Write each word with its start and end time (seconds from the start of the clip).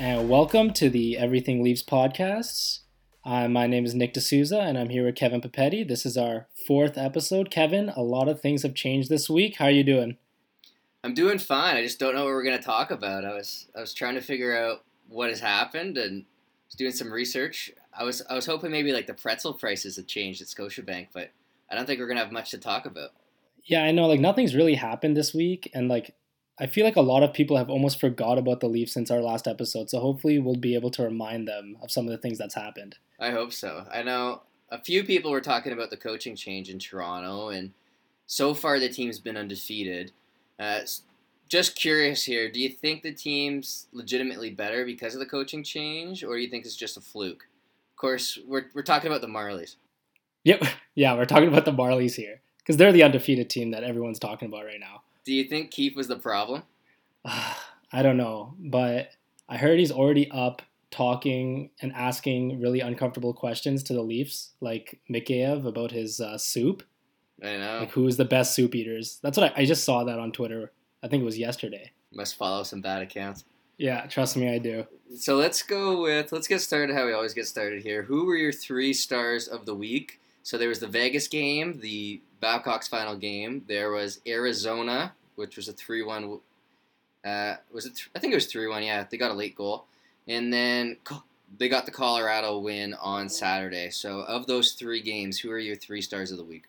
and 0.00 0.30
welcome 0.30 0.72
to 0.72 0.88
the 0.88 1.18
Everything 1.18 1.62
Leaves 1.62 1.82
podcasts. 1.82 2.78
Uh, 3.22 3.48
my 3.48 3.66
name 3.66 3.84
is 3.84 3.94
Nick 3.94 4.14
D'Souza, 4.14 4.58
and 4.58 4.78
I'm 4.78 4.88
here 4.88 5.04
with 5.04 5.14
Kevin 5.14 5.42
Papetti. 5.42 5.86
This 5.86 6.06
is 6.06 6.16
our 6.16 6.46
fourth 6.66 6.96
episode. 6.96 7.50
Kevin, 7.50 7.90
a 7.90 8.00
lot 8.00 8.26
of 8.26 8.40
things 8.40 8.62
have 8.62 8.74
changed 8.74 9.10
this 9.10 9.28
week. 9.28 9.56
How 9.58 9.66
are 9.66 9.70
you 9.70 9.84
doing? 9.84 10.16
I'm 11.04 11.12
doing 11.12 11.36
fine. 11.36 11.76
I 11.76 11.82
just 11.82 11.98
don't 11.98 12.14
know 12.14 12.24
what 12.24 12.32
we're 12.32 12.44
gonna 12.44 12.62
talk 12.62 12.90
about. 12.90 13.26
I 13.26 13.34
was 13.34 13.68
I 13.76 13.80
was 13.80 13.92
trying 13.92 14.14
to 14.14 14.22
figure 14.22 14.56
out 14.56 14.84
what 15.10 15.28
has 15.28 15.40
happened 15.40 15.98
and 15.98 16.24
was 16.66 16.76
doing 16.76 16.92
some 16.92 17.12
research. 17.12 17.70
I 17.92 18.02
was 18.04 18.22
I 18.30 18.34
was 18.34 18.46
hoping 18.46 18.70
maybe 18.70 18.94
like 18.94 19.06
the 19.06 19.12
pretzel 19.12 19.52
prices 19.52 19.96
had 19.96 20.08
changed 20.08 20.40
at 20.40 20.48
Scotiabank, 20.48 21.08
but 21.12 21.30
I 21.70 21.74
don't 21.74 21.84
think 21.84 22.00
we're 22.00 22.08
gonna 22.08 22.20
have 22.20 22.32
much 22.32 22.52
to 22.52 22.58
talk 22.58 22.86
about. 22.86 23.10
Yeah, 23.64 23.82
I 23.82 23.90
know. 23.90 24.06
Like 24.06 24.20
nothing's 24.20 24.54
really 24.54 24.76
happened 24.76 25.14
this 25.14 25.34
week, 25.34 25.70
and 25.74 25.88
like 25.88 26.14
I 26.60 26.66
feel 26.66 26.84
like 26.84 26.96
a 26.96 27.00
lot 27.00 27.22
of 27.22 27.32
people 27.32 27.56
have 27.56 27.70
almost 27.70 27.98
forgot 27.98 28.36
about 28.36 28.60
the 28.60 28.68
Leafs 28.68 28.92
since 28.92 29.10
our 29.10 29.20
last 29.20 29.48
episode. 29.48 29.88
So 29.88 29.98
hopefully, 29.98 30.38
we'll 30.38 30.56
be 30.56 30.74
able 30.74 30.90
to 30.90 31.02
remind 31.02 31.48
them 31.48 31.78
of 31.82 31.90
some 31.90 32.04
of 32.04 32.10
the 32.10 32.18
things 32.18 32.36
that's 32.36 32.54
happened. 32.54 32.98
I 33.18 33.30
hope 33.30 33.52
so. 33.52 33.86
I 33.90 34.02
know 34.02 34.42
a 34.70 34.78
few 34.78 35.02
people 35.02 35.30
were 35.30 35.40
talking 35.40 35.72
about 35.72 35.88
the 35.88 35.96
coaching 35.96 36.36
change 36.36 36.68
in 36.68 36.78
Toronto, 36.78 37.48
and 37.48 37.72
so 38.26 38.52
far 38.52 38.78
the 38.78 38.90
team's 38.90 39.18
been 39.18 39.38
undefeated. 39.38 40.12
Uh, 40.58 40.80
just 41.48 41.76
curious 41.76 42.24
here, 42.24 42.50
do 42.50 42.60
you 42.60 42.68
think 42.68 43.02
the 43.02 43.12
team's 43.12 43.86
legitimately 43.92 44.50
better 44.50 44.84
because 44.84 45.14
of 45.14 45.20
the 45.20 45.26
coaching 45.26 45.64
change, 45.64 46.22
or 46.22 46.36
do 46.36 46.42
you 46.42 46.50
think 46.50 46.66
it's 46.66 46.76
just 46.76 46.98
a 46.98 47.00
fluke? 47.00 47.48
Of 47.92 47.96
course, 47.96 48.38
we're, 48.46 48.66
we're 48.74 48.82
talking 48.82 49.10
about 49.10 49.22
the 49.22 49.26
Marlies. 49.26 49.76
Yep, 50.44 50.64
yeah, 50.94 51.14
we're 51.14 51.24
talking 51.24 51.48
about 51.48 51.64
the 51.64 51.72
Marlies 51.72 52.14
here 52.14 52.42
because 52.58 52.76
they're 52.76 52.92
the 52.92 53.02
undefeated 53.02 53.48
team 53.48 53.70
that 53.70 53.82
everyone's 53.82 54.18
talking 54.18 54.48
about 54.48 54.66
right 54.66 54.78
now. 54.78 55.02
Do 55.24 55.32
you 55.32 55.44
think 55.44 55.70
Keefe 55.70 55.96
was 55.96 56.08
the 56.08 56.16
problem? 56.16 56.62
I 57.24 58.02
don't 58.02 58.16
know, 58.16 58.54
but 58.58 59.10
I 59.48 59.56
heard 59.56 59.78
he's 59.78 59.90
already 59.90 60.30
up 60.30 60.62
talking 60.90 61.70
and 61.80 61.92
asking 61.92 62.60
really 62.60 62.80
uncomfortable 62.80 63.34
questions 63.34 63.82
to 63.84 63.92
the 63.92 64.02
Leafs, 64.02 64.52
like 64.60 65.00
Mikheyev 65.10 65.66
about 65.66 65.90
his 65.90 66.20
uh, 66.20 66.38
soup. 66.38 66.82
I 67.42 67.56
know. 67.56 67.78
Like 67.80 67.90
who 67.92 68.06
is 68.06 68.16
the 68.16 68.24
best 68.24 68.54
soup 68.54 68.74
eaters? 68.74 69.18
That's 69.22 69.36
what 69.36 69.52
I, 69.56 69.62
I 69.62 69.64
just 69.64 69.84
saw 69.84 70.04
that 70.04 70.18
on 70.18 70.32
Twitter. 70.32 70.72
I 71.02 71.08
think 71.08 71.22
it 71.22 71.26
was 71.26 71.38
yesterday. 71.38 71.90
Must 72.12 72.36
follow 72.36 72.62
some 72.62 72.80
bad 72.80 73.02
accounts. 73.02 73.44
Yeah, 73.78 74.06
trust 74.06 74.36
me, 74.36 74.52
I 74.52 74.58
do. 74.58 74.86
So 75.16 75.36
let's 75.36 75.62
go 75.62 76.02
with 76.02 76.32
let's 76.32 76.46
get 76.46 76.60
started 76.60 76.94
how 76.94 77.06
we 77.06 77.12
always 77.12 77.34
get 77.34 77.46
started 77.46 77.82
here. 77.82 78.02
Who 78.02 78.26
were 78.26 78.36
your 78.36 78.52
three 78.52 78.92
stars 78.92 79.48
of 79.48 79.64
the 79.64 79.74
week? 79.74 80.20
So 80.42 80.58
there 80.58 80.68
was 80.68 80.80
the 80.80 80.86
Vegas 80.86 81.28
game, 81.28 81.80
the 81.80 82.20
Babcock's 82.40 82.88
final 82.88 83.16
game. 83.16 83.64
There 83.68 83.90
was 83.92 84.20
Arizona, 84.26 85.12
which 85.36 85.56
was 85.56 85.68
a 85.68 85.72
three-one. 85.72 86.40
Uh, 87.24 87.56
was 87.72 87.86
it? 87.86 87.96
Th- 87.96 88.10
I 88.14 88.18
think 88.18 88.32
it 88.32 88.36
was 88.36 88.46
three-one. 88.46 88.82
Yeah, 88.82 89.04
they 89.10 89.16
got 89.16 89.30
a 89.30 89.34
late 89.34 89.54
goal, 89.54 89.84
and 90.26 90.52
then 90.52 90.96
they 91.58 91.68
got 91.68 91.86
the 91.86 91.92
Colorado 91.92 92.58
win 92.58 92.94
on 92.94 93.28
Saturday. 93.28 93.90
So 93.90 94.20
of 94.20 94.46
those 94.46 94.72
three 94.72 95.02
games, 95.02 95.38
who 95.38 95.50
are 95.50 95.58
your 95.58 95.76
three 95.76 96.00
stars 96.00 96.30
of 96.30 96.38
the 96.38 96.44
week? 96.44 96.64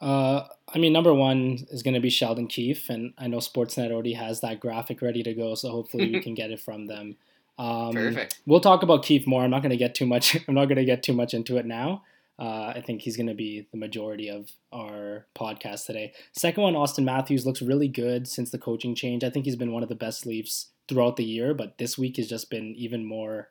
Uh, 0.00 0.48
I 0.74 0.78
mean, 0.78 0.92
number 0.92 1.14
one 1.14 1.64
is 1.70 1.82
going 1.82 1.94
to 1.94 2.00
be 2.00 2.10
Sheldon 2.10 2.48
Keefe, 2.48 2.90
and 2.90 3.14
I 3.16 3.28
know 3.28 3.38
Sportsnet 3.38 3.92
already 3.92 4.14
has 4.14 4.40
that 4.40 4.58
graphic 4.58 5.00
ready 5.00 5.22
to 5.22 5.32
go, 5.32 5.54
so 5.54 5.70
hopefully 5.70 6.10
we 6.10 6.20
can 6.22 6.34
get 6.34 6.50
it 6.50 6.60
from 6.60 6.86
them. 6.86 7.16
Um, 7.56 7.92
Perfect. 7.92 8.40
We'll 8.44 8.60
talk 8.60 8.82
about 8.82 9.04
Keefe 9.04 9.26
more. 9.26 9.44
I'm 9.44 9.50
not 9.50 9.62
going 9.62 9.70
to 9.70 9.76
get 9.76 9.94
too 9.94 10.06
much. 10.06 10.36
I'm 10.48 10.54
not 10.54 10.66
going 10.66 10.78
to 10.78 10.84
get 10.84 11.02
too 11.04 11.12
much 11.12 11.34
into 11.34 11.56
it 11.56 11.66
now. 11.66 12.02
Uh, 12.38 12.72
I 12.74 12.82
think 12.84 13.02
he's 13.02 13.16
going 13.16 13.28
to 13.28 13.34
be 13.34 13.68
the 13.70 13.78
majority 13.78 14.28
of 14.28 14.50
our 14.72 15.26
podcast 15.34 15.86
today. 15.86 16.12
Second 16.32 16.62
one, 16.62 16.74
Auston 16.74 17.04
Matthews 17.04 17.46
looks 17.46 17.62
really 17.62 17.88
good 17.88 18.26
since 18.26 18.50
the 18.50 18.58
coaching 18.58 18.94
change. 18.94 19.22
I 19.22 19.30
think 19.30 19.44
he's 19.44 19.56
been 19.56 19.72
one 19.72 19.82
of 19.82 19.88
the 19.88 19.94
best 19.94 20.26
Leafs 20.26 20.68
throughout 20.88 21.16
the 21.16 21.24
year, 21.24 21.54
but 21.54 21.78
this 21.78 21.96
week 21.98 22.16
has 22.16 22.28
just 22.28 22.50
been 22.50 22.74
even 22.76 23.04
more, 23.04 23.48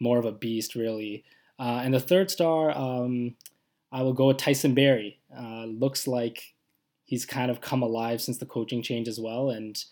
more 0.00 0.18
of 0.18 0.24
a 0.24 0.32
beast, 0.32 0.74
really. 0.74 1.24
Uh, 1.58 1.80
and 1.82 1.94
the 1.94 2.00
third 2.00 2.30
star, 2.30 2.76
um, 2.76 3.34
I 3.90 4.02
will 4.02 4.12
go 4.12 4.26
with 4.26 4.36
Tyson 4.36 4.74
Barrie. 4.74 5.18
Uh, 5.36 5.64
looks 5.64 6.06
like 6.06 6.54
he's 7.04 7.24
kind 7.24 7.50
of 7.50 7.60
come 7.60 7.82
alive 7.82 8.20
since 8.20 8.38
the 8.38 8.46
coaching 8.46 8.82
change 8.82 9.08
as 9.08 9.18
well, 9.18 9.50
and 9.50 9.82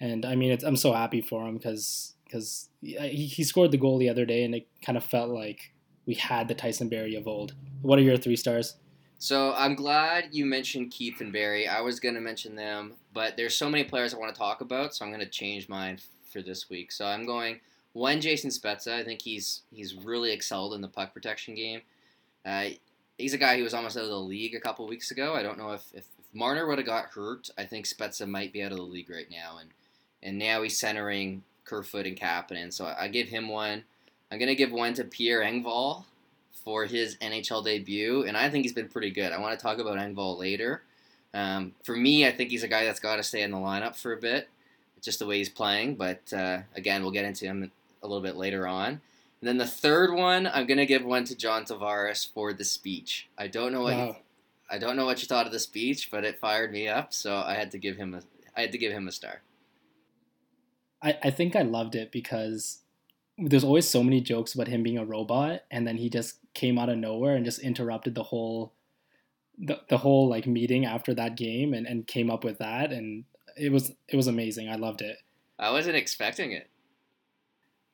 and 0.00 0.24
I 0.24 0.34
mean 0.34 0.58
I'm 0.64 0.76
so 0.76 0.92
happy 0.92 1.20
for 1.20 1.46
him 1.46 1.56
because 1.56 2.14
because 2.24 2.68
he, 2.80 3.26
he 3.26 3.44
scored 3.44 3.70
the 3.70 3.78
goal 3.78 3.98
the 3.98 4.08
other 4.08 4.26
day, 4.26 4.44
and 4.44 4.54
it 4.54 4.68
kind 4.84 4.98
of 4.98 5.04
felt 5.04 5.30
like 5.30 5.72
we 6.06 6.14
had 6.14 6.48
the 6.48 6.54
Tyson 6.54 6.88
Barrie 6.88 7.14
of 7.14 7.26
old. 7.26 7.54
What 7.82 7.98
are 7.98 8.02
your 8.02 8.16
three 8.16 8.36
stars? 8.36 8.76
So 9.18 9.54
I'm 9.54 9.74
glad 9.74 10.28
you 10.32 10.44
mentioned 10.44 10.90
Keefe 10.90 11.20
and 11.20 11.32
Barrie. 11.32 11.66
I 11.68 11.80
was 11.80 12.00
gonna 12.00 12.20
mention 12.20 12.56
them, 12.56 12.94
but 13.12 13.36
there's 13.36 13.56
so 13.56 13.70
many 13.70 13.84
players 13.84 14.12
I 14.12 14.18
want 14.18 14.34
to 14.34 14.38
talk 14.38 14.60
about, 14.60 14.94
so 14.94 15.04
I'm 15.04 15.10
gonna 15.10 15.26
change 15.26 15.68
mine 15.68 15.98
for 16.30 16.42
this 16.42 16.68
week. 16.68 16.92
So 16.92 17.06
I'm 17.06 17.24
going 17.24 17.60
one 17.94 18.20
Jason 18.20 18.50
Spezza. 18.50 18.92
I 18.92 19.04
think 19.04 19.22
he's 19.22 19.62
he's 19.70 19.94
really 19.94 20.32
excelled 20.32 20.74
in 20.74 20.80
the 20.80 20.88
puck 20.88 21.14
protection 21.14 21.54
game. 21.54 21.80
Uh, 22.44 22.70
he's 23.16 23.32
a 23.32 23.38
guy 23.38 23.56
who 23.56 23.62
was 23.62 23.72
almost 23.72 23.96
out 23.96 24.02
of 24.02 24.10
the 24.10 24.18
league 24.18 24.54
a 24.54 24.60
couple 24.60 24.86
weeks 24.86 25.10
ago. 25.10 25.34
I 25.34 25.42
don't 25.42 25.56
know 25.56 25.70
if, 25.72 25.86
if, 25.94 26.06
if 26.18 26.26
Marner 26.34 26.66
would 26.66 26.78
have 26.78 26.86
got 26.86 27.06
hurt. 27.06 27.48
I 27.56 27.64
think 27.64 27.86
Spezza 27.86 28.28
might 28.28 28.52
be 28.52 28.62
out 28.62 28.72
of 28.72 28.78
the 28.78 28.84
league 28.84 29.08
right 29.08 29.30
now, 29.30 29.58
and 29.58 29.70
and 30.22 30.38
now 30.38 30.62
he's 30.62 30.78
centering 30.78 31.44
Kerfoot 31.64 32.06
and 32.06 32.18
Kapanen. 32.18 32.72
So 32.72 32.84
I, 32.84 33.04
I 33.04 33.08
give 33.08 33.28
him 33.28 33.48
one. 33.48 33.84
I'm 34.34 34.40
gonna 34.40 34.56
give 34.56 34.72
one 34.72 34.94
to 34.94 35.04
Pierre 35.04 35.42
Engvall 35.42 36.02
for 36.64 36.86
his 36.86 37.16
NHL 37.18 37.64
debut, 37.64 38.24
and 38.24 38.36
I 38.36 38.50
think 38.50 38.64
he's 38.64 38.72
been 38.72 38.88
pretty 38.88 39.12
good. 39.12 39.30
I 39.30 39.38
want 39.38 39.56
to 39.56 39.62
talk 39.62 39.78
about 39.78 39.96
Engvall 39.96 40.36
later. 40.36 40.82
Um, 41.32 41.72
for 41.84 41.94
me, 41.94 42.26
I 42.26 42.32
think 42.32 42.50
he's 42.50 42.64
a 42.64 42.68
guy 42.68 42.84
that's 42.84 42.98
got 42.98 43.14
to 43.16 43.22
stay 43.22 43.42
in 43.42 43.52
the 43.52 43.58
lineup 43.58 43.94
for 43.94 44.12
a 44.12 44.16
bit, 44.16 44.48
just 45.00 45.20
the 45.20 45.26
way 45.26 45.38
he's 45.38 45.48
playing. 45.48 45.94
But 45.94 46.32
uh, 46.32 46.62
again, 46.74 47.02
we'll 47.02 47.12
get 47.12 47.24
into 47.24 47.44
him 47.44 47.70
a 48.02 48.08
little 48.08 48.24
bit 48.24 48.34
later 48.34 48.66
on. 48.66 48.88
And 48.88 49.00
then 49.42 49.56
the 49.56 49.68
third 49.68 50.12
one, 50.12 50.48
I'm 50.48 50.66
gonna 50.66 50.84
give 50.84 51.04
one 51.04 51.22
to 51.26 51.36
John 51.36 51.64
Tavares 51.64 52.28
for 52.28 52.52
the 52.52 52.64
speech. 52.64 53.28
I 53.38 53.46
don't 53.46 53.70
know 53.70 53.82
what 53.82 53.94
wow. 53.94 54.06
you, 54.06 54.16
I 54.68 54.78
don't 54.78 54.96
know 54.96 55.06
what 55.06 55.22
you 55.22 55.28
thought 55.28 55.46
of 55.46 55.52
the 55.52 55.60
speech, 55.60 56.10
but 56.10 56.24
it 56.24 56.40
fired 56.40 56.72
me 56.72 56.88
up, 56.88 57.12
so 57.12 57.36
I 57.36 57.54
had 57.54 57.70
to 57.70 57.78
give 57.78 57.98
him 57.98 58.14
a 58.14 58.22
I 58.56 58.62
had 58.62 58.72
to 58.72 58.78
give 58.78 58.90
him 58.90 59.06
a 59.06 59.12
star. 59.12 59.42
I, 61.00 61.18
I 61.22 61.30
think 61.30 61.54
I 61.54 61.62
loved 61.62 61.94
it 61.94 62.10
because 62.10 62.80
there's 63.38 63.64
always 63.64 63.88
so 63.88 64.02
many 64.02 64.20
jokes 64.20 64.54
about 64.54 64.68
him 64.68 64.82
being 64.82 64.98
a 64.98 65.04
robot, 65.04 65.62
and 65.70 65.86
then 65.86 65.96
he 65.96 66.08
just 66.08 66.38
came 66.54 66.78
out 66.78 66.88
of 66.88 66.98
nowhere 66.98 67.34
and 67.34 67.44
just 67.44 67.58
interrupted 67.58 68.14
the 68.14 68.22
whole 68.22 68.72
the, 69.58 69.80
the 69.88 69.98
whole 69.98 70.28
like 70.28 70.46
meeting 70.46 70.84
after 70.84 71.14
that 71.14 71.36
game 71.36 71.74
and, 71.74 71.86
and 71.86 72.08
came 72.08 72.28
up 72.28 72.42
with 72.42 72.58
that 72.58 72.90
and 72.90 73.24
it 73.56 73.70
was 73.70 73.92
it 74.08 74.16
was 74.16 74.26
amazing. 74.26 74.68
I 74.68 74.76
loved 74.76 75.02
it. 75.02 75.18
I 75.58 75.70
wasn't 75.70 75.96
expecting 75.96 76.52
it. 76.52 76.68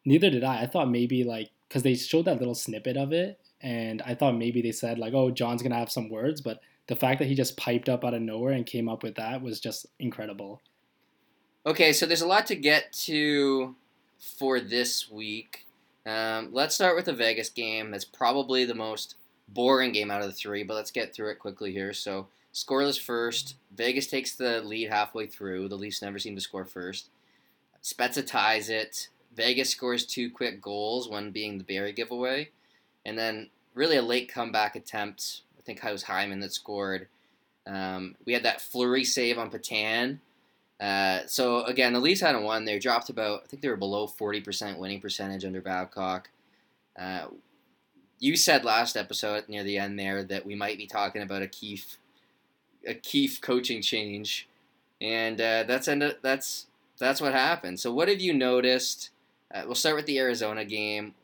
Neither 0.04 0.30
did 0.30 0.44
I. 0.44 0.62
I 0.62 0.66
thought 0.66 0.90
maybe 0.90 1.24
like 1.24 1.50
because 1.68 1.82
they 1.82 1.94
showed 1.94 2.24
that 2.24 2.38
little 2.38 2.54
snippet 2.54 2.96
of 2.96 3.12
it, 3.12 3.38
and 3.60 4.02
I 4.02 4.14
thought 4.14 4.36
maybe 4.36 4.62
they 4.62 4.72
said 4.72 4.98
like, 4.98 5.12
"Oh, 5.14 5.30
John's 5.30 5.62
gonna 5.62 5.76
have 5.76 5.92
some 5.92 6.08
words," 6.08 6.40
but 6.40 6.60
the 6.86 6.96
fact 6.96 7.18
that 7.18 7.28
he 7.28 7.34
just 7.34 7.56
piped 7.56 7.88
up 7.88 8.04
out 8.04 8.14
of 8.14 8.22
nowhere 8.22 8.52
and 8.52 8.66
came 8.66 8.88
up 8.88 9.02
with 9.02 9.16
that 9.16 9.42
was 9.42 9.60
just 9.60 9.86
incredible. 9.98 10.60
Okay, 11.66 11.92
so 11.92 12.06
there's 12.06 12.22
a 12.22 12.26
lot 12.26 12.46
to 12.46 12.56
get 12.56 12.92
to 13.04 13.76
for 14.20 14.60
this 14.60 15.10
week. 15.10 15.66
Um, 16.06 16.50
let's 16.52 16.74
start 16.74 16.96
with 16.96 17.06
the 17.06 17.12
Vegas 17.12 17.48
game. 17.48 17.90
That's 17.90 18.04
probably 18.04 18.64
the 18.64 18.74
most 18.74 19.16
boring 19.48 19.92
game 19.92 20.10
out 20.10 20.20
of 20.20 20.28
the 20.28 20.32
three, 20.32 20.62
but 20.62 20.74
let's 20.74 20.90
get 20.90 21.14
through 21.14 21.30
it 21.30 21.38
quickly 21.38 21.72
here. 21.72 21.92
So, 21.92 22.28
scoreless 22.54 23.00
first. 23.00 23.56
Vegas 23.74 24.06
takes 24.06 24.34
the 24.34 24.60
lead 24.62 24.90
halfway 24.90 25.26
through. 25.26 25.68
The 25.68 25.76
Leafs 25.76 26.02
never 26.02 26.18
seem 26.18 26.34
to 26.36 26.40
score 26.40 26.64
first. 26.64 27.08
Spezza 27.82 28.26
ties 28.26 28.68
it. 28.68 29.08
Vegas 29.34 29.70
scores 29.70 30.04
two 30.04 30.30
quick 30.30 30.60
goals, 30.60 31.08
one 31.08 31.30
being 31.30 31.58
the 31.58 31.64
Barrie 31.64 31.92
giveaway, 31.92 32.50
and 33.06 33.18
then 33.18 33.48
really 33.74 33.96
a 33.96 34.02
late 34.02 34.32
comeback 34.32 34.76
attempt. 34.76 35.42
I 35.58 35.62
think 35.62 35.82
it 35.82 35.92
was 35.92 36.02
Hyman 36.02 36.40
that 36.40 36.52
scored. 36.52 37.08
Um, 37.66 38.16
we 38.26 38.32
had 38.32 38.42
that 38.42 38.60
flurry 38.60 39.04
save 39.04 39.38
on 39.38 39.50
Petan. 39.50 40.18
Uh, 40.80 41.20
so 41.26 41.64
again, 41.64 41.92
the 41.92 42.00
Leafs 42.00 42.22
hadn't 42.22 42.42
won. 42.42 42.64
They 42.64 42.78
dropped 42.78 43.10
about, 43.10 43.42
I 43.44 43.46
think 43.46 43.62
they 43.62 43.68
were 43.68 43.76
below 43.76 44.06
40% 44.06 44.78
winning 44.78 45.00
percentage 45.00 45.44
under 45.44 45.60
Babcock. 45.60 46.30
Uh, 46.98 47.26
you 48.18 48.36
said 48.36 48.64
last 48.64 48.96
episode 48.96 49.48
near 49.48 49.62
the 49.62 49.78
end 49.78 49.98
there 49.98 50.22
that 50.24 50.44
we 50.46 50.54
might 50.54 50.78
be 50.78 50.86
talking 50.86 51.22
about 51.22 51.42
a 51.42 51.46
Keefe, 51.46 51.98
a 52.86 52.94
Keefe 52.94 53.40
coaching 53.40 53.82
change, 53.82 54.48
and 55.00 55.40
uh, 55.40 55.64
that's 55.66 55.88
ended, 55.88 56.16
that's 56.22 56.66
that's 56.98 57.20
what 57.20 57.32
happened. 57.32 57.80
So 57.80 57.92
what 57.92 58.08
have 58.08 58.20
you 58.20 58.34
noticed? 58.34 59.10
Uh, 59.52 59.62
we'll 59.64 59.74
start 59.74 59.96
with 59.96 60.06
the 60.06 60.18
Arizona 60.18 60.64
game. 60.64 61.14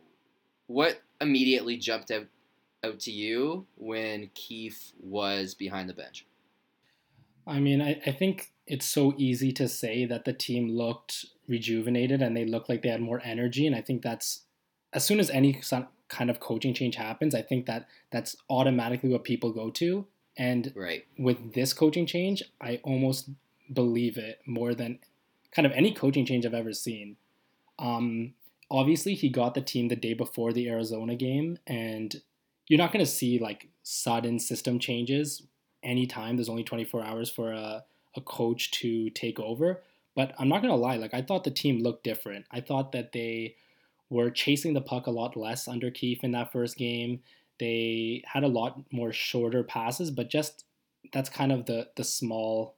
What 0.67 1.01
immediately 1.21 1.77
jumped 1.77 2.11
out 2.11 2.27
out 2.85 3.01
to 3.01 3.11
you 3.11 3.67
when 3.77 4.31
Keefe 4.35 4.93
was 5.03 5.55
behind 5.55 5.89
the 5.89 5.95
bench? 5.95 6.26
I 7.47 7.61
mean, 7.61 7.81
I, 7.81 8.01
I 8.07 8.13
think 8.13 8.53
it's 8.67 8.87
so 8.87 9.15
easy 9.17 9.53
to 9.53 9.69
say 9.69 10.05
that 10.07 10.25
the 10.25 10.33
team 10.33 10.69
looked 10.69 11.27
rejuvenated 11.49 12.23
and 12.23 12.37
they 12.37 12.45
looked 12.45 12.69
like 12.69 12.83
they 12.83 12.89
had 12.89 13.01
more 13.01 13.21
energy. 13.25 13.67
And 13.67 13.77
I 13.77 13.81
think 13.81 14.03
that's 14.03 14.43
as 14.93 15.05
soon 15.05 15.21
as 15.21 15.31
any 15.31 15.61
kind 16.09 16.31
of 16.31 16.41
coaching 16.41 16.75
change 16.75 16.97
happens, 16.97 17.35
I 17.35 17.43
think 17.43 17.67
that 17.67 17.87
that's 18.11 18.37
automatically 18.51 19.11
what 19.11 19.25
people 19.25 19.53
go 19.53 19.71
to. 19.71 20.07
And 20.37 20.73
right. 20.75 21.05
with 21.19 21.55
this 21.55 21.73
coaching 21.73 22.07
change, 22.07 22.43
I 22.61 22.81
almost 22.83 23.31
believe 23.73 24.19
it 24.19 24.41
more 24.47 24.75
than 24.75 24.99
kind 25.53 25.67
of 25.67 25.73
any 25.73 25.93
coaching 25.93 26.27
change 26.27 26.45
I've 26.45 26.55
ever 26.55 26.73
seen. 26.73 27.17
Um, 27.79 28.35
obviously 28.71 29.15
he 29.15 29.29
got 29.29 29.55
the 29.55 29.61
team 29.61 29.89
the 29.89 29.97
day 29.97 30.15
before 30.15 30.53
the 30.53 30.69
Arizona 30.69 31.15
game, 31.15 31.59
and 31.67 32.15
you're 32.69 32.79
not 32.79 32.93
going 32.93 33.05
to 33.05 33.11
see 33.11 33.39
like 33.39 33.69
sudden 33.83 34.39
system 34.39 34.79
changes 34.79 35.43
anytime. 35.87 36.37
There's 36.37 36.49
only 36.49 36.65
24 36.65 37.03
hours 37.03 37.31
for 37.31 37.53
a, 37.53 37.85
a 38.15 38.21
coach 38.21 38.71
to 38.73 39.11
take 39.11 39.39
over. 39.41 39.83
But 40.15 40.35
I'm 40.39 40.49
not 40.49 40.63
going 40.63 40.73
to 40.73 40.81
lie, 40.81 40.97
like 40.97 41.15
I 41.15 41.23
thought 41.23 41.45
the 41.45 41.51
team 41.51 41.83
looked 41.83 42.03
different. 42.03 42.47
I 42.51 42.61
thought 42.61 42.93
that 42.93 43.13
they 43.13 43.57
were 44.09 44.31
chasing 44.31 44.73
the 44.73 44.81
puck 44.81 45.07
a 45.07 45.11
lot 45.11 45.37
less 45.37 45.69
under 45.69 45.91
Keefe 45.91 46.25
in 46.25 46.33
that 46.33 46.53
first 46.53 46.77
game. 46.79 47.21
They 47.59 48.23
had 48.27 48.43
a 48.43 48.49
lot 48.49 48.81
more 48.91 49.13
shorter 49.13 49.63
passes, 49.63 50.11
but 50.11 50.31
just 50.31 50.65
that's 51.13 51.29
kind 51.29 51.53
of 51.53 51.67
the 51.67 51.89
the 51.97 52.05
small 52.05 52.77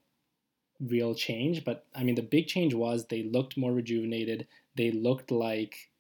real 0.81 1.15
change. 1.15 1.65
But 1.65 1.87
I 1.95 2.03
mean, 2.03 2.17
the 2.17 2.23
big 2.23 2.47
change 2.47 2.75
was 2.75 3.07
they 3.07 3.23
looked 3.23 3.57
more 3.57 3.73
rejuvenated. 3.73 4.47
They 4.77 4.91
looked 4.91 5.31
like 5.31 5.91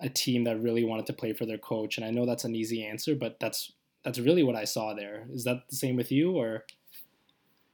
a 0.00 0.08
team 0.08 0.44
that 0.44 0.62
really 0.62 0.84
wanted 0.84 1.06
to 1.06 1.12
play 1.12 1.32
for 1.32 1.44
their 1.44 1.58
coach. 1.58 1.96
And 1.96 2.06
I 2.06 2.10
know 2.10 2.24
that's 2.24 2.44
an 2.44 2.54
easy 2.54 2.84
answer, 2.84 3.14
but 3.14 3.40
that's 3.40 3.72
that's 4.08 4.18
really 4.18 4.42
what 4.42 4.56
I 4.56 4.64
saw 4.64 4.94
there. 4.94 5.26
Is 5.30 5.44
that 5.44 5.68
the 5.68 5.76
same 5.76 5.94
with 5.94 6.10
you, 6.10 6.32
or? 6.32 6.64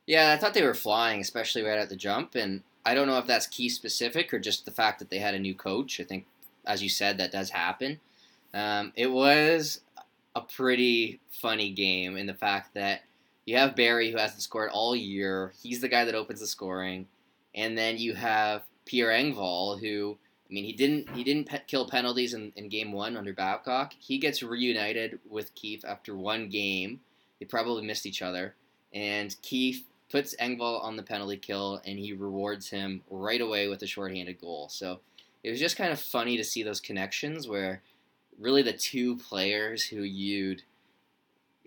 Yeah, 0.04 0.32
I 0.32 0.36
thought 0.36 0.52
they 0.52 0.66
were 0.66 0.74
flying, 0.74 1.20
especially 1.20 1.62
right 1.62 1.78
at 1.78 1.88
the 1.88 1.94
jump, 1.94 2.34
and 2.34 2.64
I 2.84 2.92
don't 2.92 3.06
know 3.06 3.18
if 3.18 3.26
that's 3.28 3.46
key 3.46 3.68
specific 3.68 4.34
or 4.34 4.40
just 4.40 4.64
the 4.64 4.72
fact 4.72 4.98
that 4.98 5.10
they 5.10 5.18
had 5.18 5.34
a 5.34 5.38
new 5.38 5.54
coach. 5.54 6.00
I 6.00 6.02
think, 6.02 6.26
as 6.66 6.82
you 6.82 6.88
said, 6.88 7.18
that 7.18 7.30
does 7.30 7.50
happen. 7.50 8.00
Um, 8.52 8.92
it 8.96 9.06
was 9.06 9.82
a 10.34 10.40
pretty 10.40 11.20
funny 11.30 11.70
game 11.70 12.16
in 12.16 12.26
the 12.26 12.34
fact 12.34 12.74
that 12.74 13.02
you 13.46 13.56
have 13.56 13.76
Barrie 13.76 14.10
who 14.10 14.18
hasn't 14.18 14.42
scored 14.42 14.70
all 14.72 14.96
year. 14.96 15.52
He's 15.62 15.80
the 15.80 15.88
guy 15.88 16.04
that 16.04 16.16
opens 16.16 16.40
the 16.40 16.48
scoring, 16.48 17.06
and 17.54 17.78
then 17.78 17.96
you 17.96 18.14
have 18.14 18.64
Pierre 18.86 19.10
Engvall 19.10 19.78
who. 19.78 20.18
I 20.54 20.62
mean, 20.62 20.66
he 20.66 20.72
didn't 20.72 21.10
he 21.10 21.24
didn't 21.24 21.48
pe- 21.48 21.64
kill 21.66 21.88
penalties 21.88 22.32
in, 22.32 22.52
in 22.54 22.68
game 22.68 22.92
one 22.92 23.16
under 23.16 23.32
Babcock. 23.32 23.92
He 23.98 24.18
gets 24.18 24.40
reunited 24.40 25.18
with 25.28 25.52
Keefe 25.56 25.84
after 25.84 26.16
one 26.16 26.48
game. 26.48 27.00
They 27.40 27.46
probably 27.46 27.84
missed 27.84 28.06
each 28.06 28.22
other, 28.22 28.54
and 28.92 29.34
Keefe 29.42 29.82
puts 30.12 30.36
Engvall 30.36 30.80
on 30.80 30.94
the 30.94 31.02
penalty 31.02 31.38
kill, 31.38 31.80
and 31.84 31.98
he 31.98 32.12
rewards 32.12 32.68
him 32.68 33.02
right 33.10 33.40
away 33.40 33.66
with 33.66 33.82
a 33.82 33.86
shorthanded 33.88 34.40
goal. 34.40 34.68
So 34.68 35.00
it 35.42 35.50
was 35.50 35.58
just 35.58 35.76
kind 35.76 35.92
of 35.92 35.98
funny 35.98 36.36
to 36.36 36.44
see 36.44 36.62
those 36.62 36.80
connections 36.80 37.48
where 37.48 37.82
really 38.38 38.62
the 38.62 38.72
two 38.72 39.16
players 39.16 39.82
who 39.82 40.02
you'd 40.02 40.62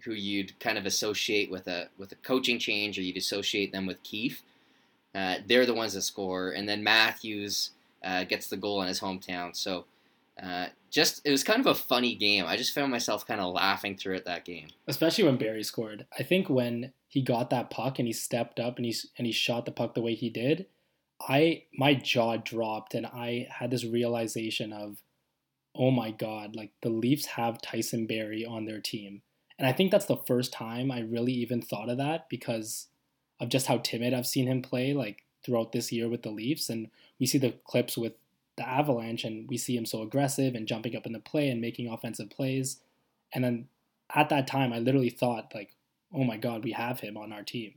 who 0.06 0.14
you'd 0.14 0.58
kind 0.62 0.78
of 0.78 0.86
associate 0.86 1.52
with 1.52 1.68
a 1.68 1.90
with 1.98 2.14
a 2.14 2.16
coaching 2.16 2.58
change 2.58 2.98
or 2.98 3.02
you'd 3.02 3.18
associate 3.18 3.74
them 3.74 3.86
with 3.86 4.02
Keefe, 4.04 4.44
uh, 5.14 5.40
they're 5.46 5.66
the 5.66 5.74
ones 5.74 5.92
that 5.92 6.04
score, 6.04 6.52
and 6.52 6.70
then 6.70 6.86
Matthews 6.86 7.72
uh, 8.04 8.24
gets 8.24 8.48
the 8.48 8.58
goal 8.58 8.82
in 8.82 8.88
his 8.88 9.00
hometown. 9.00 9.56
So 9.56 9.86
uh, 10.42 10.68
just 10.90 11.22
it 11.26 11.32
was 11.32 11.44
kind 11.44 11.60
of 11.60 11.68
a 11.68 11.76
funny 11.76 12.16
game. 12.16 12.46
I 12.46 12.58
just 12.58 12.74
found 12.74 12.92
myself 12.92 13.26
kind 13.26 13.42
of 13.42 13.54
laughing 13.54 13.98
through 13.98 14.16
it 14.16 14.26
that 14.26 14.46
game, 14.46 14.68
especially 14.88 15.24
when 15.24 15.38
Barrie 15.38 15.64
scored. 15.64 16.06
I 16.18 16.24
think 16.24 16.50
when 16.50 16.94
he 17.08 17.22
got 17.22 17.50
that 17.50 17.70
puck 17.70 18.00
and 18.00 18.08
he 18.08 18.14
stepped 18.14 18.60
up 18.60 18.78
and 18.78 18.86
he 18.86 18.96
and 19.18 19.26
he 19.26 19.34
shot 19.34 19.66
the 19.66 19.72
puck 19.72 19.94
the 19.94 20.02
way 20.02 20.14
he 20.14 20.30
did, 20.30 20.68
I 21.28 21.64
my 21.74 21.94
jaw 21.94 22.38
dropped 22.38 22.94
and 22.94 23.06
I 23.06 23.48
had 23.50 23.72
this 23.72 23.86
realization 23.86 24.72
of, 24.72 24.98
oh 25.76 25.92
my 25.92 26.12
god, 26.12 26.56
like 26.56 26.72
the 26.82 26.90
Leafs 26.90 27.26
have 27.26 27.62
Tyson 27.62 28.06
Barrie 28.06 28.46
on 28.46 28.66
their 28.66 28.80
team 28.80 29.22
and 29.60 29.68
I 29.68 29.74
think 29.74 29.92
that's 29.92 30.06
the 30.06 30.18
first 30.18 30.54
time 30.54 30.92
I 30.92 31.00
really 31.00 31.34
even 31.34 31.62
thought 31.62 31.90
of 31.90 31.98
that 31.98 32.30
because 32.30 32.88
of 33.40 33.50
just 33.50 33.68
how 33.68 33.78
timid 33.78 34.14
I've 34.14 34.28
seen 34.28 34.48
him 34.48 34.62
play 34.62 34.94
like 34.94 35.24
throughout 35.44 35.72
this 35.72 35.92
year 35.92 36.08
with 36.10 36.24
the 36.24 36.30
Leafs. 36.30 36.70
And 36.70 36.90
we 37.20 37.26
see 37.26 37.38
the 37.38 37.56
clips 37.66 37.98
with 37.98 38.14
the 38.58 38.68
Avalanche 38.68 39.24
and 39.24 39.48
we 39.50 39.58
see 39.58 39.78
him 39.78 39.86
so 39.86 40.02
aggressive 40.02 40.56
and 40.56 40.68
jumping 40.68 40.96
up 40.96 41.06
in 41.06 41.14
the 41.14 41.20
play 41.20 41.50
and 41.50 41.62
making 41.62 41.88
offensive 41.90 42.30
plays. 42.30 42.82
And 43.34 43.44
then 43.44 43.68
at 44.14 44.30
that 44.30 44.48
time, 44.48 44.74
I 44.74 44.80
literally 44.80 45.10
thought, 45.10 45.52
like, 45.54 45.76
oh 46.14 46.24
my 46.24 46.38
God, 46.38 46.64
we 46.64 46.72
have 46.72 47.00
him 47.00 47.18
on 47.18 47.32
our 47.32 47.44
team. 47.44 47.76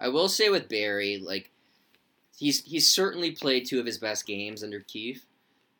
I 0.00 0.08
will 0.08 0.28
say 0.28 0.48
with 0.48 0.68
Barrie, 0.68 1.18
like, 1.18 1.50
he's 2.36 2.64
he's 2.64 2.90
certainly 2.90 3.30
played 3.32 3.66
two 3.66 3.78
of 3.78 3.86
his 3.86 3.98
best 3.98 4.26
games 4.26 4.64
under 4.64 4.80
Keefe. 4.80 5.26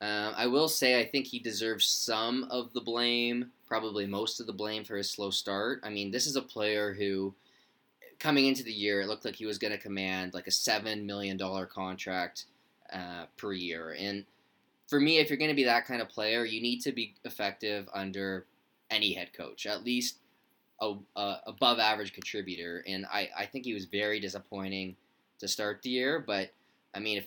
Um, 0.01 0.35
I 0.37 0.47
will 0.49 0.69
say 0.69 1.01
I 1.01 1.05
think 1.05 1.27
he 1.27 1.39
deserves 1.39 1.87
some 1.87 2.45
of 2.51 2.73
the 2.73 2.81
blame, 2.81 3.53
probably 3.69 4.05
most 4.05 4.41
of 4.41 4.47
the 4.47 4.53
blame 4.53 4.85
for 4.85 4.97
his 4.97 5.09
slow 5.09 5.31
start. 5.31 5.81
I 5.85 5.91
mean, 5.91 6.11
this 6.11 6.27
is 6.27 6.35
a 6.35 6.43
player 6.43 6.93
who, 6.93 7.33
coming 8.23 8.47
into 8.47 8.63
the 8.63 8.73
year, 8.73 9.01
it 9.01 9.09
looked 9.09 9.25
like 9.25 9.35
he 9.35 9.47
was 9.47 9.59
going 9.59 9.73
to 9.73 9.79
command 9.79 10.33
like 10.33 10.47
a 10.47 10.53
seven 10.53 11.05
million 11.05 11.37
dollar 11.37 11.67
contract 11.67 12.45
uh, 12.93 13.25
per 13.37 13.53
year. 13.53 13.97
And 13.99 14.25
for 14.87 15.01
me, 15.01 15.19
if 15.19 15.29
you're 15.29 15.39
going 15.39 15.51
to 15.51 15.57
be 15.57 15.65
that 15.65 15.87
kind 15.87 16.01
of 16.01 16.09
player, 16.09 16.45
you 16.45 16.63
need 16.63 16.81
to 16.83 16.93
be 16.93 17.17
effective 17.25 17.89
under 17.93 18.47
any 18.91 19.13
head 19.13 19.33
coach, 19.33 19.67
at 19.67 19.85
least 19.85 20.19
a, 20.81 20.95
a 21.17 21.37
above 21.49 21.81
average 21.81 22.13
contributor. 22.13 22.85
And 22.87 23.07
I, 23.07 23.29
I 23.37 23.47
think 23.47 23.65
he 23.65 23.75
was 23.75 23.87
very 23.87 24.21
disappointing 24.21 24.95
to 25.41 25.49
start 25.49 25.83
the 25.83 25.91
year. 25.91 26.23
But 26.25 26.51
I 26.95 27.01
mean, 27.01 27.19
if 27.19 27.27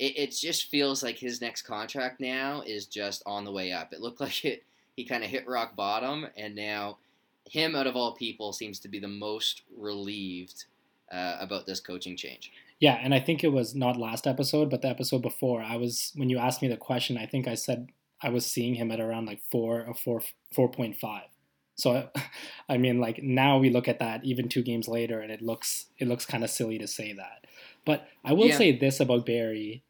it, 0.00 0.18
it 0.18 0.30
just 0.32 0.68
feels 0.68 1.04
like 1.04 1.16
his 1.16 1.40
next 1.40 1.62
contract 1.62 2.20
now 2.20 2.62
is 2.66 2.86
just 2.86 3.22
on 3.24 3.44
the 3.44 3.52
way 3.52 3.70
up. 3.70 3.92
It 3.92 4.00
looked 4.00 4.20
like 4.20 4.44
it 4.44 4.64
he 4.96 5.04
kind 5.04 5.22
of 5.22 5.30
hit 5.30 5.48
rock 5.48 5.74
bottom, 5.74 6.26
and 6.36 6.54
now 6.54 6.98
him 7.48 7.74
out 7.74 7.86
of 7.86 7.96
all 7.96 8.14
people 8.14 8.52
seems 8.52 8.78
to 8.80 8.88
be 8.88 8.98
the 8.98 9.08
most 9.08 9.62
relieved 9.76 10.64
uh, 11.10 11.36
about 11.40 11.66
this 11.66 11.80
coaching 11.80 12.16
change. 12.16 12.50
Yeah, 12.80 12.98
and 13.00 13.14
I 13.14 13.20
think 13.20 13.44
it 13.44 13.52
was 13.52 13.74
not 13.74 13.96
last 13.96 14.26
episode, 14.26 14.70
but 14.70 14.82
the 14.82 14.88
episode 14.88 15.22
before. 15.22 15.62
I 15.62 15.76
was 15.76 16.12
when 16.16 16.30
you 16.30 16.38
asked 16.38 16.62
me 16.62 16.68
the 16.68 16.76
question, 16.76 17.16
I 17.16 17.26
think 17.26 17.46
I 17.46 17.54
said 17.54 17.90
I 18.20 18.30
was 18.30 18.46
seeing 18.46 18.74
him 18.74 18.90
at 18.90 19.00
around 19.00 19.26
like 19.26 19.40
four 19.50 19.84
or 19.86 19.94
four 19.94 20.22
four 20.52 20.68
point 20.68 20.96
five. 20.96 21.28
So, 21.76 22.08
I 22.68 22.78
mean, 22.78 23.00
like 23.00 23.22
now 23.22 23.58
we 23.58 23.70
look 23.70 23.88
at 23.88 23.98
that 24.00 24.24
even 24.24 24.48
two 24.48 24.62
games 24.62 24.88
later, 24.88 25.20
and 25.20 25.30
it 25.30 25.42
looks 25.42 25.86
it 25.98 26.08
looks 26.08 26.26
kind 26.26 26.42
of 26.42 26.50
silly 26.50 26.78
to 26.78 26.86
say 26.86 27.12
that. 27.12 27.46
But 27.84 28.08
I 28.24 28.32
will 28.32 28.48
yeah. 28.48 28.58
say 28.58 28.76
this 28.76 29.00
about 29.00 29.26
Barrie, 29.26 29.84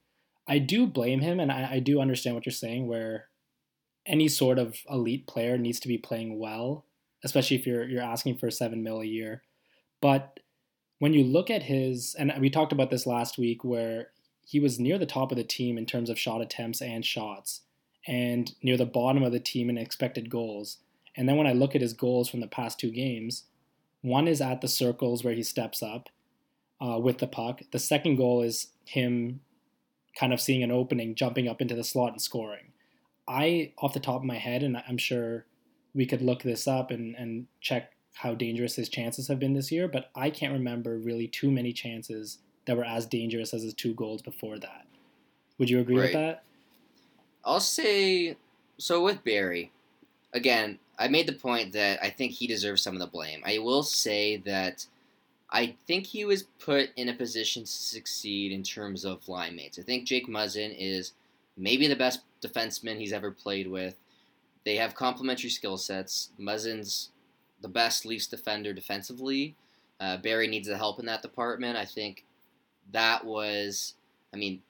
I 0.48 0.58
do 0.58 0.86
blame 0.86 1.20
him, 1.20 1.40
and 1.40 1.52
I, 1.52 1.72
I 1.72 1.78
do 1.78 2.00
understand 2.00 2.34
what 2.34 2.46
you're 2.46 2.52
saying, 2.52 2.88
where 2.88 3.28
any 4.06 4.28
sort 4.28 4.58
of 4.58 4.78
elite 4.90 5.26
player 5.26 5.56
needs 5.56 5.78
to 5.80 5.88
be 5.88 5.98
playing 5.98 6.38
well, 6.38 6.84
especially 7.24 7.56
if 7.56 7.66
you're 7.66 7.88
you're 7.88 8.02
asking 8.02 8.38
for 8.38 8.50
seven 8.50 8.82
mil 8.82 9.00
a 9.00 9.04
year. 9.04 9.42
But 10.00 10.40
when 10.98 11.12
you 11.12 11.24
look 11.24 11.50
at 11.50 11.64
his, 11.64 12.14
and 12.18 12.32
we 12.40 12.48
talked 12.50 12.72
about 12.72 12.90
this 12.90 13.06
last 13.06 13.38
week, 13.38 13.64
where 13.64 14.08
he 14.46 14.60
was 14.60 14.78
near 14.78 14.98
the 14.98 15.06
top 15.06 15.32
of 15.32 15.38
the 15.38 15.44
team 15.44 15.78
in 15.78 15.86
terms 15.86 16.10
of 16.10 16.18
shot 16.18 16.40
attempts 16.40 16.80
and 16.80 17.04
shots, 17.04 17.62
and 18.06 18.52
near 18.62 18.76
the 18.76 18.86
bottom 18.86 19.22
of 19.22 19.32
the 19.32 19.40
team 19.40 19.70
in 19.70 19.78
expected 19.78 20.30
goals. 20.30 20.78
And 21.16 21.28
then 21.28 21.36
when 21.36 21.46
I 21.46 21.52
look 21.52 21.74
at 21.74 21.80
his 21.80 21.92
goals 21.92 22.28
from 22.28 22.40
the 22.40 22.46
past 22.46 22.78
two 22.78 22.90
games, 22.90 23.44
one 24.00 24.26
is 24.26 24.40
at 24.40 24.60
the 24.60 24.68
circles 24.68 25.22
where 25.22 25.34
he 25.34 25.42
steps 25.42 25.82
up 25.82 26.08
uh, 26.80 26.98
with 26.98 27.18
the 27.18 27.26
puck. 27.26 27.60
The 27.70 27.78
second 27.78 28.16
goal 28.16 28.42
is 28.42 28.68
him 28.84 29.40
kind 30.18 30.32
of 30.32 30.40
seeing 30.40 30.62
an 30.62 30.70
opening, 30.70 31.14
jumping 31.14 31.48
up 31.48 31.60
into 31.60 31.74
the 31.74 31.84
slot 31.84 32.12
and 32.12 32.20
scoring. 32.20 32.72
I, 33.28 33.72
off 33.78 33.94
the 33.94 34.00
top 34.00 34.16
of 34.16 34.24
my 34.24 34.38
head, 34.38 34.62
and 34.62 34.82
I'm 34.88 34.98
sure 34.98 35.46
we 35.94 36.06
could 36.06 36.22
look 36.22 36.42
this 36.42 36.66
up 36.66 36.90
and, 36.90 37.14
and 37.16 37.46
check 37.60 37.92
how 38.14 38.34
dangerous 38.34 38.76
his 38.76 38.88
chances 38.88 39.28
have 39.28 39.38
been 39.38 39.54
this 39.54 39.72
year, 39.72 39.88
but 39.88 40.10
I 40.14 40.30
can't 40.30 40.52
remember 40.52 40.98
really 40.98 41.26
too 41.26 41.50
many 41.50 41.72
chances 41.72 42.38
that 42.66 42.76
were 42.76 42.84
as 42.84 43.06
dangerous 43.06 43.54
as 43.54 43.62
his 43.62 43.74
two 43.74 43.94
goals 43.94 44.22
before 44.22 44.58
that. 44.58 44.86
Would 45.58 45.70
you 45.70 45.80
agree 45.80 45.96
right. 45.96 46.04
with 46.04 46.12
that? 46.12 46.42
I'll 47.44 47.60
say 47.60 48.36
so 48.78 49.02
with 49.02 49.24
Barrie. 49.24 49.72
Again, 50.32 50.78
I 50.98 51.08
made 51.08 51.26
the 51.26 51.32
point 51.32 51.72
that 51.72 51.98
I 52.02 52.10
think 52.10 52.32
he 52.32 52.46
deserves 52.46 52.82
some 52.82 52.94
of 52.94 53.00
the 53.00 53.06
blame. 53.06 53.42
I 53.44 53.58
will 53.58 53.82
say 53.82 54.38
that 54.38 54.86
I 55.50 55.74
think 55.86 56.06
he 56.06 56.24
was 56.24 56.44
put 56.58 56.90
in 56.96 57.08
a 57.08 57.14
position 57.14 57.64
to 57.64 57.70
succeed 57.70 58.52
in 58.52 58.62
terms 58.62 59.04
of 59.04 59.28
line 59.28 59.56
mates. 59.56 59.78
I 59.78 59.82
think 59.82 60.06
Jake 60.06 60.28
Muzzin 60.28 60.74
is 60.78 61.12
maybe 61.56 61.86
the 61.86 61.96
best 61.96 62.20
defenseman 62.42 62.98
he's 62.98 63.12
ever 63.12 63.30
played 63.30 63.68
with. 63.68 63.96
They 64.64 64.76
have 64.76 64.94
complementary 64.94 65.50
skill 65.50 65.76
sets. 65.76 66.30
Muzzin's 66.38 67.10
the 67.60 67.68
best 67.68 68.04
Leafs 68.06 68.26
defender 68.26 68.72
defensively. 68.72 69.54
Uh, 70.00 70.16
Barrie 70.16 70.48
needs 70.48 70.68
the 70.68 70.76
help 70.76 70.98
in 70.98 71.06
that 71.06 71.22
department. 71.22 71.76
I 71.76 71.84
think 71.84 72.24
that 72.92 73.24
was, 73.24 73.94
I 74.32 74.36
mean, 74.36 74.62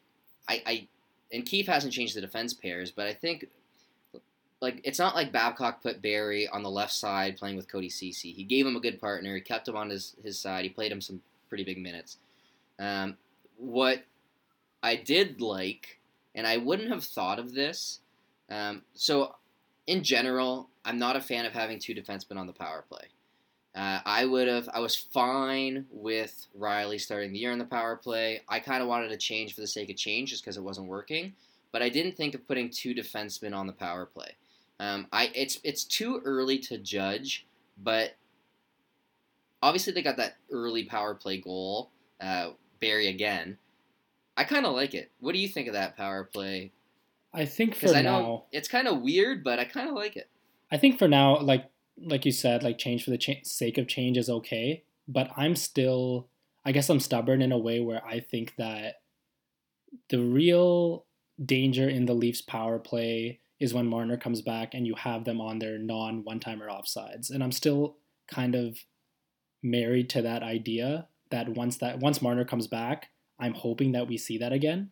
I, 0.48 0.62
I 0.66 0.88
and 1.32 1.46
Keefe 1.46 1.66
hasn't 1.66 1.92
changed 1.92 2.14
the 2.14 2.20
defense 2.20 2.52
pairs, 2.52 2.90
but 2.90 3.06
I 3.06 3.14
think 3.14 3.46
like 4.60 4.80
it's 4.84 4.98
not 4.98 5.14
like 5.14 5.32
Babcock 5.32 5.82
put 5.82 6.02
Barrie 6.02 6.48
on 6.48 6.62
the 6.62 6.70
left 6.70 6.92
side 6.92 7.36
playing 7.36 7.56
with 7.56 7.70
Cody 7.70 7.88
Ceci. 7.88 8.32
He 8.32 8.44
gave 8.44 8.66
him 8.66 8.76
a 8.76 8.80
good 8.80 9.00
partner. 9.00 9.34
He 9.34 9.40
kept 9.40 9.68
him 9.68 9.76
on 9.76 9.90
his, 9.90 10.14
his 10.22 10.38
side. 10.38 10.64
He 10.64 10.70
played 10.70 10.92
him 10.92 11.00
some 11.00 11.20
pretty 11.48 11.64
big 11.64 11.78
minutes. 11.78 12.18
Um, 12.78 13.16
what 13.56 14.04
I 14.82 14.96
did 14.96 15.40
like, 15.40 15.98
and 16.34 16.46
I 16.46 16.58
wouldn't 16.58 16.90
have 16.90 17.04
thought 17.04 17.38
of 17.38 17.54
this. 17.54 18.00
Um, 18.50 18.82
so, 18.94 19.34
in 19.86 20.02
general, 20.02 20.68
I'm 20.84 20.98
not 20.98 21.16
a 21.16 21.20
fan 21.20 21.44
of 21.44 21.52
having 21.52 21.78
two 21.78 21.94
defensemen 21.94 22.36
on 22.36 22.46
the 22.46 22.52
power 22.52 22.84
play. 22.88 23.04
Uh, 23.74 24.00
I 24.04 24.26
would 24.26 24.48
have. 24.48 24.68
I 24.74 24.80
was 24.80 24.94
fine 24.94 25.86
with 25.90 26.46
Rielly 26.58 27.00
starting 27.00 27.32
the 27.32 27.38
year 27.38 27.52
on 27.52 27.58
the 27.58 27.64
power 27.64 27.96
play. 27.96 28.42
I 28.48 28.60
kind 28.60 28.82
of 28.82 28.88
wanted 28.88 29.08
to 29.08 29.16
change 29.16 29.54
for 29.54 29.62
the 29.62 29.66
sake 29.66 29.88
of 29.90 29.96
change, 29.96 30.30
just 30.30 30.44
because 30.44 30.56
it 30.58 30.62
wasn't 30.62 30.88
working. 30.88 31.32
but 31.72 31.82
I 31.82 31.88
didn't 31.88 32.16
think 32.16 32.34
of 32.34 32.46
putting 32.46 32.70
two 32.70 32.94
defensemen 32.94 33.54
on 33.56 33.66
the 33.66 33.72
power 33.72 34.06
play. 34.06 34.36
Um, 34.78 35.06
I 35.12 35.30
it's 35.34 35.58
it's 35.64 35.84
too 35.84 36.20
early 36.24 36.58
to 36.60 36.78
judge, 36.78 37.46
but 37.82 38.14
obviously 39.62 39.92
they 39.92 40.02
got 40.02 40.18
that 40.18 40.36
early 40.50 40.84
power 40.84 41.14
play 41.14 41.38
goal. 41.38 41.90
Uh, 42.20 42.50
Barrie 42.80 43.08
again. 43.08 43.58
I 44.36 44.44
kind 44.44 44.66
of 44.66 44.74
like 44.74 44.94
it. 44.94 45.10
What 45.20 45.32
do 45.32 45.38
you 45.38 45.48
think 45.48 45.68
of 45.68 45.74
that 45.74 45.96
power 45.96 46.24
play? 46.24 46.72
I 47.34 47.44
think 47.46 47.74
for 47.74 47.94
I 47.94 48.02
now, 48.02 48.44
it's 48.52 48.68
kind 48.68 48.86
of 48.86 49.00
weird, 49.00 49.42
but 49.42 49.58
I 49.58 49.64
kind 49.64 49.88
of 49.88 49.94
like 49.94 50.16
it. 50.16 50.28
I 50.70 50.76
think 50.76 50.98
for 50.98 51.08
now, 51.08 51.40
like 51.40 51.70
like 51.98 52.24
you 52.24 52.32
said, 52.32 52.62
like 52.62 52.78
change 52.78 53.04
for 53.04 53.10
the 53.10 53.18
cha- 53.18 53.42
sake 53.42 53.78
of 53.78 53.88
change 53.88 54.16
is 54.16 54.28
okay. 54.28 54.84
But 55.08 55.30
I'm 55.36 55.56
still, 55.56 56.28
I 56.64 56.72
guess 56.72 56.88
I'm 56.88 57.00
stubborn 57.00 57.42
in 57.42 57.52
a 57.52 57.58
way 57.58 57.80
where 57.80 58.04
I 58.04 58.20
think 58.20 58.54
that 58.56 59.02
the 60.08 60.20
real 60.20 61.04
danger 61.44 61.88
in 61.88 62.06
the 62.06 62.14
Leafs 62.14 62.40
power 62.40 62.78
play 62.78 63.40
is 63.60 63.74
when 63.74 63.86
Marner 63.86 64.16
comes 64.16 64.42
back 64.42 64.74
and 64.74 64.86
you 64.86 64.94
have 64.94 65.24
them 65.24 65.40
on 65.40 65.58
their 65.58 65.78
non 65.78 66.24
one 66.24 66.40
timer 66.40 66.68
offsides. 66.68 67.30
And 67.30 67.42
I'm 67.42 67.52
still 67.52 67.96
kind 68.26 68.54
of 68.54 68.78
married 69.62 70.08
to 70.10 70.22
that 70.22 70.42
idea 70.42 71.06
that 71.30 71.48
once 71.48 71.78
that 71.78 71.98
once 71.98 72.20
Marner 72.20 72.44
comes 72.44 72.66
back, 72.66 73.08
I'm 73.38 73.54
hoping 73.54 73.92
that 73.92 74.08
we 74.08 74.16
see 74.16 74.38
that 74.38 74.52
again. 74.52 74.90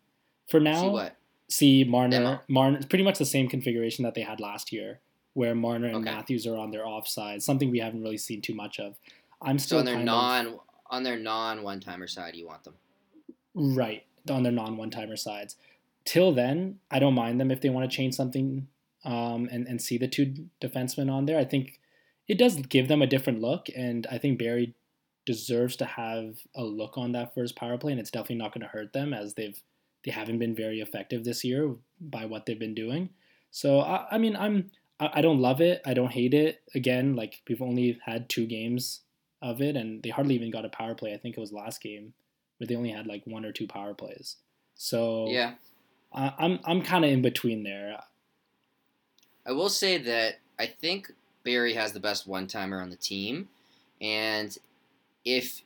For 0.48 0.60
now, 0.60 1.10
See 1.50 1.84
Marner. 1.84 2.40
Marner 2.48 2.76
it's 2.78 2.86
pretty 2.86 3.04
much 3.04 3.18
the 3.18 3.26
same 3.26 3.48
configuration 3.48 4.04
that 4.04 4.14
they 4.14 4.22
had 4.22 4.40
last 4.40 4.72
year, 4.72 5.00
where 5.34 5.54
Marner 5.54 5.88
and 5.88 5.96
Okay. 5.96 6.04
Matthews 6.14 6.46
are 6.46 6.56
on 6.56 6.70
their 6.70 6.86
offside. 6.86 7.42
Something 7.42 7.70
we 7.70 7.80
haven't 7.80 8.02
really 8.02 8.18
seen 8.18 8.40
too 8.40 8.54
much 8.54 8.78
of. 8.78 8.96
I'm 9.42 9.58
So 9.58 9.64
still 9.66 9.78
on 9.80 9.84
their 9.84 9.98
non 9.98 10.58
on 10.90 11.02
their 11.02 11.18
non 11.18 11.62
one 11.62 11.80
timer 11.80 12.06
side, 12.06 12.34
you 12.36 12.46
want 12.46 12.64
them. 12.64 12.74
right 13.54 14.04
on 14.30 14.42
their 14.42 14.52
non 14.52 14.76
one 14.76 14.90
timer 14.90 15.16
sides. 15.16 15.56
Till 16.04 16.32
then, 16.32 16.78
I 16.90 16.98
don't 16.98 17.14
mind 17.14 17.40
them 17.40 17.50
if 17.50 17.60
they 17.60 17.68
want 17.68 17.90
to 17.90 17.94
change 17.96 18.14
something 18.14 18.68
um, 19.04 19.48
and 19.50 19.66
and 19.66 19.80
see 19.82 19.98
the 19.98 20.08
two 20.08 20.46
defensemen 20.60 21.10
on 21.12 21.26
there. 21.26 21.38
I 21.38 21.44
think 21.44 21.80
it 22.28 22.38
does 22.38 22.56
give 22.56 22.86
them 22.88 23.02
a 23.02 23.06
different 23.06 23.40
look, 23.40 23.66
and 23.76 24.06
I 24.10 24.18
think 24.18 24.38
Barrie 24.38 24.74
deserves 25.26 25.76
to 25.76 25.84
have 25.84 26.38
a 26.54 26.62
look 26.64 26.96
on 26.96 27.12
that 27.12 27.34
first 27.34 27.56
power 27.56 27.76
play, 27.76 27.92
and 27.92 28.00
it's 28.00 28.10
definitely 28.10 28.36
not 28.36 28.52
going 28.54 28.62
to 28.62 28.68
hurt 28.68 28.92
them 28.92 29.12
as 29.12 29.34
they've 29.34 29.60
they 30.04 30.10
haven't 30.10 30.38
been 30.38 30.54
very 30.54 30.80
effective 30.80 31.24
this 31.24 31.44
year 31.44 31.74
by 32.00 32.24
what 32.24 32.46
they've 32.46 32.58
been 32.58 32.74
doing. 32.74 33.10
So 33.50 33.80
I, 33.80 34.06
I 34.12 34.18
mean, 34.18 34.36
I'm 34.36 34.70
I, 34.98 35.10
I 35.14 35.20
don't 35.20 35.40
love 35.40 35.60
it, 35.60 35.82
I 35.84 35.94
don't 35.94 36.12
hate 36.12 36.34
it. 36.34 36.62
Again, 36.74 37.16
like 37.16 37.42
we've 37.48 37.62
only 37.62 37.98
had 38.04 38.28
two 38.28 38.46
games 38.46 39.00
of 39.42 39.60
it, 39.60 39.76
and 39.76 40.02
they 40.02 40.10
hardly 40.10 40.34
even 40.34 40.50
got 40.50 40.64
a 40.64 40.70
power 40.70 40.94
play. 40.94 41.14
I 41.14 41.18
think 41.18 41.36
it 41.36 41.40
was 41.40 41.52
last 41.52 41.82
game 41.82 42.12
where 42.58 42.66
they 42.66 42.76
only 42.76 42.90
had 42.90 43.06
like 43.06 43.22
one 43.26 43.44
or 43.44 43.52
two 43.52 43.66
power 43.66 43.94
plays. 43.94 44.36
So 44.74 45.28
Yeah. 45.28 45.54
I, 46.12 46.32
I'm 46.38 46.60
I'm 46.64 46.82
kind 46.82 47.04
of 47.04 47.10
in 47.10 47.22
between 47.22 47.62
there. 47.62 47.98
I 49.46 49.52
will 49.52 49.68
say 49.68 49.96
that 49.98 50.36
I 50.58 50.66
think 50.66 51.12
Barrie 51.44 51.74
has 51.74 51.92
the 51.92 52.00
best 52.00 52.26
one 52.26 52.46
timer 52.46 52.80
on 52.80 52.90
the 52.90 52.96
team, 52.96 53.48
and 54.00 54.56
if 55.24 55.62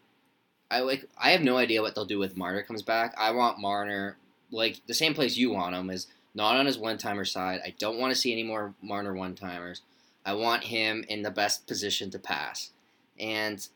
I 0.70 0.80
like, 0.80 1.08
I 1.16 1.30
have 1.30 1.42
no 1.42 1.56
idea 1.56 1.82
what 1.82 1.94
they'll 1.94 2.04
do 2.04 2.18
with 2.18 2.36
Marner 2.36 2.62
comes 2.62 2.82
back. 2.82 3.14
I 3.16 3.30
want 3.30 3.58
Marner 3.60 4.16
like 4.54 4.80
the 4.86 4.94
same 4.94 5.14
place 5.14 5.36
you 5.36 5.50
want 5.50 5.74
him 5.74 5.90
is 5.90 6.06
not 6.34 6.56
on 6.56 6.66
his 6.66 6.78
one 6.78 6.98
timer 6.98 7.24
side. 7.24 7.60
I 7.64 7.74
don't 7.78 7.98
want 7.98 8.12
to 8.12 8.20
see 8.20 8.32
any 8.32 8.42
more 8.42 8.74
Marner 8.82 9.14
one 9.14 9.34
timers. 9.34 9.82
I 10.24 10.34
want 10.34 10.64
him 10.64 11.04
in 11.08 11.22
the 11.22 11.30
best 11.30 11.66
position 11.66 12.10
to 12.10 12.18
pass, 12.18 12.70
and 13.18 13.66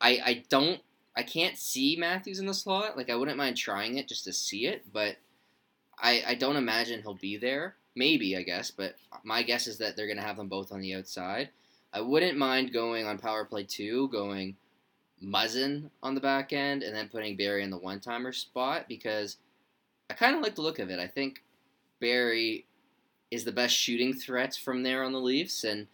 I 0.00 0.20
I 0.24 0.44
don't 0.48 0.80
I 1.16 1.22
can't 1.22 1.56
see 1.56 1.96
Matthews 1.98 2.38
in 2.38 2.46
the 2.46 2.54
slot. 2.54 2.96
Like 2.96 3.10
I 3.10 3.16
wouldn't 3.16 3.38
mind 3.38 3.56
trying 3.56 3.98
it 3.98 4.08
just 4.08 4.24
to 4.24 4.32
see 4.32 4.66
it, 4.66 4.84
but 4.92 5.16
I 5.98 6.22
I 6.26 6.34
don't 6.34 6.56
imagine 6.56 7.02
he'll 7.02 7.14
be 7.14 7.36
there. 7.36 7.76
Maybe 7.96 8.36
I 8.36 8.42
guess, 8.42 8.70
but 8.70 8.94
my 9.22 9.42
guess 9.42 9.66
is 9.66 9.78
that 9.78 9.96
they're 9.96 10.08
gonna 10.08 10.22
have 10.22 10.36
them 10.36 10.48
both 10.48 10.72
on 10.72 10.80
the 10.80 10.94
outside. 10.94 11.50
I 11.92 12.00
wouldn't 12.00 12.38
mind 12.38 12.72
going 12.72 13.06
on 13.06 13.18
power 13.18 13.44
play 13.44 13.64
two, 13.64 14.08
going 14.08 14.56
Muzzin 15.22 15.90
on 16.02 16.14
the 16.14 16.20
back 16.20 16.52
end, 16.52 16.82
and 16.82 16.94
then 16.94 17.08
putting 17.08 17.36
Barrie 17.36 17.62
in 17.62 17.70
the 17.70 17.78
one 17.78 18.00
timer 18.00 18.32
spot 18.32 18.86
because 18.88 19.36
I 20.14 20.16
kind 20.16 20.36
of 20.36 20.42
like 20.42 20.54
the 20.54 20.62
look 20.62 20.78
of 20.78 20.90
it. 20.90 21.00
I 21.00 21.08
think 21.08 21.42
Barrie 22.00 22.66
is 23.32 23.44
the 23.44 23.50
best 23.50 23.74
shooting 23.74 24.14
threat 24.14 24.54
from 24.54 24.84
there 24.84 25.02
on 25.02 25.12
the 25.12 25.20
Leafs, 25.20 25.64
and 25.64 25.88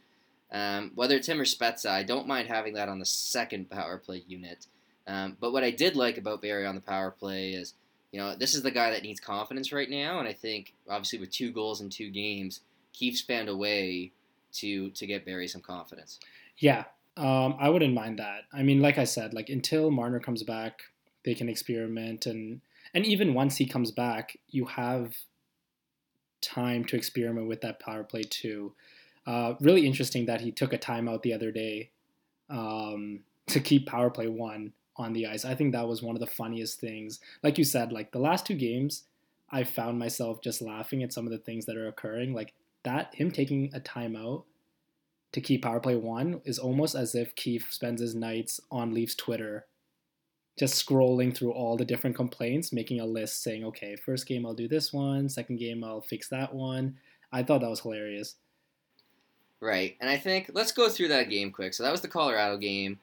um, 0.53 0.93
whether 0.95 1.17
it's 1.17 1.27
him 1.27 1.41
or 1.41 1.47
Spezza, 1.47 1.89
I 1.89 2.03
don't 2.03 2.27
mind 2.27 2.47
having 2.47 2.75
that 2.75 2.91
on 2.91 2.99
the 2.99 3.07
second 3.07 3.71
power 3.71 3.97
play 3.97 4.23
unit. 4.29 4.67
Um, 5.07 5.39
but 5.41 5.55
what 5.55 5.65
I 5.65 5.71
did 5.71 5.97
like 5.97 6.19
about 6.19 6.43
Barrie 6.43 6.67
on 6.67 6.75
the 6.75 6.83
power 6.83 7.11
play 7.11 7.53
is, 7.53 7.73
you 8.13 8.21
know, 8.21 8.37
this 8.37 8.55
is 8.55 8.63
the 8.63 8.71
guy 8.71 8.91
that 8.91 9.03
needs 9.03 9.21
confidence 9.21 9.73
right 9.73 9.89
now, 9.89 10.19
and 10.19 10.29
I 10.29 10.35
think 10.35 10.75
obviously 10.87 11.19
with 11.19 11.31
two 11.31 11.51
goals 11.51 11.81
in 11.81 11.89
two 11.89 12.11
games, 12.11 12.61
Keefe's 12.93 13.23
found 13.23 13.49
a 13.49 13.57
way 13.57 14.13
to 14.53 14.91
to 14.91 15.07
get 15.07 15.25
Barrie 15.25 15.49
some 15.49 15.63
confidence. 15.63 16.21
Yeah, 16.59 16.85
um, 17.17 17.57
I 17.59 17.71
wouldn't 17.71 17.95
mind 17.95 18.19
that. 18.19 18.43
I 18.53 18.65
mean, 18.65 18.83
like 18.83 18.99
I 18.99 19.05
said, 19.05 19.33
like 19.33 19.49
until 19.49 19.91
Marner 19.91 20.21
comes 20.21 20.43
back, 20.43 20.83
they 21.25 21.35
can 21.35 21.49
experiment, 21.49 22.27
and 22.27 22.61
and 22.95 23.07
even 23.07 23.35
once 23.35 23.57
he 23.57 23.67
comes 23.67 23.91
back, 23.91 24.37
you 24.49 24.67
have 24.67 25.15
time 26.41 26.85
to 26.87 26.97
experiment 26.97 27.49
with 27.49 27.61
that 27.61 27.81
power 27.81 28.05
play 28.05 28.23
too. 28.23 28.73
Uh, 29.27 29.55
really 29.61 29.87
interesting 29.87 30.27
that 30.27 30.41
he 30.41 30.51
took 30.51 30.73
a 30.73 30.79
timeout 30.79 31.23
the 31.23 31.35
other 31.35 31.53
day 31.53 31.91
um, 32.49 33.21
to 33.47 33.61
keep 33.61 33.87
power 33.87 34.11
play 34.11 34.29
one 34.29 34.73
on 34.97 35.13
the 35.13 35.27
ice. 35.27 35.45
I 35.45 35.55
think 35.55 35.73
that 35.73 35.87
was 35.87 36.03
one 36.03 36.17
of 36.17 36.21
the 36.21 36.27
funniest 36.27 36.81
things. 36.81 37.21
Like 37.43 37.59
you 37.59 37.65
said, 37.65 37.93
like 37.93 38.13
the 38.13 38.19
last 38.19 38.47
two 38.47 38.55
games, 38.55 39.05
I 39.51 39.65
found 39.65 39.99
myself 39.99 40.41
just 40.43 40.63
laughing 40.63 41.03
at 41.03 41.13
some 41.13 41.27
of 41.27 41.33
the 41.33 41.39
things 41.39 41.67
that 41.67 41.77
are 41.77 41.89
occurring. 41.89 42.35
Like 42.35 42.55
that, 42.85 43.15
him 43.15 43.31
taking 43.31 43.71
a 43.75 43.81
timeout 43.81 44.45
to 45.33 45.41
keep 45.41 45.63
power 45.63 45.81
play 45.81 45.97
one 45.97 46.41
is 46.45 46.59
almost 46.59 46.95
as 46.95 47.15
if 47.15 47.35
Keefe 47.35 47.73
spends 47.73 48.01
his 48.01 48.15
nights 48.15 48.61
on 48.71 48.95
Leafs 48.95 49.15
Twitter, 49.15 49.67
just 50.61 50.87
scrolling 50.87 51.35
through 51.35 51.53
all 51.53 51.75
the 51.75 51.87
different 51.87 52.15
complaints, 52.15 52.71
making 52.71 53.01
a 53.01 53.07
list 53.07 53.43
saying, 53.43 53.65
okay, 53.65 53.97
first 53.97 54.27
game 54.27 54.45
I'll 54.45 54.53
do 54.53 54.69
this 54.69 54.93
one, 54.93 55.27
second 55.27 55.57
game 55.57 55.83
I'll 55.83 56.03
fix 56.03 56.29
that 56.29 56.55
one. 56.55 56.99
I 57.33 57.43
thought 57.43 57.63
that 57.63 57.71
was 57.71 57.81
hilarious. 57.81 58.37
Right, 59.59 59.97
and 60.03 60.11
I 60.11 60.19
think 60.19 60.51
let's 60.53 60.73
go 60.73 60.91
through 60.91 61.09
that 61.09 61.31
game 61.31 61.51
quick. 61.51 61.73
So 61.73 61.83
that 61.83 61.91
was 61.91 62.03
the 62.03 62.09
Colorado 62.09 62.59
game. 62.59 62.99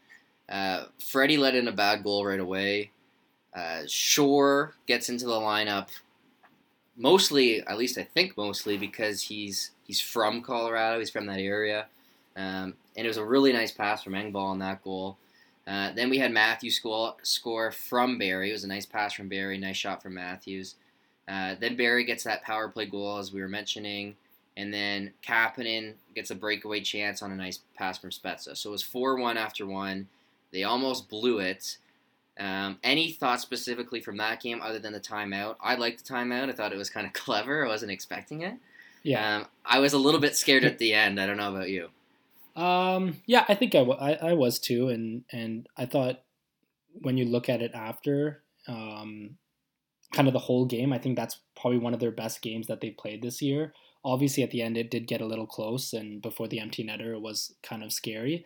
Uh, 0.47 0.85
Freddie 0.99 1.37
let 1.37 1.55
in 1.55 1.67
a 1.67 1.71
bad 1.71 2.03
goal 2.03 2.27
right 2.27 2.39
away. 2.39 2.91
Uh, 3.55 3.81
Shore 3.87 4.75
gets 4.85 5.09
into 5.09 5.25
the 5.25 5.31
lineup, 5.31 5.87
mostly, 6.95 7.61
at 7.61 7.77
least 7.79 7.97
I 7.97 8.03
think 8.03 8.37
mostly 8.37 8.77
because 8.77 9.23
he's 9.23 9.71
he's 9.83 9.99
from 9.99 10.43
Colorado. 10.43 10.99
He's 10.99 11.09
from 11.09 11.25
that 11.25 11.39
area, 11.39 11.87
um, 12.35 12.75
and 12.95 13.05
it 13.05 13.07
was 13.07 13.17
a 13.17 13.25
really 13.25 13.51
nice 13.51 13.71
pass 13.71 14.03
from 14.03 14.13
Engvall 14.13 14.45
on 14.45 14.59
that 14.59 14.83
goal. 14.83 15.17
Uh, 15.67 15.91
then 15.93 16.09
we 16.09 16.17
had 16.17 16.31
Matthews 16.31 16.77
score 16.77 17.15
score 17.23 17.71
from 17.71 18.17
Barrie. 18.17 18.49
It 18.49 18.53
was 18.53 18.63
a 18.63 18.67
nice 18.67 18.85
pass 18.85 19.13
from 19.13 19.27
Barrie, 19.27 19.57
nice 19.57 19.75
shot 19.75 20.01
from 20.01 20.13
Matthews. 20.13 20.75
Uh, 21.27 21.55
then 21.59 21.75
Barrie 21.75 22.05
gets 22.05 22.23
that 22.23 22.43
power 22.43 22.69
play 22.69 22.85
goal 22.85 23.17
as 23.17 23.33
we 23.33 23.41
were 23.41 23.49
mentioning. 23.49 24.15
And 24.55 24.73
then 24.73 25.13
Kapanen 25.21 25.93
gets 26.15 26.31
a 26.31 26.35
breakaway 26.35 26.79
chance 26.79 27.21
on 27.21 27.31
a 27.31 27.35
nice 27.35 27.59
pass 27.75 27.97
from 27.97 28.09
Spezza. 28.09 28.57
So 28.57 28.69
it 28.69 28.71
was 28.71 28.81
4 28.81 29.17
1 29.17 29.37
after 29.37 29.67
one. 29.67 30.07
They 30.51 30.63
almost 30.63 31.09
blew 31.09 31.39
it. 31.39 31.77
Um, 32.39 32.79
any 32.83 33.11
thoughts 33.11 33.41
specifically 33.41 33.99
from 33.99 34.17
that 34.17 34.41
game 34.41 34.61
other 34.63 34.79
than 34.79 34.93
the 34.93 34.99
timeout? 34.99 35.57
I 35.59 35.75
liked 35.75 36.05
the 36.05 36.13
timeout. 36.13 36.49
I 36.49 36.53
thought 36.53 36.71
it 36.71 36.77
was 36.77 36.89
kind 36.89 37.05
of 37.05 37.13
clever. 37.25 37.65
I 37.65 37.67
wasn't 37.67 37.91
expecting 37.91 38.41
it. 38.41 38.55
Yeah. 39.03 39.37
Um, 39.37 39.45
I 39.65 39.79
was 39.79 39.93
a 39.93 39.97
little 39.97 40.19
bit 40.19 40.35
scared 40.35 40.63
at 40.63 40.79
the 40.79 40.93
end. 40.93 41.19
I 41.19 41.27
don't 41.27 41.37
know 41.37 41.53
about 41.53 41.69
you. 41.69 41.89
Um, 42.57 43.21
yeah, 43.27 43.45
I 43.47 43.53
think 43.53 43.75
I, 43.75 43.79
w- 43.79 43.99
I, 43.99 44.13
I 44.29 44.33
was 44.33 44.57
too, 44.59 44.89
and 44.89 45.23
and 45.31 45.67
I 45.77 45.85
thought 45.85 46.23
when 46.91 47.15
you 47.15 47.25
look 47.25 47.49
at 47.49 47.61
it 47.61 47.71
after, 47.75 48.41
um, 48.67 49.37
kind 50.11 50.27
of 50.27 50.33
the 50.33 50.39
whole 50.39 50.65
game, 50.65 50.91
I 50.91 50.97
think 50.97 51.15
that's 51.15 51.39
probably 51.55 51.77
one 51.77 51.93
of 51.93 51.99
their 51.99 52.11
best 52.11 52.41
games 52.41 52.65
that 52.67 52.81
they 52.81 52.89
played 52.89 53.21
this 53.21 53.41
year. 53.43 53.73
Obviously, 54.03 54.41
at 54.41 54.49
the 54.49 54.63
end, 54.63 54.75
it 54.75 54.89
did 54.89 55.05
get 55.07 55.21
a 55.21 55.25
little 55.25 55.45
close, 55.45 55.93
and 55.93 56.19
before 56.19 56.47
the 56.47 56.59
empty 56.59 56.83
netter, 56.83 57.13
it 57.13 57.21
was 57.21 57.53
kind 57.61 57.83
of 57.83 57.93
scary. 57.93 58.43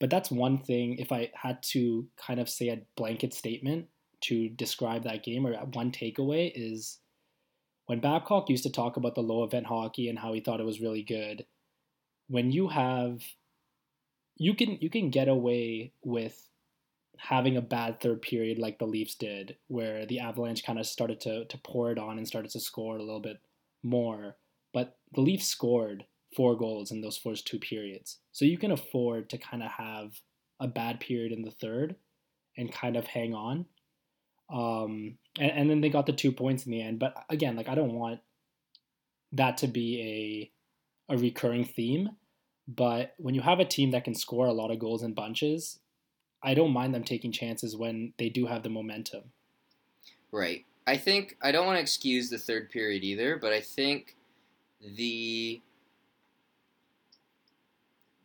But 0.00 0.10
that's 0.10 0.32
one 0.32 0.58
thing. 0.58 0.96
If 0.98 1.12
I 1.12 1.30
had 1.34 1.62
to 1.70 2.08
kind 2.16 2.40
of 2.40 2.48
say 2.48 2.68
a 2.68 2.82
blanket 2.96 3.32
statement 3.32 3.86
to 4.22 4.48
describe 4.48 5.04
that 5.04 5.22
game, 5.22 5.46
or 5.46 5.54
one 5.54 5.92
takeaway 5.92 6.50
is 6.52 6.98
when 7.86 8.00
Babcock 8.00 8.50
used 8.50 8.64
to 8.64 8.70
talk 8.70 8.96
about 8.96 9.14
the 9.14 9.20
low 9.20 9.44
event 9.44 9.66
hockey 9.66 10.08
and 10.08 10.18
how 10.18 10.32
he 10.32 10.40
thought 10.40 10.60
it 10.60 10.66
was 10.66 10.80
really 10.80 11.02
good. 11.02 11.46
When 12.26 12.50
you 12.50 12.68
have 12.68 13.20
you 14.36 14.54
can 14.54 14.78
you 14.80 14.90
can 14.90 15.10
get 15.10 15.28
away 15.28 15.92
with 16.04 16.48
having 17.18 17.56
a 17.56 17.62
bad 17.62 18.00
third 18.00 18.20
period 18.20 18.58
like 18.58 18.78
the 18.78 18.86
Leafs 18.86 19.14
did, 19.14 19.56
where 19.68 20.06
the 20.06 20.18
Avalanche 20.18 20.64
kind 20.64 20.78
of 20.78 20.86
started 20.86 21.20
to 21.20 21.44
to 21.44 21.58
pour 21.58 21.92
it 21.92 21.98
on 21.98 22.18
and 22.18 22.26
started 22.26 22.50
to 22.52 22.60
score 22.60 22.96
a 22.96 23.02
little 23.02 23.20
bit 23.20 23.40
more. 23.82 24.36
But 24.72 24.96
the 25.14 25.20
Leafs 25.20 25.46
scored 25.46 26.04
four 26.36 26.56
goals 26.56 26.90
in 26.90 27.02
those 27.02 27.18
first 27.18 27.46
two 27.46 27.58
periods, 27.58 28.18
so 28.32 28.44
you 28.44 28.58
can 28.58 28.72
afford 28.72 29.30
to 29.30 29.38
kind 29.38 29.62
of 29.62 29.70
have 29.72 30.20
a 30.60 30.68
bad 30.68 31.00
period 31.00 31.32
in 31.32 31.42
the 31.42 31.50
third 31.50 31.96
and 32.56 32.72
kind 32.72 32.96
of 32.96 33.06
hang 33.06 33.34
on. 33.34 33.66
Um, 34.52 35.18
and, 35.38 35.50
and 35.50 35.70
then 35.70 35.80
they 35.80 35.88
got 35.88 36.06
the 36.06 36.12
two 36.12 36.32
points 36.32 36.66
in 36.66 36.72
the 36.72 36.82
end. 36.82 36.98
But 36.98 37.16
again, 37.28 37.56
like 37.56 37.68
I 37.68 37.74
don't 37.74 37.94
want 37.94 38.20
that 39.32 39.58
to 39.58 39.66
be 39.66 40.50
a 41.08 41.14
a 41.14 41.18
recurring 41.18 41.64
theme. 41.64 42.10
But 42.68 43.14
when 43.18 43.34
you 43.34 43.40
have 43.40 43.60
a 43.60 43.64
team 43.64 43.90
that 43.90 44.04
can 44.04 44.14
score 44.14 44.46
a 44.46 44.52
lot 44.52 44.70
of 44.70 44.78
goals 44.78 45.02
in 45.02 45.14
bunches, 45.14 45.80
I 46.42 46.54
don't 46.54 46.72
mind 46.72 46.94
them 46.94 47.04
taking 47.04 47.32
chances 47.32 47.76
when 47.76 48.14
they 48.18 48.28
do 48.28 48.46
have 48.46 48.62
the 48.62 48.70
momentum. 48.70 49.32
Right. 50.30 50.64
I 50.86 50.96
think 50.96 51.36
I 51.42 51.52
don't 51.52 51.66
want 51.66 51.76
to 51.76 51.82
excuse 51.82 52.30
the 52.30 52.38
third 52.38 52.70
period 52.70 53.04
either, 53.04 53.36
but 53.36 53.52
I 53.52 53.60
think 53.60 54.16
the 54.80 55.60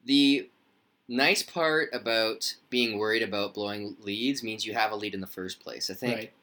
the 0.06 0.50
nice 1.08 1.44
part 1.44 1.89
about 1.94 2.56
being 2.70 2.98
worried 2.98 3.24
about 3.24 3.53
blowing 3.53 3.96
leads 4.00 4.44
means 4.44 4.65
you 4.65 4.74
have 4.74 4.91
a 4.91 4.96
lead 4.96 5.13
in 5.13 5.22
the 5.22 5.27
first 5.27 5.60
place. 5.60 5.89
I 5.89 5.94
think 5.94 6.15
Right. 6.15 6.34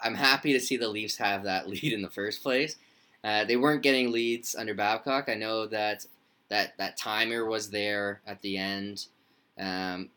I'm 0.00 0.14
happy 0.14 0.52
to 0.52 0.60
see 0.60 0.76
the 0.76 0.88
Leafs 0.88 1.16
have 1.16 1.44
that 1.44 1.68
lead 1.68 1.92
in 1.92 2.02
the 2.02 2.10
first 2.10 2.42
place. 2.42 2.76
Uh, 3.24 3.44
they 3.44 3.56
weren't 3.56 3.82
getting 3.82 4.12
leads 4.12 4.54
under 4.54 4.74
Babcock. 4.74 5.28
I 5.28 5.34
know 5.34 5.66
that 5.66 6.06
that 6.48 6.76
that 6.78 6.96
timer 6.96 7.44
was 7.44 7.70
there 7.70 8.20
at 8.26 8.40
the 8.42 8.56
end. 8.56 9.06
Um, 9.58 10.10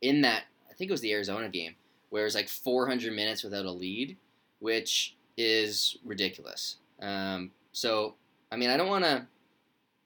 in 0.00 0.22
that, 0.22 0.44
I 0.70 0.74
think 0.74 0.90
it 0.90 0.94
was 0.94 1.00
the 1.00 1.12
Arizona 1.12 1.48
game 1.48 1.74
where 2.10 2.22
it 2.22 2.26
was 2.26 2.34
like 2.34 2.48
400 2.48 3.12
minutes 3.12 3.42
without 3.42 3.64
a 3.64 3.70
lead, 3.70 4.16
which 4.60 5.16
is 5.36 5.98
ridiculous. 6.04 6.76
Um, 7.00 7.50
so, 7.72 8.14
I 8.50 8.56
mean, 8.56 8.70
I 8.70 8.76
don't 8.76 8.88
want 8.88 9.04
to 9.04 9.26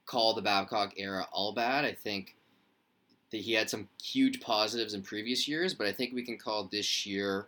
call 0.06 0.34
the 0.34 0.42
Babcock 0.42 0.94
era 0.96 1.26
all 1.32 1.52
bad. 1.52 1.84
I 1.84 1.92
think 1.92 2.34
that 3.30 3.42
he 3.42 3.52
had 3.52 3.70
some 3.70 3.88
huge 4.02 4.40
positives 4.40 4.94
in 4.94 5.02
previous 5.02 5.46
years, 5.46 5.74
but 5.74 5.86
I 5.86 5.92
think 5.92 6.12
we 6.12 6.24
can 6.24 6.36
call 6.36 6.64
this 6.64 7.06
year 7.06 7.46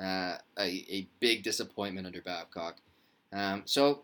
uh, 0.00 0.36
a, 0.58 0.66
a 0.90 1.06
big 1.20 1.44
disappointment 1.44 2.06
under 2.06 2.22
Babcock. 2.22 2.76
Um, 3.32 3.62
so, 3.66 4.02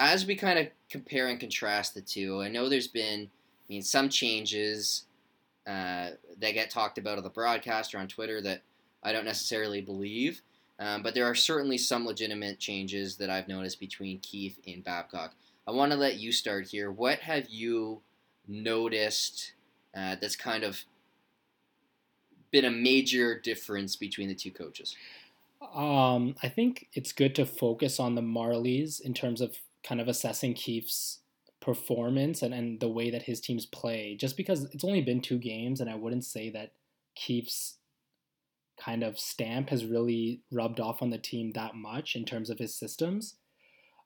as 0.00 0.24
we 0.24 0.34
kind 0.34 0.58
of 0.58 0.68
compare 0.88 1.28
and 1.28 1.38
contrast 1.38 1.94
the 1.94 2.00
two, 2.00 2.40
I 2.40 2.48
know 2.48 2.68
there's 2.68 2.88
been, 2.88 3.24
I 3.24 3.66
mean, 3.68 3.82
some 3.82 4.08
changes 4.08 5.04
uh, 5.66 6.10
that 6.40 6.52
get 6.52 6.70
talked 6.70 6.96
about 6.96 7.18
on 7.18 7.22
the 7.22 7.30
broadcast 7.30 7.94
or 7.94 7.98
on 7.98 8.08
Twitter 8.08 8.40
that 8.40 8.62
I 9.04 9.12
don't 9.12 9.26
necessarily 9.26 9.82
believe, 9.82 10.40
um, 10.78 11.02
but 11.02 11.14
there 11.14 11.26
are 11.26 11.34
certainly 11.34 11.76
some 11.76 12.06
legitimate 12.06 12.58
changes 12.58 13.16
that 13.16 13.28
I've 13.28 13.46
noticed 13.46 13.78
between 13.78 14.18
Keefe 14.20 14.58
and 14.66 14.82
Babcock. 14.82 15.34
I 15.68 15.72
want 15.72 15.92
to 15.92 15.98
let 15.98 16.16
you 16.16 16.32
start 16.32 16.68
here. 16.68 16.90
What 16.90 17.18
have 17.20 17.50
you 17.50 18.00
noticed 18.48 19.52
uh, 19.94 20.16
that's 20.18 20.34
kind 20.34 20.64
of 20.64 20.82
been 22.50 22.64
a 22.64 22.70
major 22.70 23.38
difference 23.38 23.96
between 23.96 24.28
the 24.28 24.34
two 24.34 24.50
coaches? 24.50 24.96
Um, 25.74 26.36
I 26.42 26.48
think 26.48 26.88
it's 26.94 27.12
good 27.12 27.34
to 27.34 27.44
focus 27.44 28.00
on 28.00 28.14
the 28.14 28.22
Marlies 28.22 28.98
in 29.02 29.12
terms 29.12 29.42
of 29.42 29.58
kind 29.82 30.00
of 30.00 30.08
assessing 30.08 30.54
Keefe's 30.54 31.20
performance 31.60 32.42
and, 32.42 32.54
and 32.54 32.80
the 32.80 32.88
way 32.88 33.10
that 33.10 33.22
his 33.22 33.40
teams 33.40 33.66
play. 33.66 34.16
Just 34.18 34.36
because 34.36 34.64
it's 34.72 34.84
only 34.84 35.02
been 35.02 35.20
two 35.20 35.38
games, 35.38 35.80
and 35.80 35.90
I 35.90 35.94
wouldn't 35.94 36.24
say 36.24 36.50
that 36.50 36.72
Keefe's 37.14 37.76
kind 38.78 39.02
of 39.02 39.18
stamp 39.18 39.68
has 39.70 39.84
really 39.84 40.42
rubbed 40.50 40.80
off 40.80 41.02
on 41.02 41.10
the 41.10 41.18
team 41.18 41.52
that 41.52 41.74
much 41.74 42.16
in 42.16 42.24
terms 42.24 42.48
of 42.48 42.58
his 42.58 42.74
systems. 42.74 43.36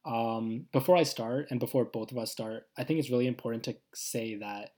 Um, 0.04 0.66
before 0.72 0.96
I 0.96 1.04
start, 1.04 1.46
and 1.50 1.60
before 1.60 1.84
both 1.84 2.10
of 2.10 2.18
us 2.18 2.32
start, 2.32 2.66
I 2.76 2.84
think 2.84 2.98
it's 2.98 3.10
really 3.10 3.26
important 3.26 3.62
to 3.64 3.76
say 3.94 4.36
that 4.36 4.70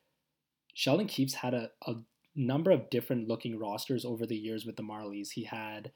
Sheldon 0.75 1.07
Keefe's 1.07 1.35
had 1.35 1.55
a, 1.55 1.71
a 1.87 1.95
number 2.37 2.71
of 2.71 2.91
different 2.91 3.27
looking 3.27 3.59
rosters 3.59 4.05
over 4.05 4.27
the 4.27 4.37
years 4.37 4.67
with 4.67 4.77
the 4.77 4.83
Marlies. 4.83 5.31
He 5.31 5.45
had 5.45 5.91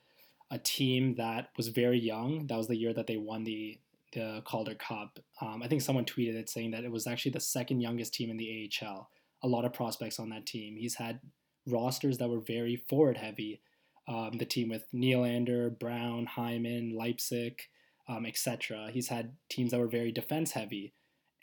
a 0.51 0.59
team 0.59 1.15
that 1.17 1.51
was 1.57 1.69
very 1.69 2.01
young. 2.01 2.47
That 2.47 2.57
was 2.57 2.67
the 2.67 2.77
year 2.77 2.95
that 2.95 3.07
they 3.07 3.19
won 3.19 3.45
the 3.45 3.79
the 4.13 4.43
Calder 4.45 4.75
Cup. 4.75 5.19
Um, 5.41 5.63
I 5.63 5.69
think 5.69 5.83
someone 5.83 6.05
tweeted 6.05 6.35
it 6.35 6.51
saying 6.51 6.73
that 6.73 6.85
it 6.85 6.93
was 6.93 7.07
actually 7.07 7.33
the 7.33 7.41
second 7.41 7.81
youngest 7.81 8.15
team 8.15 8.31
in 8.31 8.37
the 8.37 8.71
AHL. 8.83 9.09
A 9.43 9.49
lot 9.49 9.65
of 9.65 9.73
prospects 9.73 10.19
on 10.19 10.31
that 10.31 10.47
team. 10.47 10.77
He's 10.77 10.97
had 10.97 11.21
rosters 11.67 12.19
that 12.19 12.29
were 12.29 12.41
very 12.41 12.77
forward 12.77 13.17
heavy. 13.17 13.61
Um, 14.09 14.33
the 14.39 14.45
team 14.45 14.69
with 14.69 14.87
Nylander, 14.95 15.79
Brown, 15.79 16.27
Hyman, 16.27 16.97
Leipsic, 16.99 17.71
um, 18.09 18.27
etc. 18.27 18.91
He's 18.93 19.09
had 19.09 19.37
teams 19.49 19.71
that 19.71 19.79
were 19.79 19.89
very 19.89 20.11
defense 20.11 20.53
heavy. 20.53 20.95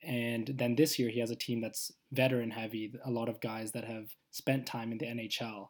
And 0.03 0.51
then 0.55 0.75
this 0.75 0.99
year 0.99 1.09
he 1.09 1.19
has 1.21 1.31
a 1.31 1.35
team 1.35 1.61
that's 1.61 1.91
veteran 2.11 2.51
heavy, 2.51 2.93
a 3.05 3.09
lot 3.09 3.29
of 3.29 3.41
guys 3.41 3.71
that 3.71 3.85
have 3.85 4.09
spent 4.31 4.65
time 4.65 4.91
in 4.91 4.97
the 4.97 5.05
NHL. 5.05 5.69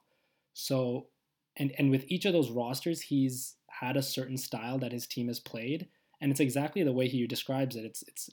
So 0.54 1.08
and 1.56 1.72
and 1.78 1.92
with 1.92 2.06
each 2.08 2.26
of 2.26 2.34
those 2.34 2.52
rosters 2.52 3.02
he's 3.02 3.56
had 3.70 3.98
a 3.98 4.02
certain 4.02 4.38
style 4.38 4.80
that 4.80 4.92
his 4.92 5.08
team 5.08 5.28
has 5.28 5.40
played 5.40 5.88
and 6.21 6.32
it's 6.32 6.39
exactly 6.39 6.84
the 6.84 6.93
way 6.93 7.08
he 7.08 7.25
describes 7.27 7.75
it. 7.75 7.86
It's 7.86 8.03
it's 8.08 8.30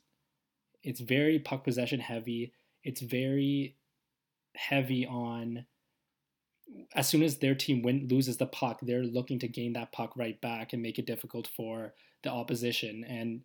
it's 0.82 1.00
very 1.00 1.38
puck 1.38 1.64
possession 1.64 2.00
heavy. 2.00 2.52
It's 2.82 3.00
very 3.00 3.76
heavy 4.54 5.06
on 5.06 5.66
as 6.94 7.08
soon 7.08 7.22
as 7.22 7.38
their 7.38 7.54
team 7.54 7.82
win, 7.82 8.08
loses 8.10 8.38
the 8.38 8.46
puck, 8.46 8.80
they're 8.82 9.02
looking 9.02 9.38
to 9.38 9.48
gain 9.48 9.74
that 9.74 9.92
puck 9.92 10.12
right 10.16 10.40
back 10.40 10.72
and 10.72 10.82
make 10.82 10.98
it 10.98 11.06
difficult 11.06 11.46
for 11.46 11.94
the 12.22 12.30
opposition. 12.30 13.04
And 13.04 13.42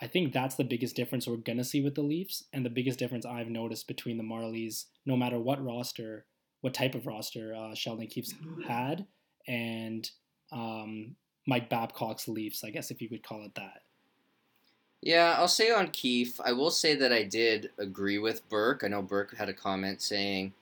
I 0.00 0.06
think 0.06 0.32
that's 0.32 0.54
the 0.54 0.64
biggest 0.64 0.94
difference 0.94 1.26
we're 1.26 1.36
gonna 1.36 1.64
see 1.64 1.80
with 1.80 1.94
the 1.94 2.02
Leafs, 2.02 2.44
and 2.52 2.64
the 2.64 2.70
biggest 2.70 2.98
difference 2.98 3.26
I've 3.26 3.48
noticed 3.48 3.88
between 3.88 4.16
the 4.16 4.24
Marlies, 4.24 4.84
no 5.06 5.16
matter 5.16 5.38
what 5.38 5.64
roster, 5.64 6.26
what 6.60 6.74
type 6.74 6.94
of 6.94 7.06
roster 7.06 7.54
uh, 7.54 7.74
Sheldon 7.74 8.06
Keefe's 8.06 8.34
had, 8.66 9.06
and 9.46 10.08
um, 10.52 11.16
Mike 11.48 11.70
Babcock's 11.70 12.28
Leafs, 12.28 12.62
I 12.62 12.68
guess 12.68 12.90
if 12.90 13.00
you 13.00 13.08
could 13.08 13.22
call 13.22 13.42
it 13.42 13.54
that. 13.54 13.80
Yeah, 15.00 15.34
I'll 15.38 15.48
say 15.48 15.70
on 15.70 15.88
Keefe, 15.88 16.38
I 16.44 16.52
will 16.52 16.70
say 16.70 16.94
that 16.96 17.10
I 17.10 17.22
did 17.22 17.70
agree 17.78 18.18
with 18.18 18.46
Burke. 18.50 18.82
I 18.84 18.88
know 18.88 19.00
Burke 19.00 19.34
had 19.34 19.48
a 19.48 19.54
comment 19.54 20.02
saying, 20.02 20.52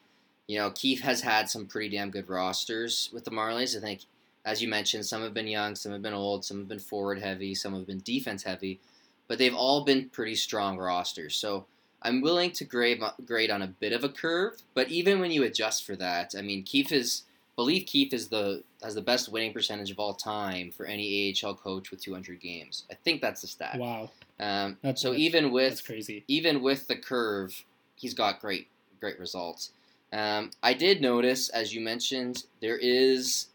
you 0.46 0.58
know, 0.58 0.70
Keefe 0.70 1.00
has 1.00 1.20
had 1.20 1.50
some 1.50 1.66
pretty 1.66 1.96
damn 1.96 2.12
good 2.12 2.28
rosters 2.28 3.10
with 3.12 3.24
the 3.24 3.32
Marlies. 3.32 3.76
I 3.76 3.80
think, 3.80 4.02
as 4.44 4.62
you 4.62 4.68
mentioned, 4.68 5.04
some 5.04 5.22
have 5.22 5.34
been 5.34 5.48
young, 5.48 5.74
some 5.74 5.90
have 5.90 6.02
been 6.02 6.14
old, 6.14 6.44
some 6.44 6.58
have 6.58 6.68
been 6.68 6.78
forward 6.78 7.18
heavy, 7.18 7.52
some 7.52 7.74
have 7.74 7.88
been 7.88 8.02
defense 8.04 8.44
heavy, 8.44 8.78
but 9.26 9.38
they've 9.38 9.56
all 9.56 9.82
been 9.82 10.08
pretty 10.10 10.36
strong 10.36 10.78
rosters. 10.78 11.34
So 11.34 11.66
I'm 12.02 12.20
willing 12.20 12.52
to 12.52 12.64
grade 12.64 13.02
grade 13.24 13.50
on 13.50 13.62
a 13.62 13.66
bit 13.66 13.92
of 13.92 14.04
a 14.04 14.08
curve, 14.08 14.62
but 14.74 14.88
even 14.88 15.18
when 15.18 15.32
you 15.32 15.42
adjust 15.42 15.84
for 15.84 15.96
that, 15.96 16.36
I 16.38 16.42
mean, 16.42 16.62
Keefe 16.62 16.92
is 16.92 17.24
believe 17.56 17.86
Keefe 17.86 18.12
is 18.12 18.28
the 18.28 18.62
has 18.86 18.94
the 18.94 19.02
best 19.02 19.28
winning 19.28 19.52
percentage 19.52 19.90
of 19.90 19.98
all 19.98 20.14
time 20.14 20.70
for 20.70 20.86
any 20.86 21.34
AHL 21.42 21.54
coach 21.56 21.90
with 21.90 22.00
200 22.00 22.40
games. 22.40 22.84
I 22.88 22.94
think 22.94 23.20
that's 23.20 23.40
the 23.42 23.48
stat. 23.48 23.78
Wow, 23.78 24.10
Um, 24.38 24.78
That's- 24.80 25.00
so 25.02 25.08
that's- 25.10 25.20
even 25.20 25.50
with 25.50 25.84
crazy. 25.84 26.24
even 26.28 26.62
with 26.62 26.86
the 26.86 26.94
curve, 26.96 27.64
he's 27.96 28.14
got 28.14 28.40
great 28.40 28.68
great 29.00 29.18
results. 29.18 29.72
Um, 30.12 30.50
I 30.62 30.72
did 30.72 31.02
notice, 31.02 31.48
as 31.50 31.74
you 31.74 31.80
mentioned, 31.82 32.44
there 32.60 32.78
is 32.78 33.48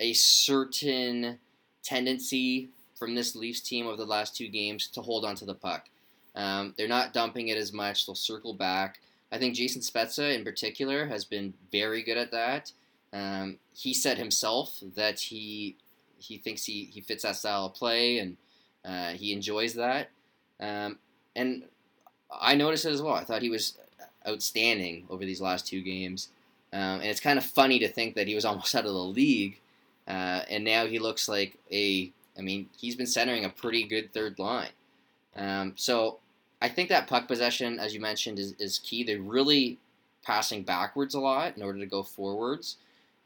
a 0.00 0.14
certain 0.14 1.38
tendency 1.82 2.68
from 2.94 3.14
this 3.14 3.36
Leafs 3.36 3.60
team 3.60 3.86
over 3.86 3.96
the 3.96 4.06
last 4.06 4.34
two 4.34 4.48
games 4.48 4.86
to 4.88 5.02
hold 5.02 5.24
on 5.26 5.34
to 5.36 5.44
the 5.44 5.54
puck. 5.54 5.90
Um, 6.34 6.72
they're 6.78 6.88
not 6.88 7.12
dumping 7.12 7.48
it 7.48 7.58
as 7.58 7.72
much. 7.74 8.06
They'll 8.06 8.14
circle 8.14 8.54
back. 8.54 9.00
I 9.30 9.36
think 9.38 9.54
Jason 9.54 9.82
Spezza 9.82 10.34
in 10.34 10.44
particular 10.44 11.06
has 11.06 11.24
been 11.26 11.52
very 11.70 12.02
good 12.02 12.16
at 12.16 12.30
that. 12.30 12.72
Um, 13.12 13.58
he 13.74 13.94
said 13.94 14.18
himself 14.18 14.82
that 14.94 15.18
he 15.20 15.76
he 16.18 16.36
thinks 16.36 16.64
he, 16.64 16.84
he 16.92 17.00
fits 17.00 17.22
that 17.22 17.36
style 17.36 17.66
of 17.66 17.74
play 17.74 18.18
and 18.18 18.36
uh, 18.84 19.10
he 19.10 19.32
enjoys 19.32 19.74
that. 19.74 20.10
Um, 20.60 20.98
and 21.36 21.64
I 22.30 22.54
noticed 22.56 22.84
it 22.84 22.92
as 22.92 23.02
well. 23.02 23.14
I 23.14 23.24
thought 23.24 23.42
he 23.42 23.50
was 23.50 23.78
outstanding 24.26 25.06
over 25.08 25.24
these 25.24 25.40
last 25.40 25.66
two 25.66 25.80
games. 25.82 26.28
Um, 26.72 27.00
and 27.00 27.04
it's 27.06 27.20
kind 27.20 27.38
of 27.38 27.44
funny 27.44 27.78
to 27.78 27.88
think 27.88 28.14
that 28.16 28.26
he 28.26 28.34
was 28.34 28.44
almost 28.44 28.74
out 28.74 28.84
of 28.84 28.92
the 28.92 28.98
league, 28.98 29.60
uh, 30.06 30.42
and 30.50 30.64
now 30.64 30.86
he 30.86 30.98
looks 30.98 31.28
like 31.28 31.56
a. 31.72 32.12
I 32.36 32.40
mean, 32.40 32.68
he's 32.78 32.94
been 32.94 33.06
centering 33.06 33.44
a 33.44 33.48
pretty 33.48 33.82
good 33.82 34.12
third 34.12 34.38
line. 34.38 34.68
Um, 35.34 35.72
so 35.74 36.18
I 36.62 36.68
think 36.68 36.88
that 36.88 37.08
puck 37.08 37.26
possession, 37.26 37.80
as 37.80 37.94
you 37.94 38.00
mentioned, 38.00 38.38
is, 38.38 38.52
is 38.60 38.78
key. 38.78 39.02
They're 39.02 39.20
really 39.20 39.78
passing 40.22 40.62
backwards 40.62 41.16
a 41.16 41.20
lot 41.20 41.56
in 41.56 41.64
order 41.64 41.80
to 41.80 41.86
go 41.86 42.04
forwards. 42.04 42.76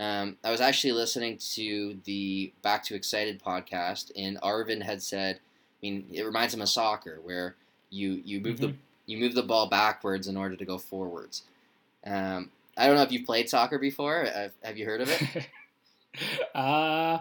Um, 0.03 0.37
I 0.43 0.51
was 0.51 0.61
actually 0.61 0.93
listening 0.95 1.39
to 1.55 1.97
the 2.05 2.53
Back 2.63 2.83
to 2.85 2.95
Excited 2.97 3.41
podcast, 3.41 4.11
and 4.17 4.41
Arvin 4.41 4.83
had 4.83 5.01
said, 5.01 5.37
I 5.37 5.41
mean, 5.83 6.07
it 6.13 6.25
reminds 6.25 6.53
him 6.53 6.61
of 6.61 6.69
soccer, 6.69 7.21
where 7.23 7.55
you 7.91 8.21
you 8.25 8.41
move 8.41 8.59
the 8.59 8.69
Mhm. 8.69 8.77
you 9.07 9.19
move 9.19 9.35
the 9.35 9.43
ball 9.45 9.69
backwards 9.69 10.27
in 10.27 10.37
order 10.37 10.57
to 10.57 10.65
go 10.65 10.77
forwards. 10.79 11.43
Um, 12.05 12.51
I 12.77 12.87
don't 12.87 12.97
know 12.97 13.03
if 13.03 13.13
you've 13.13 13.27
played 13.27 13.49
soccer 13.49 13.79
before. 13.79 14.27
Uh, 14.27 14.49
have 14.65 14.77
you 14.77 14.87
heard 14.87 15.03
of 15.03 15.09
it? 15.11 15.49
uh, 16.55 17.19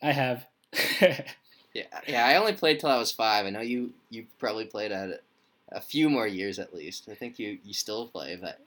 I 0.00 0.12
have. 0.12 0.46
yeah, 1.00 1.86
yeah. 2.06 2.26
I 2.26 2.36
only 2.36 2.52
played 2.52 2.78
till 2.78 2.90
I 2.90 2.98
was 2.98 3.10
five. 3.10 3.46
I 3.46 3.50
know 3.50 3.60
you 3.62 3.94
you 4.10 4.26
probably 4.38 4.66
played 4.66 4.92
at 4.92 5.22
a 5.70 5.80
few 5.80 6.08
more 6.08 6.26
years 6.26 6.58
at 6.60 6.72
least. 6.74 7.08
I 7.10 7.14
think 7.14 7.38
you 7.40 7.58
you 7.64 7.72
still 7.74 8.06
play, 8.06 8.36
but 8.36 8.60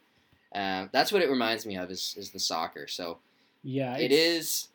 um, 0.55 0.89
that's 0.91 1.11
what 1.11 1.21
it 1.21 1.29
reminds 1.29 1.65
me 1.65 1.75
of 1.77 1.91
is 1.91 2.15
is 2.17 2.31
the 2.31 2.39
soccer. 2.39 2.87
So 2.87 3.19
yeah, 3.63 3.97
it's- 3.97 4.69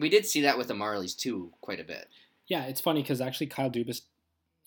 We 0.00 0.08
did 0.08 0.26
see 0.26 0.42
that 0.42 0.58
with 0.58 0.68
the 0.68 0.74
Marlies 0.74 1.16
too, 1.16 1.52
quite 1.60 1.80
a 1.80 1.84
bit. 1.84 2.08
Yeah, 2.46 2.64
it's 2.66 2.80
funny 2.80 3.02
because 3.02 3.20
actually 3.20 3.46
Kyle 3.48 3.70
Dubas, 3.70 4.02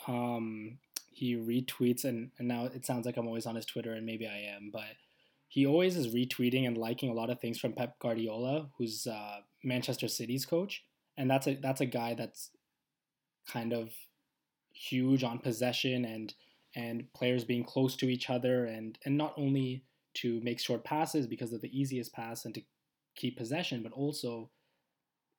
um, 0.08 0.78
he 1.12 1.36
retweets 1.36 2.04
and, 2.04 2.32
and 2.38 2.47
now 2.47 2.65
it 2.65 2.86
sounds 2.86 3.06
like 3.06 3.15
I'm 3.17 3.28
always 3.28 3.45
on 3.45 3.56
his 3.56 3.65
Twitter 3.65 3.93
and 3.93 4.06
maybe 4.06 4.28
I 4.28 4.38
am, 4.56 4.69
but 4.73 4.95
he 5.47 5.65
always 5.65 5.95
is 5.95 6.13
retweeting 6.13 6.67
and 6.67 6.78
liking 6.78 7.10
a 7.10 7.13
lot 7.13 7.30
of 7.30 7.39
things 7.39 7.58
from 7.60 7.71
Pep 7.73 7.97
Guardiola, 7.99 8.69
who's 8.78 9.08
uh, 9.08 9.38
Manchester 9.63 10.08
City's 10.10 10.45
coach, 10.45 10.84
and 11.17 11.30
that's 11.32 11.47
a 11.47 11.56
that's 11.56 11.80
a 11.82 11.86
guy 11.86 12.13
that's 12.13 12.49
kind 13.47 13.71
of 13.73 13.93
huge 14.73 15.23
on 15.23 15.39
possession 15.39 16.04
and 16.04 16.34
and 16.75 17.12
players 17.13 17.45
being 17.45 17.63
close 17.63 17.95
to 17.95 18.10
each 18.10 18.30
other 18.30 18.65
and 18.65 18.97
and 19.06 19.17
not 19.17 19.34
only 19.38 19.84
to 20.15 20.39
make 20.41 20.60
short 20.60 20.84
passes 20.84 21.28
because 21.28 21.54
of 21.54 21.62
the 21.62 21.80
easiest 21.80 22.13
pass 22.13 22.45
and 22.45 22.54
to 22.56 22.62
keep 23.15 23.38
possession, 23.38 23.84
but 23.84 23.91
also 23.91 24.49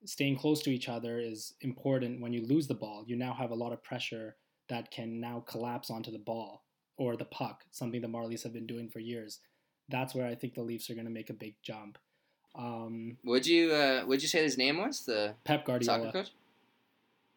staying 0.05 0.37
close 0.37 0.63
to 0.63 0.71
each 0.71 0.89
other 0.89 1.19
is 1.19 1.55
important 1.61 2.21
when 2.21 2.33
you 2.33 2.47
lose 2.47 2.67
the 2.67 2.75
ball. 2.75 3.05
You 3.07 3.17
now 3.17 3.35
have 3.35 3.51
a 3.51 3.55
lot 3.55 3.73
of 3.73 3.83
pressure 3.83 4.37
that 4.69 4.91
can 4.91 5.21
now 5.21 5.45
collapse 5.47 5.91
onto 5.91 6.11
the 6.11 6.19
ball 6.19 6.65
or 6.99 7.17
the 7.17 7.25
puck, 7.25 7.65
something 7.71 8.01
the 8.01 8.09
Marlies 8.09 8.43
have 8.43 8.53
been 8.53 8.67
doing 8.67 8.89
for 8.89 9.01
years. 9.01 9.41
That's 9.89 10.15
where 10.15 10.27
I 10.27 10.35
think 10.35 10.55
the 10.55 10.63
Leafs 10.63 10.91
are 10.91 10.95
going 10.95 11.07
to 11.07 11.13
make 11.13 11.31
a 11.31 11.35
big 11.35 11.55
jump. 11.63 11.99
Um, 12.57 13.19
would 13.25 13.47
you 13.47 13.73
uh, 13.73 14.05
would 14.07 14.23
you 14.23 14.29
say 14.29 14.43
his 14.43 14.57
name 14.57 14.79
was 14.79 15.05
the 15.05 15.35
Pep 15.45 15.67
Guardiola 15.67 16.07
soccer 16.07 16.19
coach? 16.19 16.33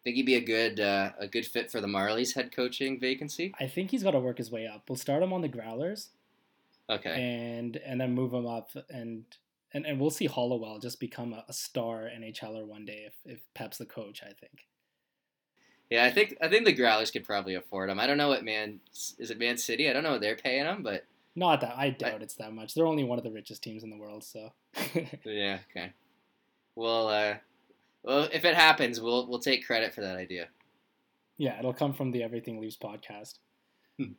Think 0.03 0.15
he'd 0.15 0.25
be 0.25 0.35
a 0.35 0.41
good 0.41 0.79
uh, 0.79 1.11
a 1.19 1.27
good 1.27 1.45
fit 1.45 1.69
for 1.69 1.81
the 1.81 1.87
Marlies 1.87 2.33
head 2.33 2.53
coaching 2.53 2.99
vacancy? 2.99 3.53
I 3.59 3.67
think 3.67 3.91
he's 3.91 4.03
got 4.03 4.11
to 4.11 4.19
work 4.19 4.37
his 4.37 4.49
way 4.49 4.65
up. 4.65 4.83
We'll 4.87 4.95
start 4.95 5.21
him 5.21 5.33
on 5.33 5.41
the 5.41 5.49
Growlers. 5.49 6.09
Okay. 6.89 7.09
And 7.09 7.77
and 7.77 8.01
then 8.01 8.13
move 8.13 8.33
him 8.33 8.47
up 8.47 8.71
and 8.89 9.25
and, 9.73 9.85
and 9.85 9.99
we'll 9.99 10.09
see 10.09 10.25
Hollowell 10.25 10.79
just 10.79 10.99
become 10.99 11.33
a, 11.33 11.45
a 11.47 11.53
star 11.53 12.09
NHLer 12.09 12.65
one 12.65 12.85
day 12.85 13.05
if, 13.05 13.13
if 13.23 13.39
Pep's 13.53 13.77
the 13.77 13.85
coach, 13.85 14.21
I 14.23 14.33
think. 14.33 14.65
Yeah, 15.89 16.05
I 16.05 16.11
think 16.11 16.37
I 16.41 16.47
think 16.47 16.65
the 16.65 16.73
Growlers 16.73 17.11
could 17.11 17.23
probably 17.23 17.55
afford 17.55 17.89
him. 17.89 17.99
I 17.99 18.07
don't 18.07 18.17
know 18.17 18.27
what 18.27 18.43
man 18.43 18.79
is 18.93 19.31
it 19.31 19.39
Man 19.39 19.57
City. 19.57 19.89
I 19.89 19.93
don't 19.93 20.03
know 20.03 20.11
what 20.11 20.21
they're 20.21 20.35
paying 20.35 20.65
him, 20.65 20.83
but 20.83 21.05
not 21.35 21.61
that 21.61 21.75
I 21.77 21.89
doubt 21.89 22.21
I, 22.21 22.23
it's 22.23 22.35
that 22.35 22.53
much. 22.53 22.73
They're 22.73 22.85
only 22.85 23.03
one 23.03 23.17
of 23.17 23.23
the 23.23 23.31
richest 23.31 23.63
teams 23.63 23.83
in 23.83 23.89
the 23.89 23.97
world, 23.97 24.23
so. 24.23 24.51
yeah. 25.25 25.59
Okay. 25.71 25.93
Well, 26.75 27.07
uh, 27.07 27.35
well, 28.03 28.29
if 28.31 28.45
it 28.45 28.55
happens, 28.55 29.01
we'll 29.01 29.27
we'll 29.27 29.39
take 29.39 29.65
credit 29.65 29.93
for 29.93 30.01
that 30.01 30.15
idea. 30.15 30.49
Yeah, 31.37 31.57
it'll 31.57 31.73
come 31.73 31.93
from 31.93 32.11
the 32.11 32.21
Everything 32.21 32.59
Leaves 32.59 32.77
podcast. 32.77 33.39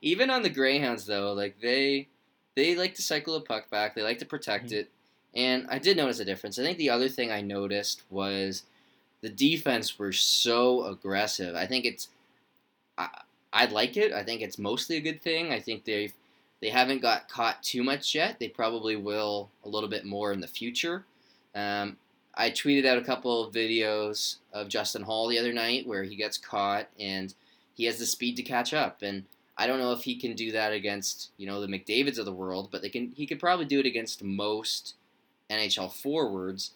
Even 0.00 0.30
on 0.30 0.42
the 0.42 0.48
Greyhounds, 0.50 1.06
though, 1.06 1.32
like 1.32 1.60
they 1.60 2.08
they 2.56 2.74
like 2.74 2.94
to 2.94 3.02
cycle 3.02 3.34
the 3.34 3.44
puck 3.44 3.70
back. 3.70 3.94
They 3.94 4.02
like 4.02 4.18
to 4.18 4.26
protect 4.26 4.66
mm-hmm. 4.66 4.80
it, 4.80 4.90
and 5.34 5.66
I 5.68 5.78
did 5.78 5.96
notice 5.96 6.20
a 6.20 6.24
difference. 6.24 6.58
I 6.58 6.62
think 6.62 6.78
the 6.78 6.90
other 6.90 7.08
thing 7.08 7.30
I 7.30 7.40
noticed 7.40 8.02
was 8.10 8.64
the 9.20 9.28
defense 9.28 9.98
were 9.98 10.12
so 10.12 10.84
aggressive. 10.86 11.54
I 11.54 11.66
think 11.66 11.84
it's 11.84 12.08
I 12.96 13.08
I 13.52 13.66
like 13.66 13.96
it. 13.96 14.12
I 14.12 14.22
think 14.22 14.42
it's 14.42 14.58
mostly 14.58 14.96
a 14.96 15.00
good 15.00 15.22
thing. 15.22 15.52
I 15.52 15.60
think 15.60 15.84
they've 15.84 16.12
they 16.60 16.68
haven't 16.68 17.02
got 17.02 17.28
caught 17.28 17.62
too 17.62 17.82
much 17.82 18.14
yet. 18.14 18.38
They 18.38 18.48
probably 18.48 18.96
will 18.96 19.50
a 19.64 19.68
little 19.68 19.88
bit 19.88 20.04
more 20.04 20.32
in 20.32 20.40
the 20.40 20.46
future. 20.46 21.04
Um, 21.54 21.96
I 22.34 22.50
tweeted 22.50 22.86
out 22.86 22.98
a 22.98 23.04
couple 23.04 23.44
of 23.44 23.54
videos 23.54 24.36
of 24.52 24.68
Justin 24.68 25.02
Holl 25.02 25.28
the 25.28 25.38
other 25.38 25.52
night 25.52 25.86
where 25.86 26.04
he 26.04 26.16
gets 26.16 26.38
caught 26.38 26.86
and 26.98 27.34
he 27.74 27.86
has 27.86 27.98
the 27.98 28.06
speed 28.06 28.36
to 28.36 28.42
catch 28.42 28.72
up. 28.72 29.02
And 29.02 29.24
I 29.60 29.66
don't 29.66 29.78
know 29.78 29.92
if 29.92 30.02
he 30.02 30.16
can 30.16 30.34
do 30.34 30.52
that 30.52 30.72
against 30.72 31.30
you 31.36 31.46
know 31.46 31.60
the 31.60 31.66
McDavid's 31.66 32.18
of 32.18 32.24
the 32.24 32.32
world, 32.32 32.70
but 32.72 32.82
they 32.82 32.88
can. 32.88 33.12
He 33.14 33.26
could 33.26 33.38
probably 33.38 33.66
do 33.66 33.80
it 33.80 33.86
against 33.86 34.24
most 34.24 34.94
NHL 35.50 35.92
forwards. 35.92 36.72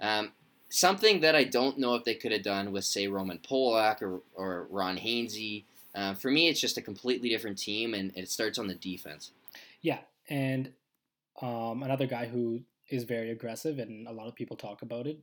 Um, 0.00 0.32
something 0.68 1.20
that 1.20 1.34
I 1.34 1.44
don't 1.44 1.78
know 1.78 1.94
if 1.94 2.04
they 2.04 2.14
could 2.14 2.32
have 2.32 2.42
done 2.42 2.72
with 2.72 2.84
say 2.84 3.06
Roman 3.06 3.38
Polak 3.38 4.02
or, 4.02 4.20
or 4.34 4.66
Ron 4.70 4.98
Hainsey 4.98 5.64
uh, 5.96 6.12
for 6.12 6.30
me, 6.30 6.48
it's 6.48 6.60
just 6.60 6.76
a 6.76 6.82
completely 6.82 7.30
different 7.30 7.56
team, 7.56 7.94
and 7.94 8.12
it 8.14 8.28
starts 8.28 8.58
on 8.58 8.66
the 8.66 8.74
defense. 8.74 9.30
Yeah, 9.80 10.00
and 10.28 10.72
um, 11.40 11.82
another 11.82 12.06
guy 12.06 12.26
who 12.26 12.60
is 12.90 13.04
very 13.04 13.30
aggressive, 13.30 13.78
and 13.78 14.06
a 14.06 14.12
lot 14.12 14.28
of 14.28 14.34
people 14.34 14.56
talk 14.56 14.82
about 14.82 15.06
it, 15.06 15.18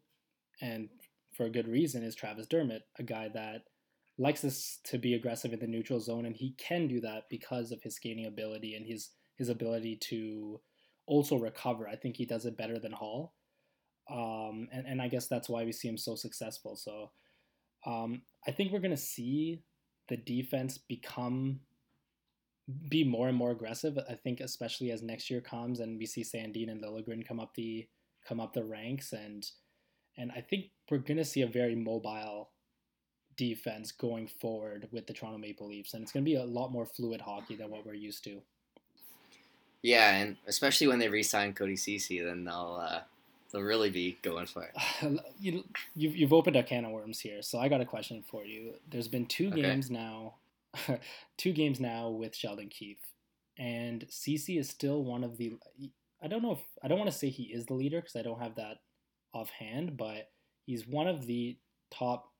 and 0.59 0.89
for 1.37 1.45
a 1.45 1.51
good 1.51 1.67
reason, 1.67 2.03
is 2.03 2.15
Travis 2.15 2.47
Dermott, 2.47 2.87
a 2.97 3.03
guy 3.03 3.29
that 3.29 3.65
likes 4.17 4.41
this 4.41 4.79
to 4.85 4.97
be 4.97 5.13
aggressive 5.13 5.53
in 5.53 5.59
the 5.59 5.67
neutral 5.67 5.99
zone, 5.99 6.25
and 6.25 6.35
he 6.35 6.55
can 6.57 6.87
do 6.87 7.01
that 7.01 7.23
because 7.29 7.71
of 7.71 7.81
his 7.81 7.95
skating 7.95 8.25
ability 8.25 8.75
and 8.75 8.85
his 8.85 9.11
his 9.37 9.49
ability 9.49 9.97
to 10.09 10.61
also 11.07 11.35
recover. 11.35 11.87
I 11.87 11.95
think 11.95 12.15
he 12.15 12.25
does 12.25 12.45
it 12.45 12.57
better 12.57 12.79
than 12.79 12.91
Holl, 12.91 13.33
um, 14.09 14.67
and 14.71 14.85
and 14.85 15.01
I 15.01 15.07
guess 15.07 15.27
that's 15.27 15.49
why 15.49 15.63
we 15.63 15.71
see 15.71 15.87
him 15.87 15.97
so 15.97 16.15
successful. 16.15 16.75
So 16.75 17.11
um, 17.85 18.21
I 18.47 18.51
think 18.51 18.71
we're 18.71 18.79
gonna 18.79 18.97
see 18.97 19.63
the 20.09 20.17
defense 20.17 20.77
become 20.77 21.61
be 22.89 23.03
more 23.03 23.27
and 23.27 23.37
more 23.37 23.51
aggressive. 23.51 23.97
I 24.09 24.13
think 24.13 24.39
especially 24.39 24.91
as 24.91 25.01
next 25.01 25.29
year 25.29 25.41
comes 25.41 25.79
and 25.79 25.97
we 25.97 26.05
see 26.05 26.23
Sandin 26.23 26.71
and 26.71 26.81
Liljegren 26.81 27.27
come 27.27 27.39
up 27.39 27.55
the 27.55 27.87
come 28.27 28.39
up 28.39 28.53
the 28.53 28.63
ranks 28.63 29.11
and 29.11 29.45
and 30.15 30.31
I 30.31 30.41
think 30.41 30.65
we're 30.89 30.99
gonna 30.99 31.25
see 31.25 31.41
a 31.41 31.47
very 31.47 31.75
mobile 31.75 32.51
defense 33.35 33.91
going 33.91 34.27
forward 34.27 34.87
with 34.91 35.07
the 35.07 35.13
Toronto 35.13 35.37
Maple 35.37 35.67
Leafs 35.67 35.93
and 35.93 36.03
it's 36.03 36.11
gonna 36.11 36.23
be 36.23 36.35
a 36.35 36.43
lot 36.43 36.71
more 36.71 36.85
fluid 36.85 37.21
hockey 37.21 37.55
than 37.55 37.69
what 37.69 37.85
we're 37.85 37.93
used 37.93 38.23
to. 38.25 38.41
Yeah, 39.83 40.15
and 40.15 40.37
especially 40.47 40.87
when 40.87 40.99
they 40.99 41.09
re-sign 41.09 41.53
Cody 41.53 41.75
Ceci, 41.75 42.21
then 42.21 42.45
they'll 42.45 42.81
uh, 42.81 43.01
they'll 43.51 43.61
really 43.61 43.89
be 43.89 44.17
going 44.21 44.45
for 44.45 44.63
it. 44.63 45.21
you, 45.39 45.63
you've, 45.93 46.15
you've 46.15 46.33
opened 46.33 46.55
a 46.55 46.63
can 46.63 46.85
of 46.85 46.91
worms 46.91 47.19
here, 47.19 47.41
so 47.41 47.59
I 47.59 47.67
got 47.67 47.81
a 47.81 47.85
question 47.85 48.23
for 48.25 48.45
you. 48.45 48.75
There's 48.89 49.09
been 49.09 49.25
two 49.25 49.49
okay. 49.49 49.61
games 49.61 49.91
now, 49.91 50.35
two 51.37 51.51
games 51.51 51.81
now 51.81 52.09
with 52.09 52.33
Sheldon 52.33 52.69
Keefe, 52.69 53.11
and 53.57 54.05
Ceci 54.09 54.57
is 54.57 54.69
still 54.69 55.03
one 55.03 55.23
of 55.23 55.37
the. 55.37 55.57
I 56.21 56.27
don't 56.27 56.41
know 56.41 56.53
if 56.53 56.63
I 56.81 56.87
don't 56.87 56.97
want 56.97 57.11
to 57.11 57.17
say 57.17 57.27
he 57.27 57.43
is 57.43 57.65
the 57.65 57.73
leader 57.73 57.99
because 57.99 58.15
I 58.15 58.21
don't 58.21 58.41
have 58.41 58.55
that 58.55 58.77
offhand, 59.33 59.97
but 59.97 60.29
he's 60.65 60.87
one 60.87 61.07
of 61.07 61.25
the 61.25 61.57
top 61.91 62.32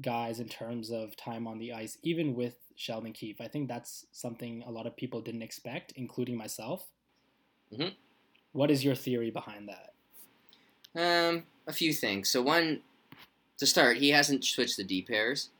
guys 0.00 0.40
in 0.40 0.48
terms 0.48 0.90
of 0.90 1.16
time 1.16 1.46
on 1.46 1.58
the 1.58 1.72
ice, 1.72 1.98
even 2.02 2.34
with 2.34 2.54
Sheldon 2.76 3.12
Keefe. 3.12 3.40
I 3.40 3.48
think 3.48 3.68
that's 3.68 4.06
something 4.12 4.62
a 4.66 4.70
lot 4.70 4.86
of 4.86 4.96
people 4.96 5.20
didn't 5.20 5.42
expect, 5.42 5.92
including 5.96 6.36
myself. 6.36 6.86
Mm-hmm. 7.72 7.88
What 8.52 8.70
is 8.70 8.84
your 8.84 8.94
theory 8.94 9.30
behind 9.30 9.68
that? 9.68 9.92
Um, 10.94 11.44
a 11.66 11.72
few 11.72 11.92
things. 11.92 12.28
So 12.28 12.40
one, 12.40 12.80
to 13.58 13.66
start, 13.66 13.96
he 13.96 14.10
hasn't 14.10 14.44
switched 14.44 14.76
the 14.76 14.84
D 14.84 15.02
pairs. 15.02 15.50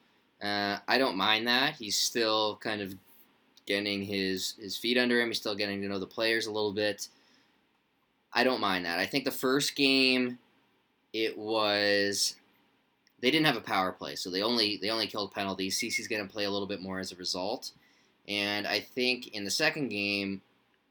Uh, 0.43 0.79
I 0.87 0.99
don't 0.99 1.17
mind 1.17 1.47
that. 1.49 1.75
He's 1.75 1.97
still 1.97 2.57
kind 2.63 2.81
of 2.81 2.95
getting 3.67 4.03
his 4.03 4.55
his 4.59 4.77
feet 4.77 4.97
under 4.97 5.21
him. 5.21 5.29
He's 5.29 5.39
still 5.39 5.55
getting 5.55 5.83
to 5.83 5.89
know 5.89 5.99
the 5.99 6.07
players 6.07 6.47
a 6.47 6.53
little 6.53 6.73
bit. 6.73 7.09
I 8.33 8.45
don't 8.45 8.61
mind 8.61 8.85
that. 8.85 8.99
I 8.99 9.07
think 9.07 9.25
the 9.25 9.31
first 9.31 9.75
game, 9.75 10.39
it 11.13 11.37
was 11.37 12.37
they 13.21 13.31
didn't 13.31 13.47
have 13.47 13.57
a 13.57 13.61
power 13.61 13.93
play, 13.93 14.15
so 14.15 14.31
they 14.31 14.43
only 14.43 14.79
they 14.81 14.91
only 14.91 15.07
killed 15.07 15.33
penalties. 15.33 15.77
Ceci's 15.77 16.09
going 16.09 16.25
to 16.25 16.33
play 16.33 16.45
a 16.45 16.51
little 16.51 16.69
bit 16.69 16.81
more 16.81 16.99
as 16.99 17.13
a 17.13 17.17
result, 17.17 17.73
and 18.27 18.67
I 18.67 18.81
think 18.81 19.29
in 19.29 19.45
the 19.45 19.51
second 19.51 19.89
game, 19.89 20.43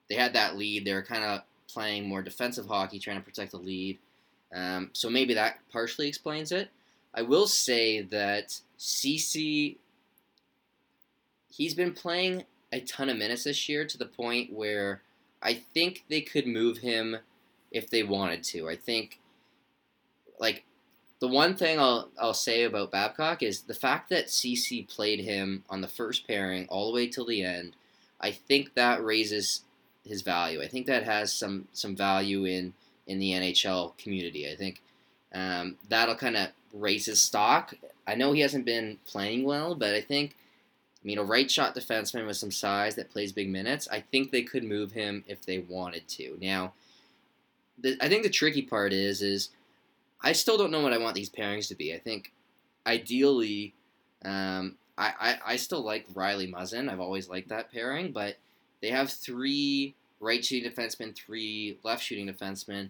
they 0.09 0.15
had 0.15 0.33
that 0.33 0.57
lead. 0.57 0.85
They 0.85 0.93
were 0.93 1.03
kind 1.03 1.23
of 1.23 1.41
playing 1.67 2.07
more 2.07 2.21
defensive 2.21 2.67
hockey, 2.67 2.99
trying 2.99 3.17
to 3.17 3.23
protect 3.23 3.51
the 3.51 3.57
lead. 3.57 3.99
Um, 4.53 4.89
so 4.93 5.09
maybe 5.09 5.33
that 5.33 5.59
partially 5.71 6.07
explains 6.07 6.51
it. 6.51 6.69
I 7.13 7.21
will 7.21 7.47
say 7.47 8.01
that 8.03 8.59
Ceci 8.77 9.77
he's 11.57 11.73
been 11.73 11.93
playing 11.93 12.43
a 12.71 12.79
ton 12.81 13.09
of 13.09 13.17
minutes 13.17 13.43
this 13.45 13.67
year 13.67 13.85
to 13.85 13.97
the 13.97 14.05
point 14.05 14.53
where 14.53 15.01
I 15.41 15.55
think 15.55 16.05
they 16.09 16.21
could 16.21 16.45
move 16.45 16.77
him 16.77 17.17
if 17.71 17.89
they 17.89 18.03
wanted 18.03 18.43
to. 18.43 18.69
I 18.69 18.75
think, 18.75 19.19
like, 20.39 20.63
the 21.19 21.27
one 21.27 21.55
thing 21.55 21.79
I'll, 21.79 22.09
I'll 22.19 22.33
say 22.33 22.63
about 22.63 22.91
Babcock 22.91 23.41
is 23.41 23.61
the 23.61 23.73
fact 23.73 24.09
that 24.09 24.29
Ceci 24.29 24.83
played 24.83 25.19
him 25.19 25.63
on 25.69 25.81
the 25.81 25.87
first 25.87 26.27
pairing 26.27 26.67
all 26.67 26.87
the 26.87 26.95
way 26.95 27.07
till 27.07 27.25
the 27.25 27.43
end. 27.43 27.75
I 28.21 28.31
think 28.31 28.75
that 28.75 29.03
raises 29.03 29.61
his 30.05 30.21
value. 30.21 30.61
I 30.61 30.67
think 30.67 30.85
that 30.87 31.03
has 31.03 31.33
some 31.33 31.67
some 31.73 31.95
value 31.95 32.45
in 32.45 32.73
in 33.07 33.19
the 33.19 33.31
NHL 33.31 33.97
community. 33.97 34.51
I 34.51 34.55
think 34.55 34.81
um, 35.33 35.75
that'll 35.89 36.15
kind 36.15 36.37
of 36.37 36.49
raise 36.73 37.05
his 37.05 37.21
stock. 37.21 37.73
I 38.05 38.15
know 38.15 38.33
he 38.33 38.41
hasn't 38.41 38.65
been 38.65 38.97
playing 39.05 39.43
well, 39.43 39.75
but 39.75 39.93
I 39.93 40.01
think, 40.01 40.35
I 41.03 41.05
mean, 41.05 41.17
a 41.17 41.23
right 41.23 41.49
shot 41.49 41.75
defenseman 41.75 42.27
with 42.27 42.37
some 42.37 42.51
size 42.51 42.95
that 42.95 43.09
plays 43.09 43.31
big 43.31 43.49
minutes, 43.49 43.87
I 43.91 44.01
think 44.01 44.31
they 44.31 44.43
could 44.43 44.63
move 44.63 44.91
him 44.91 45.23
if 45.27 45.45
they 45.45 45.59
wanted 45.59 46.07
to. 46.09 46.37
Now, 46.41 46.73
the, 47.77 47.97
I 48.01 48.09
think 48.09 48.23
the 48.23 48.29
tricky 48.29 48.61
part 48.61 48.93
is, 48.93 49.21
is 49.21 49.49
I 50.21 50.31
still 50.33 50.57
don't 50.57 50.71
know 50.71 50.81
what 50.81 50.93
I 50.93 50.97
want 50.97 51.15
these 51.15 51.29
pairings 51.29 51.67
to 51.69 51.75
be. 51.75 51.93
I 51.93 51.99
think 51.99 52.31
ideally, 52.85 53.73
um, 54.25 54.75
I, 54.97 55.13
I, 55.19 55.53
I 55.53 55.55
still 55.57 55.83
like 55.83 56.07
Rielly 56.13 56.51
Muzzin. 56.51 56.89
I've 56.89 56.99
always 56.99 57.29
liked 57.29 57.49
that 57.49 57.71
pairing, 57.71 58.11
but 58.11 58.37
they 58.81 58.89
have 58.89 59.11
three 59.11 59.95
right 60.19 60.43
shooting 60.43 60.71
defensemen, 60.71 61.15
three 61.15 61.77
left 61.83 62.03
shooting 62.03 62.27
defensemen. 62.27 62.89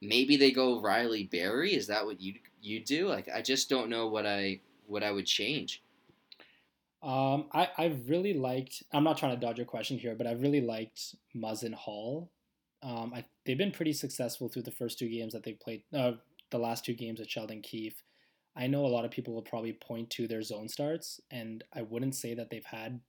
maybe 0.00 0.36
they 0.36 0.50
go 0.50 0.80
Rielly 0.80 1.30
Barrie. 1.30 1.74
Is 1.74 1.86
that 1.88 2.04
what 2.04 2.20
you 2.20 2.34
you 2.60 2.80
do? 2.84 3.08
Like 3.08 3.28
I 3.32 3.42
just 3.42 3.68
don't 3.68 3.88
know 3.88 4.08
what 4.08 4.26
I 4.26 4.60
what 4.86 5.02
I 5.02 5.12
would 5.12 5.26
change. 5.26 5.82
Um, 7.02 7.46
I 7.52 7.68
I 7.76 7.96
really 8.06 8.34
liked. 8.34 8.82
I'm 8.92 9.04
not 9.04 9.18
trying 9.18 9.34
to 9.38 9.40
dodge 9.40 9.58
your 9.58 9.66
question 9.66 9.98
here, 9.98 10.14
but 10.16 10.26
I 10.26 10.32
really 10.32 10.60
liked 10.60 11.14
Muzzin 11.36 11.74
Holl. 11.74 12.30
Um, 12.82 13.12
I, 13.14 13.24
they've 13.44 13.58
been 13.58 13.72
pretty 13.72 13.92
successful 13.92 14.48
through 14.48 14.62
the 14.62 14.70
first 14.70 14.98
two 14.98 15.08
games 15.08 15.32
that 15.32 15.42
they 15.42 15.52
played. 15.52 15.82
Uh, 15.92 16.12
the 16.50 16.58
last 16.58 16.84
two 16.84 16.94
games 16.94 17.20
at 17.20 17.30
Sheldon 17.30 17.62
Keefe. 17.62 18.02
I 18.56 18.66
know 18.66 18.84
a 18.84 18.88
lot 18.88 19.04
of 19.04 19.10
people 19.10 19.34
will 19.34 19.42
probably 19.42 19.72
point 19.72 20.10
to 20.10 20.26
their 20.26 20.42
zone 20.42 20.68
starts, 20.68 21.20
and 21.30 21.62
I 21.72 21.82
wouldn't 21.82 22.14
say 22.14 22.34
that 22.34 22.50
they've 22.50 22.64
had 22.64 23.00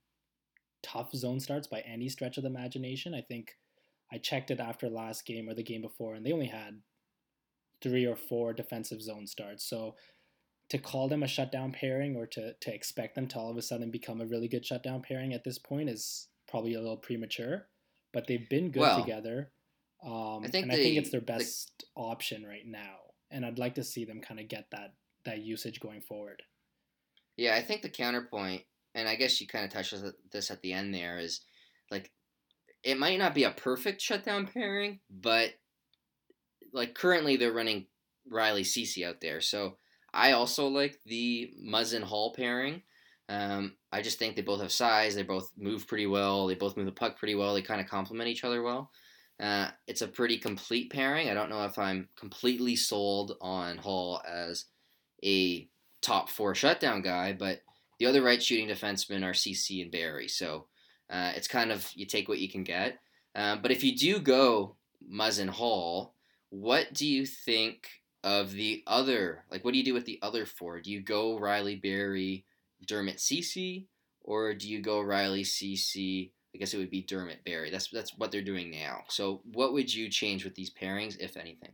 tough 0.82 1.12
zone 1.12 1.40
starts 1.40 1.66
by 1.66 1.80
any 1.80 2.08
stretch 2.08 2.36
of 2.36 2.44
the 2.44 2.50
imagination. 2.50 3.14
I 3.14 3.22
think 3.22 3.56
I 4.12 4.18
checked 4.18 4.50
it 4.50 4.60
after 4.60 4.88
last 4.88 5.26
game 5.26 5.48
or 5.48 5.54
the 5.54 5.62
game 5.62 5.82
before, 5.82 6.14
and 6.14 6.24
they 6.24 6.32
only 6.32 6.46
had 6.46 6.80
three 7.82 8.06
or 8.06 8.16
four 8.16 8.52
defensive 8.52 9.02
zone 9.02 9.26
starts. 9.26 9.64
So 9.64 9.96
to 10.68 10.78
call 10.78 11.08
them 11.08 11.22
a 11.22 11.28
shutdown 11.28 11.72
pairing 11.72 12.16
or 12.16 12.26
to, 12.26 12.54
to 12.54 12.74
expect 12.74 13.14
them 13.14 13.26
to 13.28 13.38
all 13.38 13.50
of 13.50 13.56
a 13.56 13.62
sudden 13.62 13.90
become 13.90 14.20
a 14.20 14.26
really 14.26 14.48
good 14.48 14.64
shutdown 14.64 15.02
pairing 15.02 15.32
at 15.32 15.44
this 15.44 15.58
point 15.58 15.88
is 15.88 16.28
probably 16.48 16.74
a 16.74 16.80
little 16.80 16.96
premature. 16.96 17.66
But 18.12 18.26
they've 18.26 18.48
been 18.48 18.70
good 18.70 18.80
well, 18.80 19.00
together. 19.00 19.50
Um, 20.04 20.42
I 20.44 20.48
think 20.48 20.64
and 20.64 20.72
they, 20.72 20.80
I 20.80 20.82
think 20.82 20.96
it's 20.96 21.10
their 21.10 21.20
best 21.20 21.84
option 21.96 22.44
right 22.44 22.66
now. 22.66 22.96
And 23.30 23.44
I'd 23.44 23.58
like 23.58 23.76
to 23.76 23.84
see 23.84 24.04
them 24.04 24.20
kind 24.20 24.40
of 24.40 24.48
get 24.48 24.66
that 24.72 24.94
that 25.24 25.40
usage 25.40 25.80
going 25.80 26.00
forward. 26.00 26.42
Yeah, 27.36 27.54
I 27.54 27.62
think 27.62 27.82
the 27.82 27.88
counterpoint, 27.88 28.62
and 28.94 29.08
I 29.08 29.16
guess 29.16 29.40
you 29.40 29.46
kind 29.46 29.64
of 29.64 29.70
touched 29.70 29.94
this 30.32 30.50
at 30.50 30.62
the 30.62 30.72
end 30.72 30.94
there, 30.94 31.18
is 31.18 31.40
like 31.90 32.10
it 32.82 32.98
might 32.98 33.18
not 33.18 33.34
be 33.34 33.44
a 33.44 33.50
perfect 33.50 34.00
shutdown 34.00 34.48
pairing, 34.52 35.00
but 35.10 35.50
like 36.72 36.94
currently 36.94 37.36
they're 37.36 37.52
running 37.52 37.86
Rielly 38.30 38.64
Ceci 38.64 39.04
out 39.04 39.20
there. 39.20 39.40
So 39.40 39.76
I 40.12 40.32
also 40.32 40.68
like 40.68 40.98
the 41.06 41.52
Muzzin 41.62 42.02
Holl 42.02 42.32
pairing. 42.34 42.82
Um, 43.28 43.76
I 43.92 44.02
just 44.02 44.18
think 44.18 44.34
they 44.34 44.42
both 44.42 44.60
have 44.60 44.72
size. 44.72 45.14
They 45.14 45.22
both 45.22 45.52
move 45.56 45.86
pretty 45.86 46.06
well. 46.06 46.46
They 46.46 46.54
both 46.54 46.76
move 46.76 46.86
the 46.86 46.92
puck 46.92 47.16
pretty 47.16 47.36
well. 47.36 47.54
They 47.54 47.62
kind 47.62 47.80
of 47.80 47.86
complement 47.86 48.28
each 48.28 48.44
other 48.44 48.62
well. 48.62 48.90
Uh, 49.40 49.68
it's 49.86 50.02
a 50.02 50.08
pretty 50.08 50.38
complete 50.38 50.92
pairing. 50.92 51.30
I 51.30 51.34
don't 51.34 51.48
know 51.48 51.64
if 51.64 51.78
I'm 51.78 52.08
completely 52.16 52.76
sold 52.76 53.36
on 53.40 53.78
Holl 53.78 54.20
as 54.28 54.66
a 55.24 55.66
top 56.02 56.28
four 56.28 56.54
shutdown 56.54 57.00
guy, 57.00 57.32
but 57.32 57.62
the 57.98 58.06
other 58.06 58.22
right 58.22 58.42
shooting 58.42 58.68
defensemen 58.68 59.24
are 59.24 59.34
Ceci 59.34 59.80
and 59.80 59.90
Barrie. 59.90 60.28
So 60.28 60.66
uh, 61.08 61.32
it's 61.34 61.48
kind 61.48 61.72
of 61.72 61.90
you 61.94 62.04
take 62.04 62.28
what 62.28 62.38
you 62.38 62.50
can 62.50 62.64
get. 62.64 62.98
Um, 63.34 63.62
but 63.62 63.70
if 63.70 63.82
you 63.82 63.96
do 63.96 64.18
go 64.18 64.76
Muzzin 65.10 65.48
Holl, 65.48 66.14
what 66.50 66.92
do 66.92 67.06
you 67.06 67.24
think 67.24 67.88
of 68.22 68.52
the 68.52 68.82
other? 68.86 69.44
Like, 69.50 69.64
what 69.64 69.72
do 69.72 69.78
you 69.78 69.84
do 69.84 69.94
with 69.94 70.04
the 70.04 70.18
other 70.20 70.44
four? 70.44 70.80
Do 70.80 70.90
you 70.90 71.00
go 71.00 71.38
Rielly 71.38 71.80
Barrie, 71.80 72.44
Dermott 72.86 73.20
Ceci, 73.20 73.86
or 74.20 74.52
do 74.52 74.68
you 74.68 74.80
go 74.80 74.98
Rielly 74.98 75.46
Ceci? 75.46 76.32
I 76.54 76.58
guess 76.58 76.74
it 76.74 76.78
would 76.78 76.90
be 76.90 77.02
Dermott 77.02 77.44
Barrie. 77.44 77.70
That's 77.70 77.88
that's 77.88 78.16
what 78.16 78.32
they're 78.32 78.42
doing 78.42 78.70
now. 78.70 79.04
So, 79.08 79.42
what 79.52 79.72
would 79.72 79.92
you 79.92 80.08
change 80.08 80.44
with 80.44 80.54
these 80.54 80.70
pairings, 80.70 81.16
if 81.18 81.36
anything? 81.36 81.72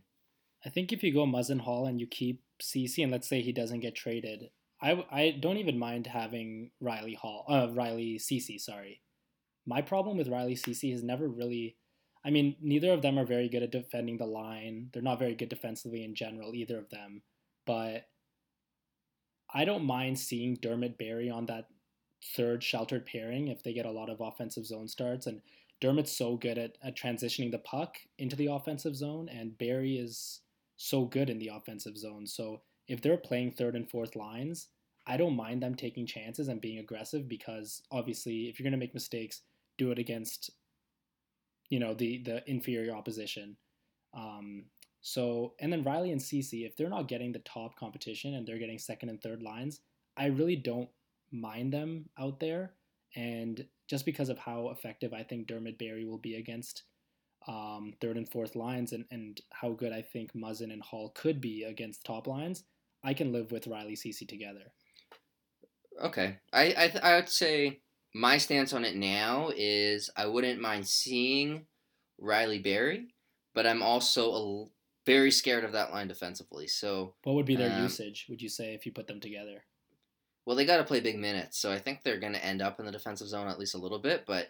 I 0.65 0.69
think 0.69 0.91
if 0.91 1.03
you 1.03 1.13
go 1.13 1.25
Muzzin 1.25 1.61
Holl 1.61 1.85
and 1.85 1.99
you 1.99 2.07
keep 2.07 2.43
Ceci, 2.61 3.03
and 3.03 3.11
let's 3.11 3.27
say 3.27 3.41
he 3.41 3.51
doesn't 3.51 3.79
get 3.79 3.95
traded, 3.95 4.49
I, 4.81 5.05
I 5.11 5.37
don't 5.39 5.57
even 5.57 5.79
mind 5.79 6.07
having 6.07 6.71
Rielly 6.83 7.15
Holl, 7.15 7.45
uh, 7.47 7.67
Rielly 7.67 8.19
Ceci. 8.19 8.57
sorry. 8.57 9.01
My 9.65 9.81
problem 9.81 10.17
with 10.17 10.27
Rielly 10.27 10.57
Ceci 10.57 10.91
has 10.91 11.03
never 11.03 11.27
really 11.27 11.77
I 12.27 12.29
mean, 12.29 12.57
neither 12.61 12.91
of 12.91 13.01
them 13.01 13.17
are 13.17 13.25
very 13.25 13.47
good 13.47 13.63
at 13.63 13.71
defending 13.71 14.17
the 14.17 14.25
line. 14.25 14.89
They're 14.91 15.01
not 15.01 15.17
very 15.17 15.33
good 15.33 15.47
defensively 15.47 16.03
in 16.03 16.13
general, 16.13 16.53
either 16.53 16.77
of 16.77 16.89
them. 16.89 17.21
But 17.65 18.09
I 19.53 19.63
don't 19.63 19.85
mind 19.85 20.19
seeing 20.19 20.55
Dermott 20.55 20.97
Barrie 20.97 21.29
on 21.29 21.45
that 21.45 21.67
third 22.35 22.63
sheltered 22.63 23.05
pairing 23.05 23.47
if 23.47 23.63
they 23.63 23.73
get 23.73 23.85
a 23.85 23.91
lot 23.91 24.09
of 24.09 24.21
offensive 24.21 24.65
zone 24.65 24.87
starts. 24.87 25.27
And 25.27 25.41
Dermott's 25.81 26.15
so 26.15 26.35
good 26.35 26.57
at, 26.57 26.77
at 26.83 26.97
transitioning 26.97 27.51
the 27.51 27.59
puck 27.59 27.97
into 28.17 28.35
the 28.35 28.47
offensive 28.47 28.95
zone, 28.95 29.29
and 29.29 29.57
Barrie 29.57 29.97
is 29.97 30.41
so 30.77 31.05
good 31.05 31.29
in 31.29 31.39
the 31.39 31.51
offensive 31.53 31.97
zone. 31.97 32.25
So 32.25 32.61
if 32.87 33.01
they're 33.01 33.17
playing 33.17 33.51
third 33.51 33.75
and 33.75 33.89
fourth 33.89 34.15
lines, 34.15 34.69
I 35.05 35.17
don't 35.17 35.35
mind 35.35 35.61
them 35.61 35.75
taking 35.75 36.05
chances 36.05 36.47
and 36.47 36.59
being 36.59 36.79
aggressive 36.79 37.29
because 37.29 37.81
obviously, 37.91 38.49
if 38.49 38.59
you're 38.59 38.65
going 38.65 38.77
to 38.77 38.83
make 38.83 38.93
mistakes, 38.93 39.41
do 39.77 39.91
it 39.91 39.99
against 39.99 40.51
you 41.69 41.79
know 41.79 41.93
the 41.93 42.23
the 42.23 42.49
inferior 42.49 42.95
opposition. 42.95 43.57
Um, 44.13 44.65
so 45.01 45.53
and 45.59 45.71
then 45.71 45.83
Rielly 45.83 46.11
and 46.11 46.21
Ceci, 46.21 46.65
if 46.65 46.75
they're 46.75 46.89
not 46.89 47.07
getting 47.07 47.31
the 47.31 47.39
top 47.39 47.77
competition 47.77 48.33
and 48.33 48.47
they're 48.47 48.57
getting 48.57 48.79
second 48.79 49.09
and 49.09 49.21
third 49.21 49.43
lines, 49.43 49.81
I 50.17 50.27
really 50.27 50.55
don't 50.55 50.89
mind 51.31 51.73
them 51.73 52.09
out 52.19 52.39
there. 52.39 52.73
And 53.15 53.65
just 53.89 54.05
because 54.05 54.29
of 54.29 54.37
how 54.37 54.69
effective 54.69 55.13
I 55.13 55.23
think 55.23 55.47
Dermott 55.47 55.79
Barrie 55.79 56.05
will 56.05 56.17
be 56.17 56.35
against 56.35 56.83
um, 57.47 57.93
third 58.01 58.17
and 58.17 58.27
fourth 58.27 58.55
lines 58.55 58.91
and, 58.91 59.05
and 59.11 59.39
how 59.51 59.71
good 59.71 59.93
I 59.93 60.01
think 60.01 60.33
Muzzin 60.33 60.73
and 60.73 60.81
Holl 60.81 61.11
could 61.15 61.39
be 61.39 61.63
against 61.63 62.03
top 62.05 62.27
lines, 62.27 62.63
I 63.03 63.13
can 63.13 63.31
live 63.31 63.51
with 63.51 63.65
Rielly 63.65 63.97
Ceci 63.97 64.25
together. 64.25 64.71
Okay. 66.03 66.37
I 66.51 66.65
I, 66.77 66.87
th- 66.89 67.03
I 67.03 67.15
would 67.15 67.29
say 67.29 67.79
my 68.13 68.37
stance 68.37 68.73
on 68.73 68.85
it 68.85 68.95
now 68.95 69.51
is 69.55 70.09
I 70.15 70.25
wouldn't 70.25 70.61
mind 70.61 70.87
seeing 70.87 71.65
Rielly 72.21 72.63
Barrie, 72.63 73.07
but 73.53 73.65
I'm 73.65 73.81
also 73.81 74.31
a, 74.31 74.65
very 75.05 75.31
scared 75.31 75.63
of 75.63 75.71
that 75.71 75.91
line 75.91 76.07
defensively. 76.07 76.67
So 76.67 77.15
what 77.23 77.35
would 77.35 77.45
be 77.45 77.55
their 77.55 77.71
um, 77.71 77.81
usage? 77.81 78.25
Would 78.29 78.41
you 78.41 78.49
say 78.49 78.73
if 78.73 78.85
you 78.85 78.91
put 78.91 79.07
them 79.07 79.21
together? 79.21 79.63
Well, 80.47 80.55
they 80.55 80.65
got 80.65 80.77
to 80.77 80.85
play 80.85 81.01
big 81.01 81.19
minutes, 81.19 81.59
so 81.59 81.73
I 81.73 81.77
think 81.77 82.03
they're 82.03 82.21
going 82.21 82.31
to 82.31 82.45
end 82.45 82.61
up 82.61 82.79
in 82.79 82.85
the 82.85 82.91
defensive 82.93 83.27
zone 83.27 83.49
at 83.49 83.59
least 83.59 83.75
a 83.75 83.79
little 83.79 83.99
bit. 83.99 84.23
But 84.25 84.47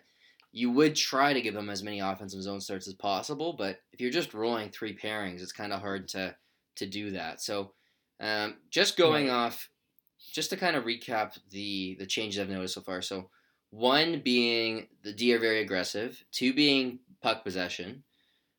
you 0.52 0.70
would 0.70 0.96
try 0.96 1.34
to 1.34 1.42
give 1.42 1.56
them 1.56 1.72
as 1.72 1.82
many 1.82 2.02
offensive 2.02 2.44
zone 2.44 2.62
starts 2.62 2.88
as 2.88 2.94
possible. 2.94 3.54
But 3.58 3.80
if 3.92 4.00
you're 4.00 4.12
just 4.12 4.36
rolling 4.36 4.70
three 4.70 4.96
pairings, 4.96 5.42
it's 5.42 5.52
kind 5.52 5.74
of 5.74 5.82
hard 5.82 6.08
to 6.10 6.36
to 6.76 6.86
do 6.86 7.10
that. 7.10 7.42
So 7.42 7.72
um, 8.20 8.58
just 8.70 8.96
going 8.96 9.32
off, 9.32 9.70
just 10.32 10.52
to 10.52 10.56
kind 10.56 10.76
of 10.76 10.84
recap 10.84 11.36
the 11.50 11.96
the 11.98 12.06
changes 12.06 12.40
I've 12.40 12.48
noticed 12.48 12.76
so 12.76 12.82
far. 12.82 13.02
So 13.02 13.32
one 13.72 14.22
being 14.24 14.90
the 15.04 15.14
D 15.14 15.34
are 15.34 15.40
very 15.40 15.62
aggressive. 15.62 16.24
Two 16.32 16.54
being 16.54 17.00
puck 17.24 17.44
possession, 17.44 18.04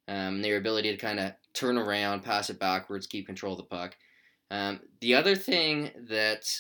um, 0.09 0.43
their 0.43 0.57
ability 0.57 0.91
to 0.91 0.97
kind 0.97 1.21
of 1.21 1.35
turn 1.55 1.79
around, 1.79 2.25
pass 2.25 2.51
it 2.51 2.59
backwards, 2.59 3.07
keep 3.07 3.27
control 3.27 3.53
of 3.53 3.59
the 3.59 3.65
puck. 3.65 3.95
Um, 4.51 4.81
the 5.01 5.15
other 5.15 5.37
thing 5.37 5.91
that, 6.09 6.51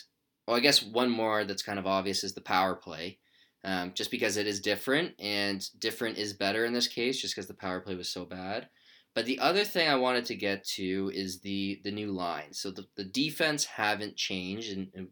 well, 0.48 0.56
I 0.56 0.60
guess 0.60 0.82
one 0.82 1.10
more 1.10 1.44
that's 1.44 1.62
kind 1.62 1.78
of 1.78 1.86
obvious 1.86 2.24
is 2.24 2.32
the 2.32 2.40
power 2.40 2.74
play. 2.74 3.18
Um, 3.64 3.92
just 3.94 4.10
because 4.10 4.38
it 4.38 4.46
is 4.46 4.60
different, 4.60 5.12
and 5.18 5.62
different 5.78 6.16
is 6.16 6.32
better 6.32 6.64
in 6.64 6.72
this 6.72 6.88
case, 6.88 7.20
just 7.20 7.34
because 7.34 7.48
the 7.48 7.54
power 7.54 7.80
play 7.80 7.94
was 7.94 8.08
so 8.08 8.24
bad. 8.24 8.70
But 9.14 9.26
the 9.26 9.40
other 9.40 9.62
thing 9.62 9.88
I 9.90 9.96
wanted 9.96 10.24
to 10.26 10.34
get 10.34 10.64
to 10.76 11.12
is 11.14 11.40
the 11.40 11.82
the 11.84 11.90
new 11.90 12.12
line. 12.12 12.54
So 12.54 12.70
the, 12.70 12.86
the 12.96 13.04
defense 13.04 13.66
haven't 13.66 14.16
changed, 14.16 14.72
and, 14.72 14.88
and 14.94 15.08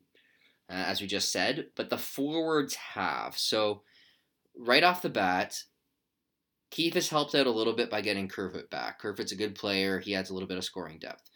uh, 0.70 0.84
as 0.88 1.02
we 1.02 1.06
just 1.06 1.30
said, 1.30 1.66
but 1.76 1.90
the 1.90 1.98
forwards 1.98 2.74
have. 2.74 3.36
So, 3.36 3.82
right 4.58 4.84
off 4.84 5.02
the 5.02 5.10
bat, 5.10 5.64
Keefe 6.70 6.94
has 6.94 7.10
helped 7.10 7.34
out 7.34 7.46
a 7.46 7.50
little 7.50 7.74
bit 7.74 7.90
by 7.90 8.00
getting 8.00 8.28
Kerfoot 8.28 8.70
back. 8.70 9.00
Kerfoot's 9.00 9.32
a 9.32 9.36
good 9.36 9.54
player. 9.54 10.00
He 10.00 10.14
adds 10.14 10.30
a 10.30 10.32
little 10.32 10.48
bit 10.48 10.56
of 10.56 10.64
scoring 10.64 10.98
depth. 10.98 11.28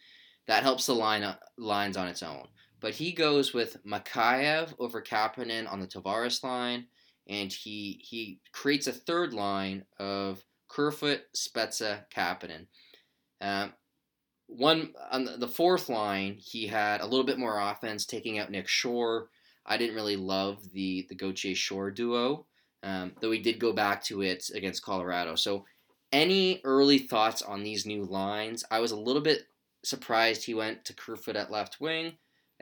That 0.47 0.63
helps 0.63 0.87
the 0.87 0.95
line 0.95 1.21
uh, 1.21 1.35
lines 1.55 1.97
on 1.97 2.07
its 2.07 2.23
own. 2.23 2.47
But 2.81 2.95
he 2.95 3.13
goes 3.13 3.53
with 3.53 3.83
Mikheyev 3.85 4.73
over 4.79 5.01
Kapanen 5.01 5.71
on 5.71 5.79
the 5.79 5.87
Tavares 5.87 6.43
line, 6.43 6.87
and 7.27 7.53
he 7.53 8.01
he 8.03 8.39
creates 8.51 8.87
a 8.87 8.91
third 8.91 9.33
line 9.33 9.85
of 9.99 10.43
Kerfoot, 10.67 11.21
Spezza, 11.35 12.05
Kapanen. 12.13 12.65
Um, 13.39 13.73
one 14.47 14.93
on 15.11 15.29
the 15.37 15.47
fourth 15.47 15.89
line, 15.89 16.35
he 16.39 16.67
had 16.67 17.01
a 17.01 17.05
little 17.05 17.25
bit 17.25 17.37
more 17.37 17.59
offense, 17.59 18.05
taking 18.05 18.39
out 18.39 18.51
Nick 18.51 18.67
Shore. 18.67 19.29
I 19.65 19.77
didn't 19.77 19.95
really 19.95 20.15
love 20.15 20.71
the 20.73 21.05
the 21.07 21.15
Gauthier 21.15 21.55
Shore 21.55 21.91
duo, 21.91 22.47
um, 22.81 23.13
though 23.21 23.31
he 23.31 23.39
did 23.39 23.59
go 23.59 23.73
back 23.73 24.03
to 24.05 24.23
it 24.23 24.49
against 24.55 24.83
Colorado. 24.83 25.35
So, 25.35 25.65
any 26.11 26.61
early 26.63 26.97
thoughts 26.97 27.43
on 27.43 27.63
these 27.63 27.85
new 27.85 28.03
lines? 28.03 28.65
I 28.71 28.79
was 28.79 28.91
a 28.91 28.99
little 28.99 29.21
bit 29.21 29.43
surprised 29.83 30.43
he 30.43 30.53
went 30.55 30.83
to 30.85 30.95
Kerfoot 30.95 31.35
at 31.35 31.51
left 31.51 31.79
wing. 31.79 32.13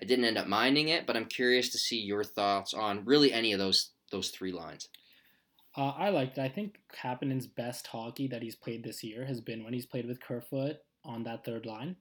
I 0.01 0.05
didn't 0.05 0.25
end 0.25 0.37
up 0.37 0.47
minding 0.47 0.89
it, 0.89 1.05
but 1.05 1.17
I'm 1.17 1.25
curious 1.25 1.69
to 1.69 1.77
see 1.77 1.99
your 1.99 2.23
thoughts 2.23 2.73
on 2.73 3.05
really 3.05 3.33
any 3.33 3.53
of 3.53 3.59
those 3.59 3.91
those 4.11 4.29
three 4.29 4.51
lines. 4.51 4.89
Uh, 5.77 5.89
I 5.89 6.09
liked 6.09 6.37
it. 6.37 6.41
I 6.41 6.49
think 6.49 6.79
Kapanen's 6.91 7.47
best 7.47 7.87
hockey 7.87 8.27
that 8.27 8.41
he's 8.41 8.55
played 8.55 8.83
this 8.83 9.03
year 9.03 9.25
has 9.25 9.39
been 9.39 9.63
when 9.63 9.73
he's 9.73 9.85
played 9.85 10.07
with 10.07 10.21
Kerfoot 10.21 10.77
on 11.05 11.23
that 11.23 11.45
third 11.45 11.65
line. 11.65 11.95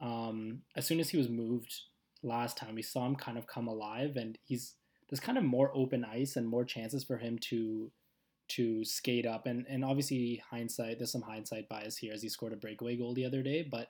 Um, 0.00 0.62
as 0.76 0.86
soon 0.86 1.00
as 1.00 1.10
he 1.10 1.18
was 1.18 1.28
moved 1.28 1.74
last 2.22 2.56
time, 2.56 2.74
we 2.74 2.82
saw 2.82 3.06
him 3.06 3.16
kind 3.16 3.36
of 3.36 3.46
come 3.46 3.66
alive, 3.68 4.16
and 4.16 4.38
he's 4.44 4.74
there's 5.08 5.20
kind 5.20 5.38
of 5.38 5.44
more 5.44 5.72
open 5.74 6.04
ice 6.04 6.36
and 6.36 6.46
more 6.46 6.64
chances 6.64 7.04
for 7.04 7.18
him 7.18 7.38
to 7.50 7.90
to 8.50 8.84
skate 8.84 9.26
up. 9.26 9.46
And 9.46 9.66
and 9.68 9.84
obviously 9.84 10.42
hindsight, 10.50 10.98
there's 10.98 11.12
some 11.12 11.22
hindsight 11.22 11.68
bias 11.68 11.96
here 11.96 12.12
as 12.12 12.22
he 12.22 12.28
scored 12.28 12.52
a 12.52 12.56
breakaway 12.56 12.96
goal 12.96 13.14
the 13.14 13.26
other 13.26 13.42
day, 13.42 13.66
but 13.68 13.88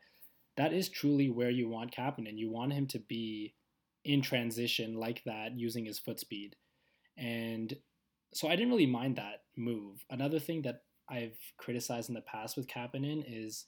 that 0.57 0.73
is 0.73 0.89
truly 0.89 1.31
where 1.31 1.51
you 1.51 1.69
want 1.69 1.95
Kapanen. 1.95 2.37
You 2.39 2.51
want 2.51 2.73
him 2.73 2.87
to 2.89 2.99
be 2.99 3.55
in 4.05 4.23
transition 4.23 4.95
like 4.95 5.23
that 5.25 5.59
using 5.59 5.85
his 5.85 5.99
foot 5.99 6.21
speed. 6.21 6.57
And 7.17 7.77
so 8.33 8.49
I 8.49 8.57
didn't 8.57 8.71
really 8.71 8.87
mind 8.87 9.17
that 9.17 9.43
move. 9.57 10.05
Another 10.11 10.39
thing 10.39 10.63
that 10.63 10.83
I've 11.09 11.39
criticized 11.59 12.09
in 12.09 12.15
the 12.15 12.21
past 12.21 12.57
with 12.57 12.69
Kapanen 12.69 13.25
is 13.27 13.67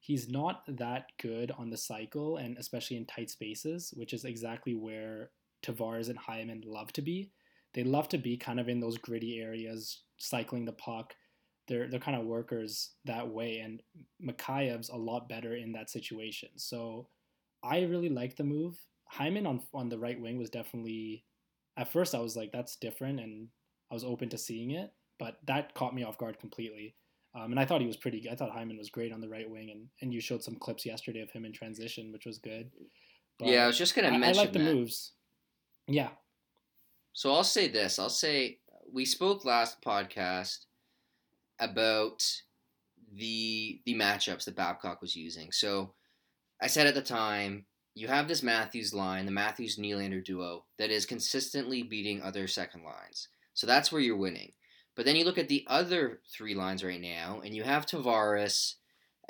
he's 0.00 0.28
not 0.28 0.62
that 0.66 1.06
good 1.20 1.52
on 1.56 1.70
the 1.70 1.76
cycle 1.76 2.36
and 2.36 2.58
especially 2.58 2.96
in 2.96 3.06
tight 3.06 3.30
spaces, 3.30 3.94
which 3.96 4.12
is 4.12 4.24
exactly 4.24 4.74
where 4.74 5.30
Tavares 5.62 6.08
and 6.08 6.18
Hyman 6.18 6.62
love 6.66 6.92
to 6.94 7.02
be. 7.02 7.30
They 7.74 7.84
love 7.84 8.08
to 8.10 8.18
be 8.18 8.36
kind 8.36 8.60
of 8.60 8.68
in 8.68 8.80
those 8.80 8.98
gritty 8.98 9.40
areas, 9.40 10.02
cycling 10.18 10.64
the 10.64 10.72
puck. 10.72 11.14
They're 11.72 11.88
they're 11.88 12.00
kind 12.00 12.18
of 12.18 12.26
workers 12.26 12.90
that 13.06 13.26
way, 13.26 13.60
and 13.60 13.82
Mikheyev's 14.22 14.90
a 14.90 14.96
lot 14.96 15.26
better 15.26 15.56
in 15.56 15.72
that 15.72 15.88
situation. 15.88 16.50
So 16.56 17.08
I 17.64 17.80
really 17.84 18.10
like 18.10 18.36
the 18.36 18.44
move. 18.44 18.76
Hyman 19.06 19.46
on 19.46 19.62
on 19.72 19.88
the 19.88 19.98
right 19.98 20.20
wing 20.20 20.36
was 20.36 20.50
definitely 20.50 21.24
at 21.78 21.90
first 21.90 22.14
I 22.14 22.18
was 22.18 22.36
like 22.36 22.52
that's 22.52 22.76
different, 22.76 23.20
and 23.20 23.48
I 23.90 23.94
was 23.94 24.04
open 24.04 24.28
to 24.28 24.38
seeing 24.38 24.72
it, 24.72 24.92
but 25.18 25.38
that 25.46 25.72
caught 25.72 25.94
me 25.94 26.04
off 26.04 26.18
guard 26.18 26.38
completely. 26.38 26.94
Um, 27.34 27.52
and 27.52 27.58
I 27.58 27.64
thought 27.64 27.80
he 27.80 27.86
was 27.86 27.96
pretty. 27.96 28.28
I 28.30 28.34
thought 28.34 28.50
Hyman 28.50 28.76
was 28.76 28.90
great 28.90 29.10
on 29.10 29.22
the 29.22 29.28
right 29.30 29.48
wing, 29.48 29.70
and, 29.70 29.88
and 30.02 30.12
you 30.12 30.20
showed 30.20 30.44
some 30.44 30.56
clips 30.56 30.84
yesterday 30.84 31.22
of 31.22 31.30
him 31.30 31.46
in 31.46 31.54
transition, 31.54 32.12
which 32.12 32.26
was 32.26 32.38
good. 32.38 32.70
But 33.38 33.48
yeah, 33.48 33.64
I 33.64 33.66
was 33.66 33.78
just 33.78 33.94
gonna 33.94 34.08
I, 34.08 34.18
mention. 34.18 34.40
I 34.40 34.42
like 34.42 34.52
the 34.52 34.58
moves. 34.58 35.12
Yeah. 35.86 36.10
So 37.14 37.32
I'll 37.32 37.44
say 37.44 37.68
this. 37.68 37.98
I'll 37.98 38.10
say 38.10 38.58
we 38.92 39.06
spoke 39.06 39.46
last 39.46 39.80
podcast 39.82 40.66
about 41.62 42.22
the 43.14 43.80
the 43.84 43.94
matchups 43.94 44.44
that 44.44 44.56
Babcock 44.56 45.00
was 45.00 45.16
using. 45.16 45.52
So 45.52 45.94
I 46.60 46.66
said 46.66 46.86
at 46.86 46.94
the 46.94 47.02
time, 47.02 47.66
you 47.94 48.08
have 48.08 48.28
this 48.28 48.42
Matthews 48.42 48.94
line, 48.94 49.26
the 49.26 49.32
Matthews 49.32 49.76
Nylander 49.76 50.24
duo, 50.24 50.64
that 50.78 50.90
is 50.90 51.06
consistently 51.06 51.82
beating 51.82 52.22
other 52.22 52.46
second 52.46 52.84
lines. 52.84 53.28
So 53.54 53.66
that's 53.66 53.92
where 53.92 54.00
you're 54.00 54.16
winning. 54.16 54.52
But 54.94 55.04
then 55.04 55.16
you 55.16 55.24
look 55.24 55.38
at 55.38 55.48
the 55.48 55.64
other 55.68 56.20
three 56.30 56.54
lines 56.54 56.84
right 56.84 57.00
now, 57.00 57.40
and 57.44 57.54
you 57.54 57.62
have 57.62 57.86
Tavares 57.86 58.74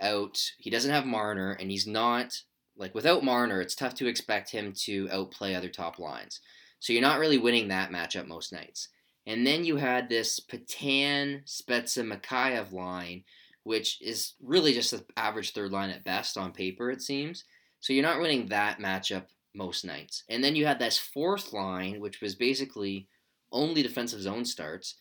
out. 0.01 0.39
He 0.59 0.71
doesn't 0.71 0.91
have 0.91 1.07
Marner, 1.07 1.53
and 1.53 1.71
he's 1.71 1.87
not 1.87 2.43
like 2.77 2.95
without 2.95 3.25
Marner. 3.25 3.61
It's 3.61 3.75
tough 3.75 3.95
to 3.95 4.07
expect 4.07 4.51
him 4.51 4.73
to 4.85 5.09
outplay 5.11 5.55
other 5.55 5.69
top 5.69 5.99
lines. 5.99 6.41
So 6.81 6.93
you're 6.93 7.03
not 7.03 7.21
really 7.21 7.39
winning 7.39 7.69
that 7.69 7.91
matchup 7.91 8.27
most 8.27 8.53
nights. 8.53 8.89
And 9.27 9.47
then 9.47 9.65
you 9.65 9.77
had 9.77 10.09
this 10.09 10.41
Petan 10.41 11.43
Mikheyev 11.45 12.73
line, 12.73 13.25
which 13.63 14.01
is 14.03 14.35
really 14.43 14.73
just 14.73 14.93
an 14.93 15.05
average 15.17 15.53
third 15.53 15.71
line 15.71 15.91
at 15.91 16.05
best 16.05 16.37
on 16.37 16.53
paper, 16.53 16.91
it 16.91 17.03
seems. 17.03 17.45
So 17.81 17.93
you're 17.93 18.03
not 18.03 18.21
winning 18.21 18.47
that 18.49 18.79
matchup 18.79 19.27
most 19.55 19.85
nights. 19.85 20.25
And 20.29 20.43
then 20.43 20.57
you 20.57 20.67
had 20.67 20.79
this 20.79 20.99
fourth 20.99 21.53
line, 21.53 22.01
which 22.01 22.21
was 22.21 22.35
basically 22.35 23.09
only 23.53 23.83
defensive 23.83 24.21
zone 24.21 24.45
starts. 24.45 24.97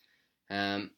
Um, 0.50 0.90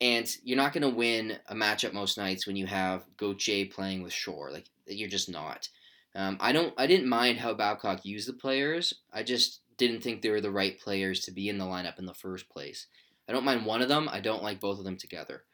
and 0.00 0.30
you're 0.44 0.56
not 0.56 0.72
going 0.72 0.88
to 0.88 0.96
win 0.96 1.38
a 1.48 1.54
matchup 1.54 1.92
most 1.92 2.18
nights 2.18 2.46
when 2.46 2.56
you 2.56 2.66
have 2.66 3.04
Gauthier 3.16 3.66
playing 3.66 4.02
with 4.02 4.12
Shore. 4.12 4.50
Like 4.50 4.66
you're 4.86 5.08
just 5.08 5.28
not. 5.28 5.68
Um, 6.14 6.36
I 6.40 6.52
don't. 6.52 6.72
I 6.78 6.86
didn't 6.86 7.08
mind 7.08 7.38
how 7.38 7.52
Babcock 7.54 8.04
used 8.04 8.28
the 8.28 8.32
players. 8.32 8.94
I 9.12 9.22
just 9.22 9.60
didn't 9.78 10.02
think 10.02 10.20
they 10.20 10.30
were 10.30 10.40
the 10.40 10.50
right 10.50 10.78
players 10.78 11.20
to 11.20 11.30
be 11.30 11.48
in 11.48 11.58
the 11.58 11.64
lineup 11.64 11.98
in 11.98 12.04
the 12.04 12.14
first 12.14 12.48
place. 12.48 12.86
I 13.28 13.32
don't 13.32 13.44
mind 13.44 13.64
one 13.64 13.82
of 13.82 13.88
them. 13.88 14.08
I 14.10 14.20
don't 14.20 14.42
like 14.42 14.60
both 14.60 14.78
of 14.78 14.84
them 14.84 14.96
together. 14.96 15.44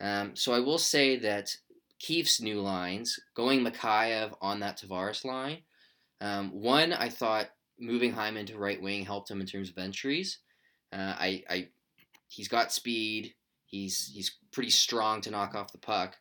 Um, 0.00 0.34
so 0.34 0.52
I 0.52 0.60
will 0.60 0.78
say 0.78 1.16
that 1.18 1.54
Keefe's 1.98 2.40
new 2.40 2.60
lines, 2.60 3.18
going 3.34 3.64
Mikheyev 3.64 4.34
on 4.40 4.60
that 4.60 4.80
Tavares 4.80 5.24
line. 5.24 5.58
Um, 6.20 6.50
one, 6.50 6.92
I 6.92 7.08
thought 7.08 7.50
moving 7.78 8.12
Hyman 8.12 8.46
to 8.46 8.58
right 8.58 8.80
wing 8.80 9.04
helped 9.04 9.30
him 9.30 9.40
in 9.40 9.46
terms 9.46 9.70
of 9.70 9.78
entries. 9.78 10.38
Uh, 10.92 11.14
I, 11.18 11.44
I 11.48 11.68
he's 12.28 12.48
got 12.48 12.72
speed. 12.72 13.34
He's 13.66 14.10
he's 14.12 14.36
pretty 14.52 14.70
strong 14.70 15.20
to 15.22 15.30
knock 15.30 15.54
off 15.54 15.72
the 15.72 15.78
puck. 15.78 16.16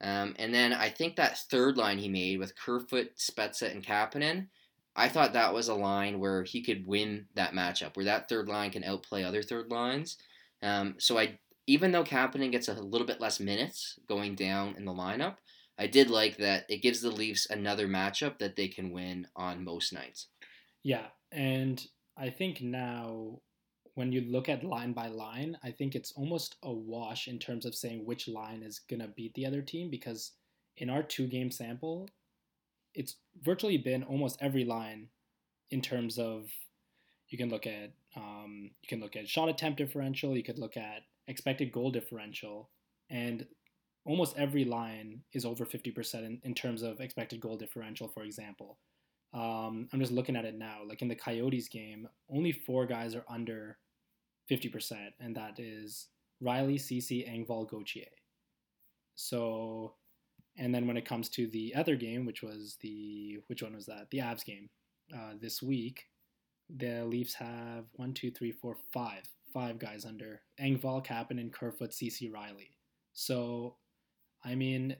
Um, 0.00 0.34
and 0.38 0.52
then 0.52 0.72
I 0.72 0.90
think 0.90 1.16
that 1.16 1.38
third 1.38 1.76
line 1.76 1.98
he 1.98 2.08
made 2.08 2.38
with 2.38 2.58
Kerfoot, 2.58 3.16
Spezza, 3.16 3.70
and 3.70 3.84
Kapanen, 3.84 4.48
I 4.94 5.08
thought 5.08 5.32
that 5.32 5.54
was 5.54 5.68
a 5.68 5.74
line 5.74 6.18
where 6.20 6.42
he 6.44 6.62
could 6.62 6.86
win 6.86 7.26
that 7.34 7.52
matchup, 7.52 7.96
where 7.96 8.04
that 8.04 8.28
third 8.28 8.48
line 8.48 8.70
can 8.70 8.84
outplay 8.84 9.24
other 9.24 9.42
third 9.42 9.70
lines. 9.70 10.18
Um, 10.62 10.96
so 10.98 11.18
I, 11.18 11.38
even 11.66 11.92
though 11.92 12.04
Kapanen 12.04 12.52
gets 12.52 12.68
a 12.68 12.74
little 12.74 13.06
bit 13.06 13.20
less 13.20 13.40
minutes 13.40 13.98
going 14.08 14.34
down 14.34 14.74
in 14.76 14.84
the 14.84 14.92
lineup, 14.92 15.36
I 15.78 15.86
did 15.86 16.10
like 16.10 16.36
that 16.36 16.64
it 16.68 16.82
gives 16.82 17.00
the 17.00 17.10
Leafs 17.10 17.48
another 17.48 17.88
matchup 17.88 18.38
that 18.38 18.56
they 18.56 18.68
can 18.68 18.92
win 18.92 19.26
on 19.34 19.64
most 19.64 19.92
nights. 19.92 20.28
Yeah, 20.82 21.06
and 21.30 21.82
I 22.16 22.30
think 22.30 22.60
now 22.60 23.40
when 23.94 24.12
you 24.12 24.22
look 24.22 24.48
at 24.48 24.64
line 24.64 24.92
by 24.92 25.08
line, 25.08 25.56
I 25.62 25.70
think 25.70 25.94
it's 25.94 26.12
almost 26.12 26.56
a 26.62 26.72
wash 26.72 27.28
in 27.28 27.38
terms 27.38 27.64
of 27.64 27.74
saying 27.74 28.04
which 28.04 28.28
line 28.28 28.62
is 28.62 28.80
to 28.88 29.08
beat 29.08 29.34
the 29.34 29.46
other 29.46 29.62
team 29.62 29.90
because 29.90 30.32
in 30.76 30.88
our 30.88 31.02
two 31.02 31.26
game 31.26 31.50
sample, 31.50 32.08
it's 32.94 33.16
virtually 33.42 33.78
been 33.78 34.02
almost 34.02 34.38
every 34.40 34.64
line 34.64 35.08
in 35.70 35.80
terms 35.80 36.18
of 36.18 36.50
you 37.28 37.38
can 37.38 37.48
look 37.48 37.66
at 37.66 37.92
um, 38.16 38.70
you 38.82 38.88
can 38.88 39.00
look 39.00 39.16
at 39.16 39.28
shot 39.28 39.48
attempt 39.48 39.78
differential, 39.78 40.36
you 40.36 40.42
could 40.42 40.58
look 40.58 40.76
at 40.76 41.02
expected 41.28 41.72
goal 41.72 41.90
differential, 41.90 42.70
and 43.08 43.46
almost 44.04 44.36
every 44.36 44.64
line 44.64 45.22
is 45.32 45.44
over 45.44 45.64
50% 45.64 46.14
in, 46.14 46.40
in 46.42 46.54
terms 46.54 46.82
of 46.82 47.00
expected 47.00 47.40
goal 47.40 47.56
differential, 47.56 48.08
for 48.08 48.22
example. 48.22 48.78
Um, 49.32 49.88
I'm 49.92 50.00
just 50.00 50.12
looking 50.12 50.36
at 50.36 50.44
it 50.44 50.58
now. 50.58 50.80
Like 50.86 51.00
in 51.00 51.08
the 51.08 51.14
Coyotes 51.14 51.68
game, 51.68 52.08
only 52.30 52.52
four 52.52 52.84
guys 52.84 53.14
are 53.14 53.24
under 53.28 53.78
50%, 54.50 54.96
and 55.20 55.34
that 55.36 55.58
is 55.58 56.08
Rielly, 56.42 56.78
Ceci, 56.80 57.24
Engvall, 57.24 57.68
Gauthier. 57.68 58.04
So, 59.14 59.94
and 60.56 60.74
then 60.74 60.86
when 60.86 60.96
it 60.96 61.04
comes 61.04 61.28
to 61.30 61.46
the 61.48 61.74
other 61.74 61.96
game, 61.96 62.26
which 62.26 62.42
was 62.42 62.76
the, 62.80 63.38
which 63.46 63.62
one 63.62 63.74
was 63.74 63.86
that? 63.86 64.08
The 64.10 64.18
Avs 64.18 64.44
game 64.44 64.68
uh, 65.14 65.32
this 65.40 65.62
week, 65.62 66.04
the 66.74 67.04
Leafs 67.04 67.34
have 67.34 67.84
one, 67.94 68.14
two, 68.14 68.30
three, 68.30 68.52
four, 68.52 68.76
five, 68.92 69.22
five 69.52 69.78
guys 69.78 70.04
under 70.04 70.42
Engvall, 70.60 71.04
Kapanen, 71.04 71.52
Kerfoot, 71.52 71.92
Ceci, 71.92 72.30
Rielly. 72.30 72.70
So, 73.12 73.76
I 74.44 74.54
mean, 74.54 74.96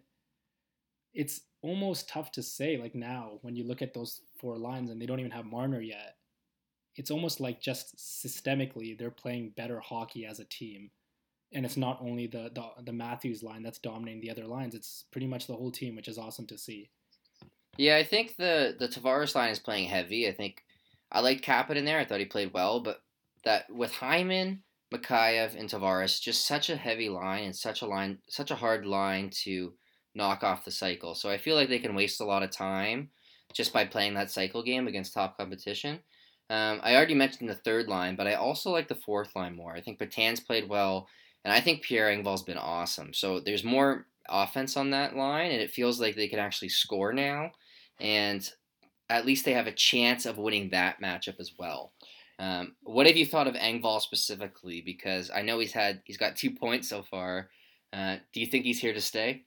it's 1.15 1.43
almost 1.63 2.09
tough 2.09 2.33
to 2.33 2.43
say 2.43 2.77
like 2.77 2.95
now 2.95 3.39
when 3.43 3.55
you 3.55 3.65
look 3.65 3.83
at 3.83 3.95
those 3.95 4.23
four 4.41 4.59
lines 4.59 4.91
and 4.91 5.01
they 5.01 5.07
don't 5.07 5.21
even 5.21 5.31
have 5.31 5.45
Marner 5.45 5.81
yet 5.81 6.17
it's 6.97 7.11
almost 7.11 7.41
like 7.41 7.61
just 7.61 7.97
systemically 7.97 8.97
they're 8.97 9.11
playing 9.11 9.53
better 9.57 9.81
hockey 9.81 10.27
as 10.27 10.41
a 10.41 10.45
team. 10.45 10.91
And 11.55 11.67
it's 11.67 11.77
not 11.77 11.99
only 12.01 12.27
the, 12.27 12.51
the, 12.55 12.83
the 12.85 12.93
Matthews 12.93 13.43
line 13.43 13.63
that's 13.63 13.79
dominating 13.79 14.21
the 14.21 14.31
other 14.31 14.47
lines; 14.47 14.75
it's 14.75 15.05
pretty 15.11 15.27
much 15.27 15.47
the 15.47 15.55
whole 15.55 15.71
team, 15.71 15.97
which 15.97 16.09
is 16.09 16.19
awesome 16.19 16.47
to 16.47 16.59
see. 16.59 16.91
Yeah, 17.77 17.97
I 17.97 18.05
think 18.05 18.37
the 18.37 18.77
the 18.79 18.89
Tavares 18.89 19.35
line 19.35 19.51
is 19.51 19.59
playing 19.59 19.89
heavy. 19.89 20.29
I 20.29 20.33
think 20.33 20.63
I 21.11 21.21
liked 21.21 21.43
Capit 21.43 21.77
in 21.77 21.85
there. 21.85 21.99
I 21.99 22.05
thought 22.05 22.21
he 22.21 22.27
played 22.27 22.53
well, 22.53 22.81
but 22.81 23.03
that 23.45 23.71
with 23.71 23.93
Hyman, 23.93 24.63
Mikheyev, 24.93 25.59
and 25.59 25.69
Tavares, 25.69 26.21
just 26.21 26.47
such 26.47 26.71
a 26.71 26.77
heavy 26.77 27.09
line 27.09 27.45
and 27.45 27.57
such 27.57 27.83
a 27.83 27.87
line, 27.87 28.19
such 28.29 28.51
a 28.51 28.57
hard 28.57 28.87
line 28.87 29.31
to 29.45 29.73
knock 30.15 30.43
off 30.43 30.65
the 30.65 30.71
cycle. 30.71 31.15
So 31.15 31.31
I 31.31 31.39
feel 31.39 31.57
like 31.57 31.69
they 31.69 31.79
can 31.79 31.95
waste 31.95 32.21
a 32.21 32.25
lot 32.25 32.43
of 32.43 32.51
time 32.51 33.11
just 33.53 33.73
by 33.73 33.85
playing 33.85 34.15
that 34.15 34.31
cycle 34.31 34.63
game 34.63 34.87
against 34.87 35.15
top 35.15 35.37
competition. 35.37 36.01
Um, 36.51 36.81
I 36.83 36.95
already 36.95 37.15
mentioned 37.15 37.49
the 37.49 37.55
third 37.55 37.89
line, 37.89 38.17
but 38.17 38.27
I 38.27 38.35
also 38.35 38.71
like 38.71 38.89
the 38.89 38.95
fourth 38.95 39.35
line 39.35 39.57
more. 39.57 39.75
I 39.75 39.81
think 39.81 39.99
Petan's 39.99 40.41
played 40.41 40.69
well, 40.69 41.09
and 41.45 41.53
I 41.53 41.61
think 41.61 41.83
Pierre 41.83 42.09
Engvall's 42.09 42.43
been 42.43 42.59
awesome. 42.59 43.13
So 43.13 43.41
there's 43.41 43.65
more 43.65 44.07
offense 44.29 44.77
on 44.77 44.91
that 44.91 45.17
line, 45.17 45.51
and 45.51 45.61
it 45.61 45.71
feels 45.71 46.01
like 46.01 46.15
they 46.15 46.29
can 46.29 46.39
actually 46.39 46.69
score 46.69 47.13
now, 47.13 47.53
and 48.01 48.49
at 49.11 49.27
least 49.27 49.45
they 49.45 49.53
have 49.53 49.67
a 49.67 49.73
chance 49.73 50.27
of 50.27 50.39
winning 50.39 50.71
that 50.71 51.01
matchup 51.03 51.39
as 51.39 51.53
well. 51.59 51.93
Um, 52.39 52.75
what 52.83 53.07
have 53.07 53.17
you 53.17 53.27
thought 53.27 53.47
of 53.47 53.55
Engvall 53.55 54.01
specifically? 54.01 54.81
Because 54.81 55.31
I 55.31 55.43
know 55.43 55.59
he's 55.59 55.73
had 55.73 56.03
he's 56.05 56.17
got 56.17 56.37
two 56.37 56.51
points 56.51 56.89
so 56.89 57.03
far. 57.03 57.51
Uh, 57.93 58.17
do 58.33 58.41
you 58.41 58.47
think 58.47 58.65
he's 58.65 58.81
here 58.81 58.95
to 58.95 59.01
stay? 59.01 59.45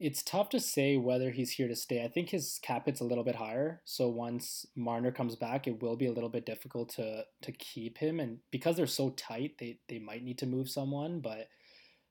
It's 0.00 0.22
tough 0.22 0.48
to 0.50 0.60
say 0.60 0.96
whether 0.96 1.30
he's 1.30 1.52
here 1.52 1.68
to 1.68 1.74
stay. 1.76 2.04
I 2.04 2.08
think 2.08 2.30
his 2.30 2.60
cap 2.62 2.86
hit's 2.86 3.00
a 3.00 3.04
little 3.04 3.24
bit 3.24 3.36
higher. 3.36 3.80
So 3.84 4.08
once 4.08 4.66
Marner 4.76 5.10
comes 5.10 5.34
back, 5.36 5.66
it 5.66 5.82
will 5.82 5.96
be 5.96 6.06
a 6.06 6.12
little 6.12 6.28
bit 6.30 6.46
difficult 6.46 6.90
to 6.90 7.24
to 7.42 7.52
keep 7.52 7.98
him. 7.98 8.20
And 8.20 8.38
because 8.50 8.76
they're 8.76 8.86
so 8.86 9.10
tight, 9.10 9.56
they 9.58 9.80
they 9.88 9.98
might 9.98 10.22
need 10.22 10.38
to 10.38 10.46
move 10.46 10.68
someone. 10.70 11.20
But 11.20 11.48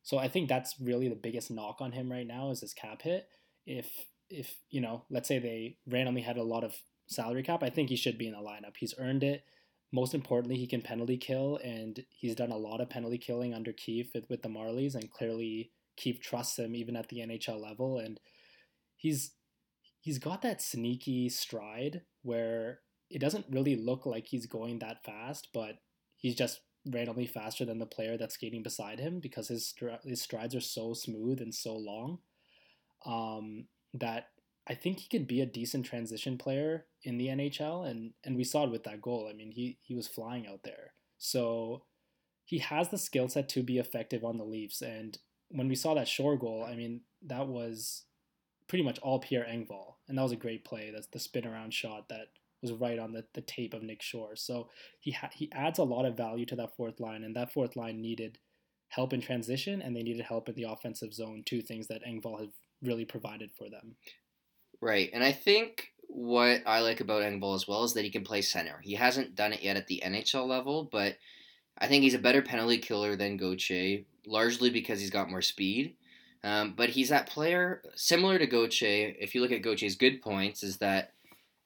so 0.03 0.17
I 0.17 0.27
think 0.27 0.49
that's 0.49 0.79
really 0.79 1.09
the 1.09 1.15
biggest 1.15 1.51
knock 1.51 1.77
on 1.81 1.91
him 1.93 2.11
right 2.11 2.27
now 2.27 2.51
is 2.51 2.61
his 2.61 2.73
cap 2.73 3.01
hit. 3.03 3.27
If 3.65 3.89
if 4.29 4.57
you 4.69 4.81
know, 4.81 5.03
let's 5.09 5.27
say 5.27 5.39
they 5.39 5.77
randomly 5.88 6.21
had 6.21 6.38
a 6.38 6.43
lot 6.43 6.63
of 6.63 6.75
salary 7.07 7.43
cap, 7.43 7.63
I 7.63 7.69
think 7.69 7.89
he 7.89 7.95
should 7.95 8.17
be 8.17 8.27
in 8.27 8.33
the 8.33 8.39
lineup. 8.39 8.75
He's 8.77 8.95
earned 8.99 9.23
it. 9.23 9.43
most 9.91 10.13
importantly, 10.13 10.57
he 10.57 10.67
can 10.67 10.81
penalty 10.81 11.17
kill, 11.17 11.59
and 11.63 12.03
he's 12.09 12.35
done 12.35 12.51
a 12.51 12.57
lot 12.57 12.81
of 12.81 12.89
penalty 12.89 13.17
killing 13.17 13.53
under 13.53 13.71
Keefe 13.71 14.11
with, 14.13 14.29
with 14.29 14.41
the 14.41 14.49
Marlies, 14.49 14.95
and 14.95 15.11
clearly 15.11 15.71
Keefe 15.98 16.22
trusts 16.22 16.58
him 16.58 16.76
even 16.76 16.95
at 16.95 17.10
the 17.10 17.20
NHL 17.20 17.62
level, 17.62 17.98
and 17.98 18.20
he's 18.95 19.34
he's 20.00 20.20
got 20.20 20.41
that 20.43 20.62
sneaky 20.62 21.28
stride 21.28 22.02
where 22.22 22.80
it 23.10 23.20
doesn't 23.20 23.45
really 23.50 23.76
look 23.76 24.06
like 24.06 24.28
he's 24.28 24.45
going 24.45 24.80
that 24.80 25.04
fast, 25.04 25.50
but 25.54 25.80
he's 26.16 26.36
just 26.36 26.62
randomly 26.86 27.28
faster 27.28 27.66
than 27.66 27.80
the 27.80 27.86
player 27.86 28.18
that's 28.18 28.36
skating 28.36 28.64
beside 28.64 29.00
him 29.00 29.20
because 29.20 29.48
his 29.50 29.74
his 30.04 30.22
strides 30.22 30.56
are 30.56 30.62
so 30.62 30.93
smooth 30.93 31.41
and 31.41 31.54
so 31.54 31.76
long 31.76 32.20
um, 33.06 33.66
that 33.93 34.28
I 34.68 34.76
think 34.76 35.00
he 35.00 35.10
could 35.10 35.28
be 35.28 35.41
a 35.41 35.45
decent 35.45 35.86
transition 35.86 36.38
player 36.38 36.86
in 37.04 37.18
the 37.18 37.28
NHL, 37.28 37.89
and 37.89 38.12
and 38.24 38.36
we 38.36 38.43
saw 38.43 38.66
it 38.66 38.72
with 38.72 38.84
that 38.84 39.02
goal. 39.02 39.30
I 39.30 39.34
mean, 39.34 39.52
he 39.52 39.78
he 39.82 39.95
was 39.95 40.08
flying 40.08 40.48
out 40.48 40.64
there, 40.64 40.93
so 41.18 41.84
he 42.43 42.60
has 42.60 42.89
the 42.89 42.98
skill 42.98 43.28
set 43.28 43.50
to 43.50 43.64
be 43.64 43.78
effective 43.78 44.24
on 44.24 44.38
the 44.38 44.45
Leafs. 44.45 44.82
And 44.82 45.18
when 45.50 45.68
we 45.68 45.76
saw 45.76 45.93
that 45.93 46.08
shore 46.08 46.38
goal, 46.38 46.66
I 46.68 46.76
mean, 46.76 47.02
that 47.26 47.48
was 47.48 48.04
pretty 48.68 48.84
much 48.84 49.00
all 49.00 49.20
Pierre 49.20 49.48
Engvall, 49.50 49.95
and 50.08 50.18
that 50.18 50.24
was 50.24 50.32
a 50.32 50.38
great 50.38 50.66
play. 50.66 50.91
That's 50.91 51.08
the 51.08 51.20
spin 51.20 51.48
around 51.48 51.74
shot 51.74 52.10
that 52.10 52.28
was 52.62 52.72
right 52.72 53.00
on 53.00 53.14
the, 53.14 53.26
the 53.34 53.41
tape 53.41 53.74
of 53.74 53.84
Nick 53.84 54.02
Shore. 54.02 54.36
So 54.36 54.70
he 55.00 55.12
ha- 55.12 55.30
he 55.34 55.50
adds 55.52 55.80
a 55.80 55.84
lot 55.84 56.06
of 56.06 56.18
value 56.18 56.45
to 56.48 56.56
that 56.58 56.76
fourth 56.76 57.00
line, 57.00 57.24
and 57.24 57.36
that 57.36 57.54
fourth 57.54 57.76
line 57.76 58.02
needed 58.02 58.39
help 58.89 59.14
in 59.14 59.22
transition, 59.22 59.82
and 59.82 59.95
they 59.95 60.04
needed 60.04 60.26
help 60.26 60.50
in 60.50 60.56
the 60.56 60.64
offensive 60.64 61.14
zone. 61.14 61.43
Two 61.45 61.62
things 61.62 61.88
that 61.88 62.06
Engvall 62.06 62.39
has 62.39 62.50
really 62.82 63.06
provided 63.06 63.52
for 63.58 63.70
them. 63.70 63.95
Right, 64.82 65.10
and 65.14 65.24
I 65.24 65.32
think 65.32 65.91
what 66.10 66.62
I 66.66 66.82
like 66.82 67.02
about 67.02 67.24
Engvall 67.24 67.56
as 67.56 67.68
well 67.68 67.84
is 67.84 67.93
that 67.93 68.04
he 68.04 68.10
can 68.10 68.24
play 68.24 68.41
center. 68.41 68.80
He 68.82 68.93
hasn't 68.93 69.36
done 69.36 69.54
it 69.54 69.64
yet 69.64 69.78
at 69.78 69.88
the 69.88 70.02
NHL 70.06 70.48
level, 70.48 70.88
but 70.91 71.18
I 71.78 71.88
think 71.88 72.04
he's 72.04 72.14
a 72.14 72.20
better 72.20 72.41
penalty 72.41 72.78
killer 72.78 73.16
than 73.16 73.38
Gauthier, 73.38 74.04
largely 74.28 74.69
because 74.69 74.99
he's 74.99 75.09
got 75.09 75.30
more 75.30 75.41
speed. 75.41 75.95
Um, 76.43 76.75
but 76.78 76.89
he's 76.89 77.09
that 77.09 77.28
player 77.28 77.82
similar 77.95 78.38
to 78.38 78.45
Gauthier. 78.45 79.15
If 79.19 79.34
you 79.34 79.41
look 79.41 79.51
at 79.51 79.63
Gauthier's 79.63 79.95
good 79.95 80.21
points, 80.21 80.61
is 80.63 80.78
that 80.78 81.13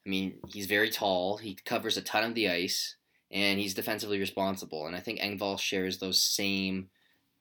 I 0.05 0.09
mean 0.09 0.39
he's 0.47 0.67
very 0.67 0.89
tall. 0.89 1.37
He 1.37 1.57
covers 1.65 1.97
a 1.97 2.01
ton 2.01 2.23
of 2.23 2.35
the 2.35 2.49
ice, 2.49 2.95
and 3.29 3.59
he's 3.59 3.73
defensively 3.73 4.19
responsible. 4.19 4.87
And 4.87 4.95
I 4.95 4.99
think 4.99 5.19
Engvall 5.19 5.59
shares 5.59 5.99
those 5.99 6.21
same 6.21 6.89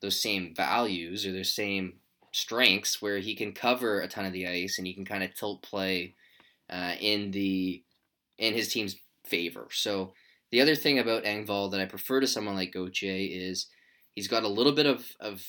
those 0.00 0.20
same 0.20 0.54
values 0.54 1.24
or 1.26 1.32
those 1.32 1.52
same 1.52 1.94
strengths 2.32 3.02
where 3.02 3.18
he 3.18 3.34
can 3.34 3.52
cover 3.52 4.00
a 4.00 4.08
ton 4.08 4.24
of 4.24 4.32
the 4.32 4.46
ice 4.46 4.78
and 4.78 4.86
he 4.86 4.94
can 4.94 5.04
kind 5.04 5.22
of 5.22 5.34
tilt 5.34 5.62
play 5.62 6.14
uh, 6.70 6.94
in 7.00 7.30
the 7.30 7.82
in 8.38 8.54
his 8.54 8.72
team's 8.72 8.96
favor. 9.24 9.68
So 9.70 10.14
the 10.50 10.60
other 10.60 10.74
thing 10.74 10.98
about 10.98 11.24
Engvall 11.24 11.70
that 11.70 11.80
I 11.80 11.84
prefer 11.84 12.20
to 12.20 12.26
someone 12.26 12.56
like 12.56 12.72
Gauthier 12.72 13.28
is 13.30 13.66
he's 14.14 14.28
got 14.28 14.44
a 14.44 14.48
little 14.48 14.72
bit 14.72 14.86
of, 14.86 15.06
of 15.20 15.44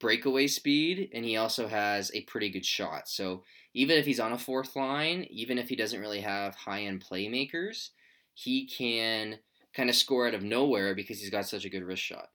breakaway 0.00 0.46
speed 0.46 1.10
and 1.14 1.24
he 1.24 1.36
also 1.36 1.68
has 1.68 2.10
a 2.14 2.22
pretty 2.22 2.50
good 2.50 2.64
shot. 2.64 3.08
So 3.08 3.42
even 3.74 3.98
if 3.98 4.06
he's 4.06 4.20
on 4.20 4.32
a 4.32 4.38
fourth 4.38 4.76
line, 4.76 5.26
even 5.30 5.58
if 5.58 5.68
he 5.68 5.76
doesn't 5.76 6.00
really 6.00 6.20
have 6.20 6.54
high 6.54 6.82
end 6.82 7.04
playmakers, 7.04 7.90
he 8.34 8.66
can 8.66 9.38
kind 9.74 9.90
of 9.90 9.96
score 9.96 10.26
out 10.26 10.34
of 10.34 10.42
nowhere 10.42 10.94
because 10.94 11.20
he's 11.20 11.30
got 11.30 11.46
such 11.46 11.64
a 11.64 11.70
good 11.70 11.84
wrist 11.84 12.02
shot. 12.02 12.28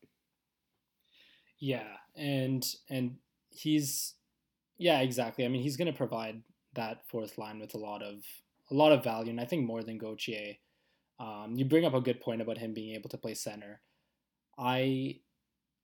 Yeah, 1.59 1.87
and 2.15 2.65
and 2.89 3.17
he's 3.49 4.15
yeah, 4.77 5.01
exactly. 5.01 5.45
I 5.45 5.47
mean, 5.47 5.61
he's 5.61 5.77
going 5.77 5.91
to 5.91 5.97
provide 5.97 6.41
that 6.73 7.07
fourth 7.07 7.37
line 7.37 7.59
with 7.59 7.75
a 7.75 7.77
lot 7.77 8.01
of 8.01 8.15
a 8.69 8.73
lot 8.73 8.91
of 8.91 9.03
value, 9.03 9.29
and 9.29 9.39
I 9.39 9.45
think 9.45 9.65
more 9.65 9.83
than 9.83 9.97
Gauthier. 9.97 10.55
Um, 11.19 11.53
you 11.55 11.65
bring 11.65 11.85
up 11.85 11.93
a 11.93 12.01
good 12.01 12.19
point 12.19 12.41
about 12.41 12.57
him 12.57 12.73
being 12.73 12.95
able 12.95 13.09
to 13.11 13.17
play 13.17 13.35
center. 13.35 13.81
I 14.57 15.19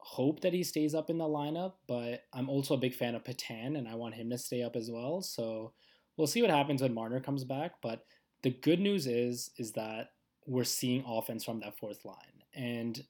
hope 0.07 0.39
that 0.39 0.53
he 0.53 0.63
stays 0.63 0.95
up 0.95 1.09
in 1.09 1.17
the 1.17 1.25
lineup, 1.25 1.73
but 1.85 2.23
I'm 2.33 2.49
also 2.49 2.73
a 2.73 2.79
big 2.79 2.95
fan 2.95 3.13
of 3.13 3.25
Petan 3.25 3.77
and 3.77 3.89
I 3.89 3.95
want 3.95 4.15
him 4.15 4.29
to 4.29 4.37
stay 4.37 4.63
up 4.63 4.77
as 4.77 4.89
well. 4.89 5.21
So 5.21 5.73
we'll 6.15 6.27
see 6.27 6.41
what 6.41 6.49
happens 6.49 6.81
when 6.81 6.93
Marner 6.93 7.19
comes 7.19 7.43
back. 7.43 7.73
But 7.81 8.05
the 8.41 8.51
good 8.51 8.79
news 8.79 9.05
is 9.05 9.51
is 9.57 9.73
that 9.73 10.11
we're 10.45 10.63
seeing 10.63 11.03
offense 11.05 11.43
from 11.43 11.59
that 11.59 11.77
fourth 11.77 12.05
line, 12.05 12.43
and 12.55 13.03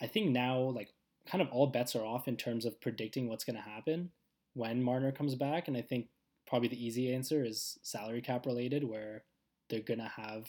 I 0.00 0.06
think 0.06 0.30
now 0.30 0.60
like 0.60 0.94
kind 1.26 1.42
of 1.42 1.48
all 1.48 1.66
bets 1.66 1.96
are 1.96 2.04
off 2.04 2.28
in 2.28 2.36
terms 2.36 2.64
of 2.64 2.80
predicting 2.80 3.28
what's 3.28 3.44
going 3.44 3.56
to 3.56 3.62
happen 3.62 4.10
when 4.52 4.82
Marner 4.84 5.10
comes 5.10 5.34
back. 5.34 5.66
And 5.66 5.76
I 5.76 5.82
think 5.82 6.06
probably 6.46 6.68
the 6.68 6.86
easy 6.86 7.12
answer 7.12 7.44
is 7.44 7.76
salary 7.82 8.20
cap 8.20 8.46
related, 8.46 8.84
where 8.84 9.24
they're 9.68 9.80
going 9.80 9.98
to 9.98 10.12
have 10.16 10.46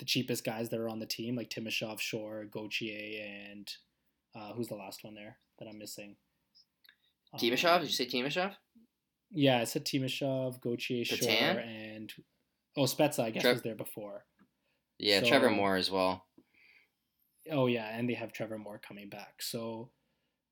the 0.00 0.04
cheapest 0.04 0.44
guys 0.44 0.70
that 0.70 0.80
are 0.80 0.88
on 0.88 0.98
the 0.98 1.06
team, 1.06 1.36
like 1.36 1.50
Timashov, 1.50 2.00
Shore, 2.00 2.46
Gauthier, 2.50 3.22
and 3.48 3.70
uh, 4.34 4.52
who's 4.52 4.68
the 4.68 4.74
last 4.74 5.04
one 5.04 5.14
there 5.14 5.38
that 5.58 5.68
I'm 5.68 5.78
missing? 5.78 6.16
Um, 7.32 7.40
Did 7.40 7.46
you 7.46 7.56
say 7.88 8.06
Timashov? 8.06 8.54
Yeah, 9.30 9.58
I 9.58 9.64
said 9.64 9.84
Timashov, 9.84 10.60
Gauthier, 10.60 11.04
Shore, 11.04 11.30
and 11.30 12.12
oh 12.76 12.82
Spezza. 12.82 13.20
I 13.20 13.30
guess 13.30 13.42
Tre- 13.42 13.52
was 13.52 13.62
there 13.62 13.76
before. 13.76 14.24
Yeah, 14.98 15.20
so, 15.20 15.28
Trevor 15.28 15.50
Moore 15.50 15.76
as 15.76 15.90
well. 15.90 16.26
Oh 17.50 17.66
yeah, 17.66 17.88
and 17.96 18.08
they 18.08 18.14
have 18.14 18.32
Trevor 18.32 18.58
Moore 18.58 18.80
coming 18.86 19.08
back. 19.08 19.40
So 19.40 19.90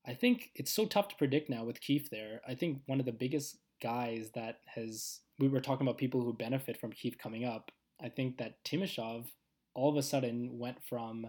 I 0.07 0.13
think 0.13 0.51
it's 0.55 0.71
so 0.71 0.85
tough 0.85 1.09
to 1.09 1.15
predict 1.15 1.49
now 1.49 1.65
with 1.65 1.81
Keefe 1.81 2.09
there. 2.09 2.41
I 2.47 2.55
think 2.55 2.79
one 2.85 2.99
of 2.99 3.05
the 3.05 3.11
biggest 3.11 3.57
guys 3.81 4.31
that 4.35 4.59
has 4.75 5.19
we 5.37 5.47
were 5.47 5.61
talking 5.61 5.85
about 5.85 5.97
people 5.97 6.21
who 6.21 6.33
benefit 6.33 6.77
from 6.77 6.91
Keefe 6.91 7.17
coming 7.17 7.45
up. 7.45 7.71
I 8.01 8.09
think 8.09 8.37
that 8.37 8.63
Timashov 8.63 9.27
all 9.73 9.89
of 9.89 9.97
a 9.97 10.03
sudden 10.03 10.57
went 10.57 10.77
from 10.83 11.27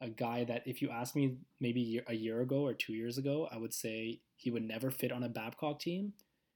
a 0.00 0.08
guy 0.08 0.44
that 0.44 0.62
if 0.66 0.80
you 0.80 0.90
asked 0.90 1.16
me 1.16 1.36
maybe 1.60 2.00
a 2.06 2.14
year 2.14 2.40
ago 2.40 2.66
or 2.66 2.74
two 2.74 2.94
years 2.94 3.18
ago, 3.18 3.48
I 3.50 3.58
would 3.58 3.74
say 3.74 4.20
he 4.36 4.50
would 4.50 4.62
never 4.62 4.90
fit 4.90 5.12
on 5.12 5.22
a 5.22 5.28
Babcock 5.28 5.80
team. 5.80 6.14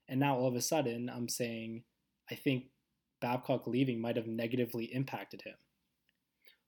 And 0.09 0.21
now 0.21 0.37
all 0.37 0.49
of 0.49 0.55
a 0.55 0.61
sudden 0.61 1.11
I'm 1.15 1.29
saying 1.29 1.85
I 2.31 2.35
think 2.35 2.65
Babcock 3.21 3.67
leaving 3.67 4.01
might 4.01 4.17
have 4.17 4.27
negatively 4.27 4.85
impacted 4.85 5.43
him. 5.43 5.55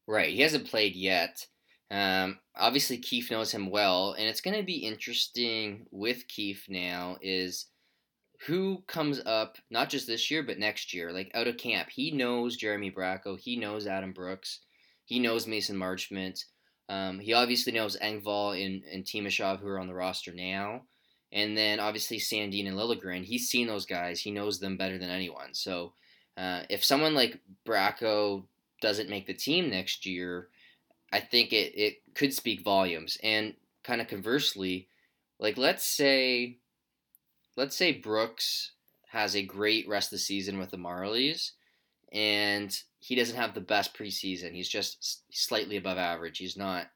Right. 0.06 0.32
He 0.32 0.42
hasn't 0.42 0.68
played 0.68 0.94
yet. 0.94 1.46
Um, 1.90 2.38
obviously, 2.56 2.98
Keefe 2.98 3.30
knows 3.30 3.52
him 3.52 3.70
well, 3.70 4.12
and 4.12 4.26
it's 4.26 4.40
going 4.40 4.56
to 4.56 4.64
be 4.64 4.78
interesting 4.78 5.86
with 5.90 6.26
Keefe 6.28 6.66
now 6.68 7.16
is 7.20 7.66
who 8.46 8.82
comes 8.86 9.20
up 9.24 9.56
not 9.70 9.88
just 9.88 10.06
this 10.06 10.30
year 10.30 10.42
but 10.42 10.58
next 10.58 10.92
year, 10.92 11.12
like 11.12 11.30
out 11.34 11.46
of 11.46 11.56
camp. 11.56 11.88
He 11.90 12.10
knows 12.10 12.56
Jeremy 12.56 12.90
Bracco, 12.90 13.38
he 13.38 13.56
knows 13.56 13.86
Adam 13.86 14.12
Brooks, 14.12 14.60
he 15.04 15.18
knows 15.18 15.46
Mason 15.46 15.76
Marchment. 15.76 16.44
Um, 16.88 17.18
he 17.18 17.32
obviously 17.32 17.72
knows 17.72 17.96
Engvall 17.98 18.64
and, 18.64 18.82
and 18.84 19.04
Timashov, 19.04 19.60
who 19.60 19.68
are 19.68 19.78
on 19.78 19.88
the 19.88 19.94
roster 19.94 20.32
now. 20.32 20.82
And 21.32 21.56
then 21.56 21.80
obviously 21.80 22.18
Sandin 22.18 22.68
and 22.68 22.76
Liljegren. 22.76 23.24
He's 23.24 23.48
seen 23.48 23.66
those 23.66 23.86
guys. 23.86 24.20
He 24.20 24.30
knows 24.30 24.60
them 24.60 24.76
better 24.76 24.96
than 24.96 25.10
anyone. 25.10 25.52
So 25.52 25.92
uh, 26.36 26.62
if 26.70 26.84
someone 26.84 27.14
like 27.14 27.40
Bracco 27.66 28.44
doesn't 28.80 29.10
make 29.10 29.26
the 29.26 29.34
team 29.34 29.70
next 29.70 30.06
year, 30.06 30.48
I 31.12 31.20
think 31.20 31.52
it, 31.52 31.72
it 31.74 32.14
could 32.14 32.32
speak 32.32 32.62
volumes. 32.62 33.18
And 33.22 33.54
kind 33.82 34.00
of 34.00 34.08
conversely, 34.08 34.88
like 35.38 35.56
let's 35.56 35.84
say 35.84 36.58
let's 37.56 37.76
say 37.76 37.92
Brooks 37.92 38.72
has 39.10 39.34
a 39.34 39.42
great 39.42 39.88
rest 39.88 40.08
of 40.08 40.18
the 40.18 40.18
season 40.18 40.58
with 40.58 40.70
the 40.70 40.76
Marlies 40.76 41.52
and 42.12 42.76
he 43.06 43.14
doesn't 43.14 43.36
have 43.36 43.54
the 43.54 43.60
best 43.60 43.96
preseason. 43.96 44.52
He's 44.52 44.68
just 44.68 45.22
slightly 45.30 45.76
above 45.76 45.96
average. 45.96 46.38
He's 46.38 46.56
not 46.56 46.86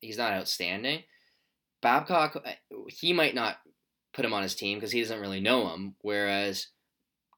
he's 0.00 0.18
not 0.18 0.34
outstanding. 0.34 1.04
Babcock 1.80 2.36
uh, 2.36 2.52
he 2.88 3.14
might 3.14 3.34
not 3.34 3.56
put 4.12 4.26
him 4.26 4.34
on 4.34 4.42
his 4.42 4.54
team 4.54 4.76
because 4.76 4.92
he 4.92 5.00
doesn't 5.00 5.22
really 5.22 5.40
know 5.40 5.72
him 5.72 5.94
whereas 6.02 6.66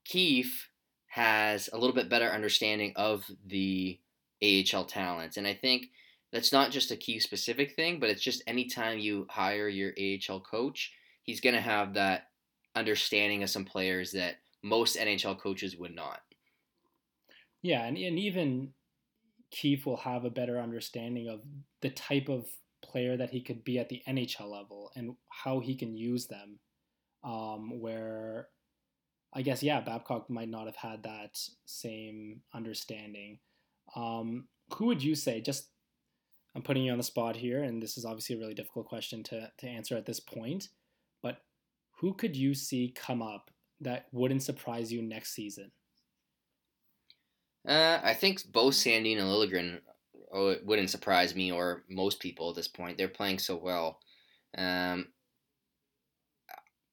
Keefe 0.04 0.70
has 1.06 1.70
a 1.72 1.78
little 1.78 1.94
bit 1.94 2.08
better 2.08 2.26
understanding 2.26 2.92
of 2.96 3.24
the 3.46 4.00
AHL 4.42 4.86
talent. 4.86 5.36
And 5.36 5.46
I 5.46 5.54
think 5.54 5.86
that's 6.32 6.52
not 6.52 6.72
just 6.72 6.90
a 6.90 6.96
Keefe 6.96 7.22
specific 7.22 7.76
thing, 7.76 8.00
but 8.00 8.10
it's 8.10 8.22
just 8.22 8.42
anytime 8.48 8.98
you 8.98 9.28
hire 9.30 9.68
your 9.68 9.92
AHL 9.96 10.40
coach, 10.40 10.92
he's 11.22 11.40
going 11.40 11.54
to 11.54 11.60
have 11.60 11.94
that 11.94 12.24
understanding 12.74 13.44
of 13.44 13.50
some 13.50 13.64
players 13.64 14.10
that 14.12 14.38
most 14.64 14.96
NHL 14.96 15.38
coaches 15.38 15.76
would 15.76 15.94
not. 15.94 16.20
Yeah, 17.66 17.84
and, 17.84 17.98
and 17.98 18.16
even 18.16 18.70
Keefe 19.50 19.86
will 19.86 19.96
have 19.96 20.24
a 20.24 20.30
better 20.30 20.60
understanding 20.60 21.28
of 21.28 21.40
the 21.82 21.90
type 21.90 22.28
of 22.28 22.46
player 22.84 23.16
that 23.16 23.30
he 23.30 23.42
could 23.42 23.64
be 23.64 23.76
at 23.80 23.88
the 23.88 24.02
NHL 24.08 24.48
level 24.48 24.92
and 24.94 25.16
how 25.30 25.58
he 25.58 25.74
can 25.74 25.96
use 25.96 26.28
them. 26.28 26.60
Um, 27.24 27.80
where 27.80 28.48
I 29.34 29.42
guess, 29.42 29.64
yeah, 29.64 29.80
Babcock 29.80 30.30
might 30.30 30.48
not 30.48 30.66
have 30.66 30.76
had 30.76 31.02
that 31.02 31.36
same 31.64 32.42
understanding. 32.54 33.40
Um, 33.96 34.46
who 34.74 34.86
would 34.86 35.02
you 35.02 35.16
say, 35.16 35.40
just 35.40 35.70
I'm 36.54 36.62
putting 36.62 36.84
you 36.84 36.92
on 36.92 36.98
the 36.98 37.04
spot 37.04 37.34
here, 37.34 37.64
and 37.64 37.82
this 37.82 37.98
is 37.98 38.04
obviously 38.04 38.36
a 38.36 38.38
really 38.38 38.54
difficult 38.54 38.86
question 38.86 39.24
to, 39.24 39.50
to 39.58 39.66
answer 39.66 39.96
at 39.96 40.06
this 40.06 40.20
point, 40.20 40.68
but 41.20 41.38
who 41.98 42.14
could 42.14 42.36
you 42.36 42.54
see 42.54 42.94
come 42.94 43.22
up 43.22 43.50
that 43.80 44.06
wouldn't 44.12 44.44
surprise 44.44 44.92
you 44.92 45.02
next 45.02 45.34
season? 45.34 45.72
Uh, 47.66 47.98
I 48.02 48.14
think 48.14 48.40
both 48.52 48.74
Sandin 48.74 49.18
and 49.18 49.26
Liljegren 49.26 49.80
oh, 50.32 50.48
it 50.48 50.64
wouldn't 50.64 50.90
surprise 50.90 51.34
me 51.34 51.50
or 51.50 51.84
most 51.88 52.20
people 52.20 52.50
at 52.50 52.56
this 52.56 52.68
point. 52.68 52.98
They're 52.98 53.08
playing 53.08 53.38
so 53.38 53.56
well. 53.56 54.00
Um, 54.56 55.08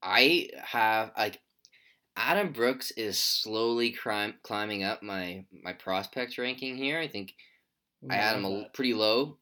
I 0.01 0.49
have 0.63 1.11
like 1.17 1.39
Adam 2.15 2.51
Brooks 2.51 2.91
is 2.91 3.17
slowly 3.17 3.91
climb, 3.91 4.35
climbing 4.43 4.83
up 4.83 5.03
my 5.03 5.45
my 5.63 5.73
prospect 5.73 6.37
ranking 6.37 6.75
here. 6.75 6.99
I 6.99 7.07
think 7.07 7.33
I 8.09 8.15
had 8.15 8.35
him 8.35 8.45
a, 8.45 8.65
pretty 8.73 8.93
low. 8.93 9.37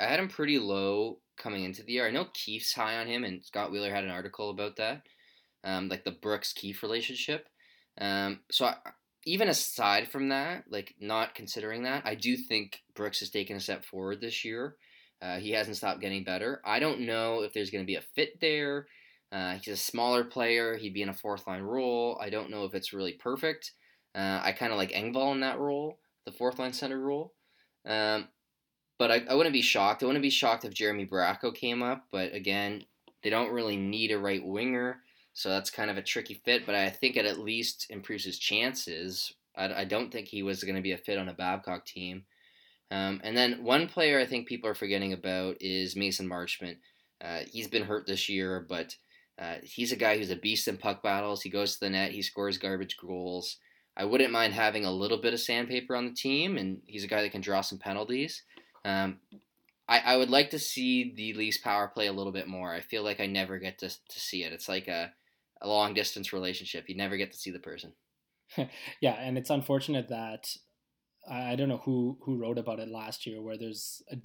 I 0.00 0.04
had 0.04 0.20
him 0.20 0.28
pretty 0.28 0.58
low 0.58 1.18
coming 1.36 1.64
into 1.64 1.82
the 1.82 1.92
year. 1.92 2.06
I 2.06 2.10
know 2.10 2.28
Keefe's 2.34 2.72
high 2.72 2.98
on 2.98 3.06
him, 3.06 3.24
and 3.24 3.44
Scott 3.44 3.72
Wheeler 3.72 3.92
had 3.92 4.04
an 4.04 4.10
article 4.10 4.50
about 4.50 4.76
that, 4.76 5.02
um, 5.64 5.88
like 5.88 6.04
the 6.04 6.12
Brooks 6.12 6.52
Keefe 6.52 6.82
relationship. 6.82 7.48
Um, 8.00 8.40
so 8.50 8.66
I, 8.66 8.76
even 9.30 9.48
aside 9.48 10.08
from 10.08 10.30
that, 10.30 10.64
like 10.68 10.94
not 11.00 11.36
considering 11.36 11.84
that, 11.84 12.02
I 12.04 12.16
do 12.16 12.36
think 12.36 12.80
Brooks 12.94 13.20
has 13.20 13.30
taken 13.30 13.56
a 13.56 13.60
step 13.60 13.84
forward 13.84 14.20
this 14.20 14.44
year. 14.44 14.74
Uh, 15.22 15.38
he 15.38 15.52
hasn't 15.52 15.76
stopped 15.76 16.00
getting 16.00 16.24
better. 16.24 16.60
I 16.64 16.80
don't 16.80 17.00
know 17.00 17.42
if 17.42 17.52
there's 17.52 17.70
going 17.70 17.84
to 17.84 17.86
be 17.86 17.94
a 17.94 18.02
fit 18.14 18.40
there. 18.40 18.86
Uh, 19.30 19.54
he's 19.54 19.74
a 19.74 19.76
smaller 19.76 20.24
player. 20.24 20.76
He'd 20.76 20.94
be 20.94 21.02
in 21.02 21.08
a 21.08 21.14
fourth 21.14 21.46
line 21.46 21.62
role. 21.62 22.18
I 22.20 22.30
don't 22.30 22.50
know 22.50 22.64
if 22.64 22.74
it's 22.74 22.92
really 22.92 23.12
perfect. 23.12 23.72
Uh, 24.16 24.40
I 24.42 24.50
kind 24.50 24.72
of 24.72 24.78
like 24.78 24.90
Engvall 24.90 25.32
in 25.32 25.40
that 25.40 25.60
role, 25.60 26.00
the 26.26 26.32
fourth 26.32 26.58
line 26.58 26.72
center 26.72 26.98
role. 26.98 27.32
Um, 27.86 28.28
but 28.98 29.12
I, 29.12 29.22
I 29.30 29.34
wouldn't 29.34 29.52
be 29.52 29.62
shocked. 29.62 30.02
I 30.02 30.06
wouldn't 30.06 30.22
be 30.22 30.30
shocked 30.30 30.64
if 30.64 30.74
Jeremy 30.74 31.06
Bracco 31.06 31.54
came 31.54 31.82
up. 31.82 32.06
But 32.10 32.34
again, 32.34 32.84
they 33.22 33.30
don't 33.30 33.52
really 33.52 33.76
need 33.76 34.10
a 34.10 34.18
right 34.18 34.44
winger. 34.44 35.02
So 35.32 35.48
that's 35.48 35.70
kind 35.70 35.90
of 35.90 35.96
a 35.96 36.02
tricky 36.02 36.34
fit, 36.34 36.66
but 36.66 36.74
I 36.74 36.90
think 36.90 37.16
it 37.16 37.24
at 37.24 37.38
least 37.38 37.86
improves 37.90 38.24
his 38.24 38.38
chances. 38.38 39.32
I, 39.56 39.80
I 39.80 39.84
don't 39.84 40.10
think 40.10 40.28
he 40.28 40.42
was 40.42 40.64
going 40.64 40.76
to 40.76 40.82
be 40.82 40.92
a 40.92 40.98
fit 40.98 41.18
on 41.18 41.28
a 41.28 41.34
Babcock 41.34 41.86
team. 41.86 42.24
Um, 42.90 43.20
and 43.22 43.36
then 43.36 43.62
one 43.62 43.88
player 43.88 44.18
I 44.18 44.26
think 44.26 44.48
people 44.48 44.68
are 44.68 44.74
forgetting 44.74 45.12
about 45.12 45.56
is 45.60 45.96
Mason 45.96 46.28
Marchment. 46.28 46.76
Uh, 47.22 47.40
he's 47.50 47.68
been 47.68 47.84
hurt 47.84 48.06
this 48.06 48.28
year, 48.28 48.66
but 48.68 48.96
uh, 49.38 49.56
he's 49.62 49.92
a 49.92 49.96
guy 49.96 50.18
who's 50.18 50.30
a 50.30 50.36
beast 50.36 50.66
in 50.66 50.76
puck 50.76 51.02
battles. 51.02 51.42
He 51.42 51.50
goes 51.50 51.74
to 51.74 51.80
the 51.80 51.90
net, 51.90 52.12
he 52.12 52.22
scores 52.22 52.58
garbage 52.58 52.96
goals. 52.96 53.58
I 53.96 54.04
wouldn't 54.04 54.32
mind 54.32 54.54
having 54.54 54.84
a 54.84 54.90
little 54.90 55.18
bit 55.18 55.34
of 55.34 55.40
sandpaper 55.40 55.94
on 55.94 56.06
the 56.06 56.14
team, 56.14 56.56
and 56.56 56.80
he's 56.86 57.04
a 57.04 57.08
guy 57.08 57.22
that 57.22 57.32
can 57.32 57.40
draw 57.40 57.60
some 57.60 57.78
penalties. 57.78 58.42
Um, 58.84 59.18
I, 59.88 59.98
I 59.98 60.16
would 60.16 60.30
like 60.30 60.50
to 60.50 60.58
see 60.58 61.12
the 61.14 61.34
Leafs 61.34 61.58
power 61.58 61.88
play 61.88 62.06
a 62.06 62.12
little 62.12 62.32
bit 62.32 62.48
more. 62.48 62.72
I 62.72 62.80
feel 62.80 63.02
like 63.02 63.20
I 63.20 63.26
never 63.26 63.58
get 63.58 63.78
to, 63.78 63.88
to 63.88 64.20
see 64.20 64.44
it. 64.44 64.52
It's 64.52 64.68
like 64.68 64.88
a 64.88 65.12
a 65.62 65.68
long 65.68 65.94
distance 65.94 66.32
relationship. 66.32 66.88
You 66.88 66.96
never 66.96 67.16
get 67.16 67.32
to 67.32 67.38
see 67.38 67.50
the 67.50 67.58
person. 67.58 67.92
yeah, 69.00 69.14
and 69.20 69.38
it's 69.38 69.50
unfortunate 69.50 70.08
that 70.08 70.56
I 71.30 71.54
don't 71.56 71.68
know 71.68 71.82
who 71.84 72.18
who 72.22 72.36
wrote 72.36 72.58
about 72.58 72.80
it 72.80 72.88
last 72.88 73.26
year, 73.26 73.40
where 73.40 73.56
there's 73.56 74.02
a 74.10 74.16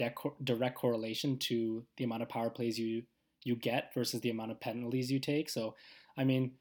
direct 0.43 0.77
correlation 0.77 1.37
to 1.39 1.85
the 1.97 2.03
amount 2.03 2.23
of 2.23 2.29
power 2.29 2.49
plays 2.49 2.79
you 2.79 3.03
you 3.43 3.55
get 3.55 3.93
versus 3.93 4.21
the 4.21 4.29
amount 4.29 4.51
of 4.51 4.59
penalties 4.59 5.11
you 5.11 5.19
take. 5.19 5.49
So, 5.49 5.75
I 6.17 6.23
mean, 6.23 6.53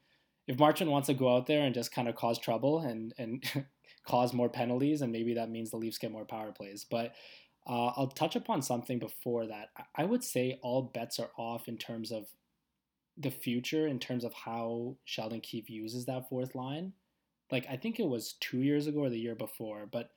if 0.47 0.57
Marchment 0.57 0.91
wants 0.91 1.07
to 1.07 1.13
go 1.13 1.35
out 1.35 1.47
there 1.47 1.63
and 1.63 1.73
just 1.73 1.91
kind 1.91 2.07
of 2.07 2.15
cause 2.15 2.37
trouble 2.37 2.79
and 2.79 3.13
and 3.17 3.43
cause 4.07 4.33
more 4.33 4.49
penalties, 4.49 5.01
and 5.01 5.11
maybe 5.11 5.33
that 5.35 5.49
means 5.49 5.71
the 5.71 5.77
Leafs 5.77 5.97
get 5.97 6.11
more 6.11 6.25
power 6.25 6.51
plays. 6.51 6.85
But 6.89 7.13
uh, 7.67 7.87
I'll 7.97 8.07
touch 8.07 8.35
upon 8.35 8.61
something 8.61 8.99
before 8.99 9.47
that. 9.47 9.69
I 9.95 10.05
would 10.05 10.23
say 10.23 10.59
all 10.61 10.91
bets 10.93 11.19
are 11.19 11.31
off 11.37 11.67
in 11.67 11.77
terms 11.77 12.11
of 12.11 12.27
the 13.17 13.31
future 13.31 13.87
in 13.87 13.99
terms 13.99 14.23
of 14.23 14.33
how 14.33 14.97
Sheldon 15.05 15.41
Keefe 15.41 15.69
uses 15.69 16.05
that 16.05 16.29
fourth 16.29 16.55
line. 16.55 16.93
Like 17.51 17.65
I 17.69 17.77
think 17.77 17.99
it 17.99 18.07
was 18.07 18.35
two 18.39 18.61
years 18.61 18.87
ago 18.87 18.99
or 19.01 19.09
the 19.09 19.19
year 19.19 19.35
before, 19.35 19.87
but 19.91 20.09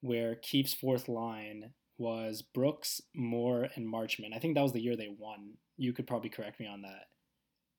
where 0.00 0.34
Keefe's 0.36 0.74
fourth 0.74 1.08
line 1.08 1.70
was 1.96 2.42
Brooks, 2.42 3.00
Moore, 3.14 3.68
and 3.76 3.86
Marchment. 3.86 4.34
I 4.34 4.38
think 4.38 4.54
that 4.54 4.62
was 4.62 4.72
the 4.72 4.82
year 4.82 4.96
they 4.96 5.14
won. 5.18 5.52
You 5.76 5.92
could 5.92 6.06
probably 6.06 6.30
correct 6.30 6.60
me 6.60 6.66
on 6.66 6.82
that. 6.82 7.06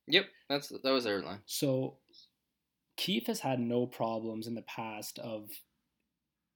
Yep, 0.08 0.26
that's 0.50 0.70
that 0.70 0.92
was 0.92 1.04
their 1.04 1.22
line. 1.22 1.40
So 1.46 1.98
Keefe 2.98 3.28
has 3.28 3.40
had 3.40 3.60
no 3.60 3.86
problems 3.86 4.48
in 4.48 4.56
the 4.56 4.62
past 4.64 5.20
of 5.20 5.50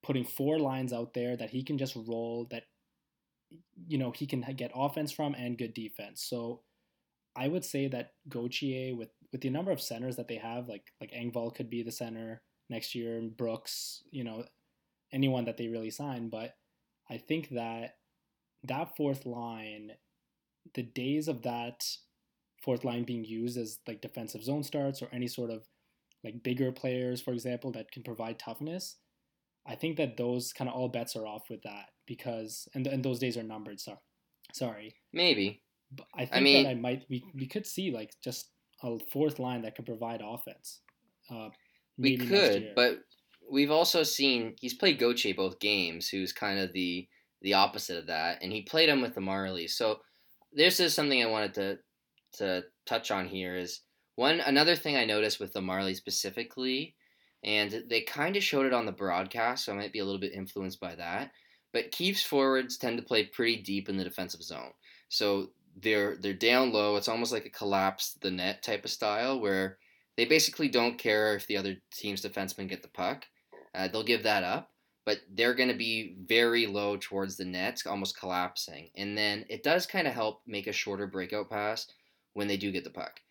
putting 0.02 0.24
four 0.24 0.60
lines 0.60 0.94
out 0.94 1.14
there 1.14 1.36
that 1.36 1.50
he 1.50 1.64
can 1.64 1.78
just 1.78 1.96
roll 1.96 2.48
that 2.52 2.64
you 3.88 3.98
know 3.98 4.12
he 4.12 4.26
can 4.26 4.42
get 4.56 4.72
offense 4.74 5.12
from 5.12 5.34
and 5.34 5.58
good 5.58 5.74
defense. 5.74 6.24
So 6.24 6.62
I 7.40 7.48
would 7.48 7.64
say 7.64 7.88
that 7.88 8.12
Gauthier 8.28 8.96
with 8.96 9.10
with 9.32 9.42
the 9.42 9.50
number 9.50 9.72
of 9.72 9.82
centers 9.82 10.18
that 10.18 10.28
they 10.28 10.36
have, 10.36 10.68
like 10.68 10.92
like 11.00 11.12
Engvall 11.12 11.56
could 11.56 11.70
be 11.70 11.84
the 11.84 11.92
center 11.92 12.42
next 12.70 12.94
year, 12.94 13.22
Brooks, 13.22 14.04
you 14.12 14.26
know, 14.26 14.44
anyone 15.14 15.46
that 15.46 15.56
they 15.56 15.70
really 15.70 15.90
sign. 15.90 16.30
But 16.30 16.56
I 17.10 17.18
think 17.18 17.50
that 17.52 17.96
that 18.64 18.98
fourth 18.98 19.26
line, 19.26 19.92
the 20.74 20.84
days 20.84 21.30
of 21.30 21.44
that 21.44 21.86
fourth 22.62 22.84
line 22.84 23.06
being 23.06 23.24
used 23.24 23.58
as 23.58 23.80
like 23.88 24.02
defensive 24.02 24.44
zone 24.44 24.64
starts 24.64 25.02
or 25.02 25.08
any 25.14 25.28
sort 25.28 25.50
of 25.50 25.66
like 26.26 26.44
bigger 26.44 26.74
players, 26.74 27.22
for 27.22 27.32
example, 27.32 27.72
that 27.72 27.92
can 27.92 28.04
provide 28.04 28.38
toughness. 28.38 28.98
I 29.66 29.76
think 29.76 29.96
that 29.96 30.18
those 30.18 30.52
kind 30.52 30.70
of 30.70 30.76
all 30.76 30.90
bets 30.90 31.16
are 31.16 31.26
off 31.26 31.44
with 31.50 31.62
that 31.64 31.86
because 32.06 32.68
and 32.76 32.86
and 32.86 33.02
those 33.02 33.20
days 33.20 33.38
are 33.38 33.44
numbered. 33.44 33.80
Sorry, 33.80 33.98
sorry. 34.52 34.96
Maybe 35.14 35.62
I 36.14 36.26
think 36.26 36.36
I 36.36 36.40
mean, 36.40 36.64
that 36.64 36.70
I 36.70 36.74
might 36.76 37.06
we, 37.10 37.24
we 37.34 37.48
could 37.48 37.66
see 37.66 37.92
like 37.92 38.14
just 38.24 38.50
a 38.84 38.98
fourth 39.12 39.40
line 39.40 39.64
that 39.64 39.76
could 39.76 39.86
provide 39.86 40.22
offense. 40.24 40.82
Uh, 41.30 41.50
we 41.98 42.18
could, 42.18 42.74
but 42.76 43.00
we've 43.52 43.72
also 43.72 44.04
seen 44.04 44.56
he's 44.60 44.74
played 44.74 45.00
Gauthier 45.00 45.34
both 45.34 45.60
games, 45.60 46.08
who's 46.10 46.32
kind 46.32 46.60
of 46.60 46.74
the 46.74 47.08
the 47.42 47.54
opposite 47.54 47.98
of 47.98 48.08
that, 48.08 48.42
and 48.42 48.52
he 48.52 48.62
played 48.62 48.90
him 48.90 49.02
with 49.02 49.16
the 49.16 49.22
Marlies. 49.22 49.72
So 49.72 50.00
this 50.54 50.80
is 50.80 50.94
something 50.94 51.22
I 51.22 51.28
wanted 51.28 51.54
to 51.56 51.80
to 52.38 52.64
touch 52.86 53.12
on 53.12 53.28
here 53.28 53.56
is 53.56 53.82
one 54.16 54.40
another 54.42 54.76
thing 54.76 54.96
I 54.96 55.06
noticed 55.06 55.40
with 55.40 55.54
the 55.54 55.62
Marlies 55.62 55.96
specifically, 55.96 56.96
and 57.44 57.84
they 57.90 58.02
kind 58.02 58.36
of 58.36 58.44
showed 58.44 58.66
it 58.66 58.74
on 58.74 58.86
the 58.86 58.92
broadcast, 58.92 59.66
so 59.66 59.74
I 59.74 59.76
might 59.76 59.94
be 59.94 60.00
a 60.00 60.06
little 60.06 60.20
bit 60.20 60.34
influenced 60.34 60.80
by 60.80 60.96
that. 60.96 61.32
But 61.72 61.92
Keefe's 61.92 62.24
forwards 62.24 62.78
tend 62.78 62.98
to 62.98 63.04
play 63.04 63.26
pretty 63.26 63.62
deep 63.62 63.90
in 63.90 63.98
the 63.98 64.04
defensive 64.04 64.42
zone. 64.42 64.72
So 65.08 65.52
they're 65.82 66.18
they're 66.18 66.34
down 66.34 66.72
low. 66.72 66.96
It's 66.96 67.08
almost 67.08 67.32
like 67.32 67.46
a 67.46 67.50
collapse 67.50 68.18
the 68.22 68.32
net 68.32 68.64
type 68.64 68.86
of 68.86 68.92
style 68.92 69.40
where 69.40 69.78
they 70.18 70.26
basically 70.26 70.68
don't 70.68 70.98
care 70.98 71.36
if 71.36 71.48
the 71.48 71.58
other 71.58 71.76
team's 71.94 72.22
defensemen 72.22 72.70
get 72.70 72.82
the 72.82 72.90
puck. 72.90 73.26
Uh, 73.74 73.88
they'll 73.88 74.04
give 74.04 74.24
that 74.24 74.44
up, 74.44 74.72
but 75.06 75.20
they're 75.34 75.54
going 75.54 75.70
to 75.70 75.76
be 75.76 76.16
very 76.26 76.68
low 76.68 76.98
towards 76.98 77.38
the 77.38 77.46
net, 77.46 77.82
almost 77.88 78.20
collapsing. 78.20 78.90
And 78.98 79.18
then 79.18 79.46
it 79.48 79.64
does 79.64 79.86
kind 79.86 80.08
of 80.08 80.14
help 80.14 80.42
make 80.46 80.68
a 80.68 80.74
shorter 80.74 81.08
breakout 81.08 81.50
pass 81.50 81.88
when 82.34 82.48
they 82.48 82.58
do 82.58 82.72
get 82.72 82.84
the 82.84 82.90
puck. 82.90 83.22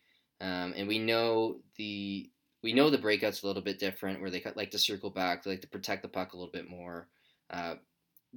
Um, 0.41 0.73
and 0.75 0.87
we 0.87 0.99
know 0.99 1.59
the 1.77 2.29
we 2.63 2.73
know 2.73 2.89
the 2.89 2.97
breakouts 2.97 3.43
a 3.43 3.47
little 3.47 3.61
bit 3.61 3.79
different, 3.79 4.19
where 4.19 4.29
they 4.29 4.43
like 4.55 4.71
to 4.71 4.79
circle 4.79 5.09
back, 5.09 5.43
they 5.43 5.51
like 5.51 5.61
to 5.61 5.67
protect 5.67 6.01
the 6.01 6.09
puck 6.09 6.33
a 6.33 6.37
little 6.37 6.51
bit 6.51 6.69
more. 6.69 7.07
Uh, 7.49 7.75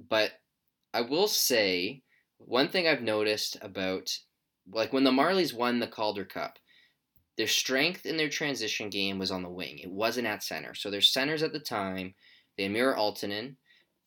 but 0.09 0.31
I 0.93 1.01
will 1.01 1.27
say 1.27 2.03
one 2.45 2.69
thing 2.69 2.87
I've 2.87 3.01
noticed 3.01 3.57
about 3.61 4.09
like 4.71 4.93
when 4.93 5.03
the 5.03 5.11
Marlies 5.11 5.53
won 5.53 5.79
the 5.79 5.87
Calder 5.87 6.25
Cup, 6.25 6.57
their 7.37 7.47
strength 7.47 8.05
in 8.05 8.17
their 8.17 8.29
transition 8.29 8.89
game 8.89 9.17
was 9.19 9.31
on 9.31 9.43
the 9.43 9.49
wing. 9.49 9.79
It 9.79 9.91
wasn't 9.91 10.27
at 10.27 10.43
center. 10.43 10.73
So 10.73 10.89
their 10.89 11.01
centers 11.01 11.43
at 11.43 11.51
the 11.51 11.59
time, 11.59 12.13
they 12.57 12.63
had 12.63 12.71
Miro 12.71 12.95
Aaltonen, 12.95 13.55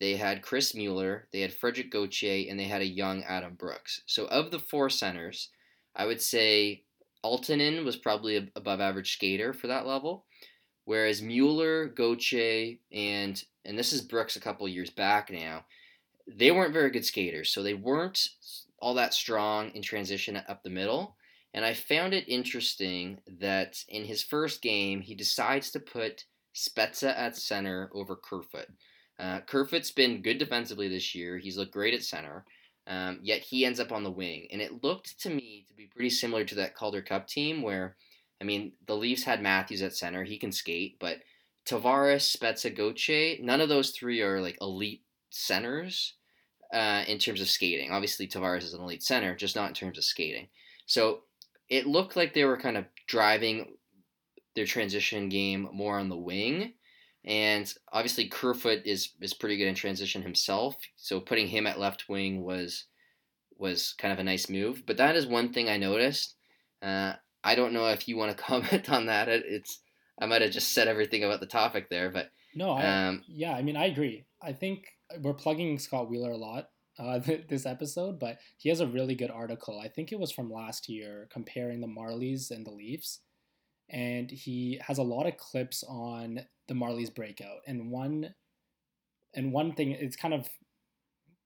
they 0.00 0.16
had 0.16 0.42
Chris 0.42 0.74
Mueller, 0.74 1.28
they 1.32 1.40
had 1.40 1.52
Frederik 1.52 1.90
Gauthier, 1.90 2.50
and 2.50 2.58
they 2.58 2.64
had 2.64 2.82
a 2.82 2.86
young 2.86 3.22
Adam 3.24 3.54
Brooks. 3.54 4.02
So 4.06 4.26
of 4.26 4.50
the 4.50 4.58
four 4.58 4.88
centers, 4.90 5.50
I 5.94 6.06
would 6.06 6.20
say 6.20 6.84
Aaltonen 7.24 7.84
was 7.84 7.96
probably 7.96 8.36
a 8.36 8.46
above 8.54 8.80
average 8.80 9.14
skater 9.14 9.52
for 9.52 9.66
that 9.66 9.86
level, 9.86 10.26
whereas 10.84 11.22
Mueller, 11.22 11.86
Gauthier, 11.86 12.76
and 12.92 13.42
and 13.64 13.76
this 13.76 13.92
is 13.92 14.02
Brooks 14.02 14.36
a 14.36 14.40
couple 14.40 14.68
years 14.68 14.90
back 14.90 15.30
now 15.30 15.64
they 16.26 16.50
weren't 16.50 16.72
very 16.72 16.90
good 16.90 17.04
skaters, 17.04 17.50
so 17.50 17.62
they 17.62 17.74
weren't 17.74 18.28
all 18.78 18.94
that 18.94 19.14
strong 19.14 19.70
in 19.70 19.82
transition 19.82 20.36
up 20.36 20.62
the 20.62 20.70
middle. 20.70 21.16
And 21.54 21.64
I 21.64 21.72
found 21.72 22.12
it 22.12 22.28
interesting 22.28 23.18
that 23.40 23.82
in 23.88 24.04
his 24.04 24.22
first 24.22 24.60
game, 24.60 25.00
he 25.00 25.14
decides 25.14 25.70
to 25.70 25.80
put 25.80 26.24
Spezza 26.54 27.16
at 27.16 27.36
center 27.36 27.90
over 27.94 28.16
Kerfoot. 28.16 28.68
Uh, 29.18 29.40
Kerfoot's 29.40 29.90
been 29.90 30.20
good 30.20 30.38
defensively 30.38 30.88
this 30.88 31.14
year. 31.14 31.38
He's 31.38 31.56
looked 31.56 31.72
great 31.72 31.94
at 31.94 32.02
center, 32.02 32.44
um, 32.86 33.20
yet 33.22 33.40
he 33.40 33.64
ends 33.64 33.80
up 33.80 33.92
on 33.92 34.04
the 34.04 34.10
wing. 34.10 34.48
And 34.52 34.60
it 34.60 34.82
looked 34.82 35.18
to 35.22 35.30
me 35.30 35.64
to 35.68 35.74
be 35.74 35.86
pretty 35.86 36.10
similar 36.10 36.44
to 36.44 36.54
that 36.56 36.74
Calder 36.74 37.00
Cup 37.00 37.26
team 37.26 37.62
where, 37.62 37.96
I 38.40 38.44
mean, 38.44 38.72
the 38.86 38.96
Leafs 38.96 39.24
had 39.24 39.40
Matthews 39.40 39.80
at 39.80 39.96
center. 39.96 40.24
He 40.24 40.38
can 40.38 40.52
skate, 40.52 40.96
but 41.00 41.18
Tavares, 41.66 42.36
Spezza, 42.36 42.74
Gauthier, 42.74 43.36
none 43.40 43.62
of 43.62 43.70
those 43.70 43.92
three 43.92 44.20
are 44.20 44.42
like 44.42 44.58
elite 44.60 45.02
centers 45.30 46.15
uh, 46.72 47.04
in 47.06 47.18
terms 47.18 47.40
of 47.40 47.48
skating. 47.48 47.90
Obviously, 47.90 48.26
Tavares 48.26 48.62
is 48.62 48.74
an 48.74 48.80
elite 48.80 49.02
center, 49.02 49.34
just 49.34 49.56
not 49.56 49.68
in 49.68 49.74
terms 49.74 49.98
of 49.98 50.04
skating. 50.04 50.48
So 50.86 51.20
it 51.68 51.86
looked 51.86 52.16
like 52.16 52.32
they 52.32 52.44
were 52.44 52.56
kind 52.56 52.76
of 52.76 52.84
driving 53.06 53.76
their 54.54 54.66
transition 54.66 55.28
game 55.28 55.68
more 55.72 55.98
on 55.98 56.08
the 56.08 56.16
wing. 56.16 56.72
And 57.24 57.72
obviously 57.92 58.28
Kerfoot 58.28 58.82
is 58.84 59.10
is 59.20 59.34
pretty 59.34 59.56
good 59.56 59.66
in 59.66 59.74
transition 59.74 60.22
himself, 60.22 60.76
so 60.96 61.18
putting 61.18 61.48
him 61.48 61.66
at 61.66 61.78
left 61.78 62.08
wing 62.08 62.44
was 62.44 62.84
was 63.58 63.94
kind 63.98 64.12
of 64.12 64.20
a 64.20 64.24
nice 64.24 64.48
move. 64.48 64.84
But 64.86 64.98
that 64.98 65.16
is 65.16 65.26
one 65.26 65.52
thing 65.52 65.68
I 65.68 65.76
noticed. 65.76 66.36
Uh, 66.80 67.14
I 67.42 67.54
don't 67.56 67.72
know 67.72 67.88
if 67.88 68.06
you 68.06 68.16
want 68.16 68.36
to 68.36 68.42
comment 68.42 68.90
on 68.90 69.06
that. 69.06 69.28
It's 69.28 69.80
I 70.20 70.26
might 70.26 70.42
have 70.42 70.52
just 70.52 70.72
said 70.72 70.86
everything 70.86 71.24
about 71.24 71.40
the 71.40 71.46
topic 71.46 71.90
there, 71.90 72.10
but 72.10 72.30
no, 72.54 72.70
I, 72.70 73.08
um, 73.08 73.24
yeah, 73.26 73.52
I 73.52 73.62
mean 73.62 73.76
I 73.76 73.86
agree. 73.86 74.24
I 74.40 74.52
think 74.52 74.86
we're 75.20 75.34
plugging 75.34 75.78
Scott 75.78 76.10
Wheeler 76.10 76.32
a 76.32 76.36
lot 76.36 76.68
uh, 76.98 77.18
this 77.48 77.66
episode, 77.66 78.18
but 78.18 78.38
he 78.58 78.68
has 78.68 78.80
a 78.80 78.86
really 78.86 79.14
good 79.14 79.30
article. 79.30 79.80
I 79.80 79.88
think 79.88 80.12
it 80.12 80.18
was 80.18 80.32
from 80.32 80.50
last 80.50 80.88
year 80.88 81.28
comparing 81.30 81.80
the 81.80 81.86
Marlies 81.86 82.50
and 82.50 82.66
the 82.66 82.72
Leafs, 82.72 83.20
and 83.90 84.30
he 84.30 84.80
has 84.86 84.98
a 84.98 85.02
lot 85.02 85.26
of 85.26 85.36
clips 85.36 85.84
on 85.88 86.40
the 86.68 86.74
Marlies 86.74 87.14
breakout. 87.14 87.60
And 87.66 87.90
one, 87.90 88.34
and 89.34 89.52
one 89.52 89.74
thing, 89.74 89.92
it's 89.92 90.16
kind 90.16 90.34
of, 90.34 90.48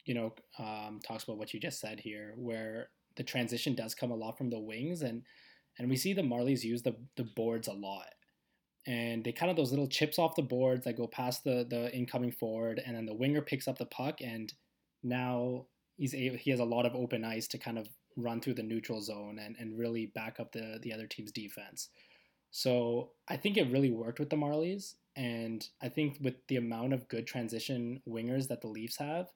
you 0.04 0.14
know, 0.14 0.34
um, 0.58 1.00
talks 1.06 1.24
about 1.24 1.38
what 1.38 1.52
you 1.52 1.60
just 1.60 1.80
said 1.80 2.00
here, 2.00 2.32
where 2.36 2.88
the 3.16 3.22
transition 3.22 3.74
does 3.74 3.94
come 3.94 4.10
a 4.10 4.16
lot 4.16 4.38
from 4.38 4.50
the 4.50 4.58
wings, 4.58 5.02
and 5.02 5.22
and 5.78 5.88
we 5.88 5.96
see 5.96 6.12
the 6.12 6.22
Marlies 6.22 6.64
use 6.64 6.82
the 6.82 6.96
the 7.16 7.24
boards 7.36 7.68
a 7.68 7.72
lot 7.72 8.06
and 8.86 9.24
they 9.24 9.32
kind 9.32 9.50
of 9.50 9.56
those 9.56 9.70
little 9.70 9.88
chips 9.88 10.18
off 10.18 10.36
the 10.36 10.42
boards 10.42 10.84
that 10.84 10.96
go 10.96 11.06
past 11.06 11.44
the 11.44 11.66
the 11.68 11.94
incoming 11.94 12.32
forward, 12.32 12.80
and 12.84 12.96
then 12.96 13.06
the 13.06 13.14
winger 13.14 13.42
picks 13.42 13.68
up 13.68 13.78
the 13.78 13.86
puck, 13.86 14.20
and 14.20 14.52
now 15.02 15.66
he's 15.96 16.14
able, 16.14 16.36
he 16.36 16.50
has 16.50 16.60
a 16.60 16.64
lot 16.64 16.86
of 16.86 16.94
open 16.94 17.24
ice 17.24 17.46
to 17.48 17.58
kind 17.58 17.78
of 17.78 17.88
run 18.16 18.40
through 18.40 18.54
the 18.54 18.62
neutral 18.62 19.00
zone 19.00 19.38
and, 19.38 19.56
and 19.58 19.78
really 19.78 20.06
back 20.06 20.40
up 20.40 20.52
the 20.52 20.78
the 20.82 20.92
other 20.92 21.06
team's 21.06 21.32
defense. 21.32 21.88
So 22.50 23.10
I 23.28 23.36
think 23.36 23.56
it 23.56 23.70
really 23.70 23.90
worked 23.90 24.18
with 24.18 24.30
the 24.30 24.36
Marlies, 24.36 24.94
and 25.14 25.64
I 25.80 25.88
think 25.88 26.18
with 26.20 26.34
the 26.48 26.56
amount 26.56 26.92
of 26.92 27.08
good 27.08 27.26
transition 27.26 28.02
wingers 28.08 28.48
that 28.48 28.60
the 28.60 28.68
Leafs 28.68 28.96
have, 28.96 29.28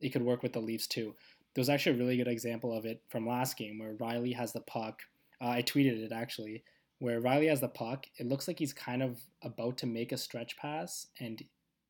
it 0.00 0.10
could 0.10 0.22
work 0.22 0.42
with 0.42 0.52
the 0.52 0.60
Leafs 0.60 0.86
too. 0.86 1.14
There 1.54 1.62
was 1.62 1.68
actually 1.68 1.96
a 1.96 1.98
really 1.98 2.16
good 2.16 2.28
example 2.28 2.76
of 2.76 2.84
it 2.84 3.02
from 3.08 3.26
last 3.26 3.56
game 3.56 3.78
where 3.78 3.94
Rielly 3.94 4.36
has 4.36 4.52
the 4.52 4.60
puck. 4.60 5.00
Uh, 5.42 5.48
I 5.48 5.62
tweeted 5.62 6.04
it 6.04 6.12
actually 6.12 6.62
where 7.00 7.20
Rielly 7.20 7.48
has 7.48 7.60
the 7.60 7.68
puck. 7.68 8.06
It 8.18 8.26
looks 8.26 8.46
like 8.46 8.58
he's 8.58 8.72
kind 8.72 9.02
of 9.02 9.18
about 9.42 9.78
to 9.78 9.86
make 9.86 10.12
a 10.12 10.18
stretch 10.18 10.56
pass 10.56 11.08
and 11.18 11.42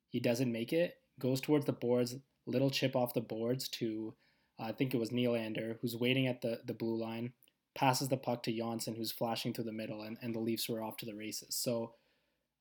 he 0.09 0.21
doesn't 0.21 0.51
make 0.51 0.73
it. 0.73 0.95
Goes 1.19 1.41
towards 1.41 1.67
the 1.67 1.73
boards, 1.73 2.17
little 2.47 2.71
chip 2.71 2.97
off 2.97 3.13
the 3.13 3.21
boards 3.21 3.69
to, 3.69 4.15
uh, 4.59 4.65
I 4.65 4.73
think 4.73 4.95
it 4.95 4.99
was 4.99 5.11
Nylander, 5.11 5.77
who's 5.83 5.97
waiting 5.97 6.27
at 6.27 6.41
the, 6.41 6.61
the 6.65 6.75
blue 6.75 6.97
line, 6.97 7.33
passes 7.75 8.09
the 8.09 8.17
puck 8.17 8.43
to 8.45 8.57
Johnsson, 8.57 8.95
who's 8.95 9.13
flashing 9.13 9.53
through 9.53 9.65
the 9.65 9.73
middle, 9.73 10.03
and, 10.03 10.17
and 10.23 10.35
the 10.35 10.41
Leafs 10.41 10.69
were 10.69 10.83
off 10.83 10.97
to 10.99 11.07
the 11.07 11.15
races. 11.15 11.55
So, 11.57 11.95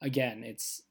again, 0.02 0.44
it's 0.44 0.84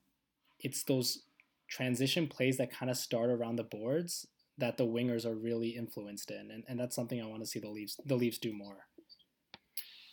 it's 0.61 0.83
those 0.83 1.23
transition 1.69 2.27
plays 2.27 2.57
that 2.57 2.73
kind 2.73 2.91
of 2.91 2.97
start 2.97 3.31
around 3.31 3.57
the 3.57 3.63
boards 3.63 4.27
that 4.57 4.77
the 4.77 4.87
wingers 4.87 5.25
are 5.25 5.37
really 5.37 5.69
influenced 5.69 6.31
in, 6.31 6.51
and, 6.51 6.65
and 6.67 6.81
that's 6.81 6.97
something 6.97 7.23
I 7.23 7.27
want 7.27 7.43
to 7.43 7.49
see 7.49 7.61
the 7.61 7.69
Leafs 7.69 7.97
the 8.05 8.17
Leafs 8.17 8.39
do 8.39 8.53
more. 8.53 8.88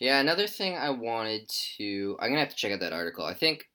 Yeah, 0.00 0.20
another 0.20 0.46
thing 0.46 0.76
I 0.76 0.90
wanted 0.90 1.48
to 1.76 2.16
I'm 2.20 2.30
gonna 2.30 2.40
have 2.40 2.50
to 2.50 2.56
check 2.56 2.72
out 2.72 2.80
that 2.80 2.92
article. 2.92 3.24
I 3.24 3.34
think 3.34 3.68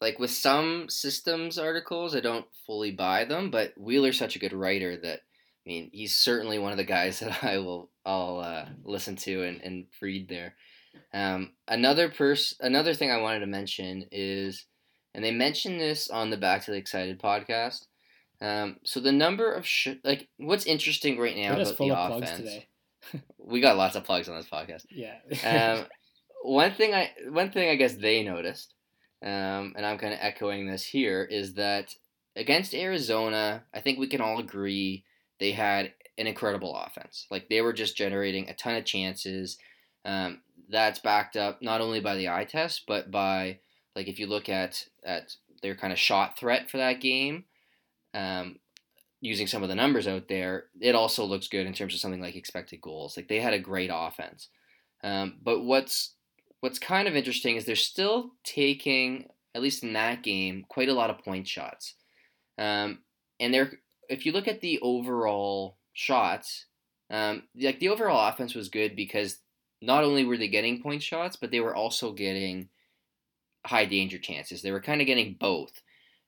like 0.00 0.18
with 0.18 0.30
some 0.30 0.88
systems 0.88 1.58
articles 1.58 2.14
I 2.14 2.20
don't 2.20 2.46
fully 2.66 2.92
buy 2.92 3.24
them, 3.24 3.50
but 3.50 3.72
Wheeler's 3.76 4.18
such 4.18 4.36
a 4.36 4.38
good 4.38 4.52
writer 4.52 4.96
that 4.96 5.20
I 5.66 5.68
mean 5.68 5.90
he's 5.92 6.14
certainly 6.14 6.58
one 6.58 6.72
of 6.72 6.78
the 6.78 6.84
guys 6.84 7.20
that 7.20 7.42
I 7.42 7.58
will 7.58 7.90
I'll 8.04 8.38
uh, 8.38 8.66
listen 8.84 9.16
to 9.16 9.42
and, 9.42 9.60
and 9.62 9.86
read 10.00 10.28
there. 10.28 10.54
Um, 11.14 11.52
another 11.66 12.08
person, 12.08 12.58
another 12.60 12.94
thing 12.94 13.10
I 13.10 13.20
wanted 13.20 13.40
to 13.40 13.46
mention 13.46 14.06
is 14.12 14.66
and 15.14 15.24
they 15.24 15.30
mentioned 15.30 15.80
this 15.80 16.08
on 16.08 16.30
the 16.30 16.36
Back 16.36 16.64
to 16.64 16.70
the 16.70 16.78
Excited 16.78 17.20
podcast. 17.20 17.86
Um, 18.40 18.78
so 18.82 18.98
the 18.98 19.12
number 19.12 19.52
of 19.52 19.66
sh- 19.66 20.00
like 20.02 20.28
what's 20.36 20.66
interesting 20.66 21.18
right 21.18 21.36
now 21.36 21.54
about 21.54 21.76
the 21.76 21.88
offense 21.88 22.64
we 23.38 23.60
got 23.60 23.76
lots 23.76 23.96
of 23.96 24.04
plugs 24.04 24.28
on 24.28 24.36
this 24.36 24.48
podcast. 24.48 24.86
Yeah. 24.90 25.14
um, 25.78 25.86
one 26.42 26.72
thing 26.72 26.94
I 26.94 27.10
one 27.28 27.50
thing 27.50 27.68
I 27.68 27.76
guess 27.76 27.94
they 27.94 28.22
noticed, 28.22 28.74
um, 29.22 29.74
and 29.76 29.84
I'm 29.84 29.98
kind 29.98 30.12
of 30.12 30.20
echoing 30.20 30.66
this 30.66 30.84
here, 30.84 31.24
is 31.24 31.54
that 31.54 31.94
against 32.36 32.74
Arizona, 32.74 33.64
I 33.74 33.80
think 33.80 33.98
we 33.98 34.08
can 34.08 34.20
all 34.20 34.38
agree 34.38 35.04
they 35.40 35.52
had 35.52 35.92
an 36.18 36.26
incredible 36.26 36.76
offense. 36.76 37.26
Like 37.30 37.48
they 37.48 37.60
were 37.60 37.72
just 37.72 37.96
generating 37.96 38.48
a 38.48 38.54
ton 38.54 38.76
of 38.76 38.84
chances. 38.84 39.58
Um, 40.04 40.40
that's 40.68 40.98
backed 40.98 41.36
up 41.36 41.62
not 41.62 41.80
only 41.80 42.00
by 42.00 42.16
the 42.16 42.28
eye 42.28 42.44
test, 42.44 42.84
but 42.86 43.10
by 43.10 43.58
like 43.94 44.08
if 44.08 44.18
you 44.18 44.26
look 44.26 44.48
at 44.48 44.86
at 45.04 45.34
their 45.62 45.74
kind 45.74 45.92
of 45.92 45.98
shot 45.98 46.38
threat 46.38 46.70
for 46.70 46.78
that 46.78 47.00
game. 47.00 47.44
Um, 48.14 48.56
using 49.22 49.46
some 49.46 49.62
of 49.62 49.68
the 49.68 49.74
numbers 49.74 50.08
out 50.08 50.28
there, 50.28 50.64
it 50.80 50.96
also 50.96 51.24
looks 51.24 51.46
good 51.46 51.64
in 51.64 51.72
terms 51.72 51.94
of 51.94 52.00
something 52.00 52.20
like 52.20 52.34
expected 52.34 52.80
goals. 52.80 53.16
Like 53.16 53.28
they 53.28 53.40
had 53.40 53.54
a 53.54 53.58
great 53.58 53.90
offense. 53.94 54.48
Um, 55.02 55.36
but 55.42 55.64
what's 55.64 56.14
what's 56.60 56.78
kind 56.78 57.08
of 57.08 57.16
interesting 57.16 57.56
is 57.56 57.64
they're 57.64 57.76
still 57.76 58.32
taking, 58.44 59.28
at 59.54 59.62
least 59.62 59.84
in 59.84 59.92
that 59.94 60.22
game, 60.22 60.66
quite 60.68 60.88
a 60.88 60.94
lot 60.94 61.08
of 61.08 61.24
point 61.24 61.46
shots. 61.46 61.94
Um, 62.58 62.98
and 63.38 63.54
they're 63.54 63.72
if 64.08 64.26
you 64.26 64.32
look 64.32 64.48
at 64.48 64.60
the 64.60 64.80
overall 64.80 65.78
shots, 65.92 66.66
um, 67.08 67.44
like 67.58 67.78
the 67.78 67.90
overall 67.90 68.28
offense 68.28 68.56
was 68.56 68.68
good 68.68 68.96
because 68.96 69.38
not 69.80 70.02
only 70.02 70.24
were 70.24 70.36
they 70.36 70.48
getting 70.48 70.82
point 70.82 71.02
shots, 71.02 71.36
but 71.36 71.52
they 71.52 71.60
were 71.60 71.74
also 71.74 72.12
getting 72.12 72.68
high 73.64 73.84
danger 73.84 74.18
chances. 74.18 74.62
They 74.62 74.72
were 74.72 74.80
kind 74.80 75.00
of 75.00 75.06
getting 75.06 75.36
both. 75.38 75.80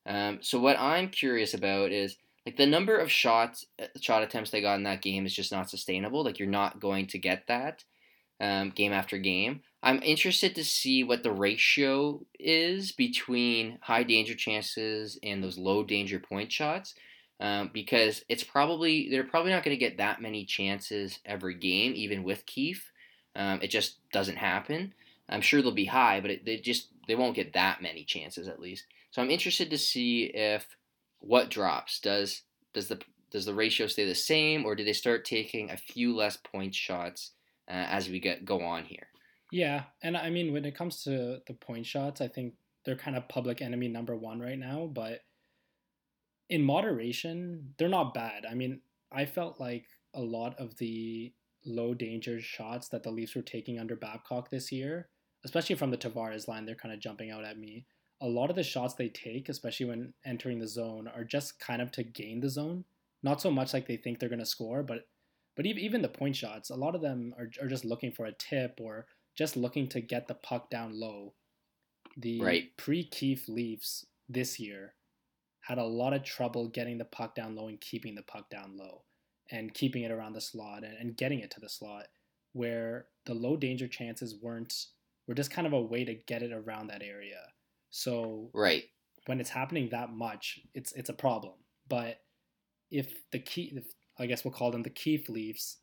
Um, 0.06 0.38
so 0.42 0.60
what 0.60 0.78
I'm 0.78 1.08
curious 1.08 1.54
about 1.54 1.90
is 1.90 2.16
like 2.46 2.56
the 2.56 2.66
number 2.66 2.96
of 2.96 3.10
shots, 3.10 3.66
uh, 3.80 3.86
shot 4.00 4.22
attempts 4.22 4.50
they 4.50 4.60
got 4.60 4.76
in 4.76 4.84
that 4.84 5.02
game 5.02 5.26
is 5.26 5.34
just 5.34 5.52
not 5.52 5.70
sustainable. 5.70 6.24
Like 6.24 6.38
you're 6.38 6.48
not 6.48 6.80
going 6.80 7.06
to 7.08 7.18
get 7.18 7.46
that 7.48 7.84
um, 8.40 8.70
game 8.70 8.92
after 8.92 9.18
game. 9.18 9.60
I'm 9.82 10.02
interested 10.02 10.54
to 10.54 10.64
see 10.64 11.04
what 11.04 11.22
the 11.22 11.32
ratio 11.32 12.20
is 12.38 12.92
between 12.92 13.78
high 13.82 14.02
danger 14.02 14.34
chances 14.34 15.18
and 15.22 15.42
those 15.42 15.58
low 15.58 15.82
danger 15.82 16.18
point 16.18 16.50
shots. 16.52 16.94
Um, 17.40 17.70
because 17.74 18.24
it's 18.28 18.44
probably 18.44 19.10
they're 19.10 19.24
probably 19.24 19.50
not 19.50 19.64
going 19.64 19.76
to 19.76 19.80
get 19.80 19.98
that 19.98 20.22
many 20.22 20.44
chances 20.44 21.18
every 21.26 21.54
game, 21.54 21.92
even 21.96 22.22
with 22.22 22.46
Keefe. 22.46 22.92
Um, 23.34 23.58
it 23.60 23.68
just 23.68 23.96
doesn't 24.12 24.36
happen. 24.36 24.94
I'm 25.28 25.40
sure 25.40 25.60
they'll 25.60 25.72
be 25.72 25.86
high, 25.86 26.20
but 26.20 26.30
it, 26.30 26.44
they 26.44 26.58
just 26.58 26.88
they 27.08 27.16
won't 27.16 27.34
get 27.34 27.54
that 27.54 27.82
many 27.82 28.04
chances 28.04 28.46
at 28.46 28.60
least. 28.60 28.86
So 29.10 29.20
I'm 29.20 29.30
interested 29.30 29.68
to 29.70 29.78
see 29.78 30.24
if 30.24 30.64
what 31.26 31.50
drops? 31.50 32.00
Does 32.00 32.42
does 32.72 32.88
the 32.88 33.00
does 33.30 33.46
the 33.46 33.54
ratio 33.54 33.86
stay 33.86 34.06
the 34.06 34.14
same, 34.14 34.64
or 34.64 34.74
do 34.74 34.84
they 34.84 34.92
start 34.92 35.24
taking 35.24 35.70
a 35.70 35.76
few 35.76 36.14
less 36.14 36.36
point 36.36 36.74
shots 36.74 37.32
uh, 37.68 37.72
as 37.72 38.08
we 38.08 38.20
get 38.20 38.44
go 38.44 38.62
on 38.62 38.84
here? 38.84 39.08
Yeah, 39.50 39.84
and 40.02 40.16
I 40.16 40.30
mean 40.30 40.52
when 40.52 40.64
it 40.64 40.76
comes 40.76 41.02
to 41.04 41.38
the 41.46 41.54
point 41.54 41.86
shots, 41.86 42.20
I 42.20 42.28
think 42.28 42.54
they're 42.84 42.96
kind 42.96 43.16
of 43.16 43.28
public 43.28 43.62
enemy 43.62 43.88
number 43.88 44.16
one 44.16 44.40
right 44.40 44.58
now. 44.58 44.90
But 44.92 45.20
in 46.48 46.62
moderation, 46.62 47.74
they're 47.78 47.88
not 47.88 48.14
bad. 48.14 48.44
I 48.48 48.54
mean, 48.54 48.80
I 49.10 49.24
felt 49.24 49.60
like 49.60 49.86
a 50.14 50.20
lot 50.20 50.58
of 50.58 50.76
the 50.76 51.32
low 51.64 51.94
danger 51.94 52.40
shots 52.40 52.88
that 52.88 53.02
the 53.02 53.10
Leafs 53.10 53.34
were 53.34 53.42
taking 53.42 53.78
under 53.78 53.96
Babcock 53.96 54.50
this 54.50 54.70
year, 54.70 55.08
especially 55.44 55.76
from 55.76 55.90
the 55.90 55.96
Tavares 55.96 56.46
line, 56.46 56.66
they're 56.66 56.74
kind 56.74 56.92
of 56.92 57.00
jumping 57.00 57.30
out 57.30 57.44
at 57.44 57.58
me 57.58 57.86
a 58.20 58.26
lot 58.26 58.50
of 58.50 58.56
the 58.56 58.62
shots 58.62 58.94
they 58.94 59.08
take, 59.08 59.48
especially 59.48 59.86
when 59.86 60.14
entering 60.24 60.58
the 60.58 60.68
zone, 60.68 61.08
are 61.14 61.24
just 61.24 61.58
kind 61.58 61.82
of 61.82 61.90
to 61.92 62.02
gain 62.02 62.40
the 62.40 62.48
zone. 62.48 62.84
Not 63.22 63.40
so 63.40 63.50
much 63.50 63.72
like 63.72 63.86
they 63.86 63.96
think 63.96 64.18
they're 64.18 64.28
going 64.28 64.38
to 64.38 64.46
score, 64.46 64.82
but 64.82 65.06
but 65.56 65.66
even 65.66 66.02
the 66.02 66.08
point 66.08 66.34
shots, 66.34 66.70
a 66.70 66.74
lot 66.74 66.96
of 66.96 67.00
them 67.00 67.32
are, 67.38 67.48
are 67.62 67.68
just 67.68 67.84
looking 67.84 68.10
for 68.10 68.26
a 68.26 68.32
tip 68.32 68.80
or 68.80 69.06
just 69.36 69.56
looking 69.56 69.88
to 69.88 70.00
get 70.00 70.26
the 70.26 70.34
puck 70.34 70.68
down 70.68 70.98
low. 70.98 71.34
The 72.16 72.40
right. 72.40 72.76
pre 72.76 73.04
Keefe 73.04 73.48
Leafs 73.48 74.04
this 74.28 74.58
year 74.58 74.94
had 75.60 75.78
a 75.78 75.84
lot 75.84 76.12
of 76.12 76.24
trouble 76.24 76.68
getting 76.68 76.98
the 76.98 77.04
puck 77.04 77.34
down 77.34 77.54
low 77.54 77.68
and 77.68 77.80
keeping 77.80 78.14
the 78.14 78.22
puck 78.22 78.50
down 78.50 78.76
low 78.76 79.02
and 79.50 79.72
keeping 79.74 80.02
it 80.02 80.10
around 80.10 80.32
the 80.32 80.40
slot 80.40 80.84
and, 80.84 80.96
and 80.98 81.16
getting 81.16 81.40
it 81.40 81.50
to 81.52 81.60
the 81.60 81.68
slot 81.68 82.06
where 82.52 83.06
the 83.26 83.34
low 83.34 83.56
danger 83.56 83.88
chances 83.88 84.36
weren't 84.40 84.86
were 85.26 85.34
just 85.34 85.50
kind 85.50 85.66
of 85.66 85.72
a 85.72 85.80
way 85.80 86.04
to 86.04 86.14
get 86.14 86.42
it 86.42 86.52
around 86.52 86.88
that 86.88 87.02
area 87.02 87.40
so 87.96 88.50
right 88.52 88.82
when 89.26 89.38
it's 89.38 89.50
happening 89.50 89.88
that 89.90 90.12
much, 90.12 90.58
it's 90.74 90.90
it's 90.94 91.10
a 91.10 91.14
problem. 91.14 91.54
But 91.88 92.18
if 92.90 93.12
the 93.30 93.38
key, 93.38 93.72
if, 93.76 93.84
I 94.18 94.26
guess 94.26 94.44
we'll 94.44 94.52
call 94.52 94.72
them 94.72 94.82
the 94.82 94.90
Keefe 94.90 95.28
Leafs, 95.28 95.76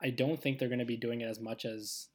I 0.00 0.08
don't 0.08 0.40
think 0.40 0.58
they're 0.58 0.68
going 0.68 0.78
to 0.78 0.86
be 0.86 0.96
doing 0.96 1.20
it 1.20 1.28
as 1.28 1.40
much 1.40 1.66
as 1.66 2.08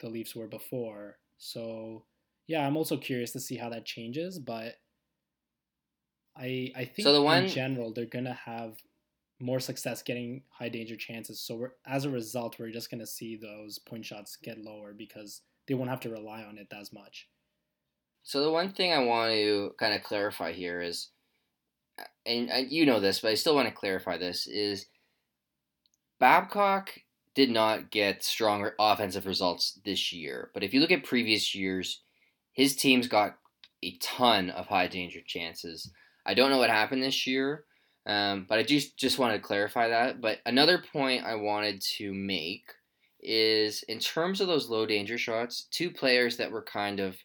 the 0.00 0.08
Leafs 0.08 0.34
were 0.34 0.48
before. 0.48 1.18
So 1.38 2.06
yeah, 2.48 2.66
I'm 2.66 2.76
also 2.76 2.96
curious 2.96 3.30
to 3.32 3.40
see 3.40 3.56
how 3.56 3.68
that 3.68 3.86
changes. 3.86 4.40
But 4.40 4.74
I 6.36 6.72
I 6.74 6.86
think 6.86 7.04
so 7.04 7.12
the 7.12 7.22
one... 7.22 7.44
in 7.44 7.50
general 7.50 7.92
they're 7.92 8.06
going 8.06 8.24
to 8.24 8.38
have 8.46 8.78
more 9.38 9.60
success 9.60 10.02
getting 10.02 10.42
high 10.50 10.70
danger 10.70 10.96
chances. 10.96 11.40
So 11.40 11.54
we're, 11.54 11.70
as 11.86 12.04
a 12.04 12.10
result, 12.10 12.58
we're 12.58 12.70
just 12.70 12.90
going 12.90 13.00
to 13.00 13.06
see 13.06 13.36
those 13.36 13.78
point 13.78 14.04
shots 14.04 14.36
get 14.36 14.58
lower 14.58 14.92
because 14.92 15.42
they 15.66 15.74
won't 15.74 15.90
have 15.90 16.00
to 16.00 16.10
rely 16.10 16.42
on 16.42 16.58
it 16.58 16.68
as 16.72 16.92
much. 16.92 17.28
So 18.22 18.42
the 18.42 18.50
one 18.50 18.72
thing 18.72 18.92
I 18.92 19.04
want 19.04 19.32
to 19.32 19.72
kind 19.78 19.94
of 19.94 20.02
clarify 20.02 20.52
here 20.52 20.80
is, 20.80 21.08
and 22.24 22.50
you 22.70 22.86
know 22.86 23.00
this, 23.00 23.20
but 23.20 23.30
I 23.30 23.34
still 23.34 23.54
want 23.54 23.68
to 23.68 23.74
clarify 23.74 24.16
this 24.16 24.46
is 24.46 24.86
Babcock 26.20 26.90
did 27.34 27.50
not 27.50 27.90
get 27.90 28.22
stronger 28.22 28.74
offensive 28.78 29.26
results 29.26 29.80
this 29.84 30.12
year. 30.12 30.50
But 30.54 30.62
if 30.62 30.72
you 30.72 30.80
look 30.80 30.92
at 30.92 31.04
previous 31.04 31.54
years, 31.54 32.02
his 32.52 32.76
teams 32.76 33.08
got 33.08 33.38
a 33.82 33.96
ton 33.98 34.50
of 34.50 34.66
high 34.66 34.86
danger 34.86 35.20
chances. 35.26 35.90
I 36.24 36.34
don't 36.34 36.50
know 36.50 36.58
what 36.58 36.70
happened 36.70 37.02
this 37.02 37.26
year, 37.26 37.64
um, 38.06 38.46
but 38.48 38.58
I 38.58 38.62
just 38.62 38.96
just 38.96 39.18
wanted 39.18 39.38
to 39.38 39.42
clarify 39.42 39.88
that. 39.88 40.20
But 40.20 40.38
another 40.46 40.82
point 40.92 41.24
I 41.24 41.34
wanted 41.34 41.82
to 41.96 42.12
make 42.14 42.64
is 43.22 43.82
in 43.84 43.98
terms 43.98 44.40
of 44.40 44.48
those 44.48 44.68
low 44.68 44.84
danger 44.86 45.16
shots, 45.16 45.66
two 45.70 45.90
players 45.90 46.36
that 46.38 46.50
were 46.50 46.62
kind 46.62 47.00
of 47.00 47.16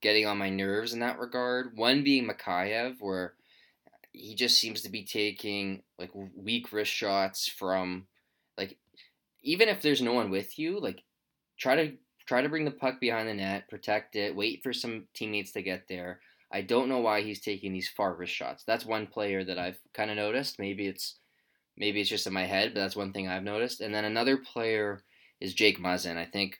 getting 0.00 0.26
on 0.26 0.38
my 0.38 0.50
nerves 0.50 0.92
in 0.92 1.00
that 1.00 1.18
regard. 1.18 1.76
One 1.76 2.02
being 2.02 2.28
Mikheyev, 2.28 2.96
where 3.00 3.34
he 4.12 4.34
just 4.34 4.58
seems 4.58 4.82
to 4.82 4.90
be 4.90 5.04
taking 5.04 5.82
like 5.98 6.10
weak 6.36 6.72
wrist 6.72 6.92
shots 6.92 7.48
from 7.48 8.06
like 8.58 8.76
even 9.42 9.68
if 9.68 9.82
there's 9.82 10.02
no 10.02 10.12
one 10.12 10.30
with 10.30 10.58
you, 10.58 10.78
like 10.80 11.02
try 11.58 11.76
to 11.76 11.92
try 12.26 12.42
to 12.42 12.48
bring 12.48 12.64
the 12.64 12.70
puck 12.70 13.00
behind 13.00 13.28
the 13.28 13.34
net, 13.34 13.68
protect 13.68 14.16
it, 14.16 14.36
wait 14.36 14.62
for 14.62 14.72
some 14.72 15.04
teammates 15.14 15.52
to 15.52 15.62
get 15.62 15.88
there. 15.88 16.20
I 16.52 16.60
don't 16.60 16.88
know 16.88 16.98
why 16.98 17.22
he's 17.22 17.40
taking 17.40 17.72
these 17.72 17.88
far 17.88 18.14
wrist 18.14 18.34
shots. 18.34 18.64
That's 18.64 18.84
one 18.84 19.06
player 19.06 19.42
that 19.44 19.58
I've 19.58 19.80
kind 19.94 20.10
of 20.10 20.16
noticed. 20.16 20.58
Maybe 20.58 20.86
it's 20.86 21.16
maybe 21.76 22.00
it's 22.00 22.10
just 22.10 22.26
in 22.26 22.32
my 22.32 22.44
head, 22.44 22.74
but 22.74 22.80
that's 22.80 22.96
one 22.96 23.12
thing 23.12 23.28
I've 23.28 23.42
noticed. 23.42 23.80
And 23.80 23.94
then 23.94 24.04
another 24.04 24.36
player 24.36 25.02
is 25.42 25.54
Jake 25.54 25.80
Muzzin. 25.80 26.16
I 26.16 26.24
think 26.24 26.58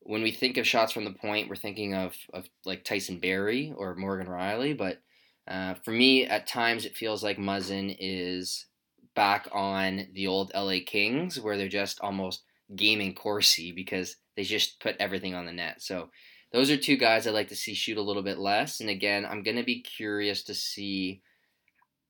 when 0.00 0.22
we 0.22 0.30
think 0.30 0.56
of 0.56 0.66
shots 0.66 0.92
from 0.92 1.04
the 1.04 1.12
point, 1.12 1.48
we're 1.48 1.56
thinking 1.56 1.94
of, 1.94 2.14
of 2.32 2.48
like 2.64 2.84
Tyson 2.84 3.18
Barrie 3.18 3.74
or 3.76 3.94
Morgan 3.94 4.26
Rielly. 4.26 4.76
But 4.76 5.02
uh, 5.46 5.74
for 5.84 5.90
me, 5.90 6.24
at 6.24 6.46
times 6.46 6.84
it 6.84 6.96
feels 6.96 7.22
like 7.22 7.36
Muzzin 7.38 7.94
is 7.98 8.66
back 9.14 9.48
on 9.52 10.06
the 10.14 10.26
old 10.26 10.52
LA 10.54 10.78
Kings 10.86 11.38
where 11.38 11.56
they're 11.56 11.68
just 11.68 12.00
almost 12.00 12.44
gaming 12.74 13.14
Corsi 13.14 13.72
because 13.72 14.16
they 14.36 14.44
just 14.44 14.80
put 14.80 14.96
everything 15.00 15.34
on 15.34 15.44
the 15.44 15.52
net. 15.52 15.82
So 15.82 16.10
those 16.52 16.70
are 16.70 16.76
two 16.76 16.96
guys 16.96 17.26
I'd 17.26 17.34
like 17.34 17.48
to 17.48 17.56
see 17.56 17.74
shoot 17.74 17.98
a 17.98 18.02
little 18.02 18.22
bit 18.22 18.38
less. 18.38 18.80
And 18.80 18.88
again, 18.88 19.26
I'm 19.26 19.42
going 19.42 19.56
to 19.56 19.64
be 19.64 19.82
curious 19.82 20.44
to 20.44 20.54
see 20.54 21.22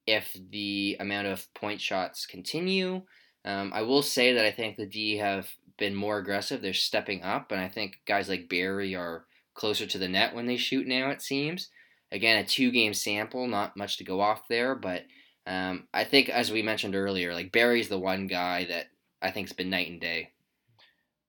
if 0.07 0.37
the 0.51 0.97
amount 1.01 1.29
of 1.29 1.53
point 1.55 1.81
shots 1.81 2.27
continue. 2.27 3.03
Um, 3.45 3.73
I 3.75 3.83
will 3.83 4.03
say 4.03 4.35
that 4.35 4.45
I 4.45 4.51
think 4.51 4.77
the 4.77 4.87
D 4.87 5.17
have 5.17 5.49
been 5.79 5.95
more 5.95 6.19
aggressive. 6.19 6.61
They're 6.61 6.75
stepping 6.75 7.23
up, 7.23 7.53
and 7.53 7.61
I 7.61 7.69
think 7.69 8.01
guys 8.07 8.29
like 8.29 8.49
Barrie 8.49 8.95
are 8.95 9.25
closer 9.55 9.87
to 9.87 9.99
the 9.99 10.09
net 10.09 10.35
when 10.35 10.47
they 10.47 10.57
shoot 10.57 10.87
now. 10.87 11.11
It 11.11 11.23
seems. 11.23 11.69
Again, 12.13 12.39
a 12.39 12.47
two-game 12.47 12.93
sample, 12.93 13.47
not 13.47 13.77
much 13.77 13.97
to 13.99 14.05
go 14.05 14.21
off 14.21 14.49
there, 14.49 14.75
but 14.75 15.05
um, 15.47 15.87
I 15.95 16.05
think 16.05 16.29
as 16.29 16.51
we 16.51 16.63
mentioned 16.63 16.95
earlier, 16.95 17.33
like 17.33 17.53
Barrie's 17.53 17.89
the 17.89 17.99
one 17.99 18.27
guy 18.27 18.67
that 18.67 18.87
I 19.23 19.31
think's 19.31 19.53
been 19.53 19.71
night 19.71 19.89
and 19.89 20.01
day. 20.01 20.31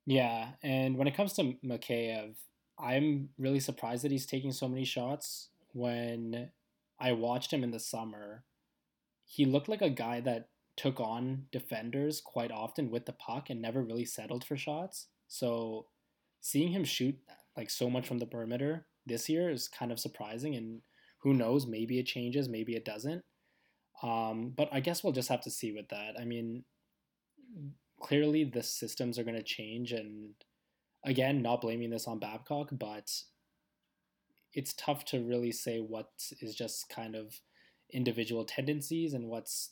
Yeah, 0.05 0.49
and 0.63 0.97
when 0.97 1.07
it 1.07 1.15
comes 1.15 1.33
to 1.33 1.53
Mikheyev, 1.63 2.35
I'm 2.79 3.29
really 3.37 3.59
surprised 3.59 4.03
that 4.03 4.11
he's 4.11 4.25
taking 4.25 4.51
so 4.51 4.67
many 4.67 4.83
shots. 4.83 5.49
When 5.73 6.49
I 6.99 7.13
watched 7.13 7.53
him 7.53 7.63
in 7.63 7.71
the 7.71 7.79
summer, 7.79 8.43
he 9.25 9.45
looked 9.45 9.69
like 9.69 9.81
a 9.81 9.89
guy 9.89 10.19
that 10.21 10.49
took 10.81 10.99
on 10.99 11.43
defenders 11.51 12.21
quite 12.21 12.51
often 12.51 12.89
with 12.89 13.05
the 13.05 13.13
puck 13.13 13.51
and 13.51 13.61
never 13.61 13.83
really 13.83 14.05
settled 14.05 14.43
for 14.43 14.57
shots. 14.57 15.07
So 15.27 15.85
seeing 16.41 16.71
him 16.71 16.83
shoot 16.83 17.15
like 17.55 17.69
so 17.69 17.87
much 17.87 18.07
from 18.07 18.17
the 18.17 18.25
perimeter 18.25 18.87
this 19.05 19.29
year 19.29 19.51
is 19.51 19.67
kind 19.67 19.91
of 19.91 19.99
surprising 19.99 20.55
and 20.55 20.81
who 21.19 21.35
knows 21.35 21.67
maybe 21.67 21.99
it 21.99 22.07
changes 22.07 22.49
maybe 22.49 22.75
it 22.75 22.83
doesn't 22.85 23.23
um, 24.01 24.53
but 24.57 24.69
i 24.71 24.79
guess 24.79 25.03
we'll 25.03 25.13
just 25.13 25.29
have 25.29 25.41
to 25.41 25.51
see 25.51 25.71
with 25.71 25.87
that 25.89 26.13
i 26.19 26.25
mean 26.25 26.63
clearly 28.01 28.43
the 28.43 28.63
systems 28.63 29.19
are 29.19 29.23
going 29.23 29.37
to 29.37 29.43
change 29.43 29.91
and 29.91 30.31
again 31.05 31.41
not 31.41 31.61
blaming 31.61 31.89
this 31.89 32.07
on 32.07 32.19
babcock 32.19 32.69
but 32.71 33.11
it's 34.53 34.73
tough 34.73 35.05
to 35.05 35.23
really 35.23 35.51
say 35.51 35.79
what 35.79 36.09
is 36.41 36.55
just 36.55 36.89
kind 36.89 37.15
of 37.15 37.39
individual 37.93 38.45
tendencies 38.45 39.13
and 39.13 39.27
what's 39.27 39.71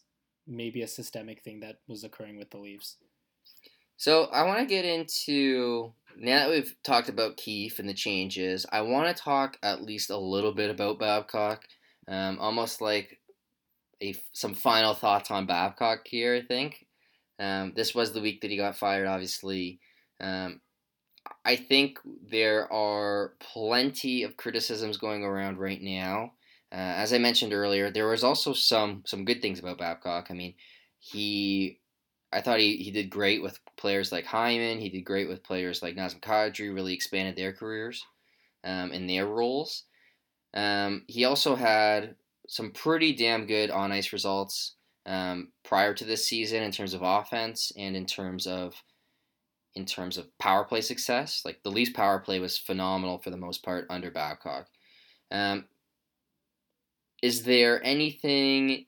maybe 0.50 0.82
a 0.82 0.88
systemic 0.88 1.42
thing 1.44 1.60
that 1.62 1.80
was 1.88 2.04
occurring 2.04 2.38
with 2.38 2.50
the 2.50 2.58
Leafs. 2.58 2.98
So 3.98 4.26
I 4.26 4.44
want 4.44 4.60
to 4.60 4.66
get 4.66 4.86
into 4.86 5.94
now 6.18 6.40
that 6.40 6.50
we've 6.50 6.76
talked 6.84 7.10
about 7.10 7.38
Keefe 7.38 7.80
and 7.80 7.88
the 7.88 7.94
changes. 7.94 8.66
I 8.72 8.82
want 8.82 9.16
to 9.16 9.24
talk 9.24 9.58
at 9.62 9.84
least 9.84 10.10
a 10.10 10.18
little 10.18 10.54
bit 10.54 10.70
about 10.70 11.00
Babcock, 11.00 11.64
um, 12.08 12.40
almost 12.40 12.82
like 12.82 13.20
a 14.02 14.16
some 14.34 14.54
final 14.54 14.94
thoughts 14.94 15.32
on 15.32 15.46
Babcock 15.46 16.08
here. 16.08 16.36
I 16.36 16.42
think 16.42 16.86
um, 17.40 17.74
this 17.76 17.94
was 17.94 18.12
the 18.12 18.22
week 18.22 18.42
that 18.42 18.52
he 18.52 18.58
got 18.58 18.78
fired. 18.78 19.08
Obviously, 19.08 19.80
um, 20.22 20.62
I 21.46 21.56
think 21.56 22.00
there 22.30 22.72
are 22.72 23.34
plenty 23.40 24.24
of 24.24 24.38
criticisms 24.38 24.98
going 24.98 25.24
around 25.24 25.58
right 25.58 25.82
now 25.82 26.32
uh, 26.72 26.76
as 26.76 27.14
I 27.14 27.18
mentioned 27.18 27.54
earlier, 27.54 27.90
there 27.90 28.08
was 28.08 28.24
also 28.24 28.54
some 28.54 29.04
some 29.06 29.26
good 29.26 29.42
things 29.42 29.60
about 29.60 29.80
Babcock. 29.80 30.28
I 30.30 30.34
mean, 30.34 30.54
he, 31.00 31.80
I 32.32 32.42
thought 32.42 32.60
he, 32.60 32.78
he 32.78 32.92
did 32.92 33.10
great 33.10 33.42
with 33.42 33.60
players 33.76 34.12
like 34.12 34.26
Hyman. 34.26 34.80
He 34.80 34.90
did 34.90 35.02
great 35.02 35.28
with 35.28 35.44
players 35.44 35.82
like 35.82 35.96
Nazem 35.96 36.22
Kadri. 36.22 36.74
Really 36.74 36.94
expanded 36.94 37.36
their 37.36 37.54
careers, 37.54 38.06
um, 38.64 38.92
their 39.08 39.26
roles. 39.26 39.84
Um, 40.54 41.04
he 41.08 41.26
also 41.26 41.56
had 41.56 42.16
some 42.48 42.72
pretty 42.72 43.14
damn 43.14 43.48
good 43.48 43.72
on 43.72 43.92
ice 43.92 44.14
results 44.14 44.76
um, 45.06 45.52
prior 45.64 45.94
to 45.96 46.06
this 46.06 46.28
season 46.28 46.62
in 46.62 46.72
terms 46.72 46.94
of 46.94 47.02
offense 47.02 47.72
and 47.78 47.96
in 47.96 48.06
terms 48.06 48.46
of 48.46 48.76
in 49.76 49.86
terms 49.86 50.18
of 50.18 50.38
power 50.38 50.64
play 50.66 50.82
success. 50.82 51.42
Like 51.46 51.64
the 51.64 51.72
Leafs 51.72 51.92
power 51.92 52.20
play 52.20 52.40
was 52.40 52.58
phenomenal 52.58 53.18
for 53.18 53.32
the 53.32 53.38
most 53.38 53.64
part 53.64 53.88
under 53.90 54.12
Babcock. 54.12 54.68
Um, 55.32 55.66
is 57.22 57.44
there 57.44 57.84
anything 57.84 58.86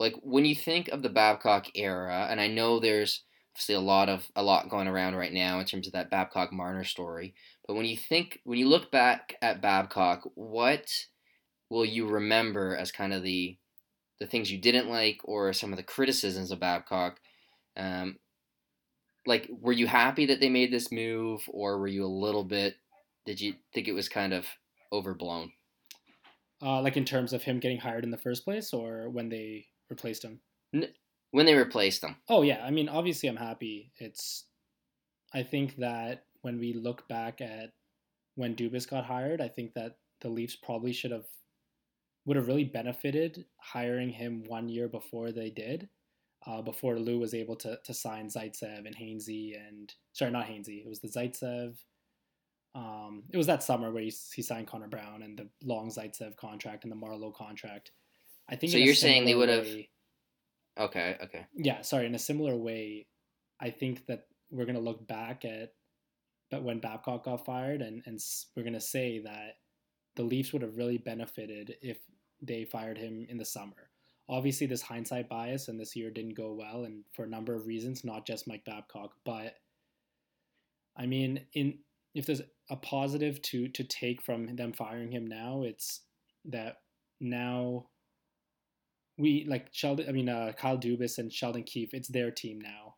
like 0.00 0.14
when 0.22 0.44
you 0.44 0.54
think 0.54 0.88
of 0.88 1.02
the 1.02 1.08
Babcock 1.08 1.68
era, 1.74 2.28
and 2.30 2.40
I 2.40 2.48
know 2.48 2.78
there's 2.80 3.24
obviously 3.54 3.74
a 3.74 3.80
lot 3.80 4.08
of 4.08 4.30
a 4.36 4.42
lot 4.42 4.68
going 4.70 4.88
around 4.88 5.16
right 5.16 5.32
now 5.32 5.58
in 5.60 5.66
terms 5.66 5.86
of 5.86 5.92
that 5.94 6.10
Babcock 6.10 6.52
Marner 6.52 6.84
story, 6.84 7.34
but 7.66 7.74
when 7.74 7.86
you 7.86 7.96
think 7.96 8.40
when 8.44 8.58
you 8.58 8.68
look 8.68 8.90
back 8.90 9.36
at 9.42 9.62
Babcock, 9.62 10.22
what 10.34 10.88
will 11.70 11.84
you 11.84 12.08
remember 12.08 12.76
as 12.76 12.92
kind 12.92 13.12
of 13.12 13.22
the 13.22 13.56
the 14.20 14.26
things 14.26 14.50
you 14.50 14.58
didn't 14.58 14.88
like 14.88 15.20
or 15.24 15.52
some 15.52 15.72
of 15.72 15.76
the 15.76 15.82
criticisms 15.82 16.50
of 16.50 16.60
Babcock? 16.60 17.18
Um, 17.76 18.18
like, 19.26 19.48
were 19.50 19.72
you 19.72 19.86
happy 19.86 20.26
that 20.26 20.40
they 20.40 20.48
made 20.48 20.72
this 20.72 20.90
move, 20.90 21.42
or 21.48 21.78
were 21.78 21.86
you 21.88 22.04
a 22.04 22.08
little 22.08 22.44
bit? 22.44 22.76
Did 23.26 23.40
you 23.40 23.54
think 23.74 23.88
it 23.88 23.92
was 23.92 24.08
kind 24.08 24.32
of 24.32 24.46
overblown? 24.92 25.52
Uh, 26.60 26.82
like 26.82 26.96
in 26.96 27.04
terms 27.04 27.32
of 27.32 27.42
him 27.42 27.60
getting 27.60 27.78
hired 27.78 28.04
in 28.04 28.10
the 28.10 28.16
first 28.16 28.44
place, 28.44 28.72
or 28.72 29.08
when 29.10 29.28
they 29.28 29.66
replaced 29.90 30.24
him? 30.24 30.40
When 31.30 31.46
they 31.46 31.54
replaced 31.54 32.02
him. 32.02 32.16
Oh 32.28 32.42
yeah, 32.42 32.64
I 32.64 32.70
mean, 32.70 32.88
obviously, 32.88 33.28
I'm 33.28 33.36
happy. 33.36 33.92
It's, 33.98 34.44
I 35.32 35.42
think 35.42 35.76
that 35.76 36.24
when 36.42 36.58
we 36.58 36.72
look 36.72 37.06
back 37.08 37.40
at 37.40 37.72
when 38.34 38.56
Dubas 38.56 38.88
got 38.88 39.04
hired, 39.04 39.40
I 39.40 39.48
think 39.48 39.74
that 39.74 39.98
the 40.20 40.28
Leafs 40.28 40.56
probably 40.56 40.92
should 40.92 41.10
have 41.10 41.26
would 42.24 42.36
have 42.36 42.48
really 42.48 42.64
benefited 42.64 43.44
hiring 43.56 44.10
him 44.10 44.44
one 44.46 44.68
year 44.68 44.86
before 44.86 45.32
they 45.32 45.48
did, 45.48 45.88
uh, 46.46 46.60
before 46.60 46.98
Lou 46.98 47.18
was 47.18 47.34
able 47.34 47.56
to 47.56 47.78
to 47.84 47.94
sign 47.94 48.28
Zaitsev 48.28 48.86
and 48.86 48.96
Hainsey 48.96 49.54
and 49.56 49.92
sorry, 50.12 50.30
not 50.30 50.46
Hainsey, 50.46 50.84
it 50.84 50.88
was 50.88 51.00
the 51.00 51.08
Zaitsev 51.08 51.76
um, 52.74 53.24
it 53.32 53.36
was 53.36 53.46
that 53.46 53.62
summer 53.62 53.90
where 53.90 54.02
he, 54.02 54.12
he 54.34 54.42
signed 54.42 54.66
Connor 54.66 54.88
Brown 54.88 55.22
and 55.22 55.38
the 55.38 55.48
long 55.64 55.90
Zaitsev 55.90 56.36
contract 56.36 56.84
and 56.84 56.92
the 56.92 56.96
Marleau 56.96 57.34
contract. 57.34 57.92
I 58.48 58.56
think. 58.56 58.72
So 58.72 58.78
you're 58.78 58.94
saying 58.94 59.24
they 59.24 59.34
would 59.34 59.48
have. 59.48 59.66
Okay. 60.78 61.16
Okay. 61.22 61.46
Yeah. 61.54 61.82
Sorry. 61.82 62.06
In 62.06 62.14
a 62.14 62.18
similar 62.18 62.56
way, 62.56 63.06
I 63.60 63.70
think 63.70 64.06
that 64.06 64.26
we're 64.50 64.66
gonna 64.66 64.80
look 64.80 65.06
back 65.06 65.44
at, 65.44 65.72
but 66.50 66.62
when 66.62 66.78
Babcock 66.78 67.24
got 67.24 67.44
fired, 67.44 67.82
and 67.82 68.02
and 68.06 68.20
we're 68.56 68.64
gonna 68.64 68.80
say 68.80 69.20
that 69.20 69.56
the 70.16 70.22
Leafs 70.22 70.52
would 70.52 70.62
have 70.62 70.76
really 70.76 70.98
benefited 70.98 71.76
if 71.82 71.98
they 72.40 72.64
fired 72.64 72.98
him 72.98 73.26
in 73.28 73.38
the 73.38 73.44
summer. 73.44 73.90
Obviously, 74.28 74.66
this 74.66 74.82
hindsight 74.82 75.28
bias, 75.28 75.68
and 75.68 75.80
this 75.80 75.96
year 75.96 76.10
didn't 76.10 76.36
go 76.36 76.52
well, 76.52 76.84
and 76.84 77.04
for 77.12 77.24
a 77.24 77.28
number 77.28 77.54
of 77.54 77.66
reasons, 77.66 78.04
not 78.04 78.26
just 78.26 78.46
Mike 78.46 78.64
Babcock, 78.64 79.12
but 79.24 79.56
I 80.96 81.06
mean, 81.06 81.40
in 81.54 81.78
if 82.18 82.26
there's 82.26 82.42
a 82.68 82.76
positive 82.76 83.40
to 83.42 83.68
to 83.68 83.84
take 83.84 84.20
from 84.22 84.56
them 84.56 84.72
firing 84.72 85.12
him 85.12 85.26
now, 85.26 85.62
it's 85.62 86.00
that 86.46 86.78
now 87.20 87.86
we 89.16 89.44
like 89.48 89.68
Sheldon. 89.72 90.08
I 90.08 90.12
mean, 90.12 90.28
uh, 90.28 90.52
Kyle 90.56 90.78
Dubas 90.78 91.18
and 91.18 91.32
Sheldon 91.32 91.62
Keefe. 91.62 91.94
It's 91.94 92.08
their 92.08 92.30
team 92.30 92.60
now. 92.60 92.96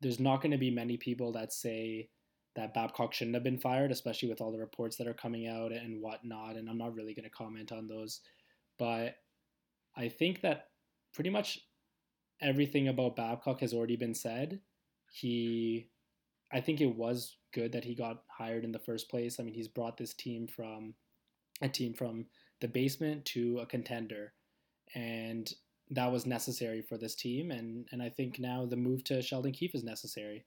There's 0.00 0.20
not 0.20 0.42
going 0.42 0.52
to 0.52 0.58
be 0.58 0.70
many 0.70 0.96
people 0.96 1.32
that 1.32 1.52
say 1.52 2.10
that 2.56 2.74
Babcock 2.74 3.12
shouldn't 3.12 3.34
have 3.34 3.44
been 3.44 3.58
fired, 3.58 3.90
especially 3.90 4.28
with 4.28 4.40
all 4.40 4.52
the 4.52 4.58
reports 4.58 4.96
that 4.96 5.08
are 5.08 5.14
coming 5.14 5.48
out 5.48 5.72
and 5.72 6.02
whatnot. 6.02 6.56
And 6.56 6.68
I'm 6.68 6.78
not 6.78 6.94
really 6.94 7.14
going 7.14 7.24
to 7.24 7.30
comment 7.30 7.72
on 7.72 7.86
those, 7.86 8.20
but 8.78 9.16
I 9.96 10.08
think 10.08 10.42
that 10.42 10.68
pretty 11.14 11.30
much 11.30 11.58
everything 12.40 12.88
about 12.88 13.16
Babcock 13.16 13.60
has 13.60 13.72
already 13.72 13.96
been 13.96 14.14
said. 14.14 14.60
He, 15.10 15.88
I 16.52 16.60
think 16.60 16.80
it 16.80 16.96
was 16.96 17.36
good 17.52 17.72
that 17.72 17.84
he 17.84 17.94
got 17.94 18.22
hired 18.28 18.64
in 18.64 18.72
the 18.72 18.78
first 18.78 19.10
place. 19.10 19.38
I 19.38 19.42
mean, 19.42 19.54
he's 19.54 19.68
brought 19.68 19.96
this 19.96 20.14
team 20.14 20.46
from 20.46 20.94
a 21.60 21.68
team 21.68 21.94
from 21.94 22.26
the 22.60 22.68
basement 22.68 23.24
to 23.26 23.58
a 23.58 23.66
contender, 23.66 24.32
and 24.94 25.52
that 25.90 26.12
was 26.12 26.26
necessary 26.26 26.82
for 26.82 26.96
this 26.96 27.14
team. 27.14 27.50
And 27.50 27.86
and 27.92 28.02
I 28.02 28.08
think 28.08 28.38
now 28.38 28.66
the 28.66 28.76
move 28.76 29.04
to 29.04 29.22
Sheldon 29.22 29.52
Keefe 29.52 29.74
is 29.74 29.84
necessary. 29.84 30.44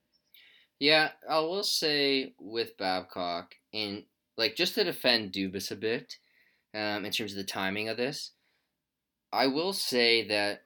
Yeah, 0.79 1.11
I 1.29 1.39
will 1.39 1.63
say 1.63 2.33
with 2.39 2.77
Babcock, 2.77 3.53
and 3.73 4.03
like 4.37 4.55
just 4.55 4.75
to 4.75 4.83
defend 4.83 5.31
Dubas 5.31 5.71
a 5.71 5.75
bit, 5.75 6.17
um, 6.73 7.05
in 7.05 7.11
terms 7.11 7.33
of 7.33 7.37
the 7.37 7.43
timing 7.43 7.89
of 7.89 7.97
this, 7.97 8.31
I 9.31 9.47
will 9.47 9.73
say 9.73 10.27
that 10.27 10.63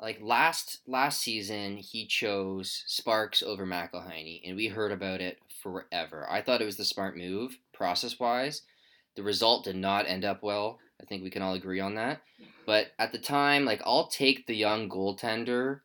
like 0.00 0.20
last 0.20 0.80
last 0.86 1.20
season 1.20 1.76
he 1.76 2.06
chose 2.06 2.82
Sparks 2.86 3.42
over 3.42 3.66
McElhinney, 3.66 4.40
and 4.44 4.56
we 4.56 4.68
heard 4.68 4.92
about 4.92 5.20
it 5.20 5.38
forever. 5.62 6.26
I 6.28 6.42
thought 6.42 6.60
it 6.60 6.66
was 6.66 6.76
the 6.76 6.84
smart 6.84 7.16
move 7.16 7.58
process 7.72 8.18
wise. 8.18 8.62
The 9.16 9.22
result 9.22 9.64
did 9.64 9.76
not 9.76 10.08
end 10.08 10.24
up 10.24 10.42
well. 10.42 10.78
I 11.00 11.04
think 11.04 11.22
we 11.22 11.30
can 11.30 11.42
all 11.42 11.54
agree 11.54 11.80
on 11.80 11.94
that. 11.96 12.22
But 12.66 12.92
at 12.98 13.12
the 13.12 13.18
time, 13.18 13.64
like 13.64 13.82
I'll 13.84 14.06
take 14.06 14.46
the 14.46 14.56
young 14.56 14.88
goaltender 14.88 15.80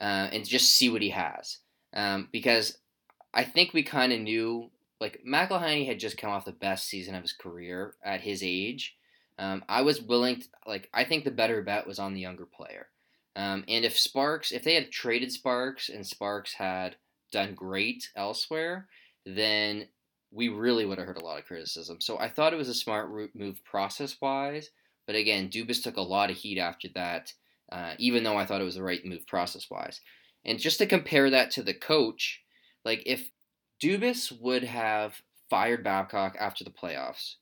uh, 0.00 0.28
and 0.32 0.46
just 0.46 0.72
see 0.72 0.90
what 0.90 1.02
he 1.02 1.10
has, 1.10 1.58
um, 1.94 2.28
because 2.32 2.78
I 3.32 3.44
think 3.44 3.72
we 3.72 3.82
kind 3.82 4.12
of 4.12 4.20
knew 4.20 4.70
like 5.00 5.20
McElhinney 5.26 5.86
had 5.86 6.00
just 6.00 6.18
come 6.18 6.30
off 6.30 6.44
the 6.44 6.52
best 6.52 6.88
season 6.88 7.14
of 7.14 7.22
his 7.22 7.32
career 7.32 7.94
at 8.04 8.20
his 8.20 8.42
age. 8.42 8.96
Um, 9.38 9.64
I 9.68 9.82
was 9.82 10.02
willing 10.02 10.40
to 10.40 10.48
like 10.66 10.88
I 10.92 11.04
think 11.04 11.24
the 11.24 11.30
better 11.30 11.62
bet 11.62 11.86
was 11.86 11.98
on 11.98 12.14
the 12.14 12.20
younger 12.20 12.46
player. 12.46 12.88
Um, 13.38 13.64
and 13.68 13.84
if 13.84 13.96
Sparks, 13.96 14.50
if 14.50 14.64
they 14.64 14.74
had 14.74 14.90
traded 14.90 15.30
Sparks 15.30 15.88
and 15.88 16.04
Sparks 16.04 16.52
had 16.54 16.96
done 17.30 17.54
great 17.54 18.10
elsewhere, 18.16 18.88
then 19.24 19.86
we 20.32 20.48
really 20.48 20.84
would 20.84 20.98
have 20.98 21.06
heard 21.06 21.18
a 21.18 21.24
lot 21.24 21.38
of 21.38 21.46
criticism. 21.46 22.00
So 22.00 22.18
I 22.18 22.28
thought 22.28 22.52
it 22.52 22.56
was 22.58 22.68
a 22.68 22.74
smart 22.74 23.10
move 23.36 23.64
process 23.64 24.16
wise. 24.20 24.70
But 25.06 25.14
again, 25.14 25.50
Dubas 25.50 25.82
took 25.82 25.96
a 25.96 26.02
lot 26.02 26.30
of 26.30 26.36
heat 26.36 26.58
after 26.58 26.88
that, 26.96 27.32
uh, 27.70 27.92
even 27.98 28.24
though 28.24 28.36
I 28.36 28.44
thought 28.44 28.60
it 28.60 28.64
was 28.64 28.74
the 28.74 28.82
right 28.82 29.04
move 29.06 29.24
process 29.28 29.70
wise. 29.70 30.00
And 30.44 30.58
just 30.58 30.78
to 30.78 30.86
compare 30.86 31.30
that 31.30 31.52
to 31.52 31.62
the 31.62 31.74
coach, 31.74 32.42
like 32.84 33.04
if 33.06 33.30
Dubas 33.80 34.32
would 34.40 34.64
have 34.64 35.22
fired 35.48 35.84
Babcock 35.84 36.36
after 36.40 36.64
the 36.64 36.70
playoffs, 36.70 37.36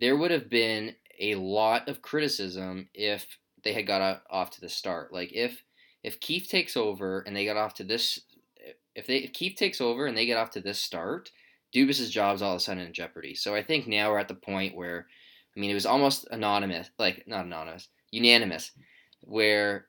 there 0.00 0.18
would 0.18 0.30
have 0.30 0.50
been 0.50 0.96
a 1.18 1.34
lot 1.36 1.88
of 1.88 2.02
criticism 2.02 2.90
if 2.92 3.26
they 3.68 3.74
had 3.74 3.86
got 3.86 4.22
off 4.30 4.50
to 4.52 4.62
the 4.62 4.68
start. 4.68 5.12
Like 5.12 5.30
if 5.34 5.62
if 6.02 6.20
Keefe 6.20 6.48
takes 6.48 6.74
over 6.74 7.20
and 7.20 7.36
they 7.36 7.44
got 7.44 7.58
off 7.58 7.74
to 7.74 7.84
this, 7.84 8.18
if 8.94 9.06
they 9.06 9.18
if 9.18 9.34
Keefe 9.34 9.56
takes 9.56 9.78
over 9.80 10.06
and 10.06 10.16
they 10.16 10.24
get 10.24 10.38
off 10.38 10.50
to 10.52 10.60
this 10.60 10.80
start, 10.80 11.30
Dubas's 11.74 12.10
job's 12.10 12.40
all 12.40 12.52
of 12.54 12.56
a 12.56 12.60
sudden 12.60 12.82
in 12.82 12.94
jeopardy. 12.94 13.34
So 13.34 13.54
I 13.54 13.62
think 13.62 13.86
now 13.86 14.10
we're 14.10 14.18
at 14.18 14.28
the 14.28 14.34
point 14.34 14.74
where, 14.74 15.06
I 15.54 15.60
mean, 15.60 15.70
it 15.70 15.74
was 15.74 15.84
almost 15.84 16.26
anonymous, 16.30 16.88
like 16.98 17.24
not 17.26 17.44
anonymous, 17.44 17.88
unanimous, 18.10 18.70
where 19.20 19.88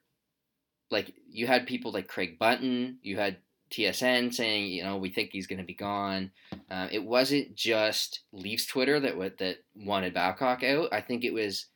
like 0.91 1.13
you 1.30 1.47
had 1.47 1.65
people 1.65 1.93
like 1.93 2.09
Craig 2.09 2.38
Button, 2.38 2.97
you 3.01 3.15
had 3.15 3.38
TSN 3.71 4.34
saying, 4.34 4.67
you 4.67 4.84
know, 4.84 4.97
we 4.97 5.09
think 5.09 5.30
he's 5.32 5.47
going 5.47 5.59
to 5.59 5.63
be 5.63 5.73
gone. 5.73 6.32
Uh, 6.69 6.89
it 6.91 7.05
wasn't 7.05 7.55
just 7.55 8.23
Leafs 8.34 8.65
Twitter 8.65 8.99
that 8.99 9.38
that 9.38 9.59
wanted 9.73 10.13
Babcock 10.13 10.63
out. 10.63 10.89
I 10.91 10.99
think 10.99 11.23
it 11.23 11.34
was 11.34 11.67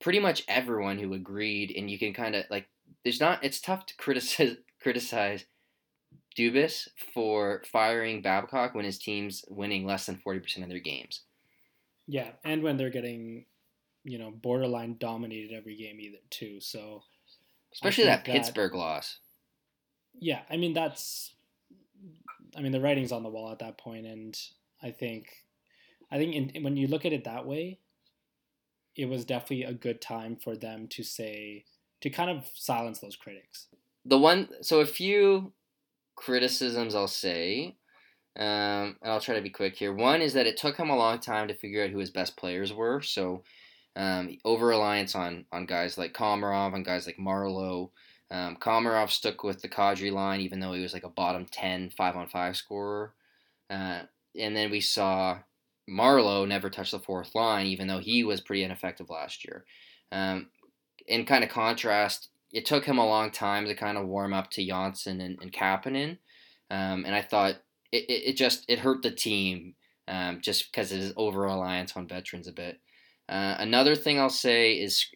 pretty 0.00 0.18
much 0.18 0.44
everyone 0.48 0.98
who 0.98 1.14
agreed, 1.14 1.72
and 1.76 1.90
you 1.90 1.98
can 1.98 2.12
kind 2.12 2.34
of 2.34 2.44
like, 2.50 2.68
there's 3.04 3.20
not. 3.20 3.44
It's 3.44 3.60
tough 3.60 3.86
to 3.86 3.96
criticize 3.96 4.56
criticize 4.82 5.44
Dubas 6.36 6.88
for 7.14 7.62
firing 7.70 8.22
Babcock 8.22 8.74
when 8.74 8.84
his 8.84 8.98
team's 8.98 9.44
winning 9.48 9.84
less 9.84 10.06
than 10.06 10.16
forty 10.16 10.40
percent 10.40 10.64
of 10.64 10.70
their 10.70 10.80
games. 10.80 11.22
Yeah, 12.06 12.30
and 12.44 12.62
when 12.62 12.76
they're 12.76 12.90
getting, 12.90 13.44
you 14.04 14.18
know, 14.18 14.30
borderline 14.30 14.96
dominated 14.98 15.54
every 15.56 15.76
game 15.76 16.00
either 16.00 16.18
too. 16.28 16.60
So, 16.60 17.02
especially 17.72 18.04
that 18.04 18.24
Pittsburgh 18.24 18.72
that, 18.72 18.78
loss 18.78 19.18
yeah, 20.18 20.40
I 20.50 20.56
mean 20.56 20.72
that's, 20.72 21.32
I 22.56 22.60
mean 22.60 22.72
the 22.72 22.80
writing's 22.80 23.12
on 23.12 23.22
the 23.22 23.28
wall 23.28 23.52
at 23.52 23.60
that 23.60 23.78
point, 23.78 24.06
and 24.06 24.36
I 24.82 24.90
think, 24.90 25.28
I 26.10 26.18
think 26.18 26.34
in, 26.34 26.62
when 26.62 26.76
you 26.76 26.86
look 26.86 27.04
at 27.04 27.12
it 27.12 27.24
that 27.24 27.46
way, 27.46 27.78
it 28.96 29.06
was 29.06 29.24
definitely 29.24 29.64
a 29.64 29.72
good 29.72 30.00
time 30.00 30.36
for 30.36 30.56
them 30.56 30.88
to 30.88 31.02
say 31.02 31.64
to 32.00 32.10
kind 32.10 32.30
of 32.30 32.48
silence 32.54 32.98
those 32.98 33.16
critics. 33.16 33.68
The 34.04 34.18
one, 34.18 34.48
so 34.62 34.80
a 34.80 34.86
few 34.86 35.52
criticisms 36.16 36.94
I'll 36.94 37.08
say, 37.08 37.76
um, 38.38 38.96
and 39.02 39.12
I'll 39.12 39.20
try 39.20 39.34
to 39.34 39.42
be 39.42 39.50
quick 39.50 39.76
here. 39.76 39.92
One 39.92 40.20
is 40.20 40.32
that 40.34 40.46
it 40.46 40.56
took 40.56 40.76
him 40.76 40.90
a 40.90 40.96
long 40.96 41.18
time 41.18 41.48
to 41.48 41.54
figure 41.54 41.84
out 41.84 41.90
who 41.90 41.98
his 41.98 42.10
best 42.10 42.36
players 42.36 42.72
were. 42.72 43.00
So 43.02 43.42
um, 43.96 44.38
over 44.44 44.66
reliance 44.66 45.14
on 45.14 45.46
on 45.52 45.66
guys 45.66 45.98
like 45.98 46.14
Komarov 46.14 46.74
and 46.74 46.84
guys 46.84 47.06
like 47.06 47.18
Marleau. 47.18 47.90
Um, 48.30 48.56
Komarov 48.56 49.10
stuck 49.10 49.42
with 49.42 49.60
the 49.60 49.68
Kadri 49.68 50.12
line, 50.12 50.40
even 50.40 50.60
though 50.60 50.72
he 50.72 50.82
was 50.82 50.94
like 50.94 51.04
a 51.04 51.08
bottom 51.08 51.46
10 51.50 51.90
5 51.90 52.16
on 52.16 52.28
5 52.28 52.56
scorer. 52.56 53.14
Uh, 53.68 54.02
and 54.38 54.56
then 54.56 54.70
we 54.70 54.80
saw 54.80 55.38
Marleau 55.90 56.46
never 56.46 56.70
touched 56.70 56.92
the 56.92 56.98
fourth 56.98 57.34
line, 57.34 57.66
even 57.66 57.88
though 57.88 57.98
he 57.98 58.22
was 58.24 58.40
pretty 58.40 58.62
ineffective 58.62 59.10
last 59.10 59.44
year. 59.44 59.64
Um, 60.12 60.48
in 61.06 61.24
kind 61.24 61.42
of 61.42 61.50
contrast, 61.50 62.28
it 62.52 62.64
took 62.64 62.84
him 62.84 62.98
a 62.98 63.06
long 63.06 63.30
time 63.30 63.66
to 63.66 63.74
kind 63.74 63.98
of 63.98 64.06
warm 64.06 64.32
up 64.32 64.50
to 64.52 64.66
Johnsson 64.66 65.20
and, 65.20 65.38
and 65.40 65.52
Kapanen. 65.52 66.18
Um, 66.70 67.04
and 67.04 67.14
I 67.14 67.22
thought 67.22 67.56
it, 67.92 68.04
it, 68.08 68.22
it, 68.28 68.36
just 68.36 68.64
it 68.68 68.78
hurt 68.78 69.02
the 69.02 69.10
team 69.10 69.74
um, 70.06 70.40
just 70.40 70.70
because 70.70 70.92
of 70.92 70.98
his 70.98 71.12
over 71.16 71.40
reliance 71.40 71.96
on 71.96 72.06
veterans 72.06 72.46
a 72.46 72.52
bit. 72.52 72.80
Uh, 73.28 73.56
another 73.58 73.94
thing 73.94 74.18
I'll 74.18 74.30
say 74.30 74.74
is 74.74 75.06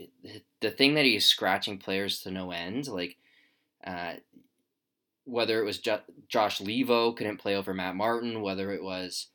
the 0.60 0.70
thing 0.70 0.94
that 0.94 1.04
he's 1.04 1.26
scratching 1.26 1.78
players 1.78 2.20
to 2.20 2.30
no 2.30 2.52
end, 2.52 2.86
like 2.86 3.16
uh, 3.84 4.14
whether 5.24 5.60
it 5.60 5.64
was 5.64 5.78
jo- 5.78 6.00
Josh 6.28 6.60
Leivo 6.60 7.16
couldn't 7.16 7.38
play 7.38 7.56
over 7.56 7.74
Matt 7.74 7.96
Martin, 7.96 8.40
whether 8.40 8.72
it 8.72 8.82
was 8.82 9.28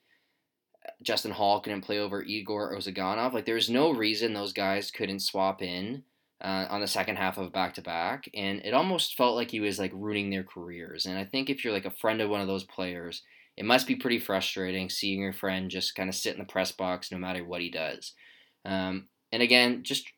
Justin 1.01 1.31
Holl 1.31 1.61
couldn't 1.61 1.81
play 1.81 1.99
over 1.99 2.21
Igor 2.21 2.75
Ozhiganov. 2.75 3.33
Like 3.33 3.45
there's 3.45 3.69
no 3.69 3.91
reason 3.91 4.33
those 4.33 4.53
guys 4.53 4.91
couldn't 4.91 5.19
swap 5.21 5.61
in 5.61 6.03
uh, 6.41 6.65
on 6.69 6.81
the 6.81 6.87
second 6.87 7.17
half 7.17 7.37
of 7.37 7.51
back 7.51 7.73
to 7.75 7.81
back, 7.81 8.29
and 8.33 8.61
it 8.63 8.73
almost 8.73 9.15
felt 9.15 9.35
like 9.35 9.51
he 9.51 9.59
was 9.59 9.79
like 9.79 9.91
ruining 9.93 10.29
their 10.29 10.43
careers. 10.43 11.05
And 11.05 11.17
I 11.17 11.25
think 11.25 11.49
if 11.49 11.63
you're 11.63 11.73
like 11.73 11.85
a 11.85 11.91
friend 11.91 12.21
of 12.21 12.29
one 12.29 12.41
of 12.41 12.47
those 12.47 12.63
players, 12.63 13.23
it 13.57 13.65
must 13.65 13.87
be 13.87 13.95
pretty 13.95 14.19
frustrating 14.19 14.89
seeing 14.89 15.19
your 15.19 15.33
friend 15.33 15.69
just 15.69 15.95
kind 15.95 16.09
of 16.09 16.15
sit 16.15 16.33
in 16.33 16.39
the 16.39 16.45
press 16.45 16.71
box 16.71 17.11
no 17.11 17.17
matter 17.17 17.43
what 17.43 17.61
he 17.61 17.69
does. 17.69 18.13
Um, 18.63 19.07
and 19.31 19.41
again, 19.41 19.83
just 19.83 20.09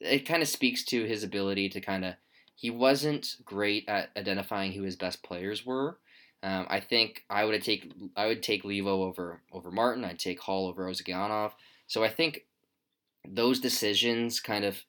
it 0.00 0.26
kind 0.26 0.42
of 0.42 0.48
speaks 0.48 0.84
to 0.86 1.04
his 1.04 1.22
ability 1.22 1.68
to 1.70 1.80
kind 1.80 2.04
of 2.04 2.14
he 2.54 2.70
wasn't 2.70 3.36
great 3.44 3.88
at 3.88 4.10
identifying 4.16 4.72
who 4.72 4.82
his 4.82 4.96
best 4.96 5.22
players 5.22 5.64
were. 5.64 5.98
Um, 6.42 6.66
I 6.68 6.80
think 6.80 7.24
I 7.30 7.44
would 7.44 7.62
take 7.62 7.92
I 8.16 8.26
would 8.26 8.42
take 8.42 8.64
Leivo 8.64 8.86
over 8.86 9.40
over 9.52 9.70
Martin. 9.70 10.04
I'd 10.04 10.18
take 10.18 10.40
Holl 10.40 10.68
over 10.68 10.88
Ozhiganov. 10.88 11.52
So 11.86 12.02
I 12.02 12.08
think 12.08 12.46
those 13.28 13.60
decisions 13.60 14.40
kind 14.40 14.64
of, 14.64 14.82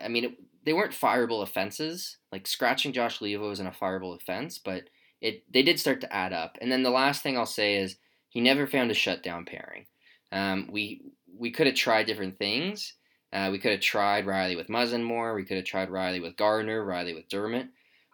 I 0.00 0.08
mean, 0.08 0.24
it, 0.24 0.32
they 0.64 0.72
weren't 0.72 0.92
fireable 0.92 1.42
offenses. 1.42 2.18
Like 2.30 2.46
scratching 2.46 2.92
Josh 2.92 3.18
Leivo 3.18 3.50
isn't 3.52 3.66
a 3.66 3.70
fireable 3.70 4.14
offense, 4.14 4.58
but 4.58 4.84
it 5.20 5.42
they 5.52 5.62
did 5.62 5.80
start 5.80 6.00
to 6.02 6.12
add 6.12 6.32
up. 6.32 6.56
And 6.60 6.70
then 6.70 6.82
the 6.82 6.90
last 6.90 7.22
thing 7.22 7.36
I'll 7.36 7.46
say 7.46 7.76
is 7.76 7.96
he 8.28 8.40
never 8.40 8.66
found 8.66 8.90
a 8.90 8.94
shutdown 8.94 9.44
pairing. 9.44 9.86
Um, 10.32 10.68
we 10.70 11.02
we 11.36 11.50
could 11.50 11.66
have 11.66 11.76
tried 11.76 12.06
different 12.06 12.38
things. 12.38 12.94
Uh, 13.32 13.48
we 13.50 13.58
could 13.58 13.72
have 13.72 13.80
tried 13.80 14.26
Rielly 14.26 14.56
with 14.56 14.68
Muzzin 14.68 15.02
more. 15.02 15.34
We 15.34 15.44
could 15.44 15.56
have 15.56 15.66
tried 15.66 15.88
Rielly 15.88 16.20
with 16.20 16.36
Gardiner, 16.36 16.84
Rielly 16.84 17.14
with 17.14 17.28
Dermott, 17.28 17.68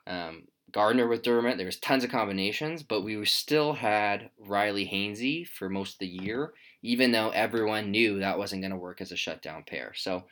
um, 0.07 0.45
Gardiner 0.77 1.09
with 1.09 1.23
Dermott. 1.23 1.57
There 1.57 1.65
was 1.65 1.79
tons 1.79 2.05
of 2.05 2.11
combinations, 2.11 2.83
but 2.83 3.01
we 3.01 3.25
still 3.25 3.73
had 3.73 4.29
Rielly 4.47 4.87
Hainsey 4.87 5.49
for 5.49 5.71
most 5.71 5.95
of 5.95 5.99
the 6.01 6.07
year, 6.07 6.53
even 6.83 7.13
though 7.13 7.31
everyone 7.31 7.91
knew 7.91 8.19
that 8.19 8.37
wasn't 8.37 8.61
going 8.61 8.73
to 8.73 8.77
work 8.77 9.01
as 9.01 9.11
a 9.11 9.17
shutdown 9.17 9.65
pair. 9.67 9.95
So, 9.97 10.25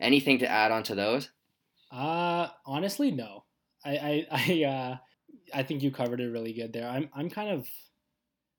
anything 0.00 0.40
to 0.40 0.50
add 0.50 0.72
on 0.72 0.82
to 0.84 0.96
those? 0.96 1.30
Uh, 1.92 2.48
honestly, 2.66 3.12
no. 3.12 3.44
I 3.84 3.90
I 3.92 4.26
I, 4.32 4.64
uh, 4.64 4.96
I 5.54 5.62
think 5.62 5.84
you 5.84 5.92
covered 5.92 6.20
it 6.20 6.32
really 6.32 6.52
good 6.52 6.72
there. 6.72 6.88
I'm 6.88 7.08
I'm 7.14 7.30
kind 7.30 7.50
of 7.50 7.68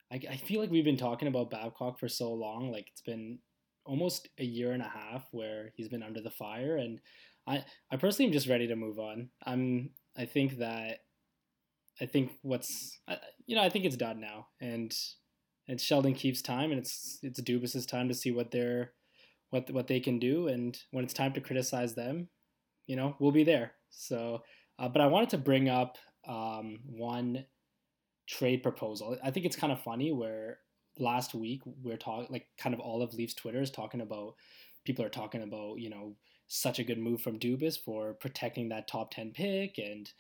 I, 0.09 0.21
I 0.31 0.37
feel 0.37 0.61
like 0.61 0.71
we've 0.71 0.85
been 0.85 0.95
talking 0.95 1.27
about 1.27 1.51
Babcock 1.51 1.99
for 1.99 2.07
so 2.07 2.31
long. 2.31 2.71
Like 2.71 2.87
it's 2.89 3.01
been 3.01 3.39
almost 3.85 4.29
a 4.39 4.45
year 4.45 4.71
and 4.71 4.81
a 4.81 4.87
half 4.87 5.27
where 5.31 5.73
he's 5.75 5.89
been 5.89 6.03
under 6.03 6.21
the 6.21 6.31
fire, 6.31 6.77
and 6.77 7.01
I 7.45 7.65
I 7.91 7.97
personally 7.97 8.27
am 8.27 8.33
just 8.33 8.47
ready 8.47 8.67
to 8.67 8.77
move 8.77 8.97
on. 8.97 9.27
I'm 9.45 9.89
I 10.15 10.23
think 10.23 10.59
that 10.59 10.99
I 12.03 12.05
think 12.05 12.33
what's 12.41 12.99
you 13.45 13.55
know 13.55 13.63
I 13.63 13.69
think 13.69 13.85
it's 13.85 13.95
done 13.95 14.19
now, 14.19 14.47
and 14.59 14.93
it's 15.67 15.83
Sheldon 15.83 16.13
Keefe's 16.13 16.41
time, 16.41 16.71
and 16.71 16.79
it's 16.79 17.19
it's 17.23 17.41
Dubas's 17.41 17.85
time 17.85 18.09
to 18.09 18.13
see 18.13 18.31
what 18.31 18.51
they're 18.51 18.91
what 19.49 19.71
what 19.71 19.87
they 19.87 20.01
can 20.01 20.19
do, 20.19 20.49
and 20.49 20.77
when 20.91 21.05
it's 21.05 21.13
time 21.13 21.31
to 21.33 21.41
criticize 21.41 21.95
them, 21.95 22.27
you 22.87 22.97
know, 22.97 23.15
we'll 23.19 23.31
be 23.31 23.45
there. 23.45 23.71
So, 23.89 24.43
uh, 24.77 24.89
but 24.89 25.01
I 25.01 25.07
wanted 25.07 25.29
to 25.29 25.37
bring 25.37 25.69
up 25.69 25.97
um, 26.27 26.79
one 26.85 27.45
trade 28.27 28.63
proposal. 28.63 29.17
I 29.23 29.31
think 29.31 29.45
it's 29.45 29.55
kind 29.55 29.71
of 29.71 29.81
funny 29.81 30.11
where 30.11 30.57
last 30.99 31.33
week 31.33 31.61
we're 31.65 31.97
talking 31.97 32.27
like 32.29 32.47
kind 32.57 32.73
of 32.73 32.81
all 32.81 33.01
of 33.01 33.13
Leafs 33.13 33.33
Twitter 33.33 33.61
is 33.61 33.71
talking 33.71 34.01
about 34.01 34.33
people 34.85 35.05
are 35.05 35.09
talking 35.09 35.41
about 35.41 35.79
you 35.79 35.89
know 35.89 36.15
such 36.47 36.79
a 36.79 36.83
good 36.83 36.99
move 36.99 37.21
from 37.21 37.39
Dubas 37.39 37.79
for 37.79 38.13
protecting 38.13 38.69
that 38.69 38.89
top 38.89 39.11
ten 39.11 39.31
pick 39.31 39.77
and 39.77 40.11